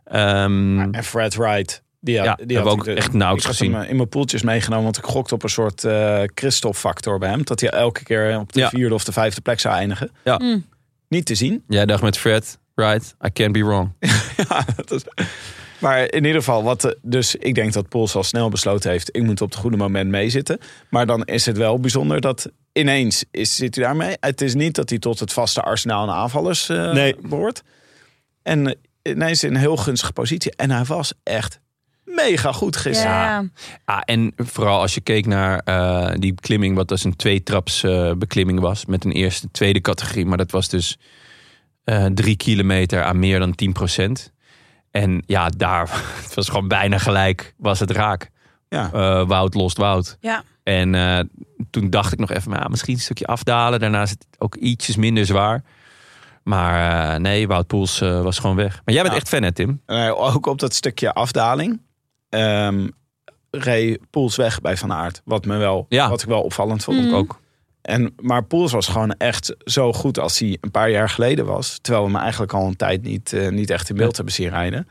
Ehm, 0.05 0.79
En 0.93 1.03
Fred 1.03 1.35
Wright... 1.35 1.83
Die, 1.99 2.17
had- 2.17 2.25
Ja, 2.25 2.35
die 2.35 2.55
hebben 2.55 2.63
we 2.63 2.69
had 2.69 2.79
ook 2.79 2.85
de- 2.85 2.93
echt 3.01 3.13
nauwelijks 3.13 3.43
ik 3.45 3.49
had 3.51 3.57
gezien. 3.57 3.73
hem 3.73 3.83
eh, 3.83 3.89
in 3.89 3.95
mijn 3.95 4.09
poeltjes 4.09 4.41
meegenomen, 4.41 4.83
want 4.83 4.97
ik 4.97 5.03
gokte 5.03 5.33
op 5.33 5.43
een 5.43 5.49
soort 5.49 5.83
eh 5.83 6.21
Christophe-factor 6.35 7.19
bij 7.19 7.29
hem. 7.29 7.43
Dat 7.43 7.59
hij 7.59 7.69
elke 7.69 8.03
keer 8.03 8.39
op 8.39 8.53
de 8.53 8.59
Ja. 8.59 8.69
vierde 8.69 8.93
of 8.95 9.03
de 9.03 9.11
vijfde 9.11 9.41
plek 9.41 9.59
zou 9.59 9.75
eindigen. 9.75 10.11
Ja. 10.23 10.37
Mm. 10.37 10.65
Niet 11.07 11.25
te 11.25 11.35
zien. 11.35 11.63
jij 11.67 11.85
dacht 11.85 12.01
met 12.01 12.17
Fred, 12.17 12.59
right, 12.75 13.15
I 13.25 13.31
can't 13.33 13.51
be 13.51 13.63
wrong. 13.63 13.91
Ja, 14.49 14.65
dat 14.75 14.91
is- 14.91 15.03
Maar 15.79 16.11
in 16.11 16.25
ieder 16.25 16.39
geval, 16.39 16.63
wat, 16.63 16.83
eh, 16.83 16.91
dus 17.01 17.35
ik 17.35 17.55
denk 17.55 17.73
dat 17.73 17.89
Poels 17.89 18.15
al 18.15 18.23
snel 18.23 18.49
besloten 18.49 18.91
heeft... 18.91 19.09
ik 19.15 19.23
moet 19.23 19.41
op 19.41 19.49
het 19.49 19.59
goede 19.59 19.77
moment 19.77 20.09
meezitten. 20.09 20.59
Maar 20.89 21.05
dan 21.05 21.23
is 21.23 21.45
het 21.45 21.57
wel 21.57 21.79
bijzonder 21.79 22.21
dat 22.21 22.51
ineens 22.73 23.23
is, 23.31 23.55
zit 23.55 23.75
hij 23.75 23.83
daarmee. 23.83 24.15
Het 24.19 24.41
is 24.41 24.53
niet 24.53 24.75
dat 24.75 24.89
hij 24.89 24.99
tot 24.99 25.19
het 25.19 25.33
vaste 25.33 25.61
arsenaal 25.61 26.01
aan 26.09 26.15
aanvallers 26.15 26.69
eh 26.69 26.91
Nee. 26.91 27.15
behoort. 27.21 27.63
En 28.43 28.67
eh, 28.67 28.73
ineens 29.13 29.43
in 29.43 29.49
een 29.53 29.59
heel 29.59 29.77
gunstige 29.77 30.13
positie. 30.13 30.55
En 30.55 30.71
hij 30.71 30.83
was 30.83 31.13
echt 31.23 31.59
mega 32.03 32.51
goed 32.51 32.75
gisteren. 32.77 33.11
Ja. 33.11 33.45
Ah, 33.85 34.01
en 34.05 34.33
vooral 34.37 34.81
als 34.81 34.93
je 34.93 35.01
keek 35.01 35.25
naar 35.25 35.59
eh, 35.59 36.11
die 36.19 36.33
beklimming, 36.33 36.75
wat 36.75 36.87
dus 36.87 37.03
een 37.03 37.15
tweetraps 37.15 37.83
eh 37.83 38.11
beklimming 38.17 38.59
was. 38.59 38.85
Met 38.85 39.05
een 39.05 39.11
eerste, 39.11 39.47
tweede 39.51 39.81
categorie. 39.81 40.25
Maar 40.25 40.37
dat 40.37 40.51
was 40.51 40.69
dus 40.69 40.97
eh, 41.83 42.05
drie 42.05 42.35
kilometer 42.35 43.03
aan 43.03 43.19
meer 43.19 43.39
dan 43.39 43.55
10 43.55 43.73
En 45.01 45.23
ja, 45.25 45.49
daar 45.49 45.89
het 46.23 46.33
was 46.33 46.49
gewoon 46.49 46.67
bijna 46.67 46.97
gelijk, 46.97 47.53
was 47.57 47.79
het 47.79 47.91
raak. 47.91 48.29
Ja. 48.69 48.89
Eh, 48.93 49.27
woud 49.27 49.53
lost 49.53 49.77
woud. 49.77 50.17
Ja. 50.19 50.43
En 50.63 50.95
eh, 50.95 51.19
toen 51.69 51.89
dacht 51.89 52.13
ik 52.13 52.19
nog 52.19 52.31
even, 52.31 52.49
maar 52.51 52.59
ja, 52.61 52.67
misschien 52.67 52.93
een 52.93 52.99
stukje 52.99 53.25
afdalen. 53.25 53.79
Daarna 53.79 54.01
is 54.01 54.09
het 54.09 54.25
ook 54.37 54.55
ietsjes 54.55 54.95
minder 54.95 55.25
zwaar. 55.25 55.63
Maar 56.43 57.11
eh, 57.13 57.19
nee, 57.19 57.47
Wout 57.47 57.67
Poels 57.67 58.01
eh, 58.01 58.21
was 58.21 58.39
gewoon 58.39 58.55
weg. 58.55 58.81
Maar 58.85 58.93
jij 58.93 59.03
bent 59.03 59.13
Ja. 59.15 59.19
echt 59.19 59.29
fan, 59.29 59.43
hè, 59.43 59.51
Tim? 59.51 59.81
Ook 60.15 60.45
op 60.45 60.59
dat 60.59 60.73
stukje 60.73 61.13
afdaling. 61.13 61.81
ehm 62.29 62.87
reed 63.51 63.99
Poels 64.09 64.35
weg 64.35 64.61
bij 64.61 64.77
Van 64.77 64.93
Aert. 64.93 65.21
Wat, 65.25 65.45
me 65.45 65.57
wel, 65.57 65.85
Ja. 65.89 66.09
wat 66.09 66.21
ik 66.21 66.27
wel 66.27 66.41
opvallend 66.41 66.83
vond. 66.83 67.01
Mm. 67.01 67.13
Ook. 67.13 67.39
En, 67.85 68.13
maar 68.21 68.43
Poels 68.43 68.71
was 68.71 68.87
gewoon 68.87 69.11
echt 69.17 69.55
zo 69.63 69.93
goed 69.93 70.19
als 70.19 70.39
hij 70.39 70.57
een 70.61 70.71
paar 70.71 70.89
jaar 70.89 71.09
geleden 71.09 71.45
was. 71.45 71.79
Terwijl 71.81 72.05
we 72.05 72.11
hem 72.11 72.21
eigenlijk 72.21 72.53
al 72.53 72.67
een 72.67 72.75
tijd 72.75 73.01
niet, 73.03 73.33
eh, 73.33 73.49
niet 73.49 73.69
echt 73.69 73.89
in 73.89 73.95
beeld 73.95 74.15
hebben 74.15 74.33
zien 74.33 74.49
rijden. 74.49 74.87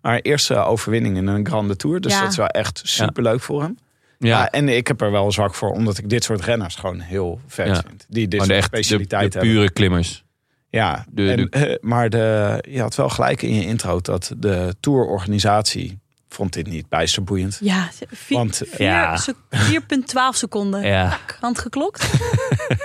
Maar 0.00 0.18
eerste 0.18 0.54
overwinning 0.56 1.16
in 1.16 1.26
een 1.26 1.46
Grande 1.46 1.76
Tour. 1.76 2.00
Dus 2.00 2.12
Ja. 2.12 2.20
dat 2.20 2.30
is 2.30 2.36
wel 2.36 2.46
echt 2.46 2.80
super 2.84 3.22
leuk 3.22 3.40
voor 3.40 3.62
hem. 3.62 3.78
Ja, 4.18 4.28
Ja. 4.28 4.50
en 4.50 4.68
ik 4.68 4.86
heb 4.86 5.00
er 5.00 5.10
wel 5.10 5.32
zwak 5.32 5.54
voor. 5.54 5.70
Omdat 5.70 5.98
ik 5.98 6.08
dit 6.08 6.24
soort 6.24 6.40
renners 6.44 6.74
gewoon 6.74 7.00
heel 7.00 7.40
vet 7.46 7.66
Ja. 7.66 7.82
vind. 7.86 8.06
Die 8.08 8.28
dit 8.28 8.38
maar 8.38 8.48
de, 8.48 8.54
soort 8.54 8.64
echt, 8.64 8.72
de, 8.72 8.76
specialiteit 8.82 9.32
de 9.32 9.38
hebben. 9.38 9.56
pure 9.56 9.70
klimmers. 9.72 10.24
Ja, 10.70 11.04
De- 11.10 11.30
en, 11.30 11.36
de- 11.36 11.48
eh, 11.48 11.76
maar 11.80 12.10
de, 12.10 12.58
je 12.70 12.80
had 12.80 12.94
wel 12.94 13.08
gelijk 13.08 13.42
in 13.42 13.54
je 13.54 13.66
intro 13.66 14.00
dat 14.00 14.34
de 14.38 14.74
tourorganisatie 14.80 15.98
vond 16.32 16.52
dit 16.52 16.66
niet 16.66 16.88
bijster 16.88 17.24
boeiend. 17.24 17.58
Ja, 17.60 17.88
vier- 18.10 18.36
Want, 18.36 18.62
vier 18.66 18.86
ja. 18.86 19.16
sec- 19.16 19.34
4,12 19.50 20.36
seconden. 20.36 20.82
Ja. 20.86 21.08
Tak, 21.08 21.36
hand 21.40 21.58
geklokt. 21.58 22.04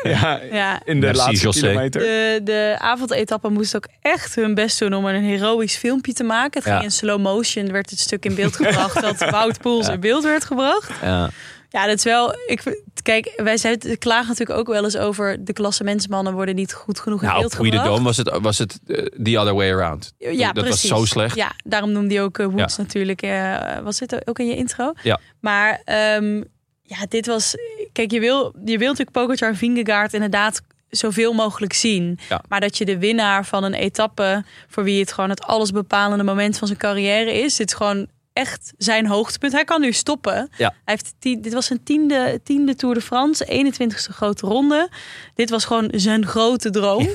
Ja, 0.03 0.39
Ja. 0.51 0.81
in 0.85 0.99
de 0.99 1.05
Merci, 1.05 1.21
laatste 1.21 1.45
José. 1.45 1.59
kilometer. 1.59 2.01
De, 2.01 2.39
de 2.43 2.75
avondetappe 2.79 3.49
moest 3.49 3.75
ook 3.75 3.87
echt 4.01 4.35
hun 4.35 4.53
best 4.53 4.79
doen 4.79 4.93
om 4.93 5.05
een 5.05 5.23
heroïsch 5.23 5.77
filmpje 5.77 6.13
te 6.13 6.23
maken. 6.23 6.51
Het 6.61 6.63
Ja. 6.63 6.71
ging 6.73 6.83
in 6.83 6.91
slow 6.91 7.21
motion, 7.21 7.71
werd 7.71 7.89
het 7.89 7.99
stuk 7.99 8.25
in 8.25 8.35
beeld 8.35 8.55
gebracht 8.55 9.01
dat 9.01 9.29
Wout 9.31 9.57
Poels 9.61 9.87
in 9.87 9.99
beeld 9.99 10.23
werd 10.23 10.43
gebracht. 10.45 10.91
Ja. 11.01 11.29
Ja, 11.69 11.85
dat 11.87 11.97
is 11.97 12.03
wel. 12.03 12.35
Ik, 12.47 12.81
kijk, 13.07 13.41
wij 13.43 13.57
zijn, 13.57 13.97
klagen 13.97 14.27
natuurlijk 14.27 14.59
ook 14.59 14.67
wel 14.67 14.83
eens 14.83 14.97
over 14.97 15.45
de 15.45 15.53
klassementsmannen 15.53 16.33
worden 16.33 16.55
niet 16.55 16.73
goed 16.73 16.99
genoeg 16.99 17.21
in 17.21 17.27
Nou, 17.27 17.43
op 17.43 17.49
beeld 17.51 17.55
gebracht. 17.65 17.87
Dome 17.87 18.03
was 18.03 18.17
het, 18.17 18.37
was 18.41 18.57
het 18.57 18.79
eh, 18.87 19.05
the 19.23 19.39
other 19.39 19.53
way 19.53 19.71
around. 19.71 20.13
Ja, 20.17 20.51
dat 20.51 20.63
precies. 20.63 20.89
was 20.89 20.99
zo 20.99 21.05
slecht. 21.05 21.35
Ja, 21.35 21.51
daarom 21.63 21.91
noemde 21.91 22.13
hij 22.13 22.23
ook 22.23 22.37
eh, 22.37 22.45
Woods 22.45 22.77
natuurlijk. 22.77 23.21
eh, 23.21 23.79
was 23.79 23.97
dit 23.97 24.27
ook 24.27 24.39
in 24.39 24.47
je 24.47 24.55
intro? 24.55 24.93
Ja. 25.03 25.19
Maar 25.39 25.81
ehm, 25.85 26.43
ja, 26.81 27.05
dit 27.09 27.25
was... 27.25 27.55
Kijk, 27.91 28.11
je 28.11 28.19
wil, 28.19 28.53
je 28.65 28.77
wil 28.77 28.87
natuurlijk 28.87 29.11
Pogacar 29.11 29.49
en 29.49 29.55
Vingegaard 29.55 30.13
inderdaad 30.13 30.61
zoveel 30.89 31.33
mogelijk 31.33 31.73
zien. 31.73 32.19
Ja. 32.29 32.43
Maar 32.47 32.59
dat 32.59 32.77
je 32.77 32.85
de 32.85 32.97
winnaar 32.97 33.45
van 33.45 33.63
een 33.63 33.73
etappe... 33.73 34.43
voor 34.67 34.83
wie 34.83 34.99
het 34.99 35.11
gewoon 35.11 35.29
het 35.29 35.43
allesbepalende 35.43 36.23
moment 36.23 36.57
van 36.57 36.67
zijn 36.67 36.79
carrière 36.79 37.33
is... 37.33 37.55
dit 37.55 37.67
is 37.67 37.75
gewoon 37.75 38.07
echt 38.37 38.73
zijn 38.77 39.07
hoogtepunt. 39.07 39.51
Hij 39.53 39.63
kan 39.63 39.81
nu 39.81 39.91
stoppen. 39.91 40.49
Ja. 40.57 40.73
Hij 40.85 40.93
heeft 40.95 41.13
tien, 41.19 41.41
dit 41.41 41.53
was 41.53 41.65
zijn 41.65 41.83
tiende, 41.83 42.39
tiende 42.43 42.75
Tour 42.75 42.95
de 42.95 43.01
France, 43.01 43.45
21ste 43.45 44.13
grote 44.13 44.47
ronde. 44.47 44.89
Dit 45.35 45.49
was 45.49 45.65
gewoon 45.65 45.87
zijn 45.95 46.25
grote 46.25 46.69
droom. 46.69 47.07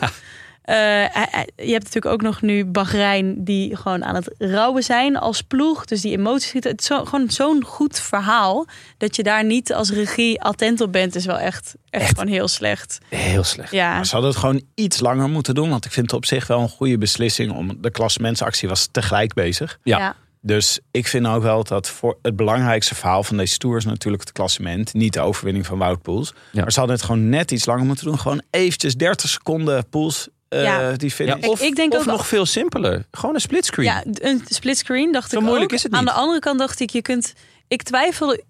Eh, 0.63 0.75
hij- 0.77 1.29
hij- 1.31 1.49
je 1.57 1.73
hebt 1.73 1.85
natuurlijk 1.85 2.15
ook 2.15 2.23
nog 2.23 2.43
nu 2.43 2.65
Bahrein 2.65 3.45
die 3.45 3.77
gewoon 3.77 4.05
aan 4.05 4.15
het 4.15 4.35
rouwen 4.39 4.83
zijn 4.83 5.17
als 5.17 5.43
ploeg. 5.43 5.85
Dus 5.85 6.01
die 6.01 6.17
emoties. 6.19 6.53
Het 6.53 6.81
is 6.81 6.87
zo, 6.87 7.05
gewoon 7.05 7.31
zo'n 7.31 7.65
goed 7.65 7.99
verhaal. 8.01 8.67
Dat 8.99 9.17
je 9.17 9.23
daar 9.23 9.45
niet 9.45 9.73
als 9.75 9.91
regie 9.91 10.41
attent 10.43 10.81
op 10.81 10.93
bent, 10.93 11.15
is 11.15 11.25
wel 11.27 11.39
echt, 11.39 11.75
echt, 11.91 12.09
gewoon 12.09 12.27
heel 12.33 12.49
slecht. 12.49 12.99
Heel 13.09 13.45
slecht. 13.45 13.71
Ja, 13.73 13.95
Maar 13.95 14.07
Ze 14.07 14.13
hadden 14.13 14.31
het 14.31 14.41
gewoon 14.41 14.63
iets 14.75 15.01
langer 15.01 15.29
moeten 15.29 15.55
doen. 15.55 15.71
Want 15.71 15.85
ik 15.85 15.93
vind 15.93 16.07
het 16.07 16.15
op 16.15 16.25
zich 16.27 16.47
wel 16.47 16.61
een 16.61 16.69
goede 16.69 16.99
beslissing. 16.99 17.53
om 17.53 17.77
De 17.81 17.91
klassementsactie 17.91 18.69
was 18.69 18.89
tegelijk 18.93 19.35
bezig. 19.35 19.79
Ja. 19.83 19.99
ja. 19.99 20.17
Dus 20.45 20.79
ik 20.91 21.07
vind 21.07 21.27
ook 21.27 21.43
wel 21.43 21.65
dat 21.65 21.89
voor 21.89 22.19
het 22.23 22.37
belangrijkste 22.37 22.95
verhaal 22.95 23.23
van 23.23 23.37
deze 23.37 23.57
tour 23.59 23.77
is 23.77 23.85
natuurlijk 23.85 24.23
het 24.23 24.33
klassement. 24.33 24.95
Niet 24.95 25.13
de 25.13 25.21
overwinning 25.21 25.67
van 25.67 25.79
Wout 25.79 26.03
Poels. 26.03 26.35
Ja. 26.51 26.61
Maar 26.63 26.73
ze 26.73 26.79
hadden 26.79 26.97
het 26.97 27.05
gewoon 27.05 27.29
net 27.29 27.51
iets 27.51 27.67
langer 27.67 27.85
moeten 27.85 28.05
doen. 28.05 28.19
Gewoon 28.19 28.43
eventjes 28.51 28.95
30 28.97 29.29
seconden 29.31 29.89
Poels. 29.89 30.29
eh, 30.49 30.63
Ja. 30.63 30.93
die 30.93 31.09
Ja, 31.09 31.15
finish. 31.15 31.49
of 31.49 31.61
ik 31.61 31.77
denk 31.77 31.93
of 31.95 31.99
ook- 32.01 32.07
nog 32.07 32.27
veel 32.27 32.47
simpeler. 32.47 33.05
Gewoon 33.11 33.35
een 33.35 33.41
splitscreen. 33.41 33.85
Ja, 33.87 34.03
een 34.15 34.43
splitscreen 34.49 35.13
dacht 35.13 35.31
Zo 35.31 35.37
ik 35.39 35.43
moeilijk 35.43 35.71
ook. 35.71 35.77
is 35.77 35.83
het 35.83 35.93
Aan 35.93 36.05
de 36.05 36.13
andere 36.13 36.39
kant 36.39 36.59
dacht 36.59 36.81
ik, 36.81 36.91
je 36.91 37.03
kunt... 37.03 37.33
Ik 37.69 37.83
twijfelde 37.83 38.43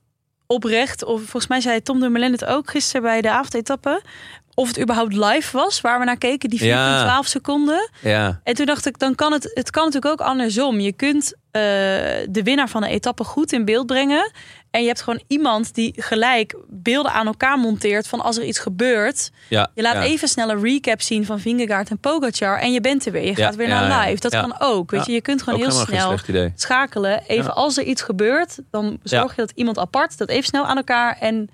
oprecht, 0.46 1.04
of 1.04 1.20
volgens 1.20 1.46
mij 1.46 1.60
zei 1.60 1.82
Tom 1.82 2.00
Dumoulin 2.00 2.32
het 2.32 2.44
ook 2.44 2.70
gisteren 2.70 3.02
bij 3.02 3.20
de 3.20 3.30
avondetappe... 3.30 4.02
of 4.54 4.68
het 4.68 4.80
überhaupt 4.80 5.12
live 5.14 5.56
was, 5.56 5.80
waar 5.80 5.98
we 5.98 6.04
naar 6.04 6.18
keken, 6.18 6.50
die 6.50 6.58
4,12 6.58 6.64
Ja. 6.64 7.22
seconden. 7.22 7.90
Ja. 8.00 8.40
En 8.44 8.54
toen 8.54 8.66
dacht 8.66 8.86
ik, 8.86 8.98
dan 8.98 9.14
kan 9.14 9.32
het, 9.32 9.50
het 9.54 9.70
kan 9.70 9.84
natuurlijk 9.84 10.20
ook 10.20 10.26
andersom. 10.26 10.80
Je 10.80 10.92
kunt 10.92 11.34
eh, 11.50 11.60
de 12.30 12.40
winnaar 12.44 12.68
van 12.68 12.82
een 12.82 12.90
etappe 12.90 13.24
goed 13.24 13.52
in 13.52 13.64
beeld 13.64 13.86
brengen. 13.86 14.30
En 14.70 14.80
je 14.80 14.86
hebt 14.86 15.02
gewoon 15.02 15.22
iemand 15.26 15.74
die 15.74 15.94
gelijk 15.96 16.54
beelden 16.68 17.12
aan 17.12 17.26
elkaar 17.26 17.58
monteert 17.58 18.08
van 18.08 18.20
als 18.20 18.36
er 18.36 18.44
iets 18.44 18.58
gebeurt. 18.58 19.30
Ja. 19.48 19.70
Je 19.74 19.82
laat 19.82 19.94
ja. 19.94 20.02
even 20.02 20.28
snel 20.28 20.50
een 20.50 20.62
recap 20.62 21.00
zien 21.00 21.26
van 21.26 21.40
Vingegaard 21.40 21.90
en 21.90 21.98
Pogacar 21.98 22.58
en 22.58 22.72
je 22.72 22.80
bent 22.80 23.06
er 23.06 23.12
weer. 23.12 23.22
Je 23.24 23.32
Ja, 23.36 23.44
gaat 23.44 23.56
weer 23.56 23.68
naar 23.68 24.06
live. 24.06 24.20
Dat 24.20 24.32
kan 24.32 24.54
ook. 24.58 24.90
Weet 24.90 25.06
je, 25.06 25.12
je 25.12 25.20
kunt 25.20 25.42
gewoon 25.42 25.58
Ook 25.60 25.66
heel 25.66 25.80
snel 25.84 26.18
schakelen. 26.54 27.22
Even 27.26 27.54
als 27.54 27.76
er 27.76 27.84
iets 27.84 28.02
gebeurt, 28.02 28.58
dan 28.70 28.98
zorg 29.02 29.34
je 29.34 29.40
dat 29.40 29.52
iemand 29.54 29.78
apart 29.78 30.18
dat 30.18 30.28
even 30.28 30.44
snel 30.44 30.64
aan 30.66 30.76
elkaar 30.76 31.16
en 31.20 31.48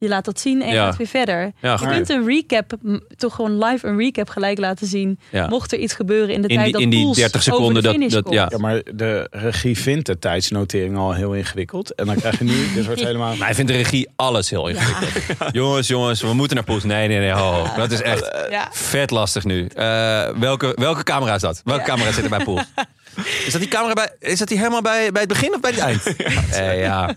Je 0.00 0.08
laat 0.08 0.24
dat 0.24 0.40
zien 0.40 0.62
en 0.62 0.68
je 0.68 0.74
Ja. 0.74 0.84
gaat 0.84 0.96
weer 0.96 1.06
verder. 1.06 1.52
Ja, 1.60 1.72
je 1.80 1.86
kunt 1.88 2.08
een 2.10 2.26
recap, 2.26 2.72
toch 3.16 3.34
gewoon 3.34 3.64
live 3.64 3.86
een 3.86 3.96
recap 3.98 4.28
gelijk 4.28 4.58
laten 4.58 4.86
zien. 4.86 5.18
Ja. 5.30 5.46
Mocht 5.46 5.72
er 5.72 5.78
iets 5.78 5.92
gebeuren 5.94 6.34
in 6.34 6.42
de 6.42 6.48
In 6.48 6.54
tijd 6.54 6.64
die- 6.64 6.72
dat 6.72 6.82
in 6.82 6.90
die 6.90 7.02
Poels 7.02 7.16
30 7.16 7.40
over 7.40 7.52
seconden 7.52 7.74
de 7.74 7.80
dat- 7.82 7.92
finish 7.92 8.12
dat- 8.12 8.22
komt. 8.22 8.34
ja. 8.34 8.46
Ja, 8.50 8.58
maar 8.58 8.82
de 8.94 9.26
regie 9.30 9.78
vindt 9.78 10.06
de 10.06 10.18
tijdsnotering 10.18 10.96
al 10.96 11.12
heel 11.14 11.34
ingewikkeld. 11.34 11.94
En 11.94 12.06
dan 12.06 12.16
krijg 12.16 12.38
je 12.38 12.44
nu 12.44 12.52
een 12.76 12.84
soort 12.84 13.00
helemaal... 13.10 13.36
Maar 13.36 13.46
hij 13.46 13.54
vindt 13.54 13.70
de 13.70 13.76
regie 13.76 14.08
alles 14.16 14.50
heel 14.50 14.68
ingewikkeld. 14.68 15.52
Jongens, 15.52 15.88
jongens, 15.88 16.20
we 16.22 16.32
moeten 16.34 16.56
naar 16.56 16.64
Poels. 16.64 16.84
Nee, 16.84 17.08
nee, 17.08 17.18
nee. 17.18 17.30
ho, 17.30 17.52
ho. 17.52 17.66
Dat 17.76 17.90
is 17.90 18.02
echt 18.02 18.46
Ja. 18.50 18.68
vet 18.72 19.10
lastig 19.10 19.44
nu. 19.44 19.66
Eh, 19.66 20.28
welke, 20.38 20.72
welke 20.76 21.02
camera 21.02 21.34
is 21.34 21.40
dat? 21.40 21.60
Welke 21.64 21.80
Ja. 21.82 21.86
camera 21.88 22.12
zit 22.12 22.24
er 22.24 22.30
bij 22.30 22.44
Poels? 22.44 22.64
Is 23.46 23.52
dat 23.52 23.60
die 23.60 23.70
camera 23.70 23.92
bij? 23.92 24.10
Is 24.18 24.38
dat 24.38 24.48
die 24.48 24.58
helemaal 24.58 24.82
bij, 24.82 25.12
bij 25.12 25.20
het 25.20 25.30
begin 25.30 25.54
of 25.54 25.60
bij 25.60 25.70
het 25.70 25.80
eind? 25.80 26.02
Eh, 26.50 26.80
ja. 26.80 27.14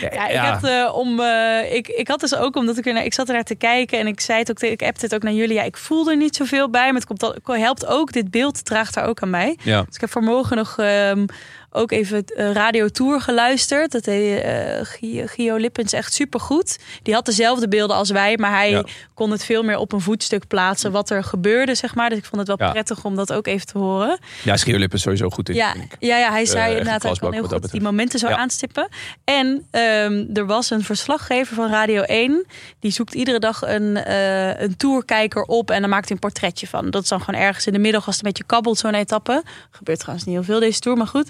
Ja, 0.00 0.28
ik, 0.28 0.38
Had, 0.38 0.64
eh, 0.64 0.94
om, 0.94 1.20
eh, 1.20 1.74
ik, 1.74 1.88
ik 1.88 2.08
had 2.08 2.20
dus 2.20 2.34
ook, 2.34 2.56
omdat 2.56 2.78
ik 2.78 2.86
er 2.86 2.92
naar, 2.92 3.04
ik 3.04 3.14
zat 3.14 3.28
er 3.28 3.34
naar 3.34 3.42
te 3.44 3.54
kijken 3.54 3.98
en 3.98 4.06
ik 4.06 4.20
zei 4.20 4.38
het 4.38 4.50
ook, 4.50 4.60
ik 4.60 4.82
appte 4.82 5.04
het 5.04 5.14
ook 5.14 5.22
naar 5.22 5.32
jullie. 5.32 5.54
Ja, 5.54 5.62
ik 5.62 5.76
voel 5.76 6.10
er 6.10 6.16
niet 6.16 6.36
zoveel 6.36 6.70
bij, 6.70 6.86
maar 6.86 7.00
het 7.00 7.06
komt 7.06 7.22
al, 7.22 7.56
helpt 7.56 7.86
ook. 7.86 8.12
Dit 8.12 8.30
beeld 8.30 8.64
draagt 8.64 8.94
daar 8.94 9.06
ook 9.06 9.22
aan 9.22 9.30
mij. 9.30 9.58
ja. 9.62 9.82
Dus 9.82 9.94
ik 9.94 10.00
heb 10.00 10.10
vanmorgen 10.10 10.56
nog 10.56 10.78
ehm, 10.78 11.26
ook 11.72 11.92
even 11.92 12.24
eh, 12.24 12.52
Radio 12.52 12.88
Tour 12.88 13.20
geluisterd. 13.20 13.92
Dat 13.92 14.04
deed 14.04 14.42
eh, 14.42 14.80
Gio, 14.82 15.26
Gio 15.26 15.56
Lippens 15.56 15.92
echt 15.92 16.14
supergoed. 16.14 16.78
Die 17.02 17.14
had 17.14 17.26
dezelfde 17.26 17.68
beelden 17.68 17.96
als 17.96 18.10
wij, 18.10 18.36
maar 18.36 18.50
hij 18.50 18.70
Ja. 18.70 18.84
kon 19.14 19.30
het 19.30 19.44
veel 19.44 19.62
meer 19.62 19.76
op 19.76 19.92
een 19.92 20.00
voetstuk 20.00 20.46
plaatsen 20.46 20.92
wat 20.92 21.10
er 21.10 21.24
gebeurde, 21.24 21.74
zeg 21.74 21.94
maar. 21.94 22.08
Dus 22.08 22.18
ik 22.18 22.24
vond 22.24 22.36
het 22.48 22.58
wel 22.58 22.66
Ja. 22.66 22.72
prettig 22.72 23.04
om 23.04 23.16
dat 23.16 23.32
ook 23.32 23.46
even 23.46 23.66
te 23.66 23.78
horen. 23.78 24.18
Ja, 24.42 24.52
is 24.54 25.02
sowieso 25.02 25.28
goed 25.28 25.48
in. 25.48 25.54
Ja, 25.54 25.74
ja, 25.98 26.18
ja, 26.18 26.30
hij 26.30 26.46
zei 26.46 26.60
echt 26.62 26.70
inderdaad, 26.70 27.02
hij 27.02 27.12
kan 27.12 27.32
heel 27.32 27.42
goed 27.48 27.70
die 27.70 27.80
momenten 27.80 28.18
zo 28.18 28.26
aanstippen. 28.26 28.88
En 29.24 29.66
ehm, 29.70 30.24
er 30.34 30.46
was 30.46 30.70
een 30.70 30.84
verslaggever 30.84 31.54
van 31.54 31.68
Radio 31.70 32.02
1. 32.02 32.46
Die 32.80 32.90
zoekt 32.90 33.14
iedere 33.14 33.38
dag 33.38 33.62
een, 33.62 33.96
eh, 33.96 34.60
een 34.60 34.76
tourkijker 34.76 35.42
op 35.42 35.70
en 35.70 35.80
dan 35.80 35.90
maakt 35.90 36.04
hij 36.08 36.12
een 36.14 36.18
portretje 36.28 36.66
van. 36.66 36.90
Dat 36.90 37.02
is 37.02 37.08
dan 37.08 37.20
gewoon 37.22 37.40
ergens 37.40 37.66
in 37.66 37.72
de 37.72 37.78
middag 37.78 38.06
als 38.06 38.16
het 38.16 38.24
een 38.24 38.30
beetje 38.30 38.46
kabbelt, 38.46 38.78
zo'n 38.78 38.94
etappe. 38.94 39.42
Gebeurt 39.70 39.98
trouwens 39.98 40.26
niet 40.26 40.34
heel 40.36 40.44
veel 40.44 40.60
deze 40.60 40.78
tour, 40.80 40.98
maar 40.98 41.06
goed. 41.06 41.28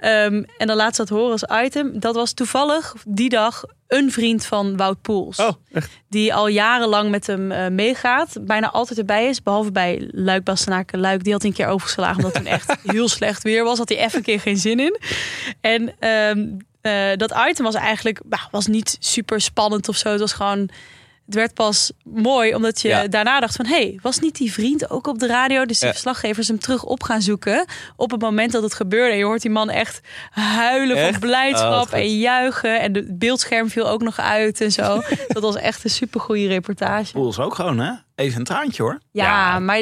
Ehm, 0.00 0.42
en 0.58 0.66
dan 0.66 0.76
laat 0.76 0.96
ze 0.96 1.04
dat 1.04 1.18
horen 1.18 1.30
als 1.30 1.64
item. 1.64 2.00
Dat 2.00 2.14
was 2.14 2.32
toevallig 2.32 2.94
die 3.06 3.28
dag 3.28 3.64
een 3.88 4.12
vriend 4.12 4.46
van 4.46 4.76
Wout 4.76 5.02
Poels. 5.02 5.38
Oh, 5.38 5.52
Die 6.08 6.34
al 6.34 6.48
jarenlang 6.48 7.10
met 7.10 7.26
hem 7.26 7.52
eh, 7.52 7.68
meegaat. 7.68 8.36
Bijna 8.40 8.70
altijd 8.70 8.98
erbij 8.98 9.26
is. 9.28 9.42
Behalve 9.42 9.72
bij 9.72 10.08
Luik 10.12 10.44
Bastenaken 10.44 11.00
Luik. 11.00 11.24
Die 11.24 11.32
had 11.32 11.44
een 11.44 11.52
keer 11.52 11.66
overgeslagen. 11.66 12.16
Omdat 12.16 12.34
toen 12.34 12.46
echt 12.46 12.76
heel 12.92 13.08
slecht 13.08 13.42
weer 13.42 13.64
was. 13.64 13.78
Had 13.78 13.88
hij 13.88 13.98
even 13.98 14.18
een 14.18 14.24
keer 14.24 14.40
geen 14.40 14.56
zin 14.56 14.80
in. 14.80 15.00
En 15.60 15.94
ehm, 15.98 16.46
eh, 16.80 17.16
dat 17.16 17.34
item 17.48 17.64
was 17.64 17.74
eigenlijk 17.74 18.20
nou, 18.28 18.42
was 18.50 18.66
niet 18.66 18.96
super 19.00 19.40
spannend 19.40 19.88
of 19.88 19.96
zo. 19.96 20.10
Het 20.10 20.20
was 20.20 20.32
gewoon... 20.32 20.68
Het 21.28 21.36
werd 21.36 21.54
pas 21.54 21.92
mooi 22.04 22.54
omdat 22.54 22.80
je 22.80 22.88
Ja. 22.88 23.06
daarna 23.08 23.40
dacht 23.40 23.56
van... 23.56 23.66
hé, 23.66 23.74
hey, 23.74 23.98
was 24.02 24.18
niet 24.18 24.36
die 24.36 24.52
vriend 24.52 24.90
ook 24.90 25.06
op 25.06 25.18
de 25.18 25.26
radio? 25.26 25.64
Dus 25.66 25.78
die 25.78 25.86
Ja. 25.86 25.92
verslaggevers 25.92 26.48
hem 26.48 26.58
terug 26.58 26.84
op 26.84 27.02
gaan 27.02 27.22
zoeken... 27.22 27.64
op 27.96 28.10
het 28.10 28.20
moment 28.20 28.52
dat 28.52 28.62
het 28.62 28.74
gebeurde. 28.74 29.12
En 29.12 29.18
je 29.18 29.24
hoort 29.24 29.42
die 29.42 29.50
man 29.50 29.70
echt 29.70 30.00
huilen 30.30 30.96
Echt? 30.96 31.10
van 31.10 31.20
blijdschap 31.20 31.86
Oh, 31.86 31.98
en 31.98 32.18
juichen. 32.18 32.80
En 32.80 32.94
het 32.94 33.18
beeldscherm 33.18 33.70
viel 33.70 33.88
ook 33.88 34.02
nog 34.02 34.18
uit 34.20 34.60
en 34.60 34.72
zo. 34.72 35.00
dat 35.28 35.42
was 35.42 35.56
echt 35.56 35.84
een 35.84 35.90
supergoeie 35.90 36.48
reportage. 36.48 37.12
Poels 37.12 37.38
ook 37.38 37.54
gewoon, 37.54 37.78
hè? 37.78 37.92
Even 38.14 38.38
een 38.38 38.44
traantje, 38.44 38.82
hoor. 38.82 38.98
Ja, 39.10 39.24
Ja. 39.24 39.58
maar 39.58 39.78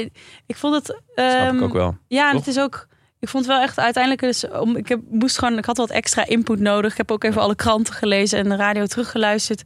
ik 0.47 0.57
vond 0.57 0.75
het... 0.75 0.85
Snap 1.15 1.27
ehm, 1.27 1.57
ik 1.57 1.63
ook 1.63 1.73
wel. 1.73 1.97
Ja, 2.09 2.31
en 2.31 2.37
het 2.37 2.47
is 2.47 2.59
ook... 2.59 2.87
Ik 3.21 3.29
vond 3.29 3.45
het 3.47 3.55
wel 3.55 3.63
echt 3.63 3.79
uiteindelijk... 3.79 4.23
Dus, 4.23 4.49
om, 4.49 4.77
ik 4.77 4.89
heb, 4.89 5.01
moest 5.11 5.39
gewoon, 5.39 5.59
ik 5.59 5.65
had 5.65 5.77
wat 5.77 5.91
extra 5.91 6.27
input 6.27 6.59
nodig. 6.61 6.91
Ik 6.91 6.97
heb 6.97 7.11
ook 7.11 7.25
even 7.25 7.41
alle 7.41 7.55
kranten 7.55 7.95
gelezen 7.95 8.39
en 8.39 8.49
de 8.49 8.57
radio 8.57 8.87
teruggeluisterd. 8.87 9.63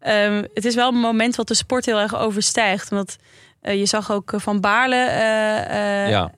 Ehm, 0.00 0.44
het 0.54 0.64
is 0.64 0.74
wel 0.74 0.88
een 0.88 0.94
moment 1.00 1.36
wat 1.36 1.48
de 1.48 1.54
sport 1.54 1.86
heel 1.86 1.98
erg 1.98 2.16
overstijgt. 2.16 2.88
Want 2.88 3.16
eh, 3.60 3.78
je 3.78 3.86
zag 3.86 4.12
ook 4.12 4.32
eh, 4.32 4.40
Van 4.40 4.60
Baarle... 4.60 4.96
eh, 4.96 6.08
Ja. 6.08 6.32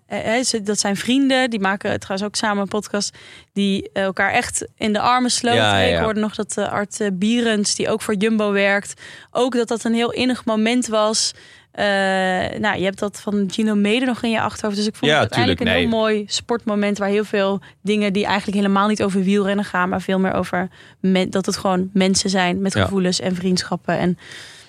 dat 0.63 0.79
zijn 0.79 0.97
vrienden. 0.97 1.51
Die 1.51 1.61
maken 1.61 2.01
trouwens 2.01 2.29
ook 2.29 2.37
samen 2.37 2.63
een 2.63 2.69
podcast. 2.69 3.17
Die 3.53 3.91
elkaar 3.93 4.33
echt 4.33 4.67
in 4.77 4.93
de 4.93 5.01
armen 5.01 5.31
sloten. 5.31 5.61
Ja, 5.61 5.79
ja, 5.79 5.87
ja. 5.87 5.97
Ik 5.99 6.05
hoorde 6.05 6.21
nog 6.21 6.35
dat 6.35 6.59
Art 6.59 7.11
Bierens, 7.13 7.75
die 7.75 7.89
ook 7.91 8.03
voor 8.03 8.15
Jumbo 8.15 8.53
werkt... 8.53 9.01
ook 9.31 9.55
dat 9.55 9.69
dat 9.69 9.85
een 9.85 9.95
heel 9.95 10.13
innig 10.13 10.45
moment 10.45 10.87
was... 10.87 11.33
Eh, 11.81 12.59
nou, 12.61 12.79
je 12.79 12.85
hebt 12.85 12.99
dat 12.99 13.21
van 13.21 13.49
Gino 13.51 13.75
Mede 13.75 14.07
nog 14.07 14.23
in 14.23 14.31
je 14.31 14.41
achterhoofd. 14.41 14.77
Dus 14.77 14.87
ik 14.87 14.95
vond 14.97 15.11
Ja, 15.11 15.21
het 15.21 15.33
uiteindelijk 15.35 15.59
tuurlijk, 15.61 15.79
een 15.87 15.91
heel 15.91 15.99
mooi 16.01 16.25
sportmoment... 16.27 16.99
waar 16.99 17.09
heel 17.09 17.25
veel 17.25 17.61
dingen 17.83 18.13
die 18.13 18.25
eigenlijk 18.25 18.57
helemaal 18.57 18.89
niet 18.89 19.03
over 19.03 19.23
wielrennen 19.23 19.65
gaan... 19.65 19.89
maar 19.89 20.01
veel 20.03 20.19
meer 20.19 20.33
over 20.33 20.69
men- 21.01 21.31
dat 21.31 21.47
het 21.47 21.57
gewoon 21.57 21.91
mensen 21.93 22.31
zijn 22.31 22.61
met 22.63 22.73
Ja. 22.75 22.83
gevoelens 22.83 23.21
en 23.21 23.35
vriendschappen. 23.35 23.99
En 23.99 24.19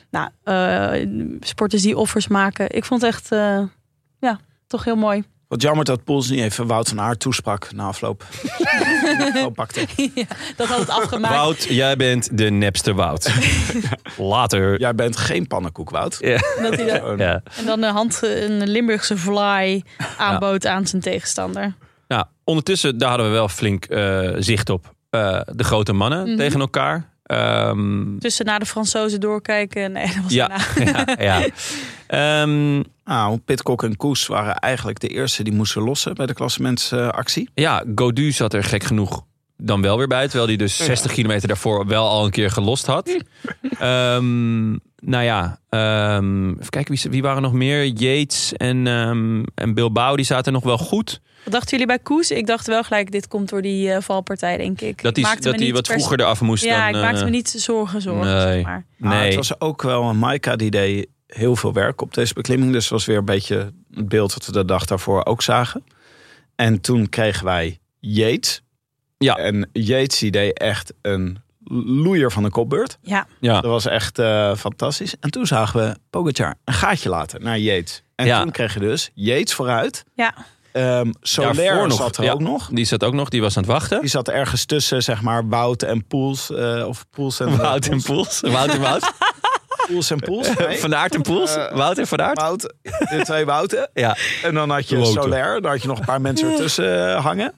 nou, 0.09 0.30
eh, 0.43 1.07
sporters 1.39 1.82
die 1.82 1.97
offers 1.97 2.28
maken. 2.28 2.70
Ik 2.76 2.86
vond 2.86 3.01
het 3.01 3.12
echt, 3.14 3.32
eh, 3.32 3.62
ja, 4.20 4.39
toch 4.68 4.84
heel 4.84 4.95
mooi. 4.95 5.24
Wat 5.52 5.62
jammer 5.62 5.86
dat 5.86 6.04
Poels 6.04 6.30
niet 6.30 6.39
even 6.39 6.68
Wout 6.68 6.89
van 6.89 7.02
Aert 7.02 7.20
toesprak 7.20 7.72
na 7.74 7.86
afloop. 7.86 8.24
Oh, 9.36 9.54
pakte. 9.54 9.86
ja, 10.14 10.24
dat 10.56 10.68
had 10.68 10.80
het 10.80 10.89
afgemaakt. 10.89 11.34
Wout, 11.34 11.64
jij 11.64 11.95
bent 11.95 12.38
de 12.38 12.49
nepste 12.49 12.93
Wout. 12.93 13.32
Later. 14.18 14.80
Jij 14.80 14.95
bent 14.95 15.18
geen 15.18 15.47
pannenkoek, 15.47 15.89
Wout. 15.89 16.18
Ja. 16.20 16.38
Dat 16.62 16.76
hij 16.76 16.86
de- 16.86 17.14
Ja. 17.18 17.41
en 17.58 17.66
dan 17.66 17.84
een, 17.84 17.93
hand, 17.93 18.20
een 18.24 18.70
Limburgse 18.70 19.18
fly 19.18 19.84
aanbood 20.18 20.66
aan 20.66 20.88
zijn 20.88 21.02
tegenstander. 21.02 21.74
Nou, 22.08 22.26
ondertussen, 22.43 22.97
daar 22.97 23.10
hadden 23.10 23.28
we 23.28 23.34
wel 23.34 23.47
flink 23.49 23.86
eh, 23.86 24.30
zicht 24.38 24.70
op. 24.70 24.93
Eh, 25.10 25.39
de 25.45 25.64
grote 25.64 25.93
mannen 25.93 26.28
Mhm. 26.28 26.38
tegen 26.38 26.60
elkaar. 26.60 27.10
Ehm, 27.24 28.18
Tussen 28.20 28.45
naar 28.45 28.60
de 28.60 28.66
Fransozen 28.66 29.20
doorkijken. 29.20 29.91
Nee, 29.91 30.06
dat 30.06 30.24
was 30.24 30.34
ja, 30.34 30.47
daarna. 30.76 31.06
ja, 31.24 31.39
ja. 31.39 31.47
Ehm, 32.12 32.82
Nou, 33.05 33.38
Pitcock 33.38 33.84
en 33.84 33.97
Koes 33.97 34.28
waren 34.28 34.55
eigenlijk 34.55 34.99
de 34.99 35.07
eerste 35.07 35.43
die 35.43 35.53
moesten 35.53 35.82
lossen 35.82 36.14
bij 36.14 36.26
de 36.26 36.34
klassementsactie. 36.34 37.49
ja, 37.53 37.84
Godu 37.95 38.32
zat 38.32 38.53
er 38.53 38.64
gek 38.64 38.84
genoeg 38.84 39.24
dan 39.57 39.82
wel 39.82 39.97
weer 39.97 40.07
bij. 40.07 40.24
Terwijl 40.24 40.47
hij 40.47 40.55
dus 40.55 40.78
60 40.78 41.12
kilometer 41.12 41.47
daarvoor 41.47 41.88
wel 41.88 42.07
al 42.09 42.26
een 42.26 42.32
keer 42.32 42.51
gelost 42.51 42.86
had. 42.86 43.09
Ehm, 43.80 44.70
nou 44.99 45.24
ja, 45.24 45.59
ehm, 45.70 46.49
even 46.49 46.70
kijken, 46.70 46.95
wie, 46.95 47.12
wie 47.12 47.22
waren 47.22 47.41
nog 47.41 47.53
meer? 47.53 47.86
Yates 47.86 48.53
en, 48.53 48.88
ehm, 48.88 49.43
en 49.55 49.74
Bilbao, 49.74 50.16
die 50.16 50.26
zaten 50.26 50.53
nog 50.53 50.64
wel 50.64 50.78
goed. 50.78 51.22
Wat 51.43 51.53
dachten 51.53 51.70
jullie 51.72 51.86
bij 51.86 51.99
Koes? 51.99 52.32
Ik 52.32 52.47
dacht 52.47 52.68
wel 52.68 52.84
gelijk, 52.84 53.12
dit 53.12 53.28
komt 53.28 53.49
door 53.49 53.62
die 53.62 53.91
eh, 53.91 54.01
valpartij, 54.01 54.57
denk 54.57 54.82
ik. 54.82 55.01
Dat 55.01 55.16
hij 55.16 55.36
dat 55.39 55.57
niet 55.57 55.72
wat 55.72 55.88
vroeger 55.88 56.20
eraf 56.20 56.41
moest 56.41 56.64
Ja, 56.64 56.91
dan... 56.91 56.95
ik 56.95 57.05
maakte 57.05 57.20
eh, 57.20 57.26
me 57.26 57.32
niet 57.32 57.49
zorgen, 57.49 58.01
zorgen. 58.01 58.34
nee. 58.34 58.53
Zeg 58.53 58.64
maar. 58.64 58.86
Nee, 58.97 59.26
het 59.26 59.36
was 59.36 59.59
ook 59.59 59.82
wel 59.82 60.03
een 60.03 60.20
Maika 60.20 60.55
die 60.55 60.72
deed 60.72 61.07
heel 61.36 61.56
veel 61.56 61.74
werk 61.74 62.02
op 62.02 62.14
deze 62.14 62.34
beklimming. 62.34 62.72
Dus 62.72 62.90
was 62.90 63.06
weer 63.06 63.18
een 63.18 63.26
beetje 63.26 63.74
het 63.94 64.10
beeld 64.10 64.34
dat 64.34 64.46
we 64.46 64.52
de 64.52 64.66
dag 64.66 64.86
daarvoor 64.86 65.26
ook 65.26 65.42
zagen. 65.42 65.84
En 66.56 66.82
toen 66.82 67.10
kregen 67.10 67.46
wij 67.46 67.80
Yates. 68.00 68.62
Ja. 69.18 69.36
En 69.36 69.70
Yates 69.74 70.20
die 70.20 70.32
deed 70.32 70.58
echt 70.60 70.94
een 71.02 71.40
loeier 71.86 72.32
van 72.32 72.44
de 72.44 72.50
kopbeurt. 72.50 72.98
Ja, 73.02 73.28
ja. 73.40 73.54
Dat 73.54 73.72
was 73.72 73.86
echt 73.86 74.20
eh, 74.20 74.56
fantastisch. 74.56 75.16
En 75.20 75.32
toen 75.32 75.46
zagen 75.48 75.80
we 75.80 75.96
Pogacar 76.10 76.56
een 76.66 76.74
gaatje 76.74 77.10
laten 77.10 77.44
naar 77.44 77.60
Yates. 77.60 78.04
En 78.16 78.26
Ja. 78.26 78.42
toen 78.42 78.52
kreeg 78.52 78.74
je 78.74 78.80
dus 78.80 79.12
Yates 79.14 79.54
vooruit. 79.54 80.04
ja. 80.16 80.34
Ehm 80.72 81.12
Soler 81.22 81.56
Daarvoor 81.56 81.88
nog, 81.88 81.98
zat 81.98 82.18
er 82.18 82.24
ja. 82.24 82.32
ook 82.32 82.40
nog. 82.40 82.70
Die 82.74 82.86
zat 82.86 83.04
ook 83.04 83.14
nog, 83.14 83.30
die 83.30 83.42
was 83.42 83.58
aan 83.58 83.64
het 83.64 83.72
wachten. 83.72 84.00
Die 84.00 84.10
zat 84.10 84.28
ergens 84.30 84.66
tussen, 84.66 85.04
zeg 85.04 85.22
maar, 85.22 85.48
Wout 85.50 85.84
en 85.84 86.06
Poels. 86.08 86.52
eh, 86.52 86.86
of 86.88 87.06
Poels 87.10 87.40
en 87.40 87.58
Wout 87.58 87.88
en 87.88 88.02
Poels. 88.02 88.40
Wout 88.40 88.70
en 88.70 88.80
Wout. 88.82 89.12
Poels 89.88 90.12
en 90.12 90.20
Poels. 90.20 90.50
Nee. 90.60 90.78
Van 90.80 90.96
Aert 90.96 91.16
en 91.16 91.22
Poels. 91.22 91.56
Eh, 91.56 91.74
Wout 91.76 91.98
en 91.98 92.08
Van 92.08 92.22
Aert. 92.22 92.40
Wout, 92.40 92.74
de 92.82 93.22
twee 93.24 93.46
Wouten. 93.46 93.90
Ja. 93.94 94.18
En 94.44 94.54
dan 94.54 94.70
had 94.70 94.90
je 94.90 94.96
Wouten. 94.98 95.22
Soler. 95.22 95.62
Dan 95.62 95.72
had 95.72 95.82
je 95.82 95.88
nog 95.88 96.00
een 96.00 96.06
paar 96.06 96.22
mensen 96.22 96.52
ertussen 96.52 97.10
eh, 97.16 97.24
hangen. 97.24 97.54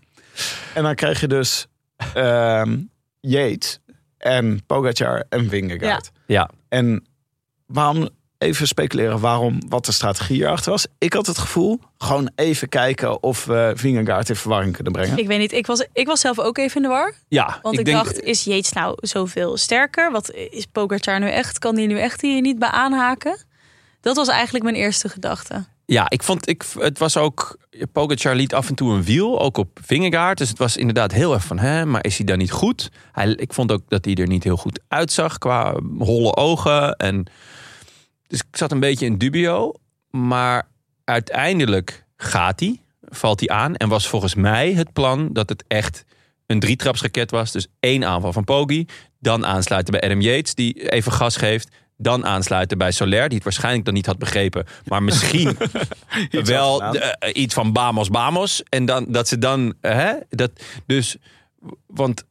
En 0.73 0.83
dan 0.83 0.95
kreeg 0.95 1.19
je 1.19 1.27
dus 1.27 1.65
ehm 2.13 2.77
Yates 3.19 3.79
en 4.17 4.65
Pogacar 4.65 5.23
en 5.29 5.49
Vingegaard. 5.49 6.11
Ja. 6.25 6.49
En 6.69 7.05
waarom, 7.65 8.09
even 8.43 8.67
speculeren 8.67 9.19
waarom, 9.19 9.61
wat 9.67 9.85
de 9.85 9.91
strategie 9.91 10.41
erachter 10.41 10.71
was. 10.71 10.87
Ik 10.97 11.13
had 11.13 11.25
het 11.25 11.37
gevoel, 11.37 11.79
gewoon 11.97 12.31
even 12.35 12.69
kijken 12.69 13.23
of 13.23 13.45
we 13.45 13.73
Vingegaard 13.75 14.29
in 14.29 14.35
verwarring 14.35 14.73
kunnen 14.73 14.93
brengen. 14.93 15.17
Ik 15.17 15.27
weet 15.27 15.39
niet, 15.39 15.51
ik 15.51 15.65
was, 15.65 15.87
ik 15.93 16.07
was 16.07 16.19
zelf 16.19 16.39
ook 16.39 16.57
even 16.57 16.75
in 16.75 16.81
de 16.81 16.87
war. 16.87 17.13
Ja, 17.27 17.59
Want 17.61 17.79
ik, 17.79 17.85
denk, 17.85 17.97
dacht, 17.97 18.21
is 18.21 18.43
Yates 18.43 18.71
nou 18.71 18.97
zoveel 19.01 19.57
sterker? 19.57 20.11
Wat 20.11 20.31
is 20.31 20.65
Pogacar 20.65 21.19
nu 21.19 21.29
echt? 21.29 21.59
Kan 21.59 21.75
die 21.75 21.87
nu 21.87 21.99
echt 21.99 22.21
hier 22.21 22.41
niet 22.41 22.59
bij 22.59 22.69
aanhaken? 22.69 23.37
Dat 24.01 24.15
was 24.15 24.27
eigenlijk 24.27 24.63
mijn 24.63 24.75
eerste 24.75 25.09
gedachte. 25.09 25.65
Ja, 25.85 26.09
ik 26.09 26.23
vond, 26.23 26.49
ik, 26.49 26.63
het 26.77 26.97
was 26.97 27.17
ook, 27.17 27.57
Pogacar 27.91 28.35
liet 28.35 28.53
af 28.53 28.69
en 28.69 28.75
toe 28.75 28.93
een 28.93 29.03
wiel, 29.03 29.41
ook 29.41 29.57
op 29.57 29.79
Vingegaard. 29.81 30.37
Dus 30.37 30.49
het 30.49 30.57
was 30.57 30.77
inderdaad 30.77 31.11
heel 31.11 31.33
erg 31.33 31.43
van, 31.43 31.59
hè, 31.59 31.85
maar 31.85 32.05
is 32.05 32.17
hij 32.17 32.25
dan 32.25 32.37
niet 32.37 32.51
goed? 32.51 32.89
Hij, 33.11 33.29
ik 33.29 33.53
vond 33.53 33.71
ook 33.71 33.81
dat 33.87 34.05
hij 34.05 34.15
er 34.15 34.27
niet 34.27 34.43
heel 34.43 34.57
goed 34.57 34.79
uitzag 34.87 35.37
qua 35.37 35.75
holle 35.97 36.35
ogen. 36.35 36.95
En, 36.95 37.25
dus 38.33 38.41
ik 38.49 38.57
zat 38.57 38.71
een 38.71 38.79
beetje 38.79 39.05
in 39.05 39.17
dubio. 39.17 39.73
Maar 40.09 40.67
uiteindelijk 41.03 42.05
gaat 42.17 42.59
hij, 42.59 42.81
valt 43.01 43.39
hij 43.39 43.49
aan. 43.49 43.75
En 43.75 43.89
was 43.89 44.07
volgens 44.07 44.35
mij 44.35 44.73
het 44.73 44.93
plan 44.93 45.29
dat 45.33 45.49
het 45.49 45.63
echt 45.67 46.05
een 46.45 46.59
drietrapsraket 46.59 47.31
was. 47.31 47.51
Dus 47.51 47.67
één 47.79 48.05
aanval 48.05 48.33
van 48.33 48.43
Poggi. 48.43 48.85
Dan 49.19 49.45
aansluiten 49.45 49.93
bij 49.93 50.01
Adam 50.09 50.21
Yates, 50.21 50.55
die 50.55 50.91
even 50.91 51.11
gas 51.11 51.35
geeft. 51.37 51.69
Dan 51.97 52.25
aansluiten 52.25 52.77
bij 52.77 52.91
Soler, 52.91 53.25
die 53.27 53.35
het 53.35 53.43
waarschijnlijk 53.43 53.85
dan 53.85 53.93
niet 53.93 54.05
had 54.05 54.17
begrepen. 54.17 54.65
Maar 54.85 55.03
misschien 55.03 55.57
wel 56.31 56.77
de- 56.91 56.99
eh, 56.99 57.41
iets 57.41 57.53
van 57.53 57.71
Bamos, 57.73 58.09
Bamos. 58.09 58.63
En 58.69 58.85
dan, 58.85 59.05
dat 59.09 59.27
ze 59.27 59.37
dan... 59.37 59.73
eh, 59.81 59.91
Hè, 59.95 60.13
dat, 60.29 60.51
dus, 60.85 61.17
want 61.87 62.23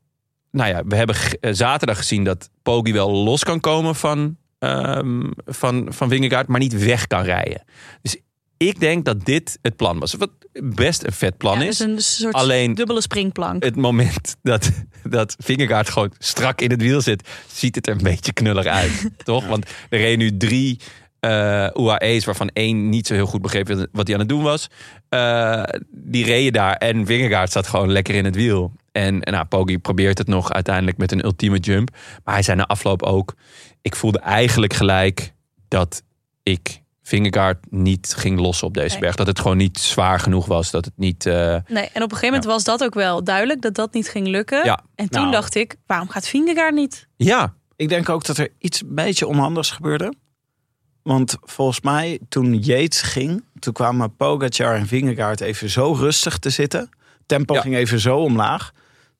nou 0.50 0.68
ja, 0.70 0.84
we 0.84 0.96
hebben 0.96 1.16
eh, 1.40 1.53
zaterdag 1.55 1.96
gezien 1.96 2.24
dat 2.24 2.50
Poggi 2.62 2.92
wel 2.92 3.11
los 3.11 3.44
kan 3.44 3.61
komen 3.61 3.94
van, 3.94 4.36
ehm 4.62 5.30
van, 5.46 5.86
van 5.90 6.08
Wingegaard, 6.08 6.48
maar 6.48 6.60
niet 6.60 6.84
weg 6.84 7.06
kan 7.06 7.22
rijden. 7.22 7.62
Dus 8.02 8.16
ik 8.56 8.80
denk 8.80 9.04
dat 9.04 9.24
dit 9.24 9.58
het 9.62 9.76
plan 9.76 9.98
was. 9.98 10.14
Wat 10.14 10.30
best 10.52 11.04
een 11.04 11.12
vet 11.12 11.36
plan 11.36 11.60
Ja, 11.60 11.66
is. 11.66 11.78
een 11.78 12.00
soort 12.00 12.34
Alleen- 12.34 12.74
dubbele 12.74 13.00
springplank. 13.00 13.64
Het 13.64 13.76
moment 13.76 14.36
dat, 14.42 14.70
dat 15.02 15.36
gewoon 15.68 16.12
strak 16.18 16.60
in 16.60 16.70
het 16.70 16.82
wiel 16.82 17.00
zit, 17.00 17.28
ziet 17.52 17.74
het 17.74 17.86
er 17.86 17.94
een 17.96 18.02
beetje 18.02 18.32
knullig 18.32 18.66
uit. 18.66 19.10
toch? 19.24 19.46
Want 19.46 19.70
er 19.88 19.98
reden 19.98 20.18
nu 20.18 20.36
drie 20.36 20.78
eh 21.20 21.68
UAE's, 21.74 22.24
waarvan 22.24 22.48
één 22.48 22.88
niet 22.88 23.06
zo 23.06 23.14
heel 23.14 23.26
goed 23.26 23.42
begreep 23.42 23.88
wat 23.92 24.06
hij 24.06 24.14
aan 24.14 24.20
het 24.20 24.28
doen 24.28 24.42
was. 24.42 24.68
Eh, 25.08 25.62
die 25.90 26.24
reden 26.24 26.52
daar 26.52 26.76
en 26.76 27.06
Vingegaard 27.06 27.50
staat 27.50 27.66
gewoon 27.66 27.92
lekker 27.92 28.14
in 28.14 28.24
het 28.24 28.34
wiel. 28.34 28.72
En, 28.92 29.22
en 29.22 29.32
nou, 29.32 29.44
Poggi 29.44 29.78
probeert 29.78 30.18
het 30.18 30.26
nog 30.26 30.52
uiteindelijk 30.52 30.96
met 30.96 31.12
een 31.12 31.24
ultieme 31.24 31.58
jump. 31.58 31.90
Maar 32.24 32.34
hij 32.34 32.42
zei 32.42 32.56
na 32.56 32.66
afloop 32.66 33.02
ook, 33.02 33.34
ik 33.82 33.96
voelde 33.96 34.18
eigenlijk 34.18 34.72
gelijk 34.72 35.34
dat 35.68 36.02
ik 36.42 36.80
Vingegaard 37.02 37.58
niet 37.70 38.14
ging 38.16 38.40
lossen 38.40 38.66
op 38.66 38.74
deze 38.74 38.90
Nee. 38.90 39.00
berg. 39.00 39.14
Dat 39.14 39.26
het 39.26 39.40
gewoon 39.40 39.56
niet 39.56 39.78
zwaar 39.78 40.20
genoeg 40.20 40.46
was. 40.46 40.70
Dat 40.70 40.84
het 40.84 40.94
niet... 40.96 41.26
eh, 41.26 41.34
Nee, 41.34 41.58
en 41.66 42.02
op 42.02 42.10
een 42.10 42.16
gegeven 42.16 42.26
moment 42.26 42.44
was 42.44 42.64
dat 42.64 42.82
ook 42.84 42.94
wel 42.94 43.24
duidelijk 43.24 43.62
dat 43.62 43.74
dat 43.74 43.92
niet 43.92 44.08
ging 44.08 44.26
lukken. 44.26 44.64
Ja. 44.64 44.80
En 44.94 45.08
toen 45.08 45.20
Nou. 45.20 45.32
dacht 45.32 45.54
ik, 45.54 45.76
waarom 45.86 46.08
gaat 46.08 46.28
Vingegaard 46.28 46.74
niet? 46.74 47.08
ja, 47.16 47.54
Ik 47.76 47.88
denk 47.88 48.08
ook 48.08 48.24
dat 48.24 48.38
er 48.38 48.48
iets 48.58 48.82
een 48.82 48.94
beetje 48.94 49.26
onhandigs 49.26 49.70
gebeurde. 49.70 50.14
Want 51.02 51.36
volgens 51.42 51.80
mij, 51.80 52.18
toen 52.28 52.54
Yates 52.58 53.00
ging, 53.02 53.44
toen 53.58 53.72
kwamen 53.72 54.16
Pogacar 54.16 54.74
en 54.76 54.86
Vingegaard 54.86 55.40
even 55.40 55.70
zo 55.70 55.92
rustig 55.92 56.38
te 56.38 56.50
zitten. 56.50 56.88
Tempo 57.26 57.54
Ja. 57.54 57.60
ging 57.60 57.74
even 57.76 58.00
zo 58.00 58.18
omlaag. 58.18 58.72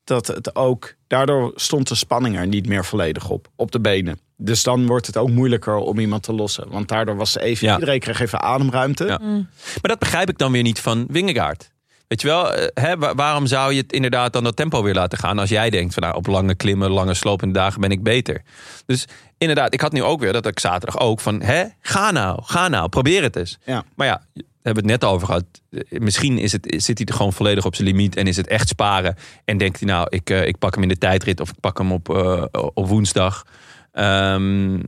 Dat 0.05 0.27
het 0.27 0.55
ook, 0.57 0.95
daardoor 1.07 1.53
stond 1.55 1.89
de 1.89 1.95
spanning 1.95 2.37
er 2.37 2.47
niet 2.47 2.67
meer 2.67 2.85
volledig 2.85 3.29
op, 3.31 3.49
op 3.57 3.73
de 3.73 3.81
benen. 3.81 4.19
Dus 4.45 4.63
dan 4.63 4.87
wordt 4.87 5.07
het 5.07 5.17
ook 5.17 5.31
moeilijker 5.31 5.75
om 5.77 5.99
iemand 5.99 6.23
te 6.23 6.33
lossen. 6.33 6.69
Want 6.71 6.89
daardoor 6.89 7.17
was 7.17 7.35
er 7.37 7.43
even, 7.43 7.67
Ja. 7.67 7.75
iedereen 7.75 8.01
kreeg 8.01 8.21
even 8.21 8.41
ademruimte. 8.41 9.05
Ja. 9.07 9.19
Maar 9.23 9.47
dat 9.83 9.99
begrijp 9.99 10.29
ik 10.29 10.39
dan 10.39 10.53
weer 10.53 10.63
niet 10.63 10.81
van 10.81 11.05
Wingegaard. 11.09 11.71
Weet 12.09 12.21
je 12.21 12.27
wel, 12.27 12.53
eh, 12.55 12.67
hè, 12.85 12.97
wa- 12.97 13.15
waarom 13.15 13.47
zou 13.47 13.73
je 13.73 13.81
het 13.81 13.93
inderdaad 13.93 14.33
dan 14.33 14.45
dat 14.45 14.57
tempo 14.57 14.83
weer 14.83 14.95
laten 14.95 15.19
gaan... 15.19 15.39
als 15.39 15.49
jij 15.49 15.71
denkt 15.71 15.95
van 15.95 16.03
nou, 16.03 16.15
op 16.17 16.27
lange 16.27 16.55
klimmen, 16.55 16.91
lange 16.91 17.15
slopende 17.15 17.55
dagen 17.55 17.81
ben 17.81 17.91
ik 17.91 18.03
beter. 18.03 18.43
Dus 18.87 19.05
inderdaad, 19.39 19.75
ik 19.75 19.81
had 19.81 19.93
nu 19.93 20.03
ook 20.03 20.21
weer, 20.21 20.33
dat 20.33 20.47
ik 20.47 20.59
zaterdag 20.61 20.99
ook 21.01 21.21
van... 21.21 21.43
hè, 21.43 21.65
ga 21.81 22.11
nou, 22.11 22.41
ga 22.45 22.69
nou, 22.69 22.89
probeer 22.89 23.23
het 23.23 23.37
eens. 23.37 23.59
Ja. 23.65 23.85
Maar 23.95 24.07
ja, 24.07 24.23
we 24.35 24.43
hebben 24.63 24.83
het 24.89 25.01
net 25.01 25.11
over 25.11 25.27
gehad. 25.27 25.45
Eh, 25.71 25.81
Misschien 26.01 26.39
is 26.39 26.53
het, 26.53 26.75
zit 26.77 26.99
hij 26.99 27.07
er 27.07 27.15
gewoon 27.15 27.33
volledig 27.33 27.65
op 27.65 27.75
zijn 27.75 27.89
limiet 27.89 28.17
en 28.17 28.27
is 28.27 28.37
het 28.37 28.47
echt 28.47 28.69
sparen. 28.69 29.17
En 29.45 29.59
denkt 29.59 29.79
hij 29.81 29.89
nou, 29.89 30.07
ik, 30.11 30.31
eh, 30.31 30.47
ik 30.47 30.59
pak 30.59 30.75
hem 30.75 30.83
in 30.83 30.89
de 30.89 30.99
tijdrit 30.99 31.41
of 31.41 31.49
ik 31.49 31.61
pak 31.61 31.79
hem 31.79 31.93
op, 31.93 32.09
op 32.75 32.89
woensdag. 32.89 33.45
Ehm, 33.93 34.79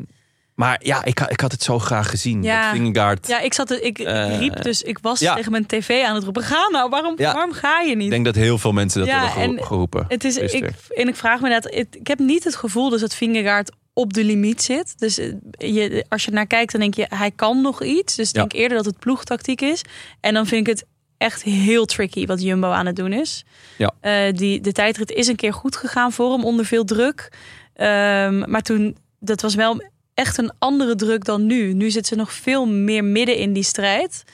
maar 0.55 0.81
ja, 0.83 1.05
ik, 1.05 1.21
ik 1.21 1.41
had 1.41 1.53
het 1.53 1.63
zo 1.63 1.79
graag 1.79 2.11
gezien. 2.11 2.43
Ja. 2.43 2.73
Vingegaard... 2.73 3.27
Ja, 3.29 3.41
ik 3.41 3.55
zat, 3.55 3.71
ik 3.71 3.99
Eh, 3.99 4.39
riep 4.39 4.63
dus, 4.63 4.83
ik 4.83 4.99
was 5.03 5.21
ja. 5.21 5.35
tegen 5.35 5.51
mijn 5.51 5.67
tv 5.67 6.03
aan 6.05 6.15
het 6.15 6.25
roepen. 6.25 6.43
Ga 6.43 6.69
nou, 6.71 6.91
waarom, 6.91 7.15
Ja. 7.17 7.33
waarom 7.33 7.53
ga 7.53 7.81
je 7.81 7.95
niet? 7.97 8.05
Ik 8.05 8.11
denk 8.11 8.25
dat 8.25 8.35
heel 8.35 8.59
veel 8.59 8.73
mensen 8.73 9.01
dat 9.01 9.09
Ja, 9.09 9.15
hebben 9.25 9.43
gero- 9.43 9.57
en 9.57 9.65
geroepen. 9.65 10.05
Het 10.09 10.25
is, 10.25 10.37
ik, 10.37 10.71
en 10.95 11.09
ik 11.09 11.17
vraag 11.17 11.41
me 11.41 11.49
dat. 11.51 11.75
Ik 11.75 12.07
heb 12.07 12.19
niet 12.19 12.45
het 12.45 12.57
gevoel 12.57 12.89
dus 12.89 13.01
dat 13.01 13.15
Vingegaard 13.15 13.71
op 13.93 14.13
de 14.13 14.25
limiet 14.25 14.63
zit. 14.63 14.99
Dus 14.99 15.19
eh, 15.19 15.33
je, 15.59 16.05
als 16.09 16.25
je 16.25 16.31
naar 16.31 16.47
kijkt, 16.47 16.73
dan 16.73 16.81
denk 16.81 16.95
je, 16.95 17.07
hij 17.09 17.31
kan 17.31 17.61
nog 17.63 17.83
iets. 17.83 18.15
Dus 18.15 18.29
ik 18.29 18.35
denk 18.35 18.53
eerder 18.53 18.77
dat 18.77 18.87
het 18.87 18.99
ploegtactiek 18.99 19.61
is. 19.61 19.83
En 20.21 20.35
dan 20.35 20.47
vind 20.47 20.67
ik 20.69 20.73
het 20.75 20.85
echt 21.19 21.43
heel 21.43 21.85
tricky 21.85 22.27
wat 22.27 22.43
Jumbo 22.43 22.71
aan 22.71 22.87
het 22.87 22.97
doen 22.97 23.13
is. 23.13 23.45
Ja. 23.79 23.93
Eh, 24.01 24.33
die, 24.33 24.61
de 24.61 24.73
tijdrit 24.73 25.11
is 25.11 25.27
een 25.27 25.37
keer 25.37 25.53
goed 25.53 25.77
gegaan 25.77 26.13
voor 26.13 26.33
hem 26.33 26.45
onder 26.45 26.65
veel 26.65 26.85
druk. 26.85 27.33
Ehm, 27.75 28.51
maar 28.51 28.63
toen, 28.63 28.97
dat 29.19 29.41
was 29.41 29.55
wel 29.55 29.83
echt 30.15 30.39
een 30.39 30.53
andere 30.59 30.95
druk 30.95 31.25
dan 31.25 31.47
nu. 31.47 31.73
Nu 31.73 31.91
zit 31.91 32.07
ze 32.07 32.15
nog 32.15 32.33
veel 32.33 32.67
meer 32.67 33.05
midden 33.05 33.37
in 33.37 33.53
die 33.53 33.63
strijd. 33.63 34.25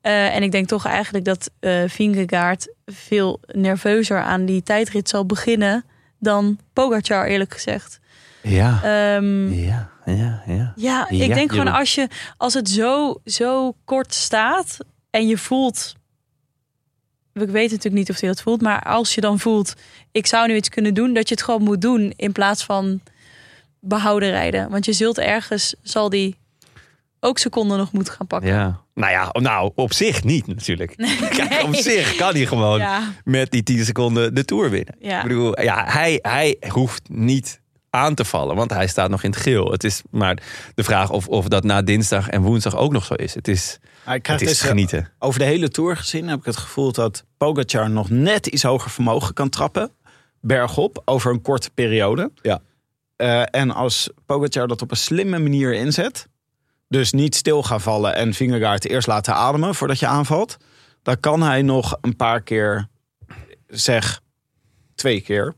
Eh, 0.00 0.34
en 0.34 0.42
ik 0.42 0.52
denk 0.52 0.68
toch 0.68 0.86
eigenlijk 0.86 1.24
dat 1.24 1.50
eh 1.60 1.82
Vingegaard 1.86 2.74
veel 2.86 3.40
nerveuzer 3.46 4.20
aan 4.20 4.44
die 4.44 4.62
tijdrit 4.62 5.08
zal 5.08 5.26
beginnen 5.26 5.84
dan 6.18 6.58
Pogacar, 6.72 7.26
eerlijk 7.26 7.52
gezegd. 7.52 8.00
Ja. 8.42 8.80
Ehm, 8.82 9.52
ja, 9.52 9.90
ja, 10.04 10.42
ja. 10.46 10.72
ja, 10.76 11.08
ik 11.08 11.26
Ja, 11.26 11.34
denk 11.34 11.50
gewoon 11.50 11.68
als, 11.72 11.94
je, 11.94 12.08
als 12.36 12.54
het 12.54 12.68
zo, 12.68 13.20
zo 13.24 13.74
kort 13.84 14.14
staat 14.14 14.76
en 15.10 15.26
je 15.26 15.38
voelt... 15.38 15.94
Ik 17.34 17.48
weet 17.48 17.70
natuurlijk 17.70 17.94
niet 17.94 18.10
of 18.10 18.20
hij 18.20 18.28
dat 18.28 18.42
voelt, 18.42 18.60
maar 18.62 18.82
als 18.82 19.14
je 19.14 19.20
dan 19.20 19.38
voelt... 19.38 19.74
ik 20.12 20.26
zou 20.26 20.46
nu 20.48 20.54
iets 20.54 20.68
kunnen 20.68 20.94
doen, 20.94 21.14
dat 21.14 21.28
je 21.28 21.34
het 21.34 21.44
gewoon 21.44 21.62
moet 21.62 21.80
doen... 21.80 22.12
in 22.16 22.32
plaats 22.32 22.64
van 22.64 23.00
behouden 23.80 24.30
rijden. 24.30 24.70
Want 24.70 24.84
je 24.84 24.92
zult 24.92 25.18
ergens, 25.18 25.74
zal 25.82 26.08
die 26.08 26.36
ook 27.20 27.38
seconden 27.38 27.78
nog 27.78 27.92
moeten 27.92 28.12
gaan 28.14 28.26
pakken. 28.26 28.48
ja. 28.50 28.80
Nou 28.94 29.12
ja, 29.12 29.28
nou, 29.32 29.72
op 29.74 29.92
zich 29.92 30.24
niet 30.24 30.46
natuurlijk. 30.46 30.94
Kijk, 31.36 31.62
op 31.62 31.74
zich 31.74 32.14
kan 32.14 32.34
hij 32.34 32.46
gewoon 32.46 32.78
Ja, 32.78 33.12
met 33.24 33.50
die 33.50 33.62
10 33.62 33.84
seconden 33.84 34.34
de 34.34 34.44
Tour 34.44 34.70
winnen. 34.70 34.94
ja. 35.00 35.16
Ik 35.16 35.22
bedoel, 35.28 35.60
ja, 35.60 35.84
hij, 35.86 36.18
hij 36.22 36.56
hoeft 36.68 37.02
niet 37.08 37.60
aan 37.94 38.14
te 38.14 38.24
vallen, 38.24 38.56
want 38.56 38.70
hij 38.70 38.86
staat 38.86 39.10
nog 39.10 39.22
in 39.22 39.30
het 39.30 39.38
geel. 39.38 39.70
Het 39.70 39.84
is 39.84 40.02
maar 40.10 40.42
de 40.74 40.84
vraag 40.84 41.10
of, 41.10 41.28
of 41.28 41.48
dat 41.48 41.64
na 41.64 41.82
dinsdag 41.82 42.28
en 42.28 42.42
woensdag 42.42 42.76
ook 42.76 42.92
nog 42.92 43.04
zo 43.04 43.14
is. 43.14 43.34
Het 43.34 43.48
is, 43.48 43.78
het 44.04 44.40
is 44.40 44.60
genieten. 44.60 45.12
Over 45.18 45.38
de 45.38 45.44
hele 45.44 45.68
Tour 45.68 45.96
gezien 45.96 46.28
heb 46.28 46.38
ik 46.38 46.44
het 46.44 46.56
gevoel 46.56 46.92
dat 46.92 47.24
Pogacar 47.36 47.90
nog 47.90 48.10
net 48.10 48.46
iets 48.46 48.62
hoger 48.62 48.90
vermogen 48.90 49.34
kan 49.34 49.48
trappen. 49.48 49.90
Bergop, 50.40 51.02
over 51.04 51.32
een 51.32 51.42
korte 51.42 51.70
periode. 51.70 52.30
Ja. 52.42 52.60
Eh, 53.16 53.42
en 53.50 53.70
als 53.70 54.10
Pogacar 54.26 54.68
dat 54.68 54.82
op 54.82 54.90
een 54.90 54.96
slimme 54.96 55.38
manier 55.38 55.72
inzet... 55.72 56.28
dus 56.88 57.12
niet 57.12 57.34
stil 57.34 57.62
gaan 57.62 57.80
vallen 57.80 58.14
en 58.14 58.34
Vingegaard 58.34 58.84
eerst 58.88 59.06
laten 59.06 59.34
ademen 59.34 59.74
voordat 59.74 59.98
je 59.98 60.06
aanvalt... 60.06 60.56
dan 61.02 61.20
kan 61.20 61.42
hij 61.42 61.62
nog 61.62 61.98
een 62.00 62.16
paar 62.16 62.42
keer, 62.42 62.88
zeg 63.66 64.20
twee 64.94 65.20
keer... 65.20 65.54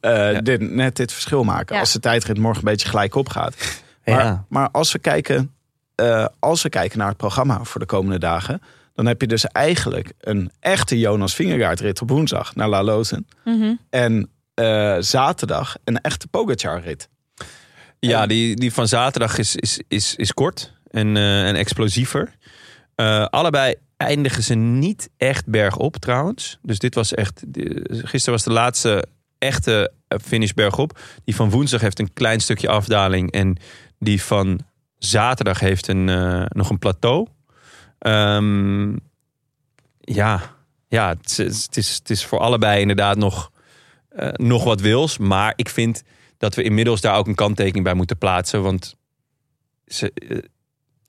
eh, 0.00 0.32
Ja. 0.32 0.40
dit, 0.40 0.60
net 0.60 0.96
dit 0.96 1.12
verschil 1.12 1.44
maken. 1.44 1.74
Ja. 1.74 1.80
Als 1.80 1.92
de 1.92 2.00
tijdrit 2.00 2.38
morgen 2.38 2.58
een 2.58 2.70
beetje 2.70 2.88
gelijk 2.88 3.14
op 3.14 3.28
gaat. 3.28 3.56
Maar, 4.04 4.24
Ja. 4.24 4.44
maar 4.48 4.70
als, 4.70 4.92
we 4.92 4.98
kijken, 4.98 5.54
eh, 5.94 6.26
als 6.38 6.62
we 6.62 6.68
kijken 6.68 6.98
naar 6.98 7.08
het 7.08 7.16
programma 7.16 7.64
voor 7.64 7.80
de 7.80 7.86
komende 7.86 8.18
dagen... 8.18 8.60
dan 8.94 9.06
heb 9.06 9.20
je 9.20 9.26
dus 9.26 9.44
eigenlijk 9.44 10.12
een 10.20 10.50
echte 10.60 10.98
Jonas 10.98 11.34
Vingegaard 11.34 11.80
rit 11.80 12.00
op 12.00 12.08
woensdag 12.08 12.54
naar 12.54 12.68
La 12.68 12.82
Loten. 12.82 13.26
Mhm. 13.44 13.74
En 13.90 14.30
eh, 14.54 14.96
zaterdag 15.00 15.76
een 15.84 16.00
echte 16.00 16.28
Pogacar 16.28 16.80
rit. 16.80 17.08
Ja, 17.98 18.26
die, 18.26 18.56
die 18.56 18.72
van 18.72 18.88
zaterdag 18.88 19.38
is, 19.38 19.56
is, 19.56 19.80
is, 19.88 20.14
is 20.16 20.32
kort 20.32 20.72
en, 20.90 21.16
eh, 21.16 21.48
en 21.48 21.54
explosiever. 21.54 22.34
Eh, 22.94 23.24
allebei 23.24 23.74
eindigen 23.96 24.42
ze 24.42 24.54
niet 24.54 25.08
echt 25.16 25.46
bergop 25.46 25.96
trouwens. 25.96 26.58
Dus 26.62 26.78
dit 26.78 26.94
was 26.94 27.14
echt. 27.14 27.42
Gisteren 27.88 28.34
was 28.34 28.42
de 28.42 28.52
laatste 28.52 29.04
echte 29.38 29.92
eh, 30.08 30.18
finish 30.18 30.52
bergop. 30.52 30.98
Die 31.24 31.34
van 31.34 31.50
woensdag 31.50 31.80
heeft 31.80 31.98
een 31.98 32.12
klein 32.12 32.40
stukje 32.40 32.68
afdaling. 32.68 33.32
En 33.32 33.56
die 33.98 34.22
van 34.22 34.60
zaterdag 34.98 35.60
heeft 35.60 35.88
een, 35.88 36.08
eh, 36.08 36.44
nog 36.48 36.70
een 36.70 36.78
plateau. 36.78 37.26
Ehm, 37.98 38.96
ja, 40.00 40.54
ja 40.88 41.08
het, 41.08 41.38
is, 41.38 41.94
het, 41.94 42.10
is, 42.10 42.24
voor 42.24 42.38
allebei 42.38 42.80
inderdaad 42.80 43.16
nog, 43.16 43.50
eh, 44.08 44.28
nog 44.32 44.64
wat 44.64 44.80
wils. 44.80 45.18
Maar 45.18 45.52
ik 45.56 45.68
vind 45.68 46.02
dat 46.38 46.54
we 46.54 46.62
inmiddels 46.62 47.00
daar 47.00 47.16
ook 47.16 47.26
een 47.26 47.34
kanttekening 47.34 47.84
bij 47.84 47.94
moeten 47.94 48.18
plaatsen. 48.18 48.62
Want 48.62 48.96
ze, 49.86 50.12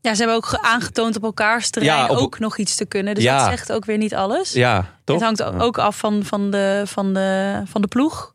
Ja, 0.07 0.13
ze 0.13 0.19
hebben 0.19 0.35
ook 0.37 0.45
ge- 0.45 0.61
aangetoond 0.61 1.15
op 1.15 1.23
elkaars 1.23 1.69
terrein 1.69 1.97
Ja, 1.97 2.07
op- 2.07 2.17
ook 2.17 2.39
nog 2.39 2.57
iets 2.57 2.75
te 2.75 2.85
kunnen. 2.85 3.15
Dus 3.15 3.23
Ja. 3.23 3.37
dat 3.39 3.47
zegt 3.47 3.71
ook 3.71 3.85
weer 3.85 3.97
niet 3.97 4.15
alles. 4.15 4.51
ja, 4.51 4.85
toch? 5.03 5.15
Het 5.15 5.25
hangt 5.39 5.61
ook 5.61 5.77
af 5.77 5.97
van, 5.97 6.23
van, 6.23 6.51
de, 6.51 6.81
van, 6.85 7.13
de, 7.13 7.61
van 7.65 7.81
de 7.81 7.87
ploeg. 7.87 8.33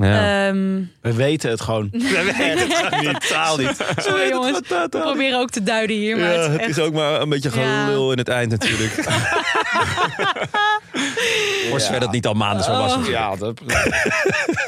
Ja. 0.00 0.46
Ehm, 0.48 0.80
We 1.00 1.14
weten 1.14 1.50
het 1.50 1.60
gewoon. 1.60 1.88
We 1.92 2.32
weten 2.38 3.08
het 3.08 3.20
totaal 3.20 3.56
niet. 3.56 3.76
sorry 3.96 4.28
jongens, 4.28 4.60
we 4.68 4.86
proberen 4.90 5.38
ook 5.40 5.50
te 5.50 5.62
duiden 5.62 5.96
hier. 5.96 6.16
Maar 6.18 6.32
Ja, 6.32 6.34
het 6.34 6.42
is 6.46 6.52
het 6.52 6.60
echt... 6.60 6.70
is 6.70 6.78
ook 6.78 6.92
maar 6.92 7.20
een 7.20 7.28
beetje 7.28 7.50
Ja. 7.54 7.84
gelul 7.84 8.12
in 8.12 8.18
het 8.18 8.28
eind 8.28 8.50
natuurlijk. 8.50 8.92
Voor 11.70 11.80
zover 11.80 12.00
dat 12.00 12.12
niet 12.12 12.26
al 12.26 12.34
maanden 12.34 12.64
zo 12.64 12.70
was. 12.72 12.94
Oh. 12.94 13.06
Ja, 13.08 13.36
dat, 13.36 13.60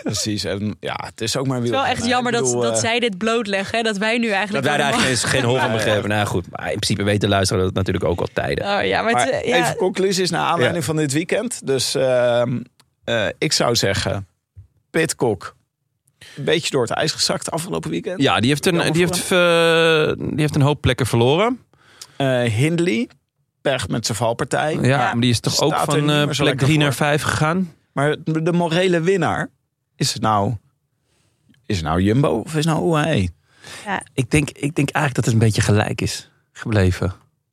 precies. 0.03 0.45
En 0.45 0.77
ja, 0.81 0.97
het 1.07 1.21
is 1.21 1.37
ook 1.37 1.47
maar 1.47 1.57
Het 1.57 1.65
is 1.65 1.71
wel 1.71 1.87
echt 1.87 2.07
jammer 2.07 2.33
dat, 2.33 2.53
dat 2.53 2.79
zij 2.79 2.99
dit 3.01 3.19
blootleggen. 3.19 3.77
Hè? 3.77 3.83
Dat 3.83 3.97
wij 3.97 4.19
nu 4.19 4.27
Dat 4.27 4.35
eigenlijk... 4.37 4.67
wij 4.67 4.77
daar 4.77 4.93
eigenlijk 4.93 5.21
geen, 5.21 5.31
geen 5.31 5.45
hol 5.45 5.59
van 5.59 5.73
begrepen. 5.73 6.09
Nou 6.09 6.27
goed, 6.27 6.45
maar 6.51 6.67
in 6.73 6.79
principe 6.79 7.03
weten 7.03 7.29
luisteren 7.29 7.65
dat 7.65 7.73
natuurlijk 7.75 8.05
ook 8.05 8.21
al 8.21 8.29
tijden. 8.33 8.65
Oh, 8.79 8.85
ja, 8.85 9.03
maar, 9.03 9.29
eh, 9.29 9.49
ja, 9.49 9.57
even 9.57 9.77
conclusies 9.77 10.31
naar 10.31 10.45
aanleiding 10.45 10.85
van 10.85 10.97
dit 10.97 11.13
weekend. 11.13 11.67
Dus 11.67 11.95
ehm, 11.95 12.59
Eh, 13.05 13.27
ik 13.39 13.53
zou 13.53 13.77
zeggen, 13.77 14.27
Pitcock. 14.91 15.57
Een 16.37 16.45
beetje 16.45 16.71
door 16.71 16.83
het 16.83 16.91
ijs 16.91 17.13
gezakt 17.13 17.51
afgelopen 17.51 17.91
weekend. 17.91 18.23
Ja, 18.23 18.41
die 18.41 18.49
heeft 18.49 18.67
een, 18.67 18.93
die 18.93 19.07
heeft, 19.07 19.33
eh, 19.33 20.27
die 20.27 20.41
heeft 20.41 20.55
een 20.55 20.61
hoop 20.63 20.81
plekken 20.81 21.07
verloren. 21.07 21.61
Eh, 22.17 22.43
Hindley, 22.43 23.09
pech 23.61 23.89
met 23.89 24.07
zijn 24.07 24.19
valpartij. 24.19 24.75
Ja, 24.75 24.87
Ja. 24.87 24.97
maar 25.13 25.21
die 25.21 25.31
is 25.31 25.41
toch 25.41 25.61
ook 25.61 25.77
van 25.77 26.11
eh, 26.11 26.25
plek 26.25 26.39
lekker 26.39 26.67
3 26.67 26.79
naar 26.79 26.95
voor. 26.95 27.07
5 27.07 27.23
gegaan? 27.23 27.73
Maar 27.93 28.17
de 28.25 28.53
morele 28.53 29.01
winnaar, 29.01 29.51
is 29.97 30.13
het 30.13 30.23
nou, 30.23 30.55
is 31.67 31.77
het 31.77 31.85
nou 31.85 32.01
Jumbo 32.03 32.29
of 32.29 32.47
is 32.47 32.65
het 32.65 32.75
nou 32.75 32.91
UAE? 32.91 33.29
Ik 34.15 34.31
denk, 34.31 34.51
ik 34.51 34.75
denk 34.75 34.91
eigenlijk 34.91 35.15
dat 35.15 35.25
het 35.25 35.33
een 35.35 35.39
beetje 35.41 35.63
gelijk 35.63 36.01
is 36.01 36.31
gebleven. 36.53 37.07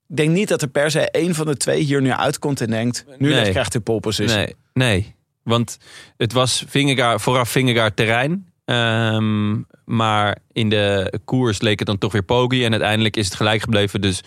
Ik 0.09 0.15
denk 0.17 0.29
niet 0.29 0.47
dat 0.47 0.61
er 0.61 0.67
per 0.67 0.91
se 0.91 1.11
één 1.11 1.35
van 1.35 1.45
de 1.45 1.57
twee 1.57 1.81
hier 1.81 2.01
nu 2.01 2.11
uitkomt 2.11 2.61
en 2.61 2.69
denkt... 2.69 3.05
nu 3.17 3.29
Nee. 3.29 3.49
krijgt 3.51 3.73
hij 3.73 3.81
pole 3.81 3.99
position. 3.99 4.37
Nee, 4.37 4.55
nee. 4.73 5.15
Want 5.45 5.77
het 6.17 6.33
was 6.33 6.63
Vingegaard, 6.67 7.21
vooraf 7.21 7.49
Vingegaard 7.49 7.95
terrein. 7.95 8.47
Ehm, 8.65 9.61
maar 9.85 10.37
in 10.51 10.69
de 10.69 11.19
koers 11.25 11.61
leek 11.61 11.79
het 11.79 11.87
dan 11.87 11.97
toch 11.97 12.11
weer 12.11 12.23
Poggi. 12.23 12.65
En 12.65 12.71
uiteindelijk 12.71 13.17
is 13.17 13.25
het 13.25 13.35
gelijk 13.35 13.61
gebleven. 13.61 14.01
Dus 14.01 14.21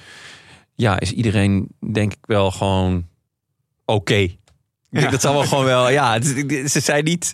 ja, 0.74 1.00
is 1.00 1.12
iedereen 1.12 1.68
denk 1.92 2.12
ik 2.12 2.26
wel 2.26 2.50
gewoon 2.50 3.06
oké. 3.84 4.14
Ik 4.14 4.36
denk 4.90 5.10
dat 5.10 5.20
zal 5.20 5.32
wel 5.32 5.44
gewoon 5.44 5.64
wel... 5.64 5.90
Ja, 5.90 6.22
ze 6.22 6.80
zijn 6.80 7.04
niet... 7.04 7.32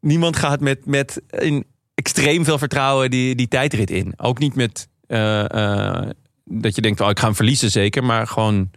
Niemand 0.00 0.36
gaat 0.36 0.60
met, 0.60 0.86
met 0.86 1.22
in 1.28 1.64
extreem 1.94 2.44
veel 2.44 2.58
vertrouwen 2.58 3.10
die, 3.10 3.34
die 3.34 3.48
tijdrit 3.48 3.90
in. 3.90 4.12
Ook 4.16 4.38
niet 4.38 4.54
met... 4.54 4.88
eh, 5.06 5.50
eh, 5.50 6.10
dat 6.44 6.74
je 6.74 6.80
denkt, 6.80 7.00
oh, 7.00 7.08
ik 7.08 7.18
ga 7.18 7.24
hem 7.24 7.34
verliezen 7.34 7.70
zeker. 7.70 8.04
Maar 8.04 8.26
gewoon, 8.26 8.70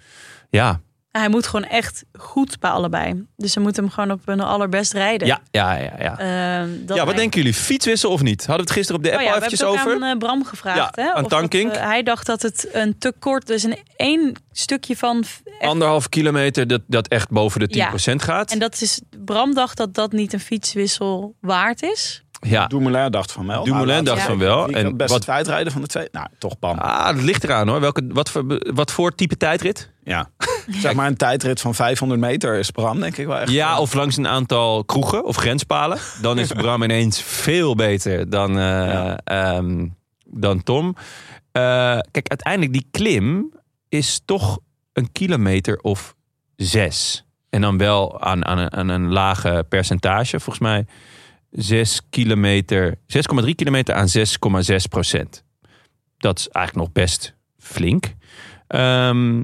ja, 0.50 0.82
Hij 1.12 1.30
moet 1.30 1.48
gewoon 1.48 1.66
echt 1.66 2.04
goed 2.20 2.60
bij 2.60 2.70
allebei. 2.72 3.26
Dus 3.38 3.52
ze 3.52 3.60
moeten 3.60 3.84
hem 3.84 3.92
gewoon 3.92 4.12
op 4.12 4.22
hun 4.26 4.40
allerbest 4.40 4.94
rijden. 4.94 5.28
ja, 5.28 5.42
ja, 5.52 5.74
ja. 5.76 5.92
ja. 6.00 6.18
Ehm, 6.62 6.70
dat 6.86 6.98
ja, 6.98 7.06
wat 7.06 7.16
denken 7.16 7.38
jullie? 7.42 7.54
Fietswissel 7.54 8.12
of 8.12 8.22
niet? 8.22 8.40
Hadden 8.46 8.56
we 8.56 8.62
het 8.62 8.72
gisteren 8.72 8.98
op 8.98 9.04
de 9.04 9.12
app 9.12 9.20
Oh 9.20 9.26
ja, 9.26 9.32
al 9.32 9.40
we 9.40 9.42
hebben 9.42 9.60
eventjes 9.60 9.82
het 9.82 9.88
ook 9.90 9.94
over? 9.98 10.08
aan 10.08 10.14
eh, 10.14 10.18
Bram 10.28 10.46
gevraagd. 10.46 10.96
Ja, 10.96 11.04
hè? 11.04 11.10
aan 11.10 11.24
Of 11.24 11.30
dat, 11.30 11.40
Tankink. 11.40 11.72
eh, 11.72 11.84
hij 11.84 12.04
dacht 12.04 12.26
dat 12.26 12.42
het 12.42 12.68
een 12.72 12.98
te 12.98 13.14
kort, 13.20 13.48
dus 13.48 13.64
een 13.64 13.78
één 13.96 14.34
stukje 14.52 14.98
van. 14.98 15.24
echt- 15.60 15.70
Anderhalf 15.70 16.10
kilometer 16.10 16.68
dat, 16.68 16.82
dat 16.88 17.08
echt 17.08 17.30
boven 17.30 17.60
de 17.60 17.68
10% 17.68 18.22
Ja. 18.22 18.26
gaat. 18.26 18.52
En 18.52 18.60
dat 18.60 18.82
is, 18.82 19.02
Bram 19.26 19.54
dacht 19.54 19.78
dat 19.78 19.94
dat 19.94 20.12
niet 20.12 20.34
een 20.34 20.40
fietswissel 20.40 21.36
waard 21.42 21.84
is. 21.84 22.24
Ja. 22.42 22.68
Dumoulin 22.68 23.12
dacht 23.12 23.32
van 23.32 23.48
wel. 23.48 23.64
Dumoulin 23.64 23.88
Nou, 23.94 24.06
dacht 24.06 24.22
van 24.22 24.38
wel. 24.38 24.68
En 24.68 24.86
het 24.86 24.98
beste 24.98 25.14
wat- 25.14 25.26
tijdrijden 25.26 25.72
van 25.72 25.82
de 25.82 25.88
twee? 25.88 26.08
Nou, 26.12 26.28
toch 26.38 26.60
Bam. 26.60 26.78
Ah, 26.78 27.06
dat 27.16 27.24
ligt 27.24 27.44
eraan 27.44 27.68
hoor. 27.68 27.80
Welke, 27.80 28.02
wat, 28.08 28.30
voor, 28.30 28.44
wat 28.74 28.92
voor 28.92 29.16
type 29.16 29.38
tijdrit? 29.38 29.90
Ja. 30.04 30.30
zeg 30.68 30.94
maar 30.94 31.08
een 31.08 31.16
tijdrit 31.18 31.62
van 31.62 31.76
500 31.76 32.20
meter 32.22 32.56
is 32.56 32.72
Bram 32.72 33.00
denk 33.00 33.18
ik 33.18 33.26
wel 33.28 33.38
echt. 33.38 33.52
Ja, 33.52 33.80
of 33.80 33.94
langs 33.94 34.18
een 34.18 34.28
aantal 34.28 34.84
kroegen 34.86 35.26
of 35.26 35.36
grenspalen. 35.36 35.98
Dan 36.22 36.40
is 36.40 36.48
Bram 36.62 36.84
ineens 36.84 37.22
veel 37.22 37.76
beter 37.76 38.30
dan, 38.30 38.50
eh, 38.50 38.66
Ja. 38.66 39.18
ehm, 39.24 39.88
dan 40.26 40.64
Tom. 40.64 40.96
Eh, 41.52 41.62
kijk, 42.12 42.28
uiteindelijk 42.28 42.74
die 42.74 42.88
klim 42.92 43.54
is 43.90 44.22
toch 44.26 44.60
een 44.94 45.12
kilometer 45.12 45.78
of 45.78 46.16
zes. 46.56 47.26
En 47.50 47.62
dan 47.62 47.78
wel 47.78 48.22
aan, 48.22 48.46
aan, 48.46 48.58
een, 48.58 48.74
aan 48.74 48.88
een 48.90 49.12
lage 49.12 49.66
percentage. 49.70 50.40
Volgens 50.40 50.60
mij 50.60 50.86
6 51.52 52.02
kilometer, 52.10 52.98
6,3 53.44 53.56
kilometer 53.56 53.96
aan 53.96 54.08
6,6 54.18 54.76
procent. 54.90 55.44
Dat 56.18 56.40
is 56.40 56.48
eigenlijk 56.48 56.86
nog 56.86 56.94
best 56.94 57.36
flink. 57.58 58.14
Ehm, 58.68 59.36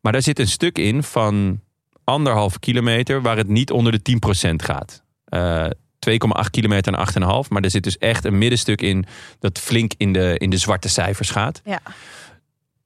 maar 0.00 0.12
daar 0.12 0.22
zit 0.22 0.38
een 0.38 0.48
stuk 0.48 0.78
in 0.78 1.02
van 1.02 1.60
anderhalf 2.04 2.58
kilometer 2.58 3.22
waar 3.22 3.36
het 3.36 3.48
niet 3.48 3.70
onder 3.70 3.92
de 3.92 4.02
10% 4.02 4.62
gaat. 4.62 5.02
Eh 5.24 5.66
2,8 6.00 6.50
kilometer 6.50 6.92
en 6.92 6.98
8,5. 7.44 7.48
Maar 7.48 7.62
er 7.62 7.70
zit 7.70 7.82
dus 7.82 7.98
echt 7.98 8.24
een 8.24 8.38
middenstuk 8.38 8.82
in 8.82 9.04
dat 9.38 9.58
flink 9.58 9.92
in 9.96 10.12
de, 10.12 10.34
in 10.38 10.50
de 10.50 10.56
zwarte 10.56 10.88
cijfers 10.88 11.30
gaat. 11.30 11.60
Ja. 11.64 11.80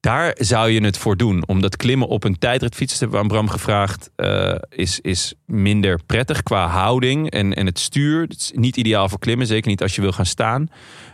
Daar 0.05 0.35
zou 0.39 0.71
je 0.71 0.81
het 0.81 0.99
voor 0.99 1.17
doen. 1.17 1.47
Omdat 1.47 1.77
klimmen 1.77 2.09
op 2.09 2.25
een 2.25 2.39
tijdritfiets, 2.39 2.99
hebben 2.99 3.17
we 3.17 3.23
aan 3.23 3.29
Bram 3.29 3.49
gevraagd, 3.49 4.11
eh, 4.17 4.55
is, 4.69 5.01
is 5.01 5.35
minder 5.47 6.01
prettig 6.07 6.43
qua 6.43 6.67
houding 6.67 7.31
en, 7.31 7.55
en 7.55 7.67
het 7.67 7.79
stuur. 7.79 8.23
Het 8.23 8.41
is 8.41 8.53
niet 8.55 8.77
ideaal 8.77 9.09
voor 9.09 9.19
klimmen, 9.19 9.47
zeker 9.47 9.71
niet 9.71 9.83
als 9.83 9.95
je 9.95 10.01
wil 10.01 10.13
gaan 10.13 10.27
staan. 10.27 10.69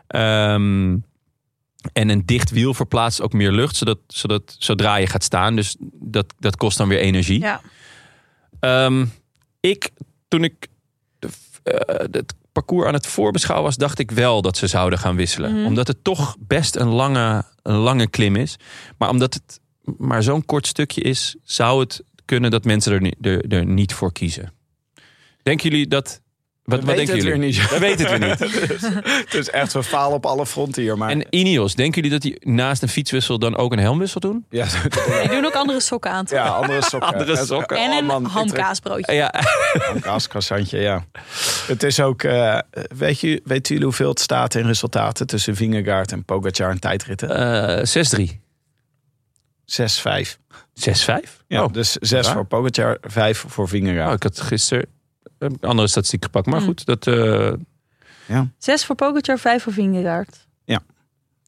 Ehm, 0.07 0.97
en 1.93 2.09
een 2.09 2.27
dicht 2.27 2.51
wiel 2.51 2.75
verplaatst 2.75 3.21
ook 3.21 3.33
meer 3.33 3.53
lucht, 3.53 3.77
zodat, 3.77 3.99
zodat 4.07 4.57
zodra 4.59 4.97
je 4.97 5.07
gaat 5.07 5.25
staan, 5.25 5.57
dus 5.57 5.77
dat, 6.01 6.35
dat 6.39 6.57
kost 6.57 6.79
dan 6.79 6.89
weer 6.89 7.01
energie. 7.01 7.41
Ja. 7.41 7.61
Ehm, 8.61 9.07
ik, 9.61 9.91
toen 10.29 10.45
ik 10.45 10.67
eh, 11.63 11.97
het 12.11 12.35
parcours 12.61 12.87
aan 12.87 12.95
het 12.95 13.07
voorbeschouwen 13.07 13.67
was, 13.67 13.77
dacht 13.77 13.99
ik 13.99 14.11
wel 14.11 14.43
dat 14.43 14.57
ze 14.57 14.67
zouden 14.67 14.99
gaan 14.99 15.17
wisselen. 15.17 15.55
Mhm. 15.55 15.67
Omdat 15.67 15.87
het 15.87 16.05
toch 16.05 16.37
best 16.39 16.77
een 16.77 16.89
lange, 16.89 17.45
een 17.63 17.77
lange 17.77 18.07
klim 18.07 18.37
is. 18.37 18.57
Maar 18.99 19.09
omdat 19.09 19.35
het 19.35 19.61
maar 19.97 20.23
zo'n 20.23 20.45
kort 20.45 20.67
stukje 20.67 21.01
is, 21.01 21.37
zou 21.45 21.81
het 21.81 22.05
kunnen 22.25 22.51
dat 22.51 22.65
mensen 22.65 22.93
er, 22.93 23.15
er, 23.21 23.53
er 23.53 23.67
niet 23.67 23.95
voor 23.95 24.13
kiezen. 24.13 24.53
Denken 25.43 25.71
jullie 25.71 25.87
dat... 25.87 26.21
Wat, 26.71 26.81
We 26.81 26.87
wat 26.87 26.95
weten 26.97 27.15
denken 27.15 27.15
het 27.15 27.41
jullie? 27.41 27.41
weer 27.41 27.63
niet. 27.63 27.71
We 27.71 27.79
weten 27.79 28.07
het 28.07 28.19
weer 28.19 28.29
niet. 28.29 29.05
Het 29.25 29.35
is 29.35 29.51
echt, 29.51 29.73
we 29.73 29.83
falen 29.83 30.17
op 30.17 30.27
alle 30.27 30.47
fronten 30.47 30.83
hier. 30.83 30.99
Maar 30.99 31.11
En 31.11 31.27
Ineos, 31.31 31.75
denken 31.75 31.95
jullie 32.03 32.11
dat 32.19 32.23
die 32.23 32.51
naast 32.53 32.83
een 32.83 32.89
fietswissel 32.89 33.39
dan 33.39 33.57
ook 33.57 33.73
een 33.73 33.79
helmwissel 33.79 34.21
doen? 34.21 34.45
ja, 34.51 34.67
Die 35.21 35.31
doen 35.31 35.45
ook 35.45 35.55
andere 35.55 35.81
sokken 35.81 36.11
aan. 36.11 36.25
toch? 36.25 36.39
ja, 36.39 36.47
andere 36.49 36.83
sokken. 36.83 37.09
Andere 37.19 37.37
sokken. 37.45 37.77
En 37.77 37.91
Oh, 37.91 37.97
een 37.97 38.05
man, 38.05 38.25
ik 38.25 38.31
hamkaasbroodje. 38.31 39.13
Ja, 39.13 39.33
Hamkaascroissantje, 39.79 40.79
ja. 40.79 41.05
Het 41.67 41.83
is 41.83 42.01
ook, 42.01 42.23
eh, 42.23 42.59
weet 42.97 43.21
je, 43.21 43.41
weten 43.45 43.69
jullie 43.69 43.85
hoeveel 43.85 44.09
het 44.09 44.21
staat 44.21 44.55
in 44.55 44.67
resultaten 44.67 45.27
tussen 45.27 45.57
Vingegaard 45.57 46.13
en 46.13 46.25
Pogacar 46.25 46.71
en 46.71 46.81
tijdritten? 46.81 47.37
eh 47.79 47.85
6-3. 47.85 48.41
6-5. 49.65 50.39
6-5? 50.75 51.43
Ja, 51.47 51.65
Oh. 51.65 51.73
dus 51.73 51.93
6 51.93 52.27
waar? 52.27 52.35
voor 52.35 52.47
Pogacar, 52.47 52.99
5 53.01 53.45
voor 53.49 53.65
Oh, 53.65 53.71
Vingegaard. 53.71 54.15
ik 54.15 54.23
had 54.23 54.41
gisteren 54.41 54.87
een 55.41 55.59
andere 55.61 55.89
statistiek 55.89 56.25
gepakt. 56.25 56.47
Maar 56.47 56.57
Hmm. 56.59 56.67
goed, 56.67 56.85
dat... 56.85 57.07
eh, 57.07 57.53
Zes 58.59 58.85
voor 58.85 58.95
Pogacar, 58.97 59.39
vijf 59.39 59.63
voor 59.63 59.73
Vingegaard. 59.73 60.49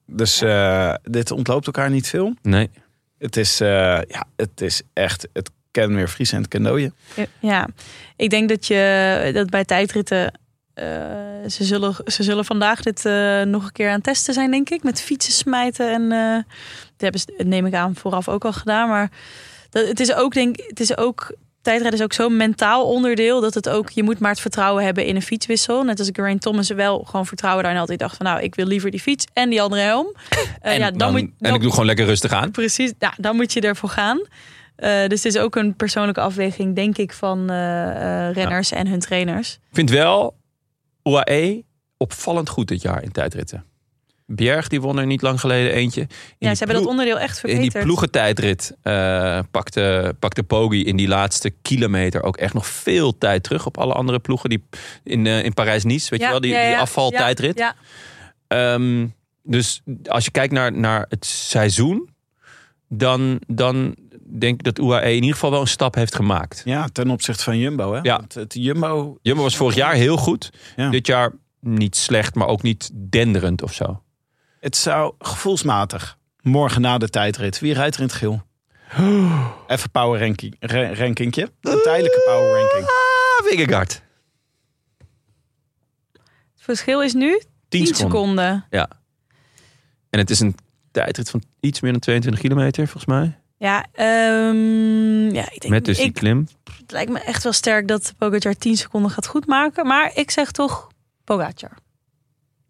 Dus 0.06 0.40
eh, 0.42 0.94
dit 1.02 1.30
ontloopt 1.30 1.66
elkaar 1.66 1.90
niet 1.90 2.08
veel. 2.08 2.34
nee. 2.42 2.70
Het 3.18 3.36
is, 3.36 3.60
eh, 3.60 3.68
ja, 4.08 4.24
het 4.36 4.60
is 4.60 4.82
echt, 4.92 5.28
het 5.32 5.50
ken 5.70 5.94
weer 5.94 6.08
Fries 6.08 6.32
en 6.32 6.38
het 6.38 6.48
ken. 6.48 6.92
Ja, 7.40 7.68
ik 8.16 8.30
denk 8.30 8.48
dat 8.48 8.66
je 8.66 9.30
dat 9.34 9.50
bij 9.50 9.64
tijdritten. 9.64 10.38
eh, 10.74 10.84
ze, 11.48 11.64
zullen, 11.64 11.94
ze 12.06 12.22
zullen 12.22 12.44
vandaag 12.44 12.82
dit 12.82 13.06
eh, 13.06 13.42
nog 13.42 13.64
een 13.64 13.72
keer 13.72 13.88
aan 13.88 13.94
het 13.94 14.04
testen 14.04 14.34
zijn, 14.34 14.50
denk 14.50 14.70
ik. 14.70 14.82
Met 14.82 15.00
fietsen 15.00 15.32
smijten. 15.32 15.92
En 15.92 16.12
eh 16.12 16.34
dat 16.96 17.00
hebben 17.00 17.20
ze, 17.20 17.44
neem 17.44 17.66
ik 17.66 17.74
aan, 17.74 17.94
vooraf 17.96 18.28
ook 18.28 18.44
al 18.44 18.52
gedaan. 18.52 18.88
Maar 18.88 19.10
dat, 19.70 19.88
het 19.88 20.00
is 20.00 20.14
ook, 20.14 20.32
denk 20.34 20.56
het 20.66 20.80
is 20.80 20.96
ook. 20.96 21.34
Tijdrijden 21.62 21.98
is 21.98 22.04
ook 22.04 22.12
zo'n 22.12 22.36
mentaal 22.36 22.86
onderdeel 22.86 23.40
dat 23.40 23.54
het 23.54 23.68
ook, 23.68 23.90
je 23.90 24.02
moet 24.02 24.18
maar 24.18 24.30
het 24.30 24.40
vertrouwen 24.40 24.84
hebben 24.84 25.04
in 25.06 25.16
een 25.16 25.22
fietswissel. 25.22 25.82
Net 25.82 25.98
als 25.98 26.08
Geraint 26.12 26.40
Thomas 26.40 26.68
wel 26.68 27.04
gewoon 27.06 27.26
vertrouwen 27.26 27.62
daarin 27.62 27.80
altijd 27.80 27.98
dacht 27.98 28.16
van 28.16 28.26
nou, 28.26 28.40
ik 28.40 28.54
wil 28.54 28.66
liever 28.66 28.90
die 28.90 29.00
fiets 29.00 29.26
en 29.32 29.50
die 29.50 29.62
andere 29.62 29.82
helm. 29.82 30.14
Eh, 30.28 30.40
En, 30.72 30.78
ja, 30.78 30.88
dan, 30.90 30.98
dan, 30.98 31.12
moet, 31.12 31.30
en 31.38 31.54
ik 31.54 31.60
doe 31.60 31.70
gewoon 31.70 31.86
lekker 31.86 32.04
rustig 32.04 32.32
aan. 32.32 32.50
Precies, 32.50 32.92
ja, 32.98 33.14
dan 33.16 33.36
moet 33.36 33.52
je 33.52 33.60
ervoor 33.60 33.88
gaan. 33.88 34.20
Eh, 34.76 35.06
dus 35.06 35.22
het 35.22 35.34
is 35.34 35.38
ook 35.38 35.56
een 35.56 35.74
persoonlijke 35.74 36.20
afweging, 36.20 36.74
denk 36.74 36.98
ik, 36.98 37.12
van 37.12 37.50
eh, 37.50 38.32
renners 38.32 38.72
en 38.72 38.86
hun 38.86 39.00
trainers. 39.00 39.52
Ik 39.52 39.74
vind 39.74 39.90
wel 39.90 40.36
UAE 41.02 41.62
opvallend 41.96 42.48
goed 42.48 42.68
dit 42.68 42.82
jaar 42.82 43.02
in 43.02 43.12
tijdritten. 43.12 43.64
Bjerg 44.26 44.68
die 44.68 44.80
won 44.80 44.98
er 44.98 45.06
niet 45.06 45.22
lang 45.22 45.40
geleden 45.40 45.72
eentje. 45.72 46.00
In 46.00 46.06
Ja, 46.08 46.36
die 46.38 46.48
ze 46.56 46.64
hebben 46.64 46.76
dat 46.76 46.86
onderdeel 46.90 47.18
echt 47.18 47.36
In 47.36 47.46
die 47.46 47.54
verbeterd. 47.54 47.84
ploegentijdrit 47.84 48.76
eh 48.82 49.38
pakte, 49.50 50.14
pakte 50.18 50.42
Poggi 50.42 50.84
in 50.84 50.96
die 50.96 51.08
laatste 51.08 51.50
kilometer 51.62 52.22
ook 52.22 52.36
echt 52.36 52.54
nog 52.54 52.66
veel 52.66 53.18
tijd 53.18 53.42
terug 53.42 53.66
op 53.66 53.78
alle 53.78 53.92
andere 53.92 54.18
ploegen. 54.18 54.50
Die 54.50 54.64
in, 55.04 55.26
eh, 55.26 55.44
in 55.44 55.54
Parijs-Nice, 55.54 56.10
weet 56.10 56.20
Ja, 56.20 56.26
je 56.26 56.32
wel, 56.32 56.40
die, 56.40 56.50
ja, 56.50 56.58
ja, 56.58 56.64
die 56.64 56.74
ja. 56.74 56.80
afvaltijdrit. 56.80 57.58
Ja, 57.58 57.74
Ehm, 58.48 59.06
dus 59.42 59.82
als 60.04 60.24
je 60.24 60.30
kijkt 60.30 60.52
naar, 60.52 60.72
naar 60.72 61.06
het 61.08 61.24
seizoen, 61.26 62.08
dan, 62.88 63.40
dan 63.46 63.94
denk 64.38 64.54
ik 64.58 64.62
dat 64.62 64.78
UAE 64.78 65.08
in 65.08 65.14
ieder 65.14 65.32
geval 65.32 65.50
wel 65.50 65.60
een 65.60 65.66
stap 65.66 65.94
heeft 65.94 66.14
gemaakt. 66.14 66.62
Ja, 66.64 66.88
ten 66.92 67.10
opzichte 67.10 67.42
van 67.44 67.58
Jumbo. 67.58 67.92
Hè? 67.92 67.98
Ja. 68.02 68.16
Want 68.16 68.34
het 68.34 68.54
Jumbo, 68.54 69.18
Jumbo 69.22 69.42
was 69.42 69.56
vorig 69.56 69.74
jaar 69.74 69.94
heel 69.94 70.16
goed. 70.16 70.50
Ja. 70.76 70.90
Dit 70.90 71.06
jaar 71.06 71.32
niet 71.60 71.96
slecht, 71.96 72.34
maar 72.34 72.46
ook 72.48 72.62
niet 72.62 72.90
denderend 72.94 73.62
of 73.62 73.72
zo. 73.72 74.02
Het 74.62 74.76
zou 74.76 75.14
gevoelsmatig 75.18 76.18
morgen 76.40 76.80
na 76.80 76.98
de 76.98 77.08
tijdrit. 77.08 77.58
Wie 77.60 77.74
rijdt 77.74 77.94
er 77.94 78.00
in 78.00 78.06
het 78.06 78.16
geel? 78.16 78.42
Even 79.66 79.90
power 79.90 80.20
ranking, 80.20 80.56
ra- 80.60 80.94
rankingje. 80.94 81.42
Een 81.60 81.80
tijdelijke 81.82 82.22
power 82.26 82.54
ranking. 82.60 82.84
Ah, 82.84 83.46
Vingegaard. 83.46 84.02
het 86.52 86.62
verschil 86.62 87.02
is 87.02 87.12
nu 87.12 87.40
10 87.68 87.84
10 87.84 87.94
seconden. 87.94 88.66
En 90.10 90.18
het 90.18 90.30
is 90.30 90.40
een 90.40 90.54
tijdrit 90.90 91.30
van 91.30 91.42
iets 91.60 91.80
meer 91.80 91.92
dan 91.92 92.00
22 92.00 92.42
kilometer, 92.42 92.84
volgens 92.88 93.04
mij. 93.06 93.38
Ja, 93.58 93.86
ehm, 93.92 95.34
ja 95.34 95.42
ik 95.50 95.60
denk, 95.60 95.68
Met 95.68 95.84
dus 95.84 95.96
die 95.96 96.06
ik, 96.06 96.14
klim. 96.14 96.48
het 96.80 96.90
lijkt 96.92 97.10
me 97.10 97.18
echt 97.20 97.42
wel 97.42 97.52
sterk 97.52 97.88
dat 97.88 98.14
Pogacar 98.18 98.54
10 98.54 98.76
seconden 98.76 99.10
gaat 99.10 99.26
goedmaken. 99.26 99.86
Maar 99.86 100.10
ik 100.14 100.30
zeg 100.30 100.50
toch 100.50 100.88
Pogacar. 101.24 101.76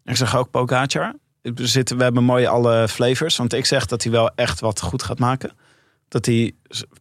Ik 0.03 0.15
zeg 0.15 0.35
ook 0.35 0.49
Pogacar. 0.51 1.13
We, 1.43 1.67
zitten, 1.67 1.97
we 1.97 2.03
hebben 2.03 2.23
mooi 2.23 2.45
alle 2.45 2.87
flavors. 2.87 3.37
Want 3.37 3.53
ik 3.53 3.65
zeg 3.65 3.85
dat 3.85 4.03
hij 4.03 4.11
wel 4.11 4.31
echt 4.35 4.59
wat 4.59 4.81
goed 4.81 5.03
gaat 5.03 5.19
maken. 5.19 5.51
Dat 6.07 6.25
hij 6.25 6.51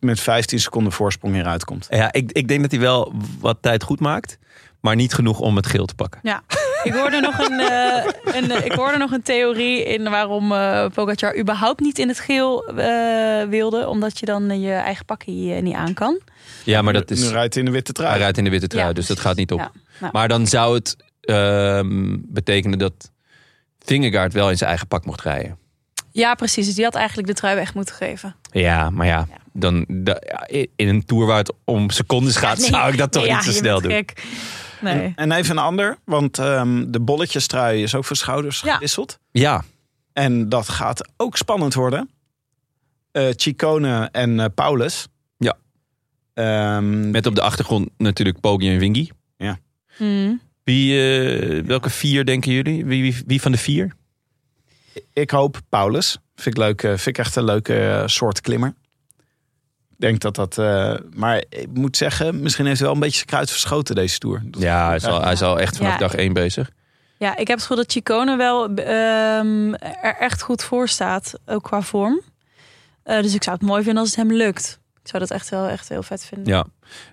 met 0.00 0.20
15 0.20 0.60
seconden 0.60 0.92
voorsprong 0.92 1.34
hieruit 1.34 1.64
komt. 1.64 1.86
Ja, 1.90 2.12
ik, 2.12 2.32
ik 2.32 2.48
denk 2.48 2.60
dat 2.60 2.70
hij 2.70 2.80
wel 2.80 3.12
wat 3.40 3.58
tijd 3.60 3.82
goed 3.82 4.00
maakt. 4.00 4.38
Maar 4.80 4.96
niet 4.96 5.14
genoeg 5.14 5.40
om 5.40 5.56
het 5.56 5.66
geel 5.66 5.86
te 5.86 5.94
pakken. 5.94 6.20
Ja, 6.22 6.42
ik 6.82 6.92
hoorde 6.92 7.20
nog 7.20 7.38
een, 7.38 7.60
eh, 7.60 8.04
een, 8.34 8.50
eh, 8.50 8.64
ik 8.64 8.72
hoorde 8.72 8.98
nog 8.98 9.10
een 9.10 9.22
theorie 9.22 9.84
in 9.84 10.10
waarom 10.10 10.52
eh 10.52 10.86
Pogacar 10.94 11.38
überhaupt 11.38 11.80
niet 11.80 11.98
in 11.98 12.08
het 12.08 12.20
geel 12.20 12.66
eh, 12.66 13.48
wilde. 13.48 13.88
Omdat 13.88 14.18
je 14.18 14.26
dan 14.26 14.60
je 14.60 14.72
eigen 14.72 15.04
pakje 15.04 15.60
niet 15.60 15.74
aan 15.74 15.94
kan. 15.94 16.20
Ja, 16.64 16.82
maar 16.82 16.92
dat 16.92 17.08
Nu 17.08 17.16
is... 17.16 17.30
rijdt 17.30 17.54
hij 17.54 17.62
in 17.62 17.68
de 17.68 17.74
witte 17.74 17.92
trui. 17.92 18.10
Hij 18.10 18.18
rijdt 18.18 18.38
in 18.38 18.44
de 18.44 18.50
witte 18.50 18.66
trui, 18.66 18.86
Ja, 18.86 18.92
dus 18.92 19.06
dat 19.06 19.20
gaat 19.20 19.36
niet 19.36 19.52
op. 19.52 19.58
Ja, 19.58 19.70
nou. 19.98 20.12
Maar 20.12 20.28
dan 20.28 20.46
zou 20.46 20.74
het 20.74 20.96
ehm, 21.20 22.16
betekenen 22.20 22.78
dat 22.78 23.11
Vingegaard 23.84 24.32
wel 24.32 24.50
in 24.50 24.56
zijn 24.56 24.68
eigen 24.70 24.88
pak 24.88 25.04
mocht 25.06 25.20
rijden. 25.20 25.58
Ja, 26.10 26.34
precies. 26.34 26.66
Dus 26.66 26.74
die 26.74 26.84
had 26.84 26.94
eigenlijk 26.94 27.28
de 27.28 27.34
trui 27.34 27.54
weg 27.54 27.74
moeten 27.74 27.94
geven. 27.94 28.34
Ja, 28.50 28.90
maar 28.90 29.06
ja, 29.06 29.26
Ja. 29.30 29.36
Dan, 29.54 29.84
da- 29.88 30.20
ja, 30.26 30.46
in 30.76 30.88
een 30.88 31.04
tour 31.04 31.26
waar 31.26 31.38
het 31.38 31.52
om 31.64 31.90
secondes 31.90 32.36
gaat, 32.36 32.58
Nee, 32.58 32.66
zou 32.68 32.92
ik 32.92 32.98
dat 32.98 33.12
toch 33.12 33.22
nee, 33.22 33.32
niet 33.34 33.44
ja, 33.44 33.50
zo 33.50 33.56
snel 33.58 33.80
doen. 33.80 33.90
gek. 33.90 34.24
Nee. 34.80 35.12
En, 35.16 35.30
en 35.30 35.32
even 35.32 35.56
een 35.56 35.62
ander, 35.62 35.96
want 36.04 36.38
ehm, 36.38 36.84
de 36.90 37.00
bolletjestrui 37.00 37.82
is 37.82 37.94
ook 37.94 38.04
voor 38.04 38.16
schouders 38.16 38.60
Ja. 38.60 38.74
gewisseld. 38.74 39.18
Ja, 39.30 39.64
En 40.12 40.48
dat 40.48 40.68
gaat 40.68 41.08
ook 41.16 41.36
spannend 41.36 41.74
worden. 41.74 42.10
Eh 43.12 43.26
Chicone 43.36 44.08
en 44.12 44.40
eh, 44.40 44.46
Paulus. 44.54 45.08
Ja. 45.36 45.56
Ehm, 46.34 47.10
met 47.10 47.26
op 47.26 47.34
de 47.34 47.42
achtergrond 47.42 47.88
natuurlijk 47.96 48.40
Poggi 48.40 48.68
en 48.72 48.78
Wingy. 48.78 49.10
Hmm. 49.96 50.40
Wie, 50.64 51.00
eh, 51.00 51.64
welke 51.64 51.90
vier 51.90 52.24
denken 52.24 52.52
jullie? 52.52 52.84
Wie, 52.84 53.02
wie, 53.02 53.22
wie 53.26 53.40
van 53.40 53.52
de 53.52 53.58
vier? 53.58 53.92
Ik 55.12 55.30
hoop 55.30 55.60
Paulus. 55.68 56.18
Vind 56.34 56.56
ik, 56.56 56.62
leuk, 56.62 56.82
eh, 56.82 56.88
vind 56.90 57.06
ik 57.06 57.18
echt 57.18 57.36
een 57.36 57.44
leuke 57.44 57.88
eh, 57.90 58.06
soort 58.06 58.40
klimmer. 58.40 58.74
Ik 59.90 60.08
denk 60.08 60.20
dat 60.20 60.34
dat... 60.34 60.58
eh, 60.58 60.94
maar 61.14 61.44
ik 61.48 61.68
moet 61.74 61.96
zeggen, 61.96 62.40
misschien 62.42 62.66
heeft 62.66 62.76
hij 62.78 62.86
wel 62.86 62.94
een 62.96 63.00
beetje 63.02 63.16
zijn 63.16 63.28
kruid 63.28 63.50
verschoten 63.50 63.94
deze 63.94 64.18
Tour. 64.18 64.42
Dat- 64.44 64.62
Ja, 64.62 64.86
hij 64.86 64.96
is 64.96 65.04
al, 65.04 65.22
hij 65.22 65.32
is 65.32 65.42
al 65.42 65.60
echt 65.60 65.76
vanaf 65.76 65.92
Ja. 65.92 65.98
dag 65.98 66.14
één 66.14 66.32
bezig. 66.32 66.70
Ja, 67.18 67.30
ik 67.36 67.46
heb 67.46 67.48
het 67.48 67.60
gevoel 67.60 67.76
dat 67.76 67.92
Chicone 67.92 68.36
wel 68.36 68.74
ehm, 68.74 69.72
er 70.02 70.16
echt 70.18 70.42
goed 70.42 70.62
voor 70.64 70.88
staat, 70.88 71.34
ook 71.46 71.62
qua 71.62 71.82
vorm. 71.82 72.20
Eh, 73.02 73.22
dus 73.22 73.34
ik 73.34 73.42
zou 73.42 73.56
het 73.56 73.66
mooi 73.66 73.82
vinden 73.82 74.00
als 74.02 74.10
het 74.16 74.18
hem 74.28 74.32
lukt. 74.32 74.78
Ik 75.02 75.08
zou 75.08 75.22
dat 75.22 75.30
echt 75.30 75.50
heel, 75.50 75.66
echt 75.68 75.88
heel 75.88 76.02
vet 76.02 76.24
vinden. 76.24 76.52
Ja, 76.52 76.64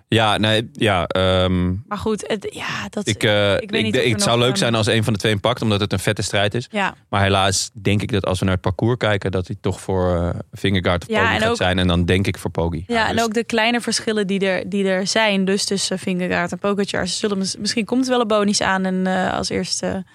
ja, 0.07 0.37
nee, 0.37 0.69
ja. 0.73 1.05
ehm, 1.07 1.67
Maar 1.87 1.97
goed, 1.97 2.23
het, 2.27 2.47
ja, 2.51 2.89
dat... 2.89 3.07
ik, 3.07 3.23
eh, 3.23 3.53
Ik 3.53 3.61
ik, 3.61 3.71
weet 3.71 3.83
niet 3.83 3.97
of 3.97 4.03
het 4.03 4.21
zou 4.21 4.39
leuk 4.39 4.57
zijn 4.57 4.75
als 4.75 4.87
een 4.87 5.03
van 5.03 5.13
de 5.13 5.19
twee 5.19 5.31
hem 5.31 5.41
pakt, 5.41 5.61
omdat 5.61 5.79
het 5.79 5.93
een 5.93 5.99
vette 5.99 6.21
strijd 6.21 6.53
is. 6.53 6.67
ja, 6.71 6.93
Maar 7.09 7.21
helaas 7.21 7.69
denk 7.73 8.01
ik 8.01 8.11
dat 8.11 8.25
als 8.25 8.39
we 8.39 8.45
naar 8.45 8.53
het 8.53 8.63
parcours 8.63 8.97
kijken, 8.97 9.31
dat 9.31 9.47
hij 9.47 9.55
toch 9.61 9.81
voor 9.81 10.33
Vingegaard 10.51 11.01
of 11.03 11.09
Ja, 11.09 11.21
Poggi 11.21 11.39
gaat 11.39 11.49
ook- 11.49 11.55
zijn. 11.55 11.79
En 11.79 11.87
dan 11.87 12.05
denk 12.05 12.27
ik 12.27 12.37
voor 12.37 12.51
Poggi. 12.51 12.83
ja, 12.87 13.07
en 13.09 13.15
dus- 13.15 13.23
ook 13.25 13.33
de 13.33 13.43
kleine 13.43 13.81
verschillen 13.81 14.27
die 14.27 14.39
er, 14.47 14.69
die 14.69 14.87
er 14.87 15.07
zijn, 15.07 15.45
dus 15.45 15.65
tussen 15.65 15.99
Vingegaard 15.99 16.51
en 16.51 16.59
Pogacar. 16.59 17.07
Ze 17.07 17.15
zullen, 17.15 17.37
mis- 17.37 17.57
misschien 17.57 17.85
komt 17.85 18.07
wel 18.07 18.21
een 18.21 18.27
bonus 18.27 18.61
aan 18.61 18.85
en 18.85 19.07
eh, 19.07 19.33
als 19.33 19.49
eerste 19.49 20.05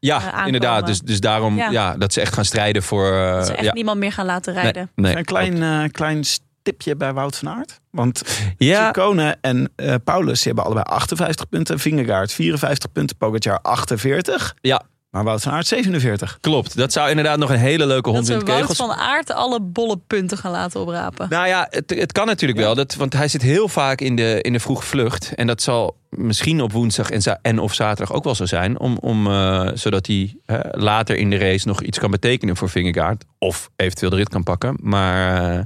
Ja, 0.00 0.40
eh, 0.40 0.46
inderdaad. 0.46 0.86
Dus, 0.86 1.00
dus 1.00 1.20
daarom 1.20 1.56
Ja. 1.56 1.70
ja. 1.70 1.96
dat 1.96 2.12
ze 2.12 2.20
echt 2.20 2.34
gaan 2.34 2.44
strijden 2.44 2.82
voor... 2.82 3.10
dat 3.10 3.46
ze 3.46 3.52
echt 3.52 3.64
ja. 3.64 3.72
niemand 3.72 3.98
meer 3.98 4.12
gaan 4.12 4.26
laten 4.26 4.52
Nee, 4.54 4.62
rijden. 4.62 4.90
nee, 4.94 5.16
een 5.16 5.24
klein, 5.24 5.62
eh, 5.62 5.90
klein 5.92 6.24
stipje 6.68 6.96
bij 6.96 7.12
Wout 7.12 7.36
van 7.36 7.48
Aert. 7.48 7.80
Want 7.90 8.22
Ja, 8.58 8.92
en 9.40 9.70
eh, 9.76 9.94
Paulus 10.04 10.44
hebben 10.44 10.64
allebei 10.64 10.84
58 10.86 11.48
punten. 11.48 11.78
Vingegaard 11.78 12.32
54 12.32 12.92
punten. 12.92 13.16
Pogacar 13.16 13.58
48. 13.62 14.54
Ja. 14.60 14.82
Maar 15.10 15.24
Wout 15.24 15.42
van 15.42 15.52
Aert 15.52 15.66
47. 15.66 16.38
klopt. 16.40 16.76
Dat 16.76 16.92
zou 16.92 17.08
inderdaad 17.08 17.38
nog 17.38 17.50
een 17.50 17.56
hele 17.58 17.86
leuke 17.86 18.02
Dat 18.02 18.12
hond 18.14 18.28
in 18.28 18.32
ze 18.32 18.38
de 18.38 18.44
Wout 18.44 18.60
kegels 18.60 18.76
van 18.78 18.92
Aert 18.92 19.30
alle 19.32 19.60
bolle 19.60 19.98
punten 20.06 20.38
gaan 20.38 20.50
laten 20.50 20.80
oprapen. 20.80 21.26
Nou 21.30 21.46
ja, 21.46 21.66
het, 21.70 21.90
het 21.90 22.12
kan 22.12 22.26
natuurlijk 22.26 22.60
wel. 22.60 22.74
Dat, 22.74 22.94
want 22.94 23.12
hij 23.12 23.28
zit 23.28 23.42
heel 23.42 23.68
vaak 23.68 24.00
in 24.00 24.16
de, 24.16 24.38
in 24.42 24.52
de 24.52 24.60
vroege 24.60 24.82
vlucht. 24.82 25.32
En 25.34 25.46
dat 25.46 25.62
zal 25.62 25.96
misschien 26.10 26.60
op 26.60 26.72
woensdag 26.72 27.10
en, 27.10 27.22
za- 27.22 27.38
en 27.42 27.58
of 27.58 27.74
zaterdag 27.74 28.16
ook 28.16 28.24
wel 28.24 28.34
zo 28.34 28.46
zijn. 28.46 28.78
Om, 28.78 28.96
om, 29.00 29.26
eh, 29.26 29.68
zodat 29.74 30.06
hij 30.06 30.36
later 30.70 31.16
in 31.16 31.30
de 31.30 31.38
race 31.38 31.66
nog 31.68 31.82
iets 31.82 31.98
kan 31.98 32.10
betekenen 32.10 32.56
voor 32.56 32.68
Vingegaard. 32.68 33.24
Of 33.38 33.70
eventueel 33.76 34.10
de 34.10 34.16
rit 34.16 34.28
kan 34.28 34.42
pakken. 34.42 34.76
Maar 34.82 35.52
eh, 35.52 35.64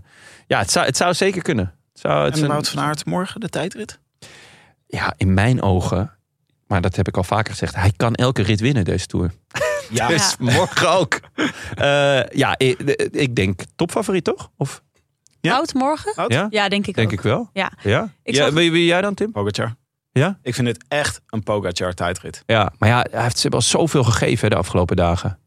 ja, 0.53 0.59
het 0.59 0.71
zou, 0.71 0.87
het 0.87 0.97
zou 0.97 1.15
zeker 1.15 1.43
kunnen. 1.43 1.65
Het 1.93 2.01
zou, 2.01 2.25
het 2.25 2.37
En 2.37 2.43
een- 2.43 2.49
Wout 2.49 2.69
van 2.69 2.83
Aert 2.83 3.05
morgen 3.07 3.41
de 3.41 3.49
tijdrit. 3.49 3.99
ja, 4.87 5.15
in 5.17 5.35
mijn 5.35 5.63
ogen... 5.63 6.17
Maar 6.67 6.81
dat 6.81 6.97
heb 6.97 7.09
ik 7.09 7.17
al 7.17 7.25
vaker 7.25 7.51
gezegd. 7.53 7.75
Hij 7.75 7.93
kan 7.97 8.15
elke 8.15 8.43
rit 8.43 8.61
winnen 8.61 8.85
deze 8.85 9.07
Tour. 9.07 9.31
Ja. 9.91 10.07
Dus 10.09 10.37
morgen 10.39 10.91
ook. 10.91 11.21
Eh, 11.75 12.25
ja, 12.29 12.55
ik, 12.59 12.81
ik 13.11 13.35
denk 13.37 13.61
topfavoriet 13.77 14.25
toch? 14.25 14.51
Of, 14.57 14.83
Ja. 15.41 15.51
Wout 15.53 15.75
morgen? 15.75 16.25
Ja, 16.29 16.47
Ja, 16.51 16.69
denk 16.69 16.87
ik 16.87 16.95
denk 16.95 17.07
ook. 17.07 17.13
ik 17.13 17.21
wel. 17.21 17.51
Ja. 17.53 17.73
ja? 17.83 18.09
Ik 18.23 18.35
ja 18.35 18.45
zag- 18.45 18.53
wie, 18.55 18.73
wie 18.73 18.85
jij 18.85 19.01
dan, 19.01 19.15
Tim? 19.15 19.33
Pogacar. 19.33 19.75
Ja? 20.13 20.39
Ik 20.43 20.55
vind 20.55 20.67
het 20.69 20.85
echt 20.89 21.21
een 21.29 21.43
Pogacar 21.43 21.93
tijdrit. 21.95 22.43
Ja, 22.47 22.73
maar 22.79 22.89
ja, 22.89 23.07
hij 23.11 23.23
heeft 23.23 23.39
ze 23.39 23.49
wel 23.49 23.61
zoveel 23.61 24.05
gegeven 24.05 24.51
de 24.51 24.57
afgelopen 24.57 24.97
dagen. 24.97 25.39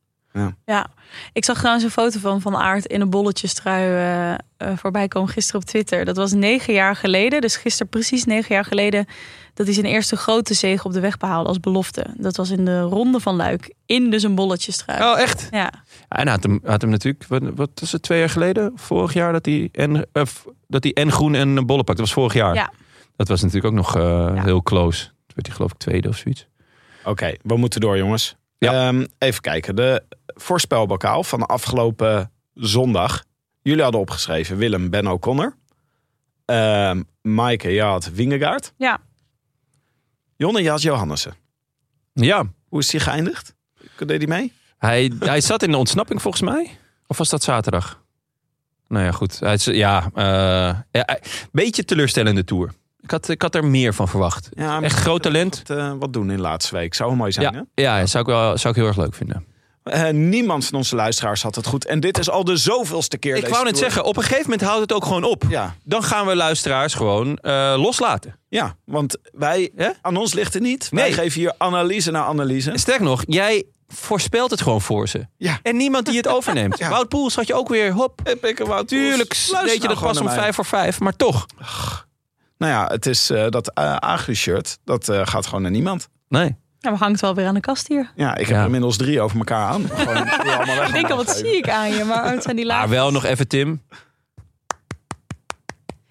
Ja, 0.65 0.87
ik 1.33 1.45
zag 1.45 1.57
trouwens 1.57 1.85
een 1.85 1.91
foto 1.91 2.19
van 2.19 2.41
Van 2.41 2.55
Aert 2.55 2.85
in 2.85 3.01
een 3.01 3.09
bolletjestrui 3.09 3.83
eh 3.85 4.43
eh, 4.57 4.71
voorbij 4.75 5.07
komen 5.07 5.29
gisteren 5.29 5.61
op 5.61 5.67
Twitter. 5.67 6.05
Dat 6.05 6.17
was 6.17 6.33
negen 6.33 6.73
jaar 6.73 6.95
geleden, 6.95 7.41
dus 7.41 7.55
gisteren 7.55 7.89
precies 7.89 8.25
negen 8.25 8.55
jaar 8.55 8.65
geleden... 8.65 9.05
dat 9.53 9.65
hij 9.65 9.75
zijn 9.75 9.85
eerste 9.85 10.15
grote 10.15 10.53
zege 10.53 10.87
op 10.87 10.93
de 10.93 10.99
weg 10.99 11.17
behaalde 11.17 11.47
als 11.49 11.59
belofte. 11.59 12.05
Dat 12.17 12.35
was 12.35 12.49
in 12.49 12.65
de 12.65 12.81
Ronde 12.81 13.19
van 13.19 13.35
Luik, 13.35 13.73
in 13.85 14.09
dus 14.09 14.23
een 14.23 14.35
bolletjestrui. 14.35 15.01
Oh, 15.01 15.19
echt? 15.19 15.47
Ja, 15.51 15.57
Ja, 15.59 15.71
En 16.07 16.23
hij 16.23 16.31
had 16.31 16.43
hem, 16.43 16.59
had 16.63 16.81
hem 16.81 16.89
natuurlijk, 16.89 17.25
wat, 17.27 17.41
wat 17.55 17.69
was 17.75 17.91
het, 17.91 18.01
twee 18.01 18.19
jaar 18.19 18.29
geleden? 18.29 18.71
Vorig 18.75 19.13
jaar 19.13 19.31
dat 19.31 19.45
hij 19.45 19.69
en, 19.71 20.07
eh, 20.11 20.23
dat 20.67 20.83
hij 20.83 20.93
en 20.93 21.11
groen 21.11 21.35
en 21.35 21.57
een 21.57 21.65
bollen 21.65 21.83
pakte. 21.85 22.01
Dat 22.01 22.11
was 22.11 22.23
vorig 22.23 22.33
jaar. 22.33 22.55
Ja. 22.55 22.71
Dat 23.15 23.27
was 23.27 23.41
natuurlijk 23.41 23.67
ook 23.67 23.79
nog 23.79 23.95
eh, 23.95 24.01
Ja. 24.35 24.43
heel 24.43 24.63
close. 24.63 25.03
Toen 25.03 25.13
werd 25.35 25.47
hij 25.47 25.55
geloof 25.55 25.71
ik 25.71 25.77
tweede 25.77 26.07
of 26.07 26.17
zoiets. 26.17 26.47
Oké, 27.03 27.33
we 27.41 27.57
moeten 27.57 27.81
door 27.81 27.97
jongens. 27.97 28.35
Ja. 28.57 28.87
Ehm, 28.87 29.05
even 29.17 29.41
kijken. 29.41 29.75
De 29.75 30.03
voorspelbokaal 30.35 31.23
van 31.23 31.39
de 31.39 31.45
afgelopen 31.45 32.31
zondag. 32.53 33.23
Jullie 33.61 33.83
hadden 33.83 34.01
opgeschreven 34.01 34.57
Willem 34.57 34.89
Ben 34.89 35.07
O'Connor. 35.07 35.55
Ehm 36.45 37.01
Maaike, 37.21 37.69
je 37.69 37.81
had 37.81 38.05
Wingegaard. 38.05 38.73
ja. 38.77 38.99
Jonne, 40.37 40.61
je 40.61 40.69
had 40.69 40.81
Johannessen. 40.81 41.33
Ja, 42.13 42.43
Hoe 42.67 42.79
is 42.79 42.87
die 42.87 42.99
geëindigd? 42.99 43.55
Deed 43.97 44.17
hij 44.17 44.27
mee? 44.27 44.53
hij, 44.77 45.11
hij 45.19 45.41
zat 45.41 45.63
in 45.63 45.71
de 45.71 45.77
ontsnapping 45.77 46.21
volgens 46.21 46.43
mij. 46.43 46.77
Of 47.07 47.17
was 47.17 47.29
dat 47.29 47.43
zaterdag? 47.43 48.03
Nou 48.87 49.05
ja, 49.05 49.11
goed. 49.11 49.39
Hij 49.39 49.57
ja, 49.61 50.09
eh, 50.13 50.79
ja, 50.91 51.19
beetje 51.51 51.85
teleurstellende 51.85 52.43
tour. 52.43 52.73
Ik 53.01 53.11
had, 53.11 53.29
ik 53.29 53.41
had 53.41 53.55
er 53.55 53.65
meer 53.65 53.93
van 53.93 54.07
verwacht. 54.07 54.49
Ja, 54.53 54.81
Echt 54.81 54.99
groot 54.99 55.21
talent. 55.23 55.63
Wat, 55.65 55.77
eh, 55.77 55.93
wat 55.99 56.13
doen 56.13 56.29
in 56.29 56.35
de 56.35 56.41
laatste 56.41 56.75
week. 56.75 56.93
Zou 56.93 57.09
wel 57.09 57.17
mooi 57.17 57.31
zijn, 57.31 57.53
hè? 57.53 57.61
Ja, 57.73 57.97
ja 57.97 58.05
zou, 58.05 58.23
ik 58.23 58.29
wel, 58.29 58.57
zou 58.57 58.73
ik 58.73 58.79
heel 58.79 58.89
erg 58.89 58.97
leuk 58.97 59.13
vinden. 59.13 59.45
Eh, 59.85 60.09
niemand 60.09 60.65
van 60.65 60.77
onze 60.77 60.95
luisteraars 60.95 61.41
had 61.41 61.55
het 61.55 61.65
goed. 61.65 61.85
En 61.85 61.99
dit 61.99 62.17
is 62.17 62.29
al 62.29 62.43
de 62.43 62.57
zoveelste 62.57 63.17
keer 63.17 63.35
Ik 63.35 63.47
wou 63.47 63.63
net 63.63 63.77
zeggen, 63.77 64.03
op 64.03 64.17
een 64.17 64.23
gegeven 64.23 64.43
moment 64.43 64.61
houdt 64.61 64.81
het 64.81 64.93
ook 64.93 65.05
gewoon 65.05 65.23
op. 65.23 65.43
Ja, 65.49 65.75
Dan 65.83 66.03
gaan 66.03 66.25
we 66.25 66.35
luisteraars 66.35 66.93
gewoon 66.93 67.37
eh, 67.37 67.73
loslaten. 67.77 68.39
ja, 68.49 68.75
want 68.85 69.17
wij, 69.31 69.71
aan 70.01 70.17
ons 70.17 70.33
ligt 70.33 70.53
het 70.53 70.63
niet. 70.63 70.87
Wij 70.91 71.11
geven 71.11 71.39
hier 71.39 71.53
analyse 71.57 72.11
na 72.11 72.23
analyse. 72.23 72.71
En 72.71 72.79
sterk 72.79 72.99
nog, 72.99 73.23
jij 73.27 73.63
voorspelt 73.87 74.51
het 74.51 74.61
gewoon 74.61 74.81
voor 74.81 75.07
ze. 75.07 75.27
Ja. 75.37 75.59
En 75.61 75.77
niemand 75.77 76.05
die 76.05 76.17
het 76.17 76.27
overneeft. 76.37 76.77
Ja. 76.77 76.89
Wout 76.89 77.09
Poels 77.09 77.35
had 77.35 77.47
je 77.47 77.53
ook 77.53 77.69
weer, 77.69 77.91
hop. 77.91 78.19
Heb 78.23 78.45
ik 78.45 78.59
er 78.59 78.67
wat 78.67 78.87
Tuurlijk 78.87 79.33
Luister 79.33 79.63
weet 79.63 79.73
je 79.73 79.79
nou 79.79 79.93
dat 79.93 80.03
pas 80.03 80.19
om 80.19 80.29
vijf 80.29 80.55
voor 80.55 80.65
vijf, 80.65 80.99
maar 80.99 81.15
toch. 81.15 81.45
Nou 82.57 82.71
ja, 82.71 82.87
het 82.87 83.05
is 83.05 83.29
eh, 83.29 83.49
dat 83.49 83.71
uh, 83.79 83.95
Agri-shirt, 83.95 84.77
dat 84.83 85.09
gaat 85.23 85.45
gewoon 85.45 85.61
naar 85.61 85.71
niemand. 85.71 86.07
Nee. 86.27 86.55
Ja, 86.85 86.91
we 86.91 86.97
hangt 86.97 87.21
wel 87.21 87.35
weer 87.35 87.47
aan 87.47 87.53
de 87.53 87.59
kast 87.59 87.87
hier. 87.87 88.11
Ja, 88.15 88.31
ik 88.35 88.39
heb 88.45 88.49
Ja. 88.55 88.59
er 88.59 88.65
inmiddels 88.65 88.97
drie 88.97 89.21
over 89.21 89.37
elkaar 89.37 89.67
aan. 89.67 89.89
Gewoon 89.89 90.23
die 90.43 90.51
allemaal 90.51 90.75
weg 90.75 90.87
Ik 90.87 90.93
denk 90.93 91.09
al, 91.09 91.17
wat 91.17 91.27
geven. 91.31 91.47
zie 91.47 91.57
ik 91.57 91.69
aan 91.69 91.91
je? 91.91 92.03
Maar 92.03 92.31
het 92.31 92.43
zijn 92.43 92.55
die 92.55 92.65
Maar 92.65 92.75
laatste. 92.75 92.95
wel 92.95 93.11
nog 93.11 93.23
even 93.25 93.47
Tim. 93.47 93.81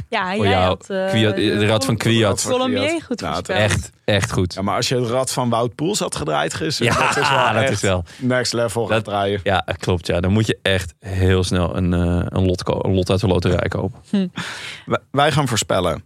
Ja, 0.08 0.34
Voor 0.34 0.44
jij 0.44 0.52
jou. 0.52 0.64
had... 0.66 0.90
eh, 0.90 1.08
Kwiat- 1.08 1.36
de 1.36 1.66
rad 1.66 1.84
van 1.84 1.96
Kwiat. 1.96 2.44
Colombier 2.48 3.02
goed 3.02 3.20
Ja, 3.20 3.26
het 3.26 3.34
voorspeld. 3.46 3.48
Echt, 3.48 3.90
echt 4.04 4.32
goed. 4.32 4.54
Ja, 4.54 4.62
maar 4.62 4.76
als 4.76 4.88
je 4.88 4.94
het 5.00 5.06
rad 5.10 5.32
van 5.32 5.48
Wout 5.48 5.74
Poels 5.74 5.98
had 5.98 6.16
gedraaid 6.16 6.54
gisteren, 6.54 6.92
Ja, 6.92 6.98
dat 6.98 7.16
is 7.16 7.28
wel 7.30 7.52
dat 7.62 7.70
is 7.70 7.80
wel. 7.80 8.04
next 8.18 8.52
level 8.52 8.82
gaan 8.86 8.94
Dat- 8.96 9.04
draaien. 9.04 9.40
Ja, 9.42 9.64
klopt. 9.78 10.06
Ja. 10.06 10.20
Dan 10.20 10.32
moet 10.32 10.46
je 10.46 10.58
echt 10.62 10.94
heel 10.98 11.44
snel 11.44 11.76
een, 11.76 11.92
eh, 11.92 12.00
een, 12.28 12.44
lot, 12.46 12.68
een 12.84 12.94
lot 12.94 13.10
uit 13.10 13.20
de 13.20 13.26
loterij 13.26 13.68
kopen. 13.68 14.00
Wij- 14.86 14.98
Wij 15.10 15.32
gaan 15.32 15.48
voorspellen 15.48 16.04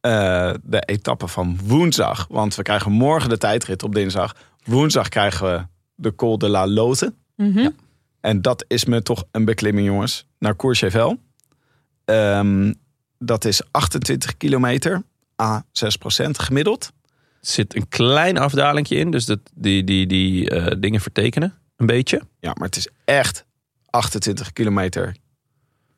eh, 0.00 0.54
de 0.62 0.80
etappe 0.80 1.28
van 1.28 1.58
woensdag. 1.64 2.26
Want 2.30 2.54
we 2.54 2.62
krijgen 2.62 2.92
morgen 2.92 3.28
de 3.28 3.38
tijdrit 3.38 3.82
op 3.82 3.94
dinsdag. 3.94 4.34
Woensdag 4.64 5.08
krijgen 5.08 5.52
we 5.52 5.66
de 5.94 6.14
Col 6.14 6.38
de 6.38 6.48
la 6.48 6.66
Lote. 6.66 7.14
Mhm. 7.36 7.68
En 8.20 8.42
dat 8.42 8.64
is 8.68 8.84
me 8.84 9.02
toch 9.02 9.24
een 9.30 9.44
beklimming, 9.44 9.86
jongens. 9.86 10.26
Naar 10.38 10.56
Courchevel. 10.56 11.18
Ehm, 12.04 12.72
dat 13.18 13.44
is 13.44 13.62
28 13.70 14.36
kilometer, 14.36 15.02
a 15.42 15.64
6% 15.72 16.38
gemiddeld. 16.38 16.92
Er 17.40 17.46
zit 17.54 17.76
een 17.76 17.88
klein 17.88 18.38
afdalingje 18.38 18.96
in, 18.96 19.10
dus 19.10 19.24
dat, 19.26 19.38
die, 19.54 19.84
die, 19.84 20.06
die 20.06 20.50
eh, 20.50 20.76
dingen 20.80 21.00
vertekenen 21.00 21.54
een 21.76 21.86
beetje. 21.86 22.22
Ja, 22.40 22.52
maar 22.54 22.66
het 22.66 22.76
is 22.76 22.88
echt 23.04 23.44
28 23.90 24.52
kilometer. 24.52 25.16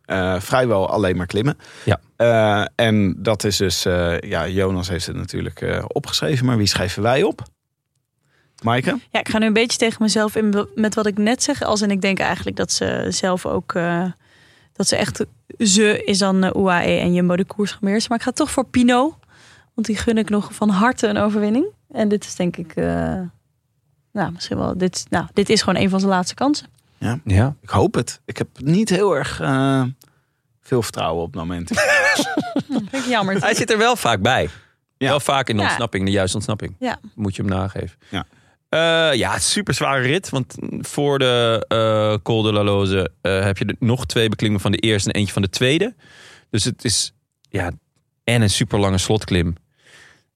eh, 0.05 0.41
vrijwel 0.41 0.89
alleen 0.91 1.17
maar 1.17 1.27
klimmen. 1.27 1.59
Ja. 1.85 2.01
Eh, 2.21 2.65
en 2.75 3.15
dat 3.19 3.45
is 3.45 3.57
dus, 3.57 3.85
eh, 3.85 4.19
ja, 4.19 4.49
Jonas 4.49 4.89
heeft 4.89 5.07
het 5.07 5.17
natuurlijk 5.17 5.61
eh, 5.61 5.85
opgeschreven, 5.89 6.47
maar 6.47 6.57
wie 6.57 6.67
schrijven 6.67 7.03
wij 7.03 7.23
op? 7.23 7.43
Maaike? 8.63 8.99
Ja, 9.11 9.21
ik 9.21 9.29
ga 9.29 9.39
nu 9.39 9.47
een 9.47 9.53
beetje 9.53 9.79
tegen 9.79 10.03
mezelf 10.03 10.37
in 10.37 10.67
met 10.75 10.95
wat 10.95 11.07
ik 11.07 11.19
net 11.19 11.43
zeg. 11.43 11.63
Als 11.63 11.81
en 11.81 11.91
ik 11.91 12.01
denk 12.01 12.19
eigenlijk 12.19 12.57
dat 12.57 12.73
ze 12.73 13.07
zelf 13.09 13.47
ook... 13.47 13.75
eh, 13.75 14.05
dat 14.73 14.89
ze 14.89 14.97
echt... 14.97 15.25
Ze 15.59 16.05
is 16.05 16.19
dan 16.19 16.45
UAE 16.57 16.99
en 16.99 17.15
Jumbo 17.15 17.37
de 17.37 17.45
koers 17.45 17.73
gemeerd. 17.73 18.09
Maar 18.09 18.19
ik 18.19 18.25
ga 18.25 18.31
toch 18.31 18.51
voor 18.51 18.65
Pinot. 18.65 19.15
Want 19.75 19.87
die 19.87 19.97
gun 19.97 20.19
ik 20.19 20.29
nog 20.31 20.55
van 20.55 20.69
harte 20.69 21.07
een 21.07 21.19
overwinning. 21.19 21.67
En 21.93 22.09
dit 22.09 22.25
is 22.25 22.35
denk 22.35 22.57
ik... 22.57 22.73
eh, 22.75 23.21
nou, 24.13 24.33
misschien 24.33 24.59
wel... 24.59 24.79
Dit, 24.79 25.07
nou, 25.11 25.27
dit 25.33 25.49
is 25.49 25.63
gewoon 25.63 25.83
een 25.83 25.91
van 25.91 26.01
zijn 26.01 26.13
laatste 26.13 26.35
kansen. 26.35 26.67
Ja. 27.25 27.55
Ik 27.63 27.71
hoop 27.71 27.95
het. 27.95 28.21
Ik 28.25 28.37
heb 28.39 28.49
niet 28.59 28.89
heel 28.89 29.17
erg 29.17 29.41
eh, 29.41 29.83
veel 30.61 30.83
vertrouwen 30.83 31.23
op 31.23 31.33
het 31.33 31.41
moment. 31.41 31.71
Vind 32.91 32.93
ik 32.93 33.05
jammer. 33.05 33.41
Hij 33.41 33.55
zit 33.55 33.71
er 33.71 33.79
wel 33.79 33.97
vaak 33.97 34.21
bij. 34.21 34.49
Ja. 34.99 35.09
Wel 35.09 35.21
vaak 35.21 35.49
in 35.49 35.55
de 35.57 35.63
Ja. 35.63 35.69
ontsnapping, 35.69 36.05
de 36.05 36.11
juiste 36.11 36.37
ontsnapping. 36.37 36.77
Ja. 36.79 36.99
Moet 37.15 37.37
je 37.37 37.43
hem 37.43 37.51
nageven. 37.51 37.99
Ja. 38.11 38.27
Eh, 38.69 39.19
ja, 39.19 39.39
super 39.39 39.75
zware 39.75 40.01
rit. 40.03 40.29
Want 40.31 40.55
voor 40.81 41.19
de 41.19 41.65
eh 41.69 42.15
Col 42.23 42.43
de 42.43 42.53
la 42.53 42.63
Loze 42.65 43.11
eh, 43.21 43.43
heb 43.45 43.59
je 43.59 43.65
er 43.65 43.77
nog 43.79 44.07
twee 44.07 44.29
beklimmen 44.29 44.61
van 44.61 44.73
de 44.73 44.79
eerste 44.79 45.13
en 45.13 45.19
eentje 45.19 45.33
van 45.33 45.43
de 45.43 45.49
tweede. 45.51 45.95
Dus 46.51 46.65
het 46.65 46.85
is, 46.85 47.13
ja, 47.49 47.71
en 48.25 48.43
een 48.43 48.51
super 48.51 48.79
lange 48.79 48.99
slotklim. 48.99 49.55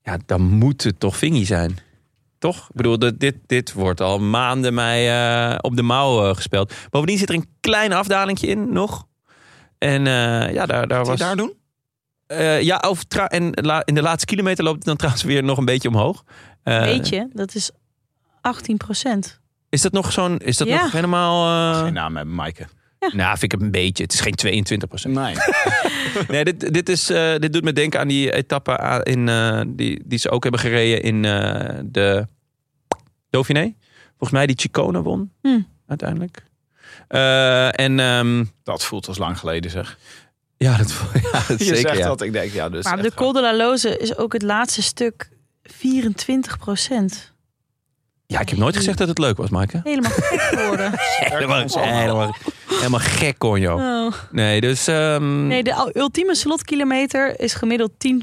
Ja, 0.03 0.19
dan 0.27 0.43
moet 0.43 0.83
het 0.85 1.01
toch 1.01 1.17
vingie 1.17 1.47
zijn. 1.47 1.79
Toch? 2.39 2.57
Ik 2.69 2.75
bedoel, 2.75 2.99
dit, 2.99 3.35
dit 3.47 3.73
wordt 3.73 4.01
al 4.01 4.19
maanden 4.21 4.75
mij 4.75 5.11
eh, 5.53 5.59
op 5.61 5.77
de 5.77 5.83
mouw 5.83 6.29
eh, 6.29 6.35
gespeeld. 6.35 6.75
Bovendien 6.91 7.19
zit 7.19 7.29
er 7.29 7.35
een 7.35 7.49
klein 7.61 7.93
afdalingje 7.93 8.47
in 8.47 8.73
nog. 8.73 9.07
En 9.79 10.07
eh, 10.07 10.53
ja, 10.53 10.67
daar, 10.67 10.89
daar 10.89 10.99
Wat 10.99 11.07
was... 11.07 11.19
daar 11.19 11.37
doen? 11.37 11.53
Eh, 12.27 12.63
ja, 12.63 12.83
over 12.87 13.07
tra- 13.07 13.27
en 13.29 13.51
la- 13.55 13.83
in 13.85 13.95
de 13.95 14.03
laatste 14.03 14.27
kilometer 14.27 14.65
loopt 14.65 14.77
het 14.77 14.87
dan 14.87 14.97
trouwens 15.03 15.25
weer 15.25 15.43
nog 15.45 15.59
een 15.59 15.65
beetje 15.65 15.89
omhoog. 15.89 16.25
Eh, 16.63 16.81
Weet 16.81 17.09
je, 17.09 17.29
dat 17.33 17.55
is 17.55 17.71
18 18.41 18.77
procent. 18.77 19.41
Is 19.69 19.81
dat 19.83 19.93
nog 19.93 20.13
zo'n, 20.13 20.39
is 20.39 20.57
dat 20.57 20.69
Ja. 20.69 20.83
nog 20.83 20.93
helemaal... 20.93 21.73
eh, 21.75 21.83
Geen 21.83 21.93
naam 21.93 22.17
hebben, 22.17 22.35
Maaike. 22.35 22.67
Nou, 23.13 23.31
vind 23.39 23.43
ik 23.43 23.53
het 23.53 23.61
een 23.61 23.71
beetje. 23.71 24.03
Het 24.03 24.13
is 24.13 24.21
geen 24.21 24.35
22 24.35 24.89
procent. 24.89 25.15
Nee. 25.15 25.35
Nee, 26.29 26.45
dit, 26.45 26.75
dit, 26.75 26.89
is, 26.89 27.11
eh, 27.11 27.35
dit 27.39 27.53
doet 27.53 27.65
me 27.65 27.73
denken 27.73 28.01
aan 28.01 28.09
die 28.09 28.33
etappe 28.33 29.01
in, 29.03 29.29
eh, 29.29 29.61
die, 29.67 30.03
die 30.07 30.19
ze 30.19 30.31
ook 30.31 30.43
hebben 30.43 30.61
gereden 30.61 31.03
in 31.03 31.25
eh, 31.25 31.79
de 31.85 32.27
Dauphiné. 33.31 33.75
Volgens 34.09 34.31
mij 34.31 34.47
die 34.47 34.57
Chicone 34.59 35.03
won 35.03 35.33
Hm. 35.43 35.61
uiteindelijk. 35.87 36.45
Eh, 37.09 37.79
en 37.81 38.01
ehm, 38.01 38.45
Dat 38.63 38.85
voelt 38.85 39.09
als 39.09 39.19
lang 39.19 39.39
geleden 39.39 39.71
zeg. 39.71 39.99
Ja, 40.65 40.77
dat, 40.77 40.95
ja, 41.33 41.43
dat 41.49 41.59
Je 41.59 41.65
zeker. 41.65 41.77
zegt 41.77 41.99
ja. 41.99 42.07
dat, 42.07 42.23
ik 42.23 42.33
denk, 42.33 42.53
ja, 42.53 42.69
dus 42.69 42.85
Maar 42.85 43.03
de 43.03 43.15
Col 43.15 43.33
de 43.33 43.41
la 43.41 43.57
Loze 43.57 43.99
is 43.99 44.17
ook 44.17 44.33
het 44.33 44.43
laatste 44.43 44.83
stuk 44.83 45.29
24 45.63 46.59
procent. 46.59 47.33
Ja, 48.27 48.41
ik 48.41 48.49
heb 48.49 48.59
nooit 48.59 48.77
gezegd 48.77 48.99
dat 48.99 49.09
het 49.09 49.19
leuk 49.19 49.37
was, 49.37 49.51
Maaike. 49.51 49.81
Helemaal 49.85 50.11
gek 50.11 50.41
geworden. 50.41 50.93
Helemaal, 51.35 51.67
helemaal, 51.71 52.37
helemaal 52.77 53.01
gek, 53.01 53.43
hoor, 53.43 53.59
joh. 53.59 53.75
Oh. 54.07 54.13
Nee, 54.31 54.61
dus... 54.61 54.87
ehm, 54.87 55.47
Nee, 55.47 55.63
de 55.63 55.91
ultieme 55.95 56.35
slotkilometer 56.35 57.41
is 57.41 57.55
gemiddeld 57.55 57.91
10,8 58.09 58.23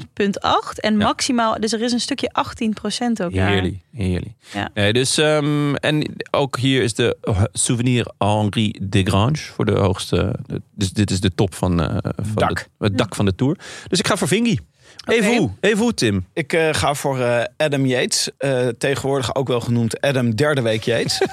en 0.80 0.98
Ja. 0.98 1.04
maximaal, 1.06 1.60
dus 1.60 1.72
er 1.72 1.80
is 1.82 1.92
een 1.92 2.00
stukje 2.00 2.28
18 2.32 2.72
procent 2.72 3.22
ook. 3.22 3.34
daar. 3.34 3.48
Heerlijk, 3.50 3.76
heerlijk. 3.92 4.32
Ja. 4.52 4.70
Nee, 4.74 4.92
dus, 4.92 5.18
ehm, 5.18 5.74
en 5.74 6.14
ook 6.30 6.58
hier 6.58 6.82
is 6.82 6.94
de 6.94 7.16
souvenir 7.52 8.06
Henri 8.18 8.74
Desgrange 8.82 9.36
voor 9.36 9.64
de 9.64 9.72
hoogste. 9.78 10.34
de- 10.46 10.62
dus 10.74 10.90
dit 10.92 11.10
is 11.10 11.20
de 11.20 11.34
top 11.34 11.54
van, 11.54 11.80
eh, 11.82 11.96
van 12.16 12.34
Dak. 12.34 12.54
de- 12.78 12.84
het 12.84 12.98
dak 12.98 13.14
van 13.14 13.24
de 13.24 13.34
Tour. 13.34 13.56
Dus 13.88 13.98
ik 13.98 14.06
ga 14.06 14.16
voor 14.16 14.28
Vingy. 14.28 14.58
Even 15.04 15.36
hoe, 15.36 15.50
even 15.60 15.78
hoe, 15.78 15.94
Tim. 15.94 16.26
Ik 16.32 16.52
eh, 16.52 16.68
ga 16.72 16.94
voor 16.94 17.20
eh, 17.20 17.44
Adam 17.56 17.86
Yates. 17.86 18.30
eh, 18.38 18.68
tegenwoordig 18.78 19.34
ook 19.34 19.48
wel 19.48 19.60
genoemd 19.60 20.00
Adam 20.00 20.34
derde 20.34 20.60
week 20.62 20.82
Yates. 20.82 21.20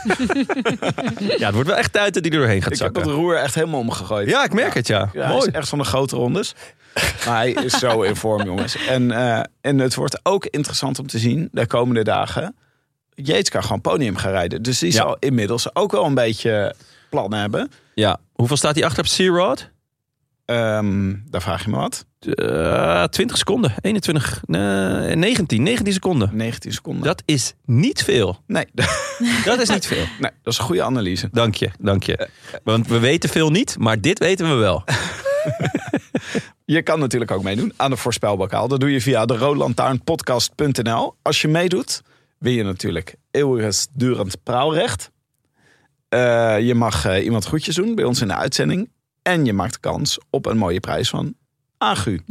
Ja, 1.37 1.45
het 1.45 1.53
wordt 1.53 1.69
wel 1.69 1.77
echt 1.77 1.93
tijd 1.93 2.13
dat 2.13 2.23
hij 2.23 2.31
er 2.33 2.39
doorheen 2.39 2.61
gaat 2.61 2.71
ik 2.71 2.77
heb 2.79 2.87
zakken. 2.93 3.01
het 3.11 3.11
roer 3.11 3.35
echt 3.35 3.55
helemaal 3.55 3.79
omgegooid. 3.79 4.29
Ja, 4.29 4.43
ik 4.43 4.53
merk 4.53 4.73
het, 4.73 4.87
ja. 4.87 5.09
Ja, 5.13 5.21
hij 5.23 5.31
Mooi. 5.33 5.47
is 5.47 5.53
echt 5.53 5.69
van 5.69 5.77
de 5.77 5.83
grote 5.83 6.15
rondes. 6.15 6.53
Maar 7.25 7.35
hij 7.37 7.51
is 7.51 7.73
zo 7.79 8.01
in 8.01 8.15
vorm, 8.15 8.43
jongens. 8.43 8.85
En, 8.87 9.11
en 9.61 9.77
het 9.79 9.95
wordt 9.95 10.19
ook 10.23 10.45
interessant 10.45 10.99
om 10.99 11.07
te 11.07 11.17
zien 11.19 11.49
de 11.51 11.67
komende 11.67 12.03
dagen. 12.03 12.55
Yates 13.13 13.49
kan 13.49 13.63
gewoon 13.63 13.81
podium 13.81 14.15
gaan 14.15 14.31
rijden. 14.31 14.61
Dus 14.61 14.79
die 14.79 14.91
Ja. 14.91 14.97
zal 14.97 15.17
inmiddels 15.19 15.75
ook 15.75 15.91
wel 15.91 16.05
een 16.05 16.13
beetje 16.13 16.73
plannen 17.09 17.39
hebben. 17.39 17.71
Ja. 17.93 18.17
Hoeveel 18.33 18.57
staat 18.57 18.75
hij 18.75 18.83
achter 18.85 18.99
op 18.99 19.07
Sea 19.09 19.31
Road? 20.49 20.57
Ehm, 20.57 21.15
daar 21.30 21.41
vraag 21.41 21.63
je 21.63 21.69
me 21.69 21.77
wat. 21.77 22.05
Eh, 22.19 23.03
20 23.03 23.38
seconden. 23.38 23.73
21, 23.81 24.41
nee, 24.45 25.15
19, 25.15 25.63
19 25.63 25.93
seconden. 25.93 26.30
19 26.34 26.73
seconden. 26.73 27.03
Dat 27.03 27.23
is 27.26 27.53
niet 27.65 28.03
veel. 28.03 28.43
Nee, 28.47 28.65
Dat 29.45 29.59
is 29.59 29.69
niet 29.69 29.88
veel. 29.88 30.05
nee, 30.19 30.31
dat 30.43 30.53
is 30.53 30.59
een 30.59 30.65
goede 30.65 30.84
analyse. 30.84 31.30
Dank 31.31 31.55
je, 31.55 31.69
dank 31.80 32.03
je. 32.03 32.30
Want 32.63 32.88
we 32.88 32.99
weten 32.99 33.30
veel 33.30 33.49
niet, 33.49 33.77
maar 33.77 34.01
dit 34.01 34.19
weten 34.19 34.49
we 34.49 34.53
wel. 34.55 34.84
Je 36.65 36.81
kan 36.81 36.99
natuurlijk 36.99 37.31
ook 37.31 37.43
meedoen 37.43 37.73
aan 37.76 37.89
de 37.89 37.97
voorspelbokaal. 37.97 38.67
Dat 38.67 38.80
doe 38.80 38.91
je 38.91 39.01
via 39.01 39.26
de 39.26 39.38
roodlantaarnpodcast.nl. 39.38 41.15
Als 41.21 41.41
je 41.41 41.47
meedoet, 41.47 42.01
win 42.38 42.53
je 42.53 42.63
natuurlijk 42.63 43.15
eeuwigdurend 43.31 44.43
praalrecht. 44.43 45.11
Eh, 46.09 46.59
je 46.59 46.76
mag 46.76 47.05
eh, 47.05 47.23
iemand 47.23 47.45
groetjes 47.45 47.76
doen 47.76 47.95
bij 47.95 48.05
ons 48.05 48.21
in 48.21 48.27
de 48.27 48.35
uitzending. 48.35 48.89
En 49.30 49.45
je 49.45 49.53
maakt 49.53 49.80
kans 49.80 50.18
op 50.30 50.45
een 50.45 50.57
mooie 50.57 50.80
prijs 50.80 51.10
van 51.10 51.34
Agu. 51.77 52.22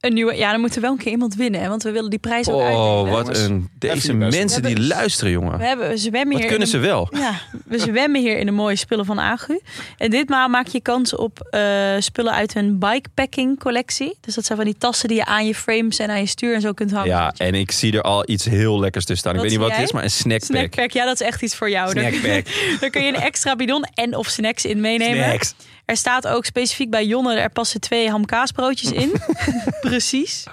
Een 0.00 0.14
nieuwe, 0.14 0.36
ja, 0.36 0.50
dan 0.50 0.60
moet 0.60 0.74
er 0.74 0.80
wel 0.80 0.90
een 0.92 0.98
keer 0.98 1.12
iemand 1.12 1.34
winnen, 1.34 1.60
hè, 1.60 1.68
want 1.68 1.82
we 1.82 1.90
willen 1.90 2.10
die 2.10 2.18
prijs 2.18 2.48
ook 2.48 2.54
Oh, 2.54 2.64
uitdelen. 2.64 3.10
wat 3.24 3.36
een... 3.38 3.68
Deze 3.78 4.12
mensen 4.12 4.62
die 4.62 4.80
luisteren, 4.80 5.32
jongen. 5.32 5.58
We, 5.58 5.64
hebben, 5.64 5.88
we 5.88 5.96
zwemmen 5.96 6.32
Wat 6.32 6.38
hier 6.40 6.48
kunnen 6.50 6.66
in 6.66 6.70
ze 6.72 6.76
een- 6.76 6.82
wel? 6.82 7.08
Ja, 7.10 7.40
we 7.64 7.78
zwemmen 7.78 8.20
hier 8.20 8.38
in 8.38 8.46
de 8.46 8.52
mooie 8.52 8.76
spullen 8.76 9.04
van 9.04 9.20
Agu. 9.20 9.60
En 9.96 10.10
ditmaal 10.10 10.48
maak 10.48 10.66
je 10.66 10.80
kans 10.80 11.16
op 11.16 11.40
eh, 11.50 11.94
spullen 11.98 12.32
uit 12.32 12.54
hun 12.54 12.78
bikepacking 12.78 13.58
collectie. 13.58 14.16
Dus 14.20 14.34
dat 14.34 14.44
zijn 14.44 14.58
van 14.58 14.66
die 14.66 14.76
tassen 14.78 15.08
die 15.08 15.16
je 15.16 15.24
aan 15.24 15.46
je 15.46 15.54
frames 15.54 15.98
en 15.98 16.10
aan 16.10 16.20
je 16.20 16.26
stuur 16.26 16.54
en 16.54 16.60
zo 16.60 16.72
kunt 16.72 16.90
hangen. 16.90 17.08
Ja, 17.08 17.32
en 17.36 17.54
ik 17.54 17.70
zie 17.70 17.92
er 17.92 18.02
al 18.02 18.30
iets 18.30 18.44
heel 18.44 18.80
lekkers 18.80 19.04
tussen 19.04 19.18
staan. 19.30 19.32
Ik 19.32 19.40
Wat 19.40 19.50
weet 19.50 19.58
niet 19.58 19.68
wat 19.68 19.76
het 19.76 19.86
is, 19.86 19.92
maar 19.92 20.04
een 20.04 20.10
snackpack. 20.10 20.50
Snackpack, 20.56 20.90
ja, 20.90 21.04
dat 21.04 21.20
is 21.20 21.26
echt 21.26 21.42
iets 21.42 21.54
voor 21.56 21.70
jou. 21.70 21.94
Daar- 21.94 22.12
Snackpack. 22.12 22.46
Daar 22.80 22.90
kun 22.90 23.02
je 23.02 23.08
een 23.08 23.20
extra 23.20 23.56
bidon 23.56 23.84
en 23.94 24.16
of 24.16 24.26
snacks 24.26 24.64
in 24.64 24.80
meenemen. 24.80 25.24
Snacks. 25.24 25.54
Er 25.92 25.98
staat 25.98 26.26
ook 26.26 26.44
specifiek 26.44 26.90
bij 26.90 27.06
Jonne, 27.06 27.34
er 27.34 27.50
passen 27.50 27.80
twee 27.80 28.10
hamkaasbroodjes 28.10 28.92
in. 28.92 29.12
Precies. 29.80 30.44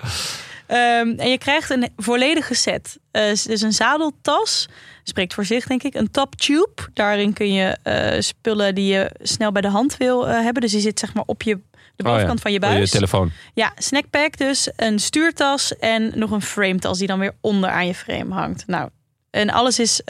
Ehm, 0.67 1.13
en 1.17 1.29
je 1.29 1.37
krijgt 1.37 1.69
een 1.69 1.89
volledige 1.97 2.53
set. 2.53 2.97
Eh, 3.11 3.23
dus 3.27 3.61
een 3.61 3.73
zadeltas, 3.73 4.67
spreekt 5.03 5.33
voor 5.33 5.45
zich 5.45 5.67
denk 5.67 5.83
ik. 5.83 5.93
Een 5.93 6.11
top 6.11 6.35
tube, 6.35 6.89
daarin 6.93 7.33
kun 7.33 7.53
je 7.53 7.77
eh, 7.83 8.21
spullen 8.21 8.75
die 8.75 8.93
je 8.93 9.11
snel 9.21 9.51
bij 9.51 9.61
de 9.61 9.67
hand 9.67 9.97
wil 9.97 10.27
eh, 10.27 10.41
hebben. 10.41 10.61
Dus 10.61 10.71
die 10.71 10.81
zit 10.81 10.99
zeg 10.99 11.13
maar 11.13 11.23
op 11.25 11.41
je, 11.41 11.55
de 11.55 11.59
Oh 11.71 11.95
ja, 11.95 12.03
bovenkant 12.03 12.41
van 12.41 12.51
je 12.51 12.59
buis. 12.59 12.79
je 12.79 12.89
telefoon. 12.89 13.31
ja, 13.53 13.71
snackpack 13.75 14.37
dus, 14.37 14.69
een 14.75 14.99
stuurtas 14.99 15.77
en 15.77 16.11
nog 16.15 16.31
een 16.31 16.41
frametas 16.41 16.97
die 16.97 17.07
dan 17.07 17.19
weer 17.19 17.35
onder 17.41 17.69
aan 17.69 17.87
je 17.87 17.95
frame 17.95 18.33
hangt. 18.33 18.67
Nou, 18.67 18.89
en 19.29 19.49
alles 19.49 19.79
is 19.79 20.01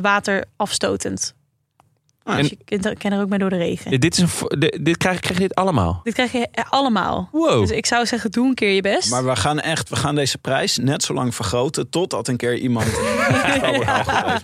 waterafstotend. 0.00 1.34
Ah, 2.24 2.36
dus 2.36 2.48
je 2.48 2.58
kunt 2.64 2.84
er, 2.86 2.98
kan 2.98 3.12
er 3.12 3.20
ook 3.20 3.28
mee 3.28 3.38
door 3.38 3.50
de 3.50 3.56
regen. 3.56 4.00
Dit, 4.00 4.16
is 4.16 4.22
een, 4.22 4.58
dit, 4.58 4.78
dit 4.84 4.96
krijg, 4.96 5.20
krijg 5.20 5.38
je 5.38 5.42
dit 5.48 5.54
allemaal. 5.54 6.00
Dit 6.02 6.14
krijg 6.14 6.32
je 6.32 6.48
allemaal. 6.68 7.28
Wow. 7.32 7.60
Dus 7.60 7.70
ik 7.70 7.86
zou 7.86 8.06
zeggen, 8.06 8.30
doe 8.30 8.46
een 8.46 8.54
keer 8.54 8.70
je 8.70 8.80
best. 8.80 9.10
Maar 9.10 9.24
we 9.24 9.36
gaan 9.36 9.60
echt, 9.60 9.88
we 9.88 9.96
gaan 9.96 10.14
deze 10.14 10.38
prijs 10.38 10.76
net 10.78 11.02
zo 11.02 11.14
lang 11.14 11.34
vergroten 11.34 11.88
totdat 11.90 12.28
een 12.28 12.36
keer 12.36 12.56
iemand 12.56 12.86
heeft. 12.96 14.42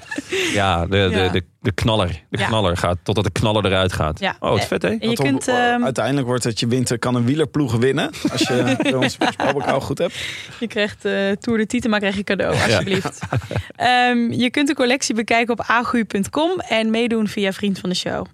Ja, 0.52 0.80
de, 0.86 0.88
de, 0.88 0.96
Ja. 1.10 1.28
de, 1.28 1.44
de 1.60 1.72
knaller. 1.72 2.22
De 2.30 2.38
Ja. 2.38 2.46
knaller 2.46 2.76
gaat 2.76 2.98
totdat 3.02 3.24
de 3.24 3.30
knaller 3.30 3.66
eruit 3.66 3.92
gaat. 3.92 4.20
Ja. 4.20 4.36
Oh, 4.40 4.50
wat 4.50 4.64
vet, 4.64 4.82
hè? 4.82 4.88
en 4.88 4.94
je 5.00 5.06
Dat 5.08 5.18
op- 5.18 5.24
kunt, 5.24 5.48
ehm, 5.48 5.84
uiteindelijk 5.84 6.26
wordt 6.26 6.44
het 6.44 6.60
je 6.60 6.66
winter 6.66 6.98
kan 6.98 7.14
een 7.14 7.24
wielerploeg 7.24 7.76
winnen. 7.76 8.10
Als 8.32 8.40
je 8.40 8.76
bij 8.82 8.94
ons 9.04 9.16
voorspelbokaal 9.16 9.80
goed 9.80 9.98
hebt. 9.98 10.14
je 10.60 10.66
krijgt 10.66 11.04
eh 11.04 11.30
Tour 11.30 11.58
de 11.58 11.66
Tietema 11.66 11.98
krijg 11.98 12.16
je 12.16 12.24
cadeau, 12.24 12.52
alsjeblieft. 12.54 13.18
Ehm, 13.76 14.32
je 14.32 14.50
kunt 14.50 14.68
de 14.68 14.74
collectie 14.74 15.14
bekijken 15.14 15.52
op 15.52 15.60
agu.com 15.66 16.60
en 16.60 16.90
meedoen 16.90 17.28
via 17.28 17.52
Vriend 17.52 17.78
van 17.78 17.88
de 17.90 17.96
Show. 17.96 18.26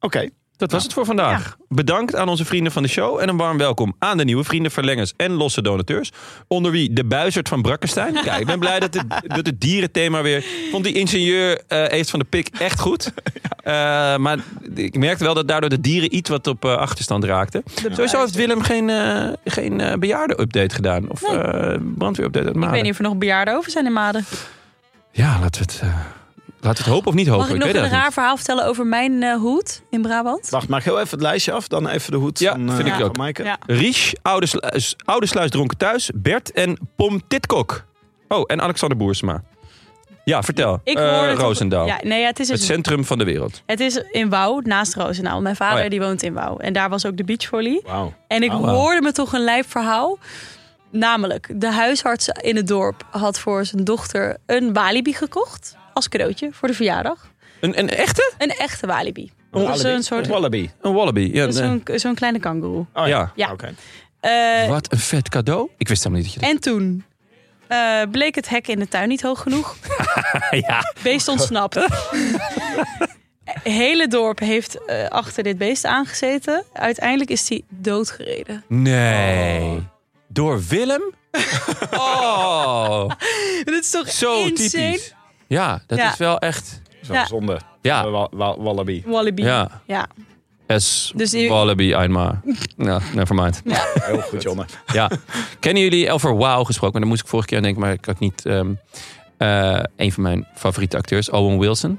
Oké, 0.00 0.28
Dat 0.56 0.72
was 0.72 0.82
het 0.82 0.92
voor 0.92 1.04
vandaag. 1.04 1.56
Bedankt 1.68 2.14
aan 2.14 2.28
onze 2.28 2.44
vrienden 2.44 2.72
van 2.72 2.82
de 2.82 2.88
show. 2.88 3.20
En 3.20 3.28
een 3.28 3.36
warm 3.36 3.58
welkom 3.58 3.94
aan 3.98 4.16
de 4.16 4.24
nieuwe 4.24 4.44
vrienden, 4.44 4.70
verlengers 4.70 5.12
en 5.16 5.32
losse 5.32 5.62
donateurs. 5.62 6.10
Onder 6.48 6.70
wie 6.72 6.92
de 6.92 7.04
buizerd 7.04 7.48
van 7.48 7.62
Brakkenstein. 7.62 8.12
Kijk, 8.12 8.40
ik 8.40 8.46
ben 8.46 8.58
blij 8.58 8.80
dat 8.80 8.94
het, 8.94 9.04
dat 9.36 9.46
het 9.46 9.60
dierenthema 9.60 10.22
weer... 10.22 10.44
Vond 10.70 10.84
die 10.84 10.92
ingenieur 10.94 11.62
Eest 11.68 12.10
van 12.10 12.18
de 12.18 12.24
Pik 12.24 12.48
echt 12.58 12.80
goed. 12.80 13.12
Eh, 13.64 13.72
maar 14.16 14.38
ik 14.74 14.98
merkte 14.98 15.24
wel 15.24 15.34
dat 15.34 15.48
daardoor 15.48 15.70
de 15.70 15.80
dieren 15.80 16.16
iets 16.16 16.30
wat 16.30 16.46
op 16.46 16.64
eh, 16.64 16.76
achterstand 16.76 17.24
raakten. 17.24 17.62
Sowieso 17.90 18.20
heeft 18.20 18.34
Willem 18.34 18.62
geen, 18.62 18.90
eh 18.90 19.28
geen 19.44 20.00
bejaarden-update 20.00 20.74
gedaan. 20.74 21.10
Of 21.10 21.20
Nee. 21.22 21.78
brandweer-update 21.80 22.46
uit 22.46 22.56
Ik 22.56 22.70
weet 22.70 22.82
niet 22.82 22.90
of 22.90 22.98
er 22.98 23.04
nog 23.04 23.16
bejaarden 23.16 23.56
over 23.56 23.70
zijn 23.70 23.86
in 23.86 23.92
Maden. 23.92 24.24
Ja, 25.10 25.38
laten 25.40 25.62
we 25.66 25.72
het, 25.72 25.82
eh, 26.64 26.70
we 26.70 26.76
het 26.82 26.86
hopen 26.92 27.08
of 27.08 27.14
niet 27.14 27.26
hopen. 27.26 27.42
Mag 27.46 27.54
ik 27.54 27.62
nog 27.62 27.72
weet 27.72 27.82
een 27.82 27.90
raar 27.90 28.04
niet. 28.04 28.12
verhaal 28.12 28.36
vertellen 28.36 28.66
over 28.66 28.86
mijn 28.86 29.22
eh, 29.22 29.36
hoed 29.36 29.82
in 29.90 30.02
Brabant? 30.02 30.48
Wacht, 30.50 30.68
maak 30.68 30.82
heel 30.82 30.98
even 30.98 31.10
het 31.10 31.20
lijstje 31.20 31.52
af. 31.52 31.68
Dan 31.68 31.88
even 31.88 32.10
de 32.12 32.16
hoed 32.18 32.38
Ja, 32.38 32.50
van, 32.52 32.68
eh, 32.68 32.74
vind 32.74 32.88
ik 32.88 32.94
van 32.94 33.02
ook. 33.02 33.16
Maaike. 33.16 33.42
Ja. 33.44 33.58
Ries, 33.66 34.14
Oude, 34.22 34.46
Sluis, 34.46 34.96
Oude 35.04 35.26
Sluis 35.26 35.50
dronken 35.50 35.76
thuis, 35.78 36.10
Bert 36.14 36.52
en 36.52 36.78
Pom 36.96 37.20
Titkok. 37.28 37.84
Oh, 38.28 38.42
en 38.46 38.60
Alexander 38.60 38.96
Boersma. 38.98 39.42
Ja, 40.24 40.42
vertel. 40.42 40.80
Ik 40.84 40.98
Eh, 40.98 41.16
hoorde 41.18 41.32
toch- 41.32 41.40
Roosendaal. 41.40 41.86
Ja, 41.86 41.98
nee, 42.02 42.20
ja, 42.20 42.26
het 42.26 42.40
is 42.40 42.48
Het 42.48 42.62
centrum 42.62 43.04
van 43.04 43.18
de 43.18 43.24
wereld. 43.24 43.62
Het 43.66 43.80
is 43.80 43.96
in 44.10 44.28
Wouw, 44.28 44.60
naast 44.60 44.94
Roosendaal. 44.94 45.40
Mijn 45.40 45.56
vader 45.56 45.76
Oh 45.76 45.82
ja. 45.82 45.88
die 45.88 46.00
woont 46.00 46.22
in 46.22 46.32
Wouw. 46.32 46.56
En 46.56 46.72
daar 46.72 46.88
was 46.88 47.06
ook 47.06 47.16
de 47.16 47.24
beachvolley. 47.24 47.80
Wauw. 47.86 48.12
En 48.28 48.42
ik 48.42 48.52
Oh, 48.52 48.68
hoorde 48.68 49.00
me 49.02 49.12
toch 49.12 49.32
een 49.32 49.44
lijp 49.44 49.70
verhaal. 49.70 50.18
Namelijk, 50.90 51.50
de 51.60 51.70
huisarts 51.72 52.28
in 52.28 52.56
het 52.56 52.66
dorp 52.66 53.06
had 53.10 53.38
voor 53.38 53.64
zijn 53.64 53.84
dochter 53.84 54.36
een 54.46 54.72
walibi 54.72 55.12
gekocht. 55.12 55.76
Als 55.94 56.08
cadeautje 56.08 56.48
voor 56.52 56.68
de 56.68 56.74
verjaardag. 56.74 57.30
Een, 57.60 57.78
een 57.78 57.88
echte? 57.88 58.32
Een 58.38 58.50
echte 58.50 58.86
walibi. 58.86 59.32
Een 59.50 59.66
Dus 59.66 59.82
een 59.82 60.02
soort, 60.02 60.26
wallaby. 60.26 60.70
Een 60.80 60.92
wallaby. 60.92 61.30
Ja, 61.32 61.50
zo'n 61.50 61.82
zo'n 61.94 62.14
kleine 62.14 62.38
kangoeroe. 62.38 62.86
Oh, 62.94 63.06
Ja. 63.06 63.32
Ja. 63.34 63.52
Oké. 63.52 63.74
Eh, 64.20 64.68
Wat 64.68 64.92
een 64.92 64.98
vet 64.98 65.28
cadeau. 65.28 65.70
Ik 65.76 65.88
wist 65.88 66.02
helemaal 66.04 66.24
niet 66.24 66.34
dat 66.34 66.44
je 66.44 66.50
en 66.50 66.60
toen 66.60 67.04
eh, 67.66 68.02
bleek 68.10 68.34
het 68.34 68.48
hek 68.48 68.68
in 68.68 68.78
de 68.78 68.88
tuin 68.88 69.08
niet 69.08 69.22
hoog 69.22 69.40
genoeg. 69.42 69.76
dat... 69.80 70.60
ja. 70.68 70.92
Beest 71.02 71.28
ontsnapt. 71.28 71.78
hele 73.62 74.08
dorp 74.08 74.38
heeft 74.38 74.84
eh, 74.84 75.08
achter 75.08 75.42
dit 75.42 75.58
beest 75.58 75.84
aangezeten. 75.84 76.64
Uiteindelijk 76.72 77.30
is 77.30 77.48
hij 77.48 77.62
doodgereden. 77.68 78.64
Nee. 78.68 79.86
Door 80.28 80.62
Willem? 80.68 81.02
Oh, 81.90 83.10
Dit 83.64 83.74
is 83.84 83.90
toch 83.90 84.08
zo 84.10 84.44
insane? 84.44 84.68
typisch. 84.70 85.14
Ja, 85.46 85.82
dat 85.86 85.98
Ja. 85.98 86.12
is 86.12 86.16
wel 86.18 86.38
echt... 86.38 86.82
Zo 87.02 87.12
Ja. 87.12 87.26
zonde. 87.26 87.60
Ja. 87.82 88.10
Wa- 88.10 88.28
wa- 88.30 88.56
wallaby. 88.58 89.02
Wallaby. 89.06 89.42
Ja. 89.42 89.80
ja. 89.86 90.06
Es 90.66 91.12
Dus 91.16 91.30
die- 91.30 91.48
wallaby 91.48 91.92
einmal. 91.94 92.38
Ja, 92.76 93.00
nevermind. 93.14 93.62
Heel 93.94 94.20
goed, 94.20 94.42
Jonne. 94.42 94.64
Ja. 94.92 95.10
Kennen 95.60 95.82
jullie 95.82 96.12
over 96.12 96.30
Wow 96.36 96.66
gesproken? 96.66 96.92
Maar 96.92 97.00
daar 97.00 97.10
moest 97.10 97.22
ik 97.22 97.28
vorige 97.28 97.48
keer 97.48 97.56
aan 97.56 97.62
denken, 97.62 97.80
maar 97.82 97.92
ik 97.92 98.04
had 98.04 98.18
niet... 98.18 98.46
ehm, 98.46 98.72
eh, 99.36 99.80
een 99.96 100.12
van 100.12 100.22
mijn 100.22 100.46
favoriete 100.54 100.96
acteurs, 100.96 101.30
Owen 101.30 101.58
Wilson, 101.58 101.98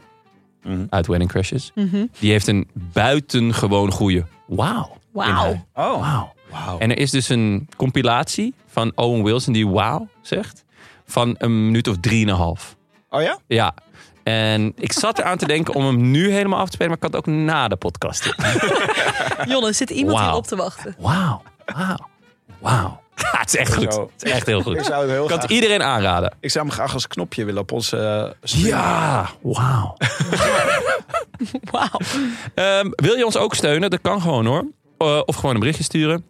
Mhm. 0.64 0.86
uit 0.90 1.08
Wedding 1.08 1.30
Crashes. 1.32 1.72
Mhm. 1.76 2.06
Die 2.20 2.32
heeft 2.32 2.48
een 2.48 2.68
buitengewoon 2.74 3.92
goede 3.92 4.26
wow. 4.46 4.86
Wauw. 5.12 5.52
in 5.54 5.62
Oh. 5.74 5.94
Wow. 6.14 6.24
Wauw. 6.52 6.78
En 6.80 6.90
er 6.92 6.98
is 6.98 7.12
dus 7.12 7.30
een 7.30 7.68
compilatie 7.78 8.54
van 8.68 8.92
Owen 8.96 9.24
Wilson 9.24 9.54
die 9.54 9.68
wow 9.68 10.08
zegt. 10.22 10.64
Van 11.06 11.36
een 11.38 11.66
minuut 11.66 11.88
of 11.88 11.96
drieënhalf. 12.00 12.74
Oh 13.16 13.22
ja? 13.22 13.38
Ja. 13.48 13.74
En 14.24 14.74
ik 14.76 14.92
zat 14.92 15.20
eraan 15.20 15.38
te 15.38 15.48
denken 15.48 15.74
om 15.74 15.86
hem 15.86 16.12
nu 16.12 16.32
helemaal 16.32 16.60
af 16.60 16.66
te 16.66 16.72
spelen, 16.72 16.88
maar 16.88 17.02
ik 17.04 17.12
kan 17.12 17.20
het 17.22 17.30
ook 17.30 17.36
na 17.46 17.68
de 17.68 17.76
podcast. 17.76 18.24
doen. 18.24 18.46
Jonne, 19.54 19.74
zit 19.74 19.90
iemand 19.90 20.18
Wauw. 20.18 20.28
hier 20.30 20.38
op 20.38 20.48
te 20.48 20.56
wachten? 20.56 20.96
Wauw. 21.00 21.42
Wauw. 21.66 22.10
Wauw. 22.60 23.04
Ja, 23.16 23.40
het 23.40 23.48
is 23.48 23.56
echt 23.56 23.74
goed. 23.74 23.94
Het 23.94 24.10
is 24.24 24.32
echt 24.32 24.46
heel 24.46 24.58
Ik 24.58 24.64
goed. 24.64 24.86
zou 24.86 25.02
het 25.02 25.10
heel 25.12 25.22
Ik 25.24 25.28
kan 25.30 25.38
graag... 25.38 25.42
het 25.42 25.52
iedereen 25.52 25.84
aanraden. 25.84 26.34
Ik 26.40 26.52
zou 26.52 26.66
hem 26.66 26.74
graag 26.74 26.94
als 26.94 27.08
knopje 27.08 27.46
willen 27.46 27.62
op 27.62 27.72
onze 27.72 27.98
eh, 27.98 28.50
stream. 28.50 28.68
Ja, 28.68 29.30
wauw. 29.42 29.98
Wauw. 31.72 32.00
Ehm, 32.56 32.90
wil 32.96 33.16
je 33.16 33.26
ons 33.26 33.38
ook 33.38 33.56
steunen? 33.56 33.90
Dat 33.90 34.02
kan 34.02 34.22
gewoon 34.22 34.46
hoor. 34.46 34.66
Eh, 34.98 35.22
of 35.26 35.36
gewoon 35.36 35.54
een 35.54 35.60
berichtje 35.60 35.84
sturen. 35.84 36.26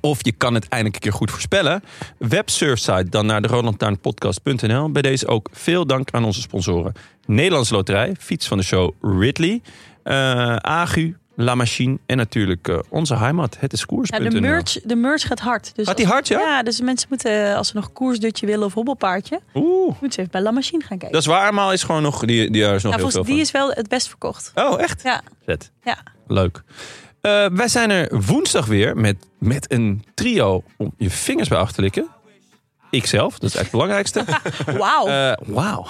Of 0.00 0.24
je 0.24 0.32
kan 0.32 0.54
het 0.54 0.68
eindelijk 0.68 0.94
een 0.94 1.10
keer 1.10 1.18
goed 1.18 1.30
voorspellen. 1.30 1.82
Websurfsite 2.18 3.06
dan 3.08 3.26
naar 3.26 3.42
de 3.42 3.48
rolandtuinpodcast.nl. 3.48 4.90
Bij 4.92 5.02
deze 5.02 5.26
ook 5.26 5.48
veel 5.52 5.86
dank 5.86 6.10
aan 6.10 6.24
onze 6.24 6.40
sponsoren. 6.40 6.92
Nederlands 7.26 7.70
Loterij, 7.70 8.14
fiets 8.18 8.46
van 8.48 8.58
de 8.58 8.64
show 8.64 8.92
Ridley. 9.20 9.60
eh, 10.02 10.56
Agu, 10.56 11.16
La 11.36 11.54
Machine 11.54 11.98
en 12.06 12.16
natuurlijk 12.16 12.68
eh, 12.68 12.78
onze 12.88 13.16
heimat, 13.16 13.56
het 13.60 13.72
is 13.72 13.80
Ja, 13.80 13.86
koers.nl. 13.86 14.28
de, 14.30 14.40
merch, 14.40 14.80
de 14.84 14.96
merch 14.96 15.26
gaat 15.26 15.40
hard. 15.40 15.72
Dus 15.74 15.86
Gaat 15.86 15.96
die 15.96 16.06
hard, 16.06 16.28
ja? 16.28 16.38
Ja, 16.40 16.62
dus 16.62 16.80
mensen 16.80 17.06
moeten, 17.08 17.56
als 17.56 17.68
ze 17.68 17.76
nog 17.76 17.92
koersdutje 17.92 18.46
willen 18.46 18.66
of 18.66 18.74
hobbelpaardje, 18.74 19.40
Oeh, 19.54 19.86
moeten 19.88 20.12
ze 20.12 20.18
even 20.18 20.30
bij 20.32 20.40
La 20.42 20.50
Machine 20.50 20.80
gaan 20.80 20.88
kijken. 20.98 21.12
dat 21.12 21.20
is 21.20 21.26
waar, 21.26 21.54
maar 21.54 21.72
is 21.72 21.82
gewoon 21.82 22.02
nog, 22.02 22.24
die, 22.24 22.50
die, 22.50 22.62
is 22.62 22.68
nog 22.68 22.82
ja, 22.82 22.88
heel 22.88 22.92
volgens 22.92 23.14
veel 23.14 23.24
die 23.24 23.32
van. 23.34 23.42
is 23.42 23.50
wel 23.50 23.70
het 23.70 23.88
best 23.88 24.08
verkocht. 24.08 24.52
Oh, 24.54 24.80
echt? 24.80 25.02
Ja, 25.02 25.22
ja. 25.84 25.98
Leuk. 26.26 26.62
Eh, 27.20 27.46
wij 27.52 27.68
zijn 27.68 27.90
er 27.90 28.20
woensdag 28.20 28.66
weer 28.66 28.96
met, 28.96 29.16
met 29.38 29.72
een 29.72 30.04
trio 30.14 30.62
om 30.76 30.92
je 30.96 31.10
vingers 31.10 31.48
bij 31.48 31.58
af 31.58 31.72
te 31.72 31.80
likken. 31.80 32.08
Ikzelf, 32.90 33.38
dat 33.38 33.50
is 33.50 33.56
eigenlijk 33.56 33.94
het 33.94 34.14
belangrijkste. 34.14 34.24
Wauw. 34.82 35.06
Eh, 35.06 35.54
Wauw. 35.54 35.86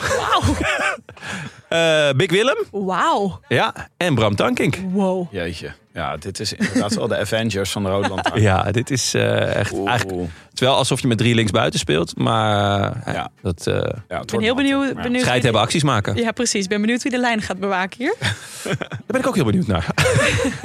Eh, 1.69 2.11
Big 2.17 2.31
Willem. 2.31 2.65
Wauw. 2.71 3.41
Ja. 3.49 3.89
En 3.97 4.15
Bram 4.15 4.37
Tankink. 4.37 4.79
Wow. 4.93 5.33
Jeetje. 5.33 5.73
Ja, 5.99 6.16
dit 6.16 6.41
is 6.41 6.53
inderdaad 6.53 6.95
wel 6.95 7.09
de 7.09 7.16
Avengers 7.25 7.70
van 7.70 7.83
de 7.83 7.89
Roodland. 7.89 8.31
Ja, 8.35 8.62
dit 8.70 8.91
is 8.91 9.15
eh, 9.15 9.55
echt 9.55 9.87
eigenlijk... 9.87 10.20
Het 10.20 10.53
is 10.55 10.61
wel 10.61 10.75
alsof 10.75 11.01
je 11.01 11.07
met 11.07 11.19
drie 11.19 11.35
linksbuiten 11.35 11.79
speelt. 11.79 12.16
Maar 12.16 12.93
eh, 13.05 13.15
Ja. 13.15 13.31
dat 13.43 13.66
uh, 13.69 13.75
Ja, 14.09 14.19
het 14.19 14.20
Ik 14.20 14.27
ben 14.27 14.41
heel 14.41 14.55
benieuwd. 14.55 14.89
Ja. 14.97 15.03
benieuwd 15.03 15.23
schijt 15.23 15.35
wie 15.35 15.43
hebben 15.45 15.61
acties 15.61 15.83
maken. 15.83 16.16
Ja, 16.16 16.33
precies. 16.33 16.62
Ik 16.62 16.69
ben 16.69 16.81
benieuwd 16.81 17.03
wie 17.03 17.12
de 17.12 17.19
lijn 17.19 17.43
gaat 17.43 17.59
bewaken 17.59 17.99
hier. 17.99 18.15
Daar 18.79 18.89
ben 19.07 19.20
ik 19.20 19.27
ook 19.27 19.35
heel 19.35 19.45
benieuwd 19.45 19.66
naar. 19.66 19.87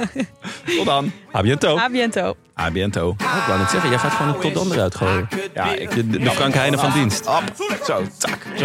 Tot 0.76 0.86
dan. 0.86 1.12
Habiento. 1.32 1.78
A 1.78 1.90
biento. 1.90 2.36
A 2.60 2.70
biento. 2.70 3.08
Oh, 3.08 3.36
ik 3.38 3.44
wou 3.46 3.58
net 3.58 3.70
zeggen, 3.70 3.90
jij 3.90 3.98
gaat 3.98 4.12
gewoon 4.12 4.34
een 4.34 4.40
tot 4.40 4.54
dan 4.54 4.72
eruit 4.72 4.94
gooien. 4.94 5.28
Ja, 5.54 5.74
ik... 5.74 5.90
De, 5.90 6.08
de, 6.08 6.30
Frank 6.30 6.54
Heijnen 6.54 6.78
van 6.78 6.92
dienst. 6.92 7.26
Op. 7.26 7.42
Zo, 7.84 8.02
tak. 8.18 8.46
Zo 8.56 8.64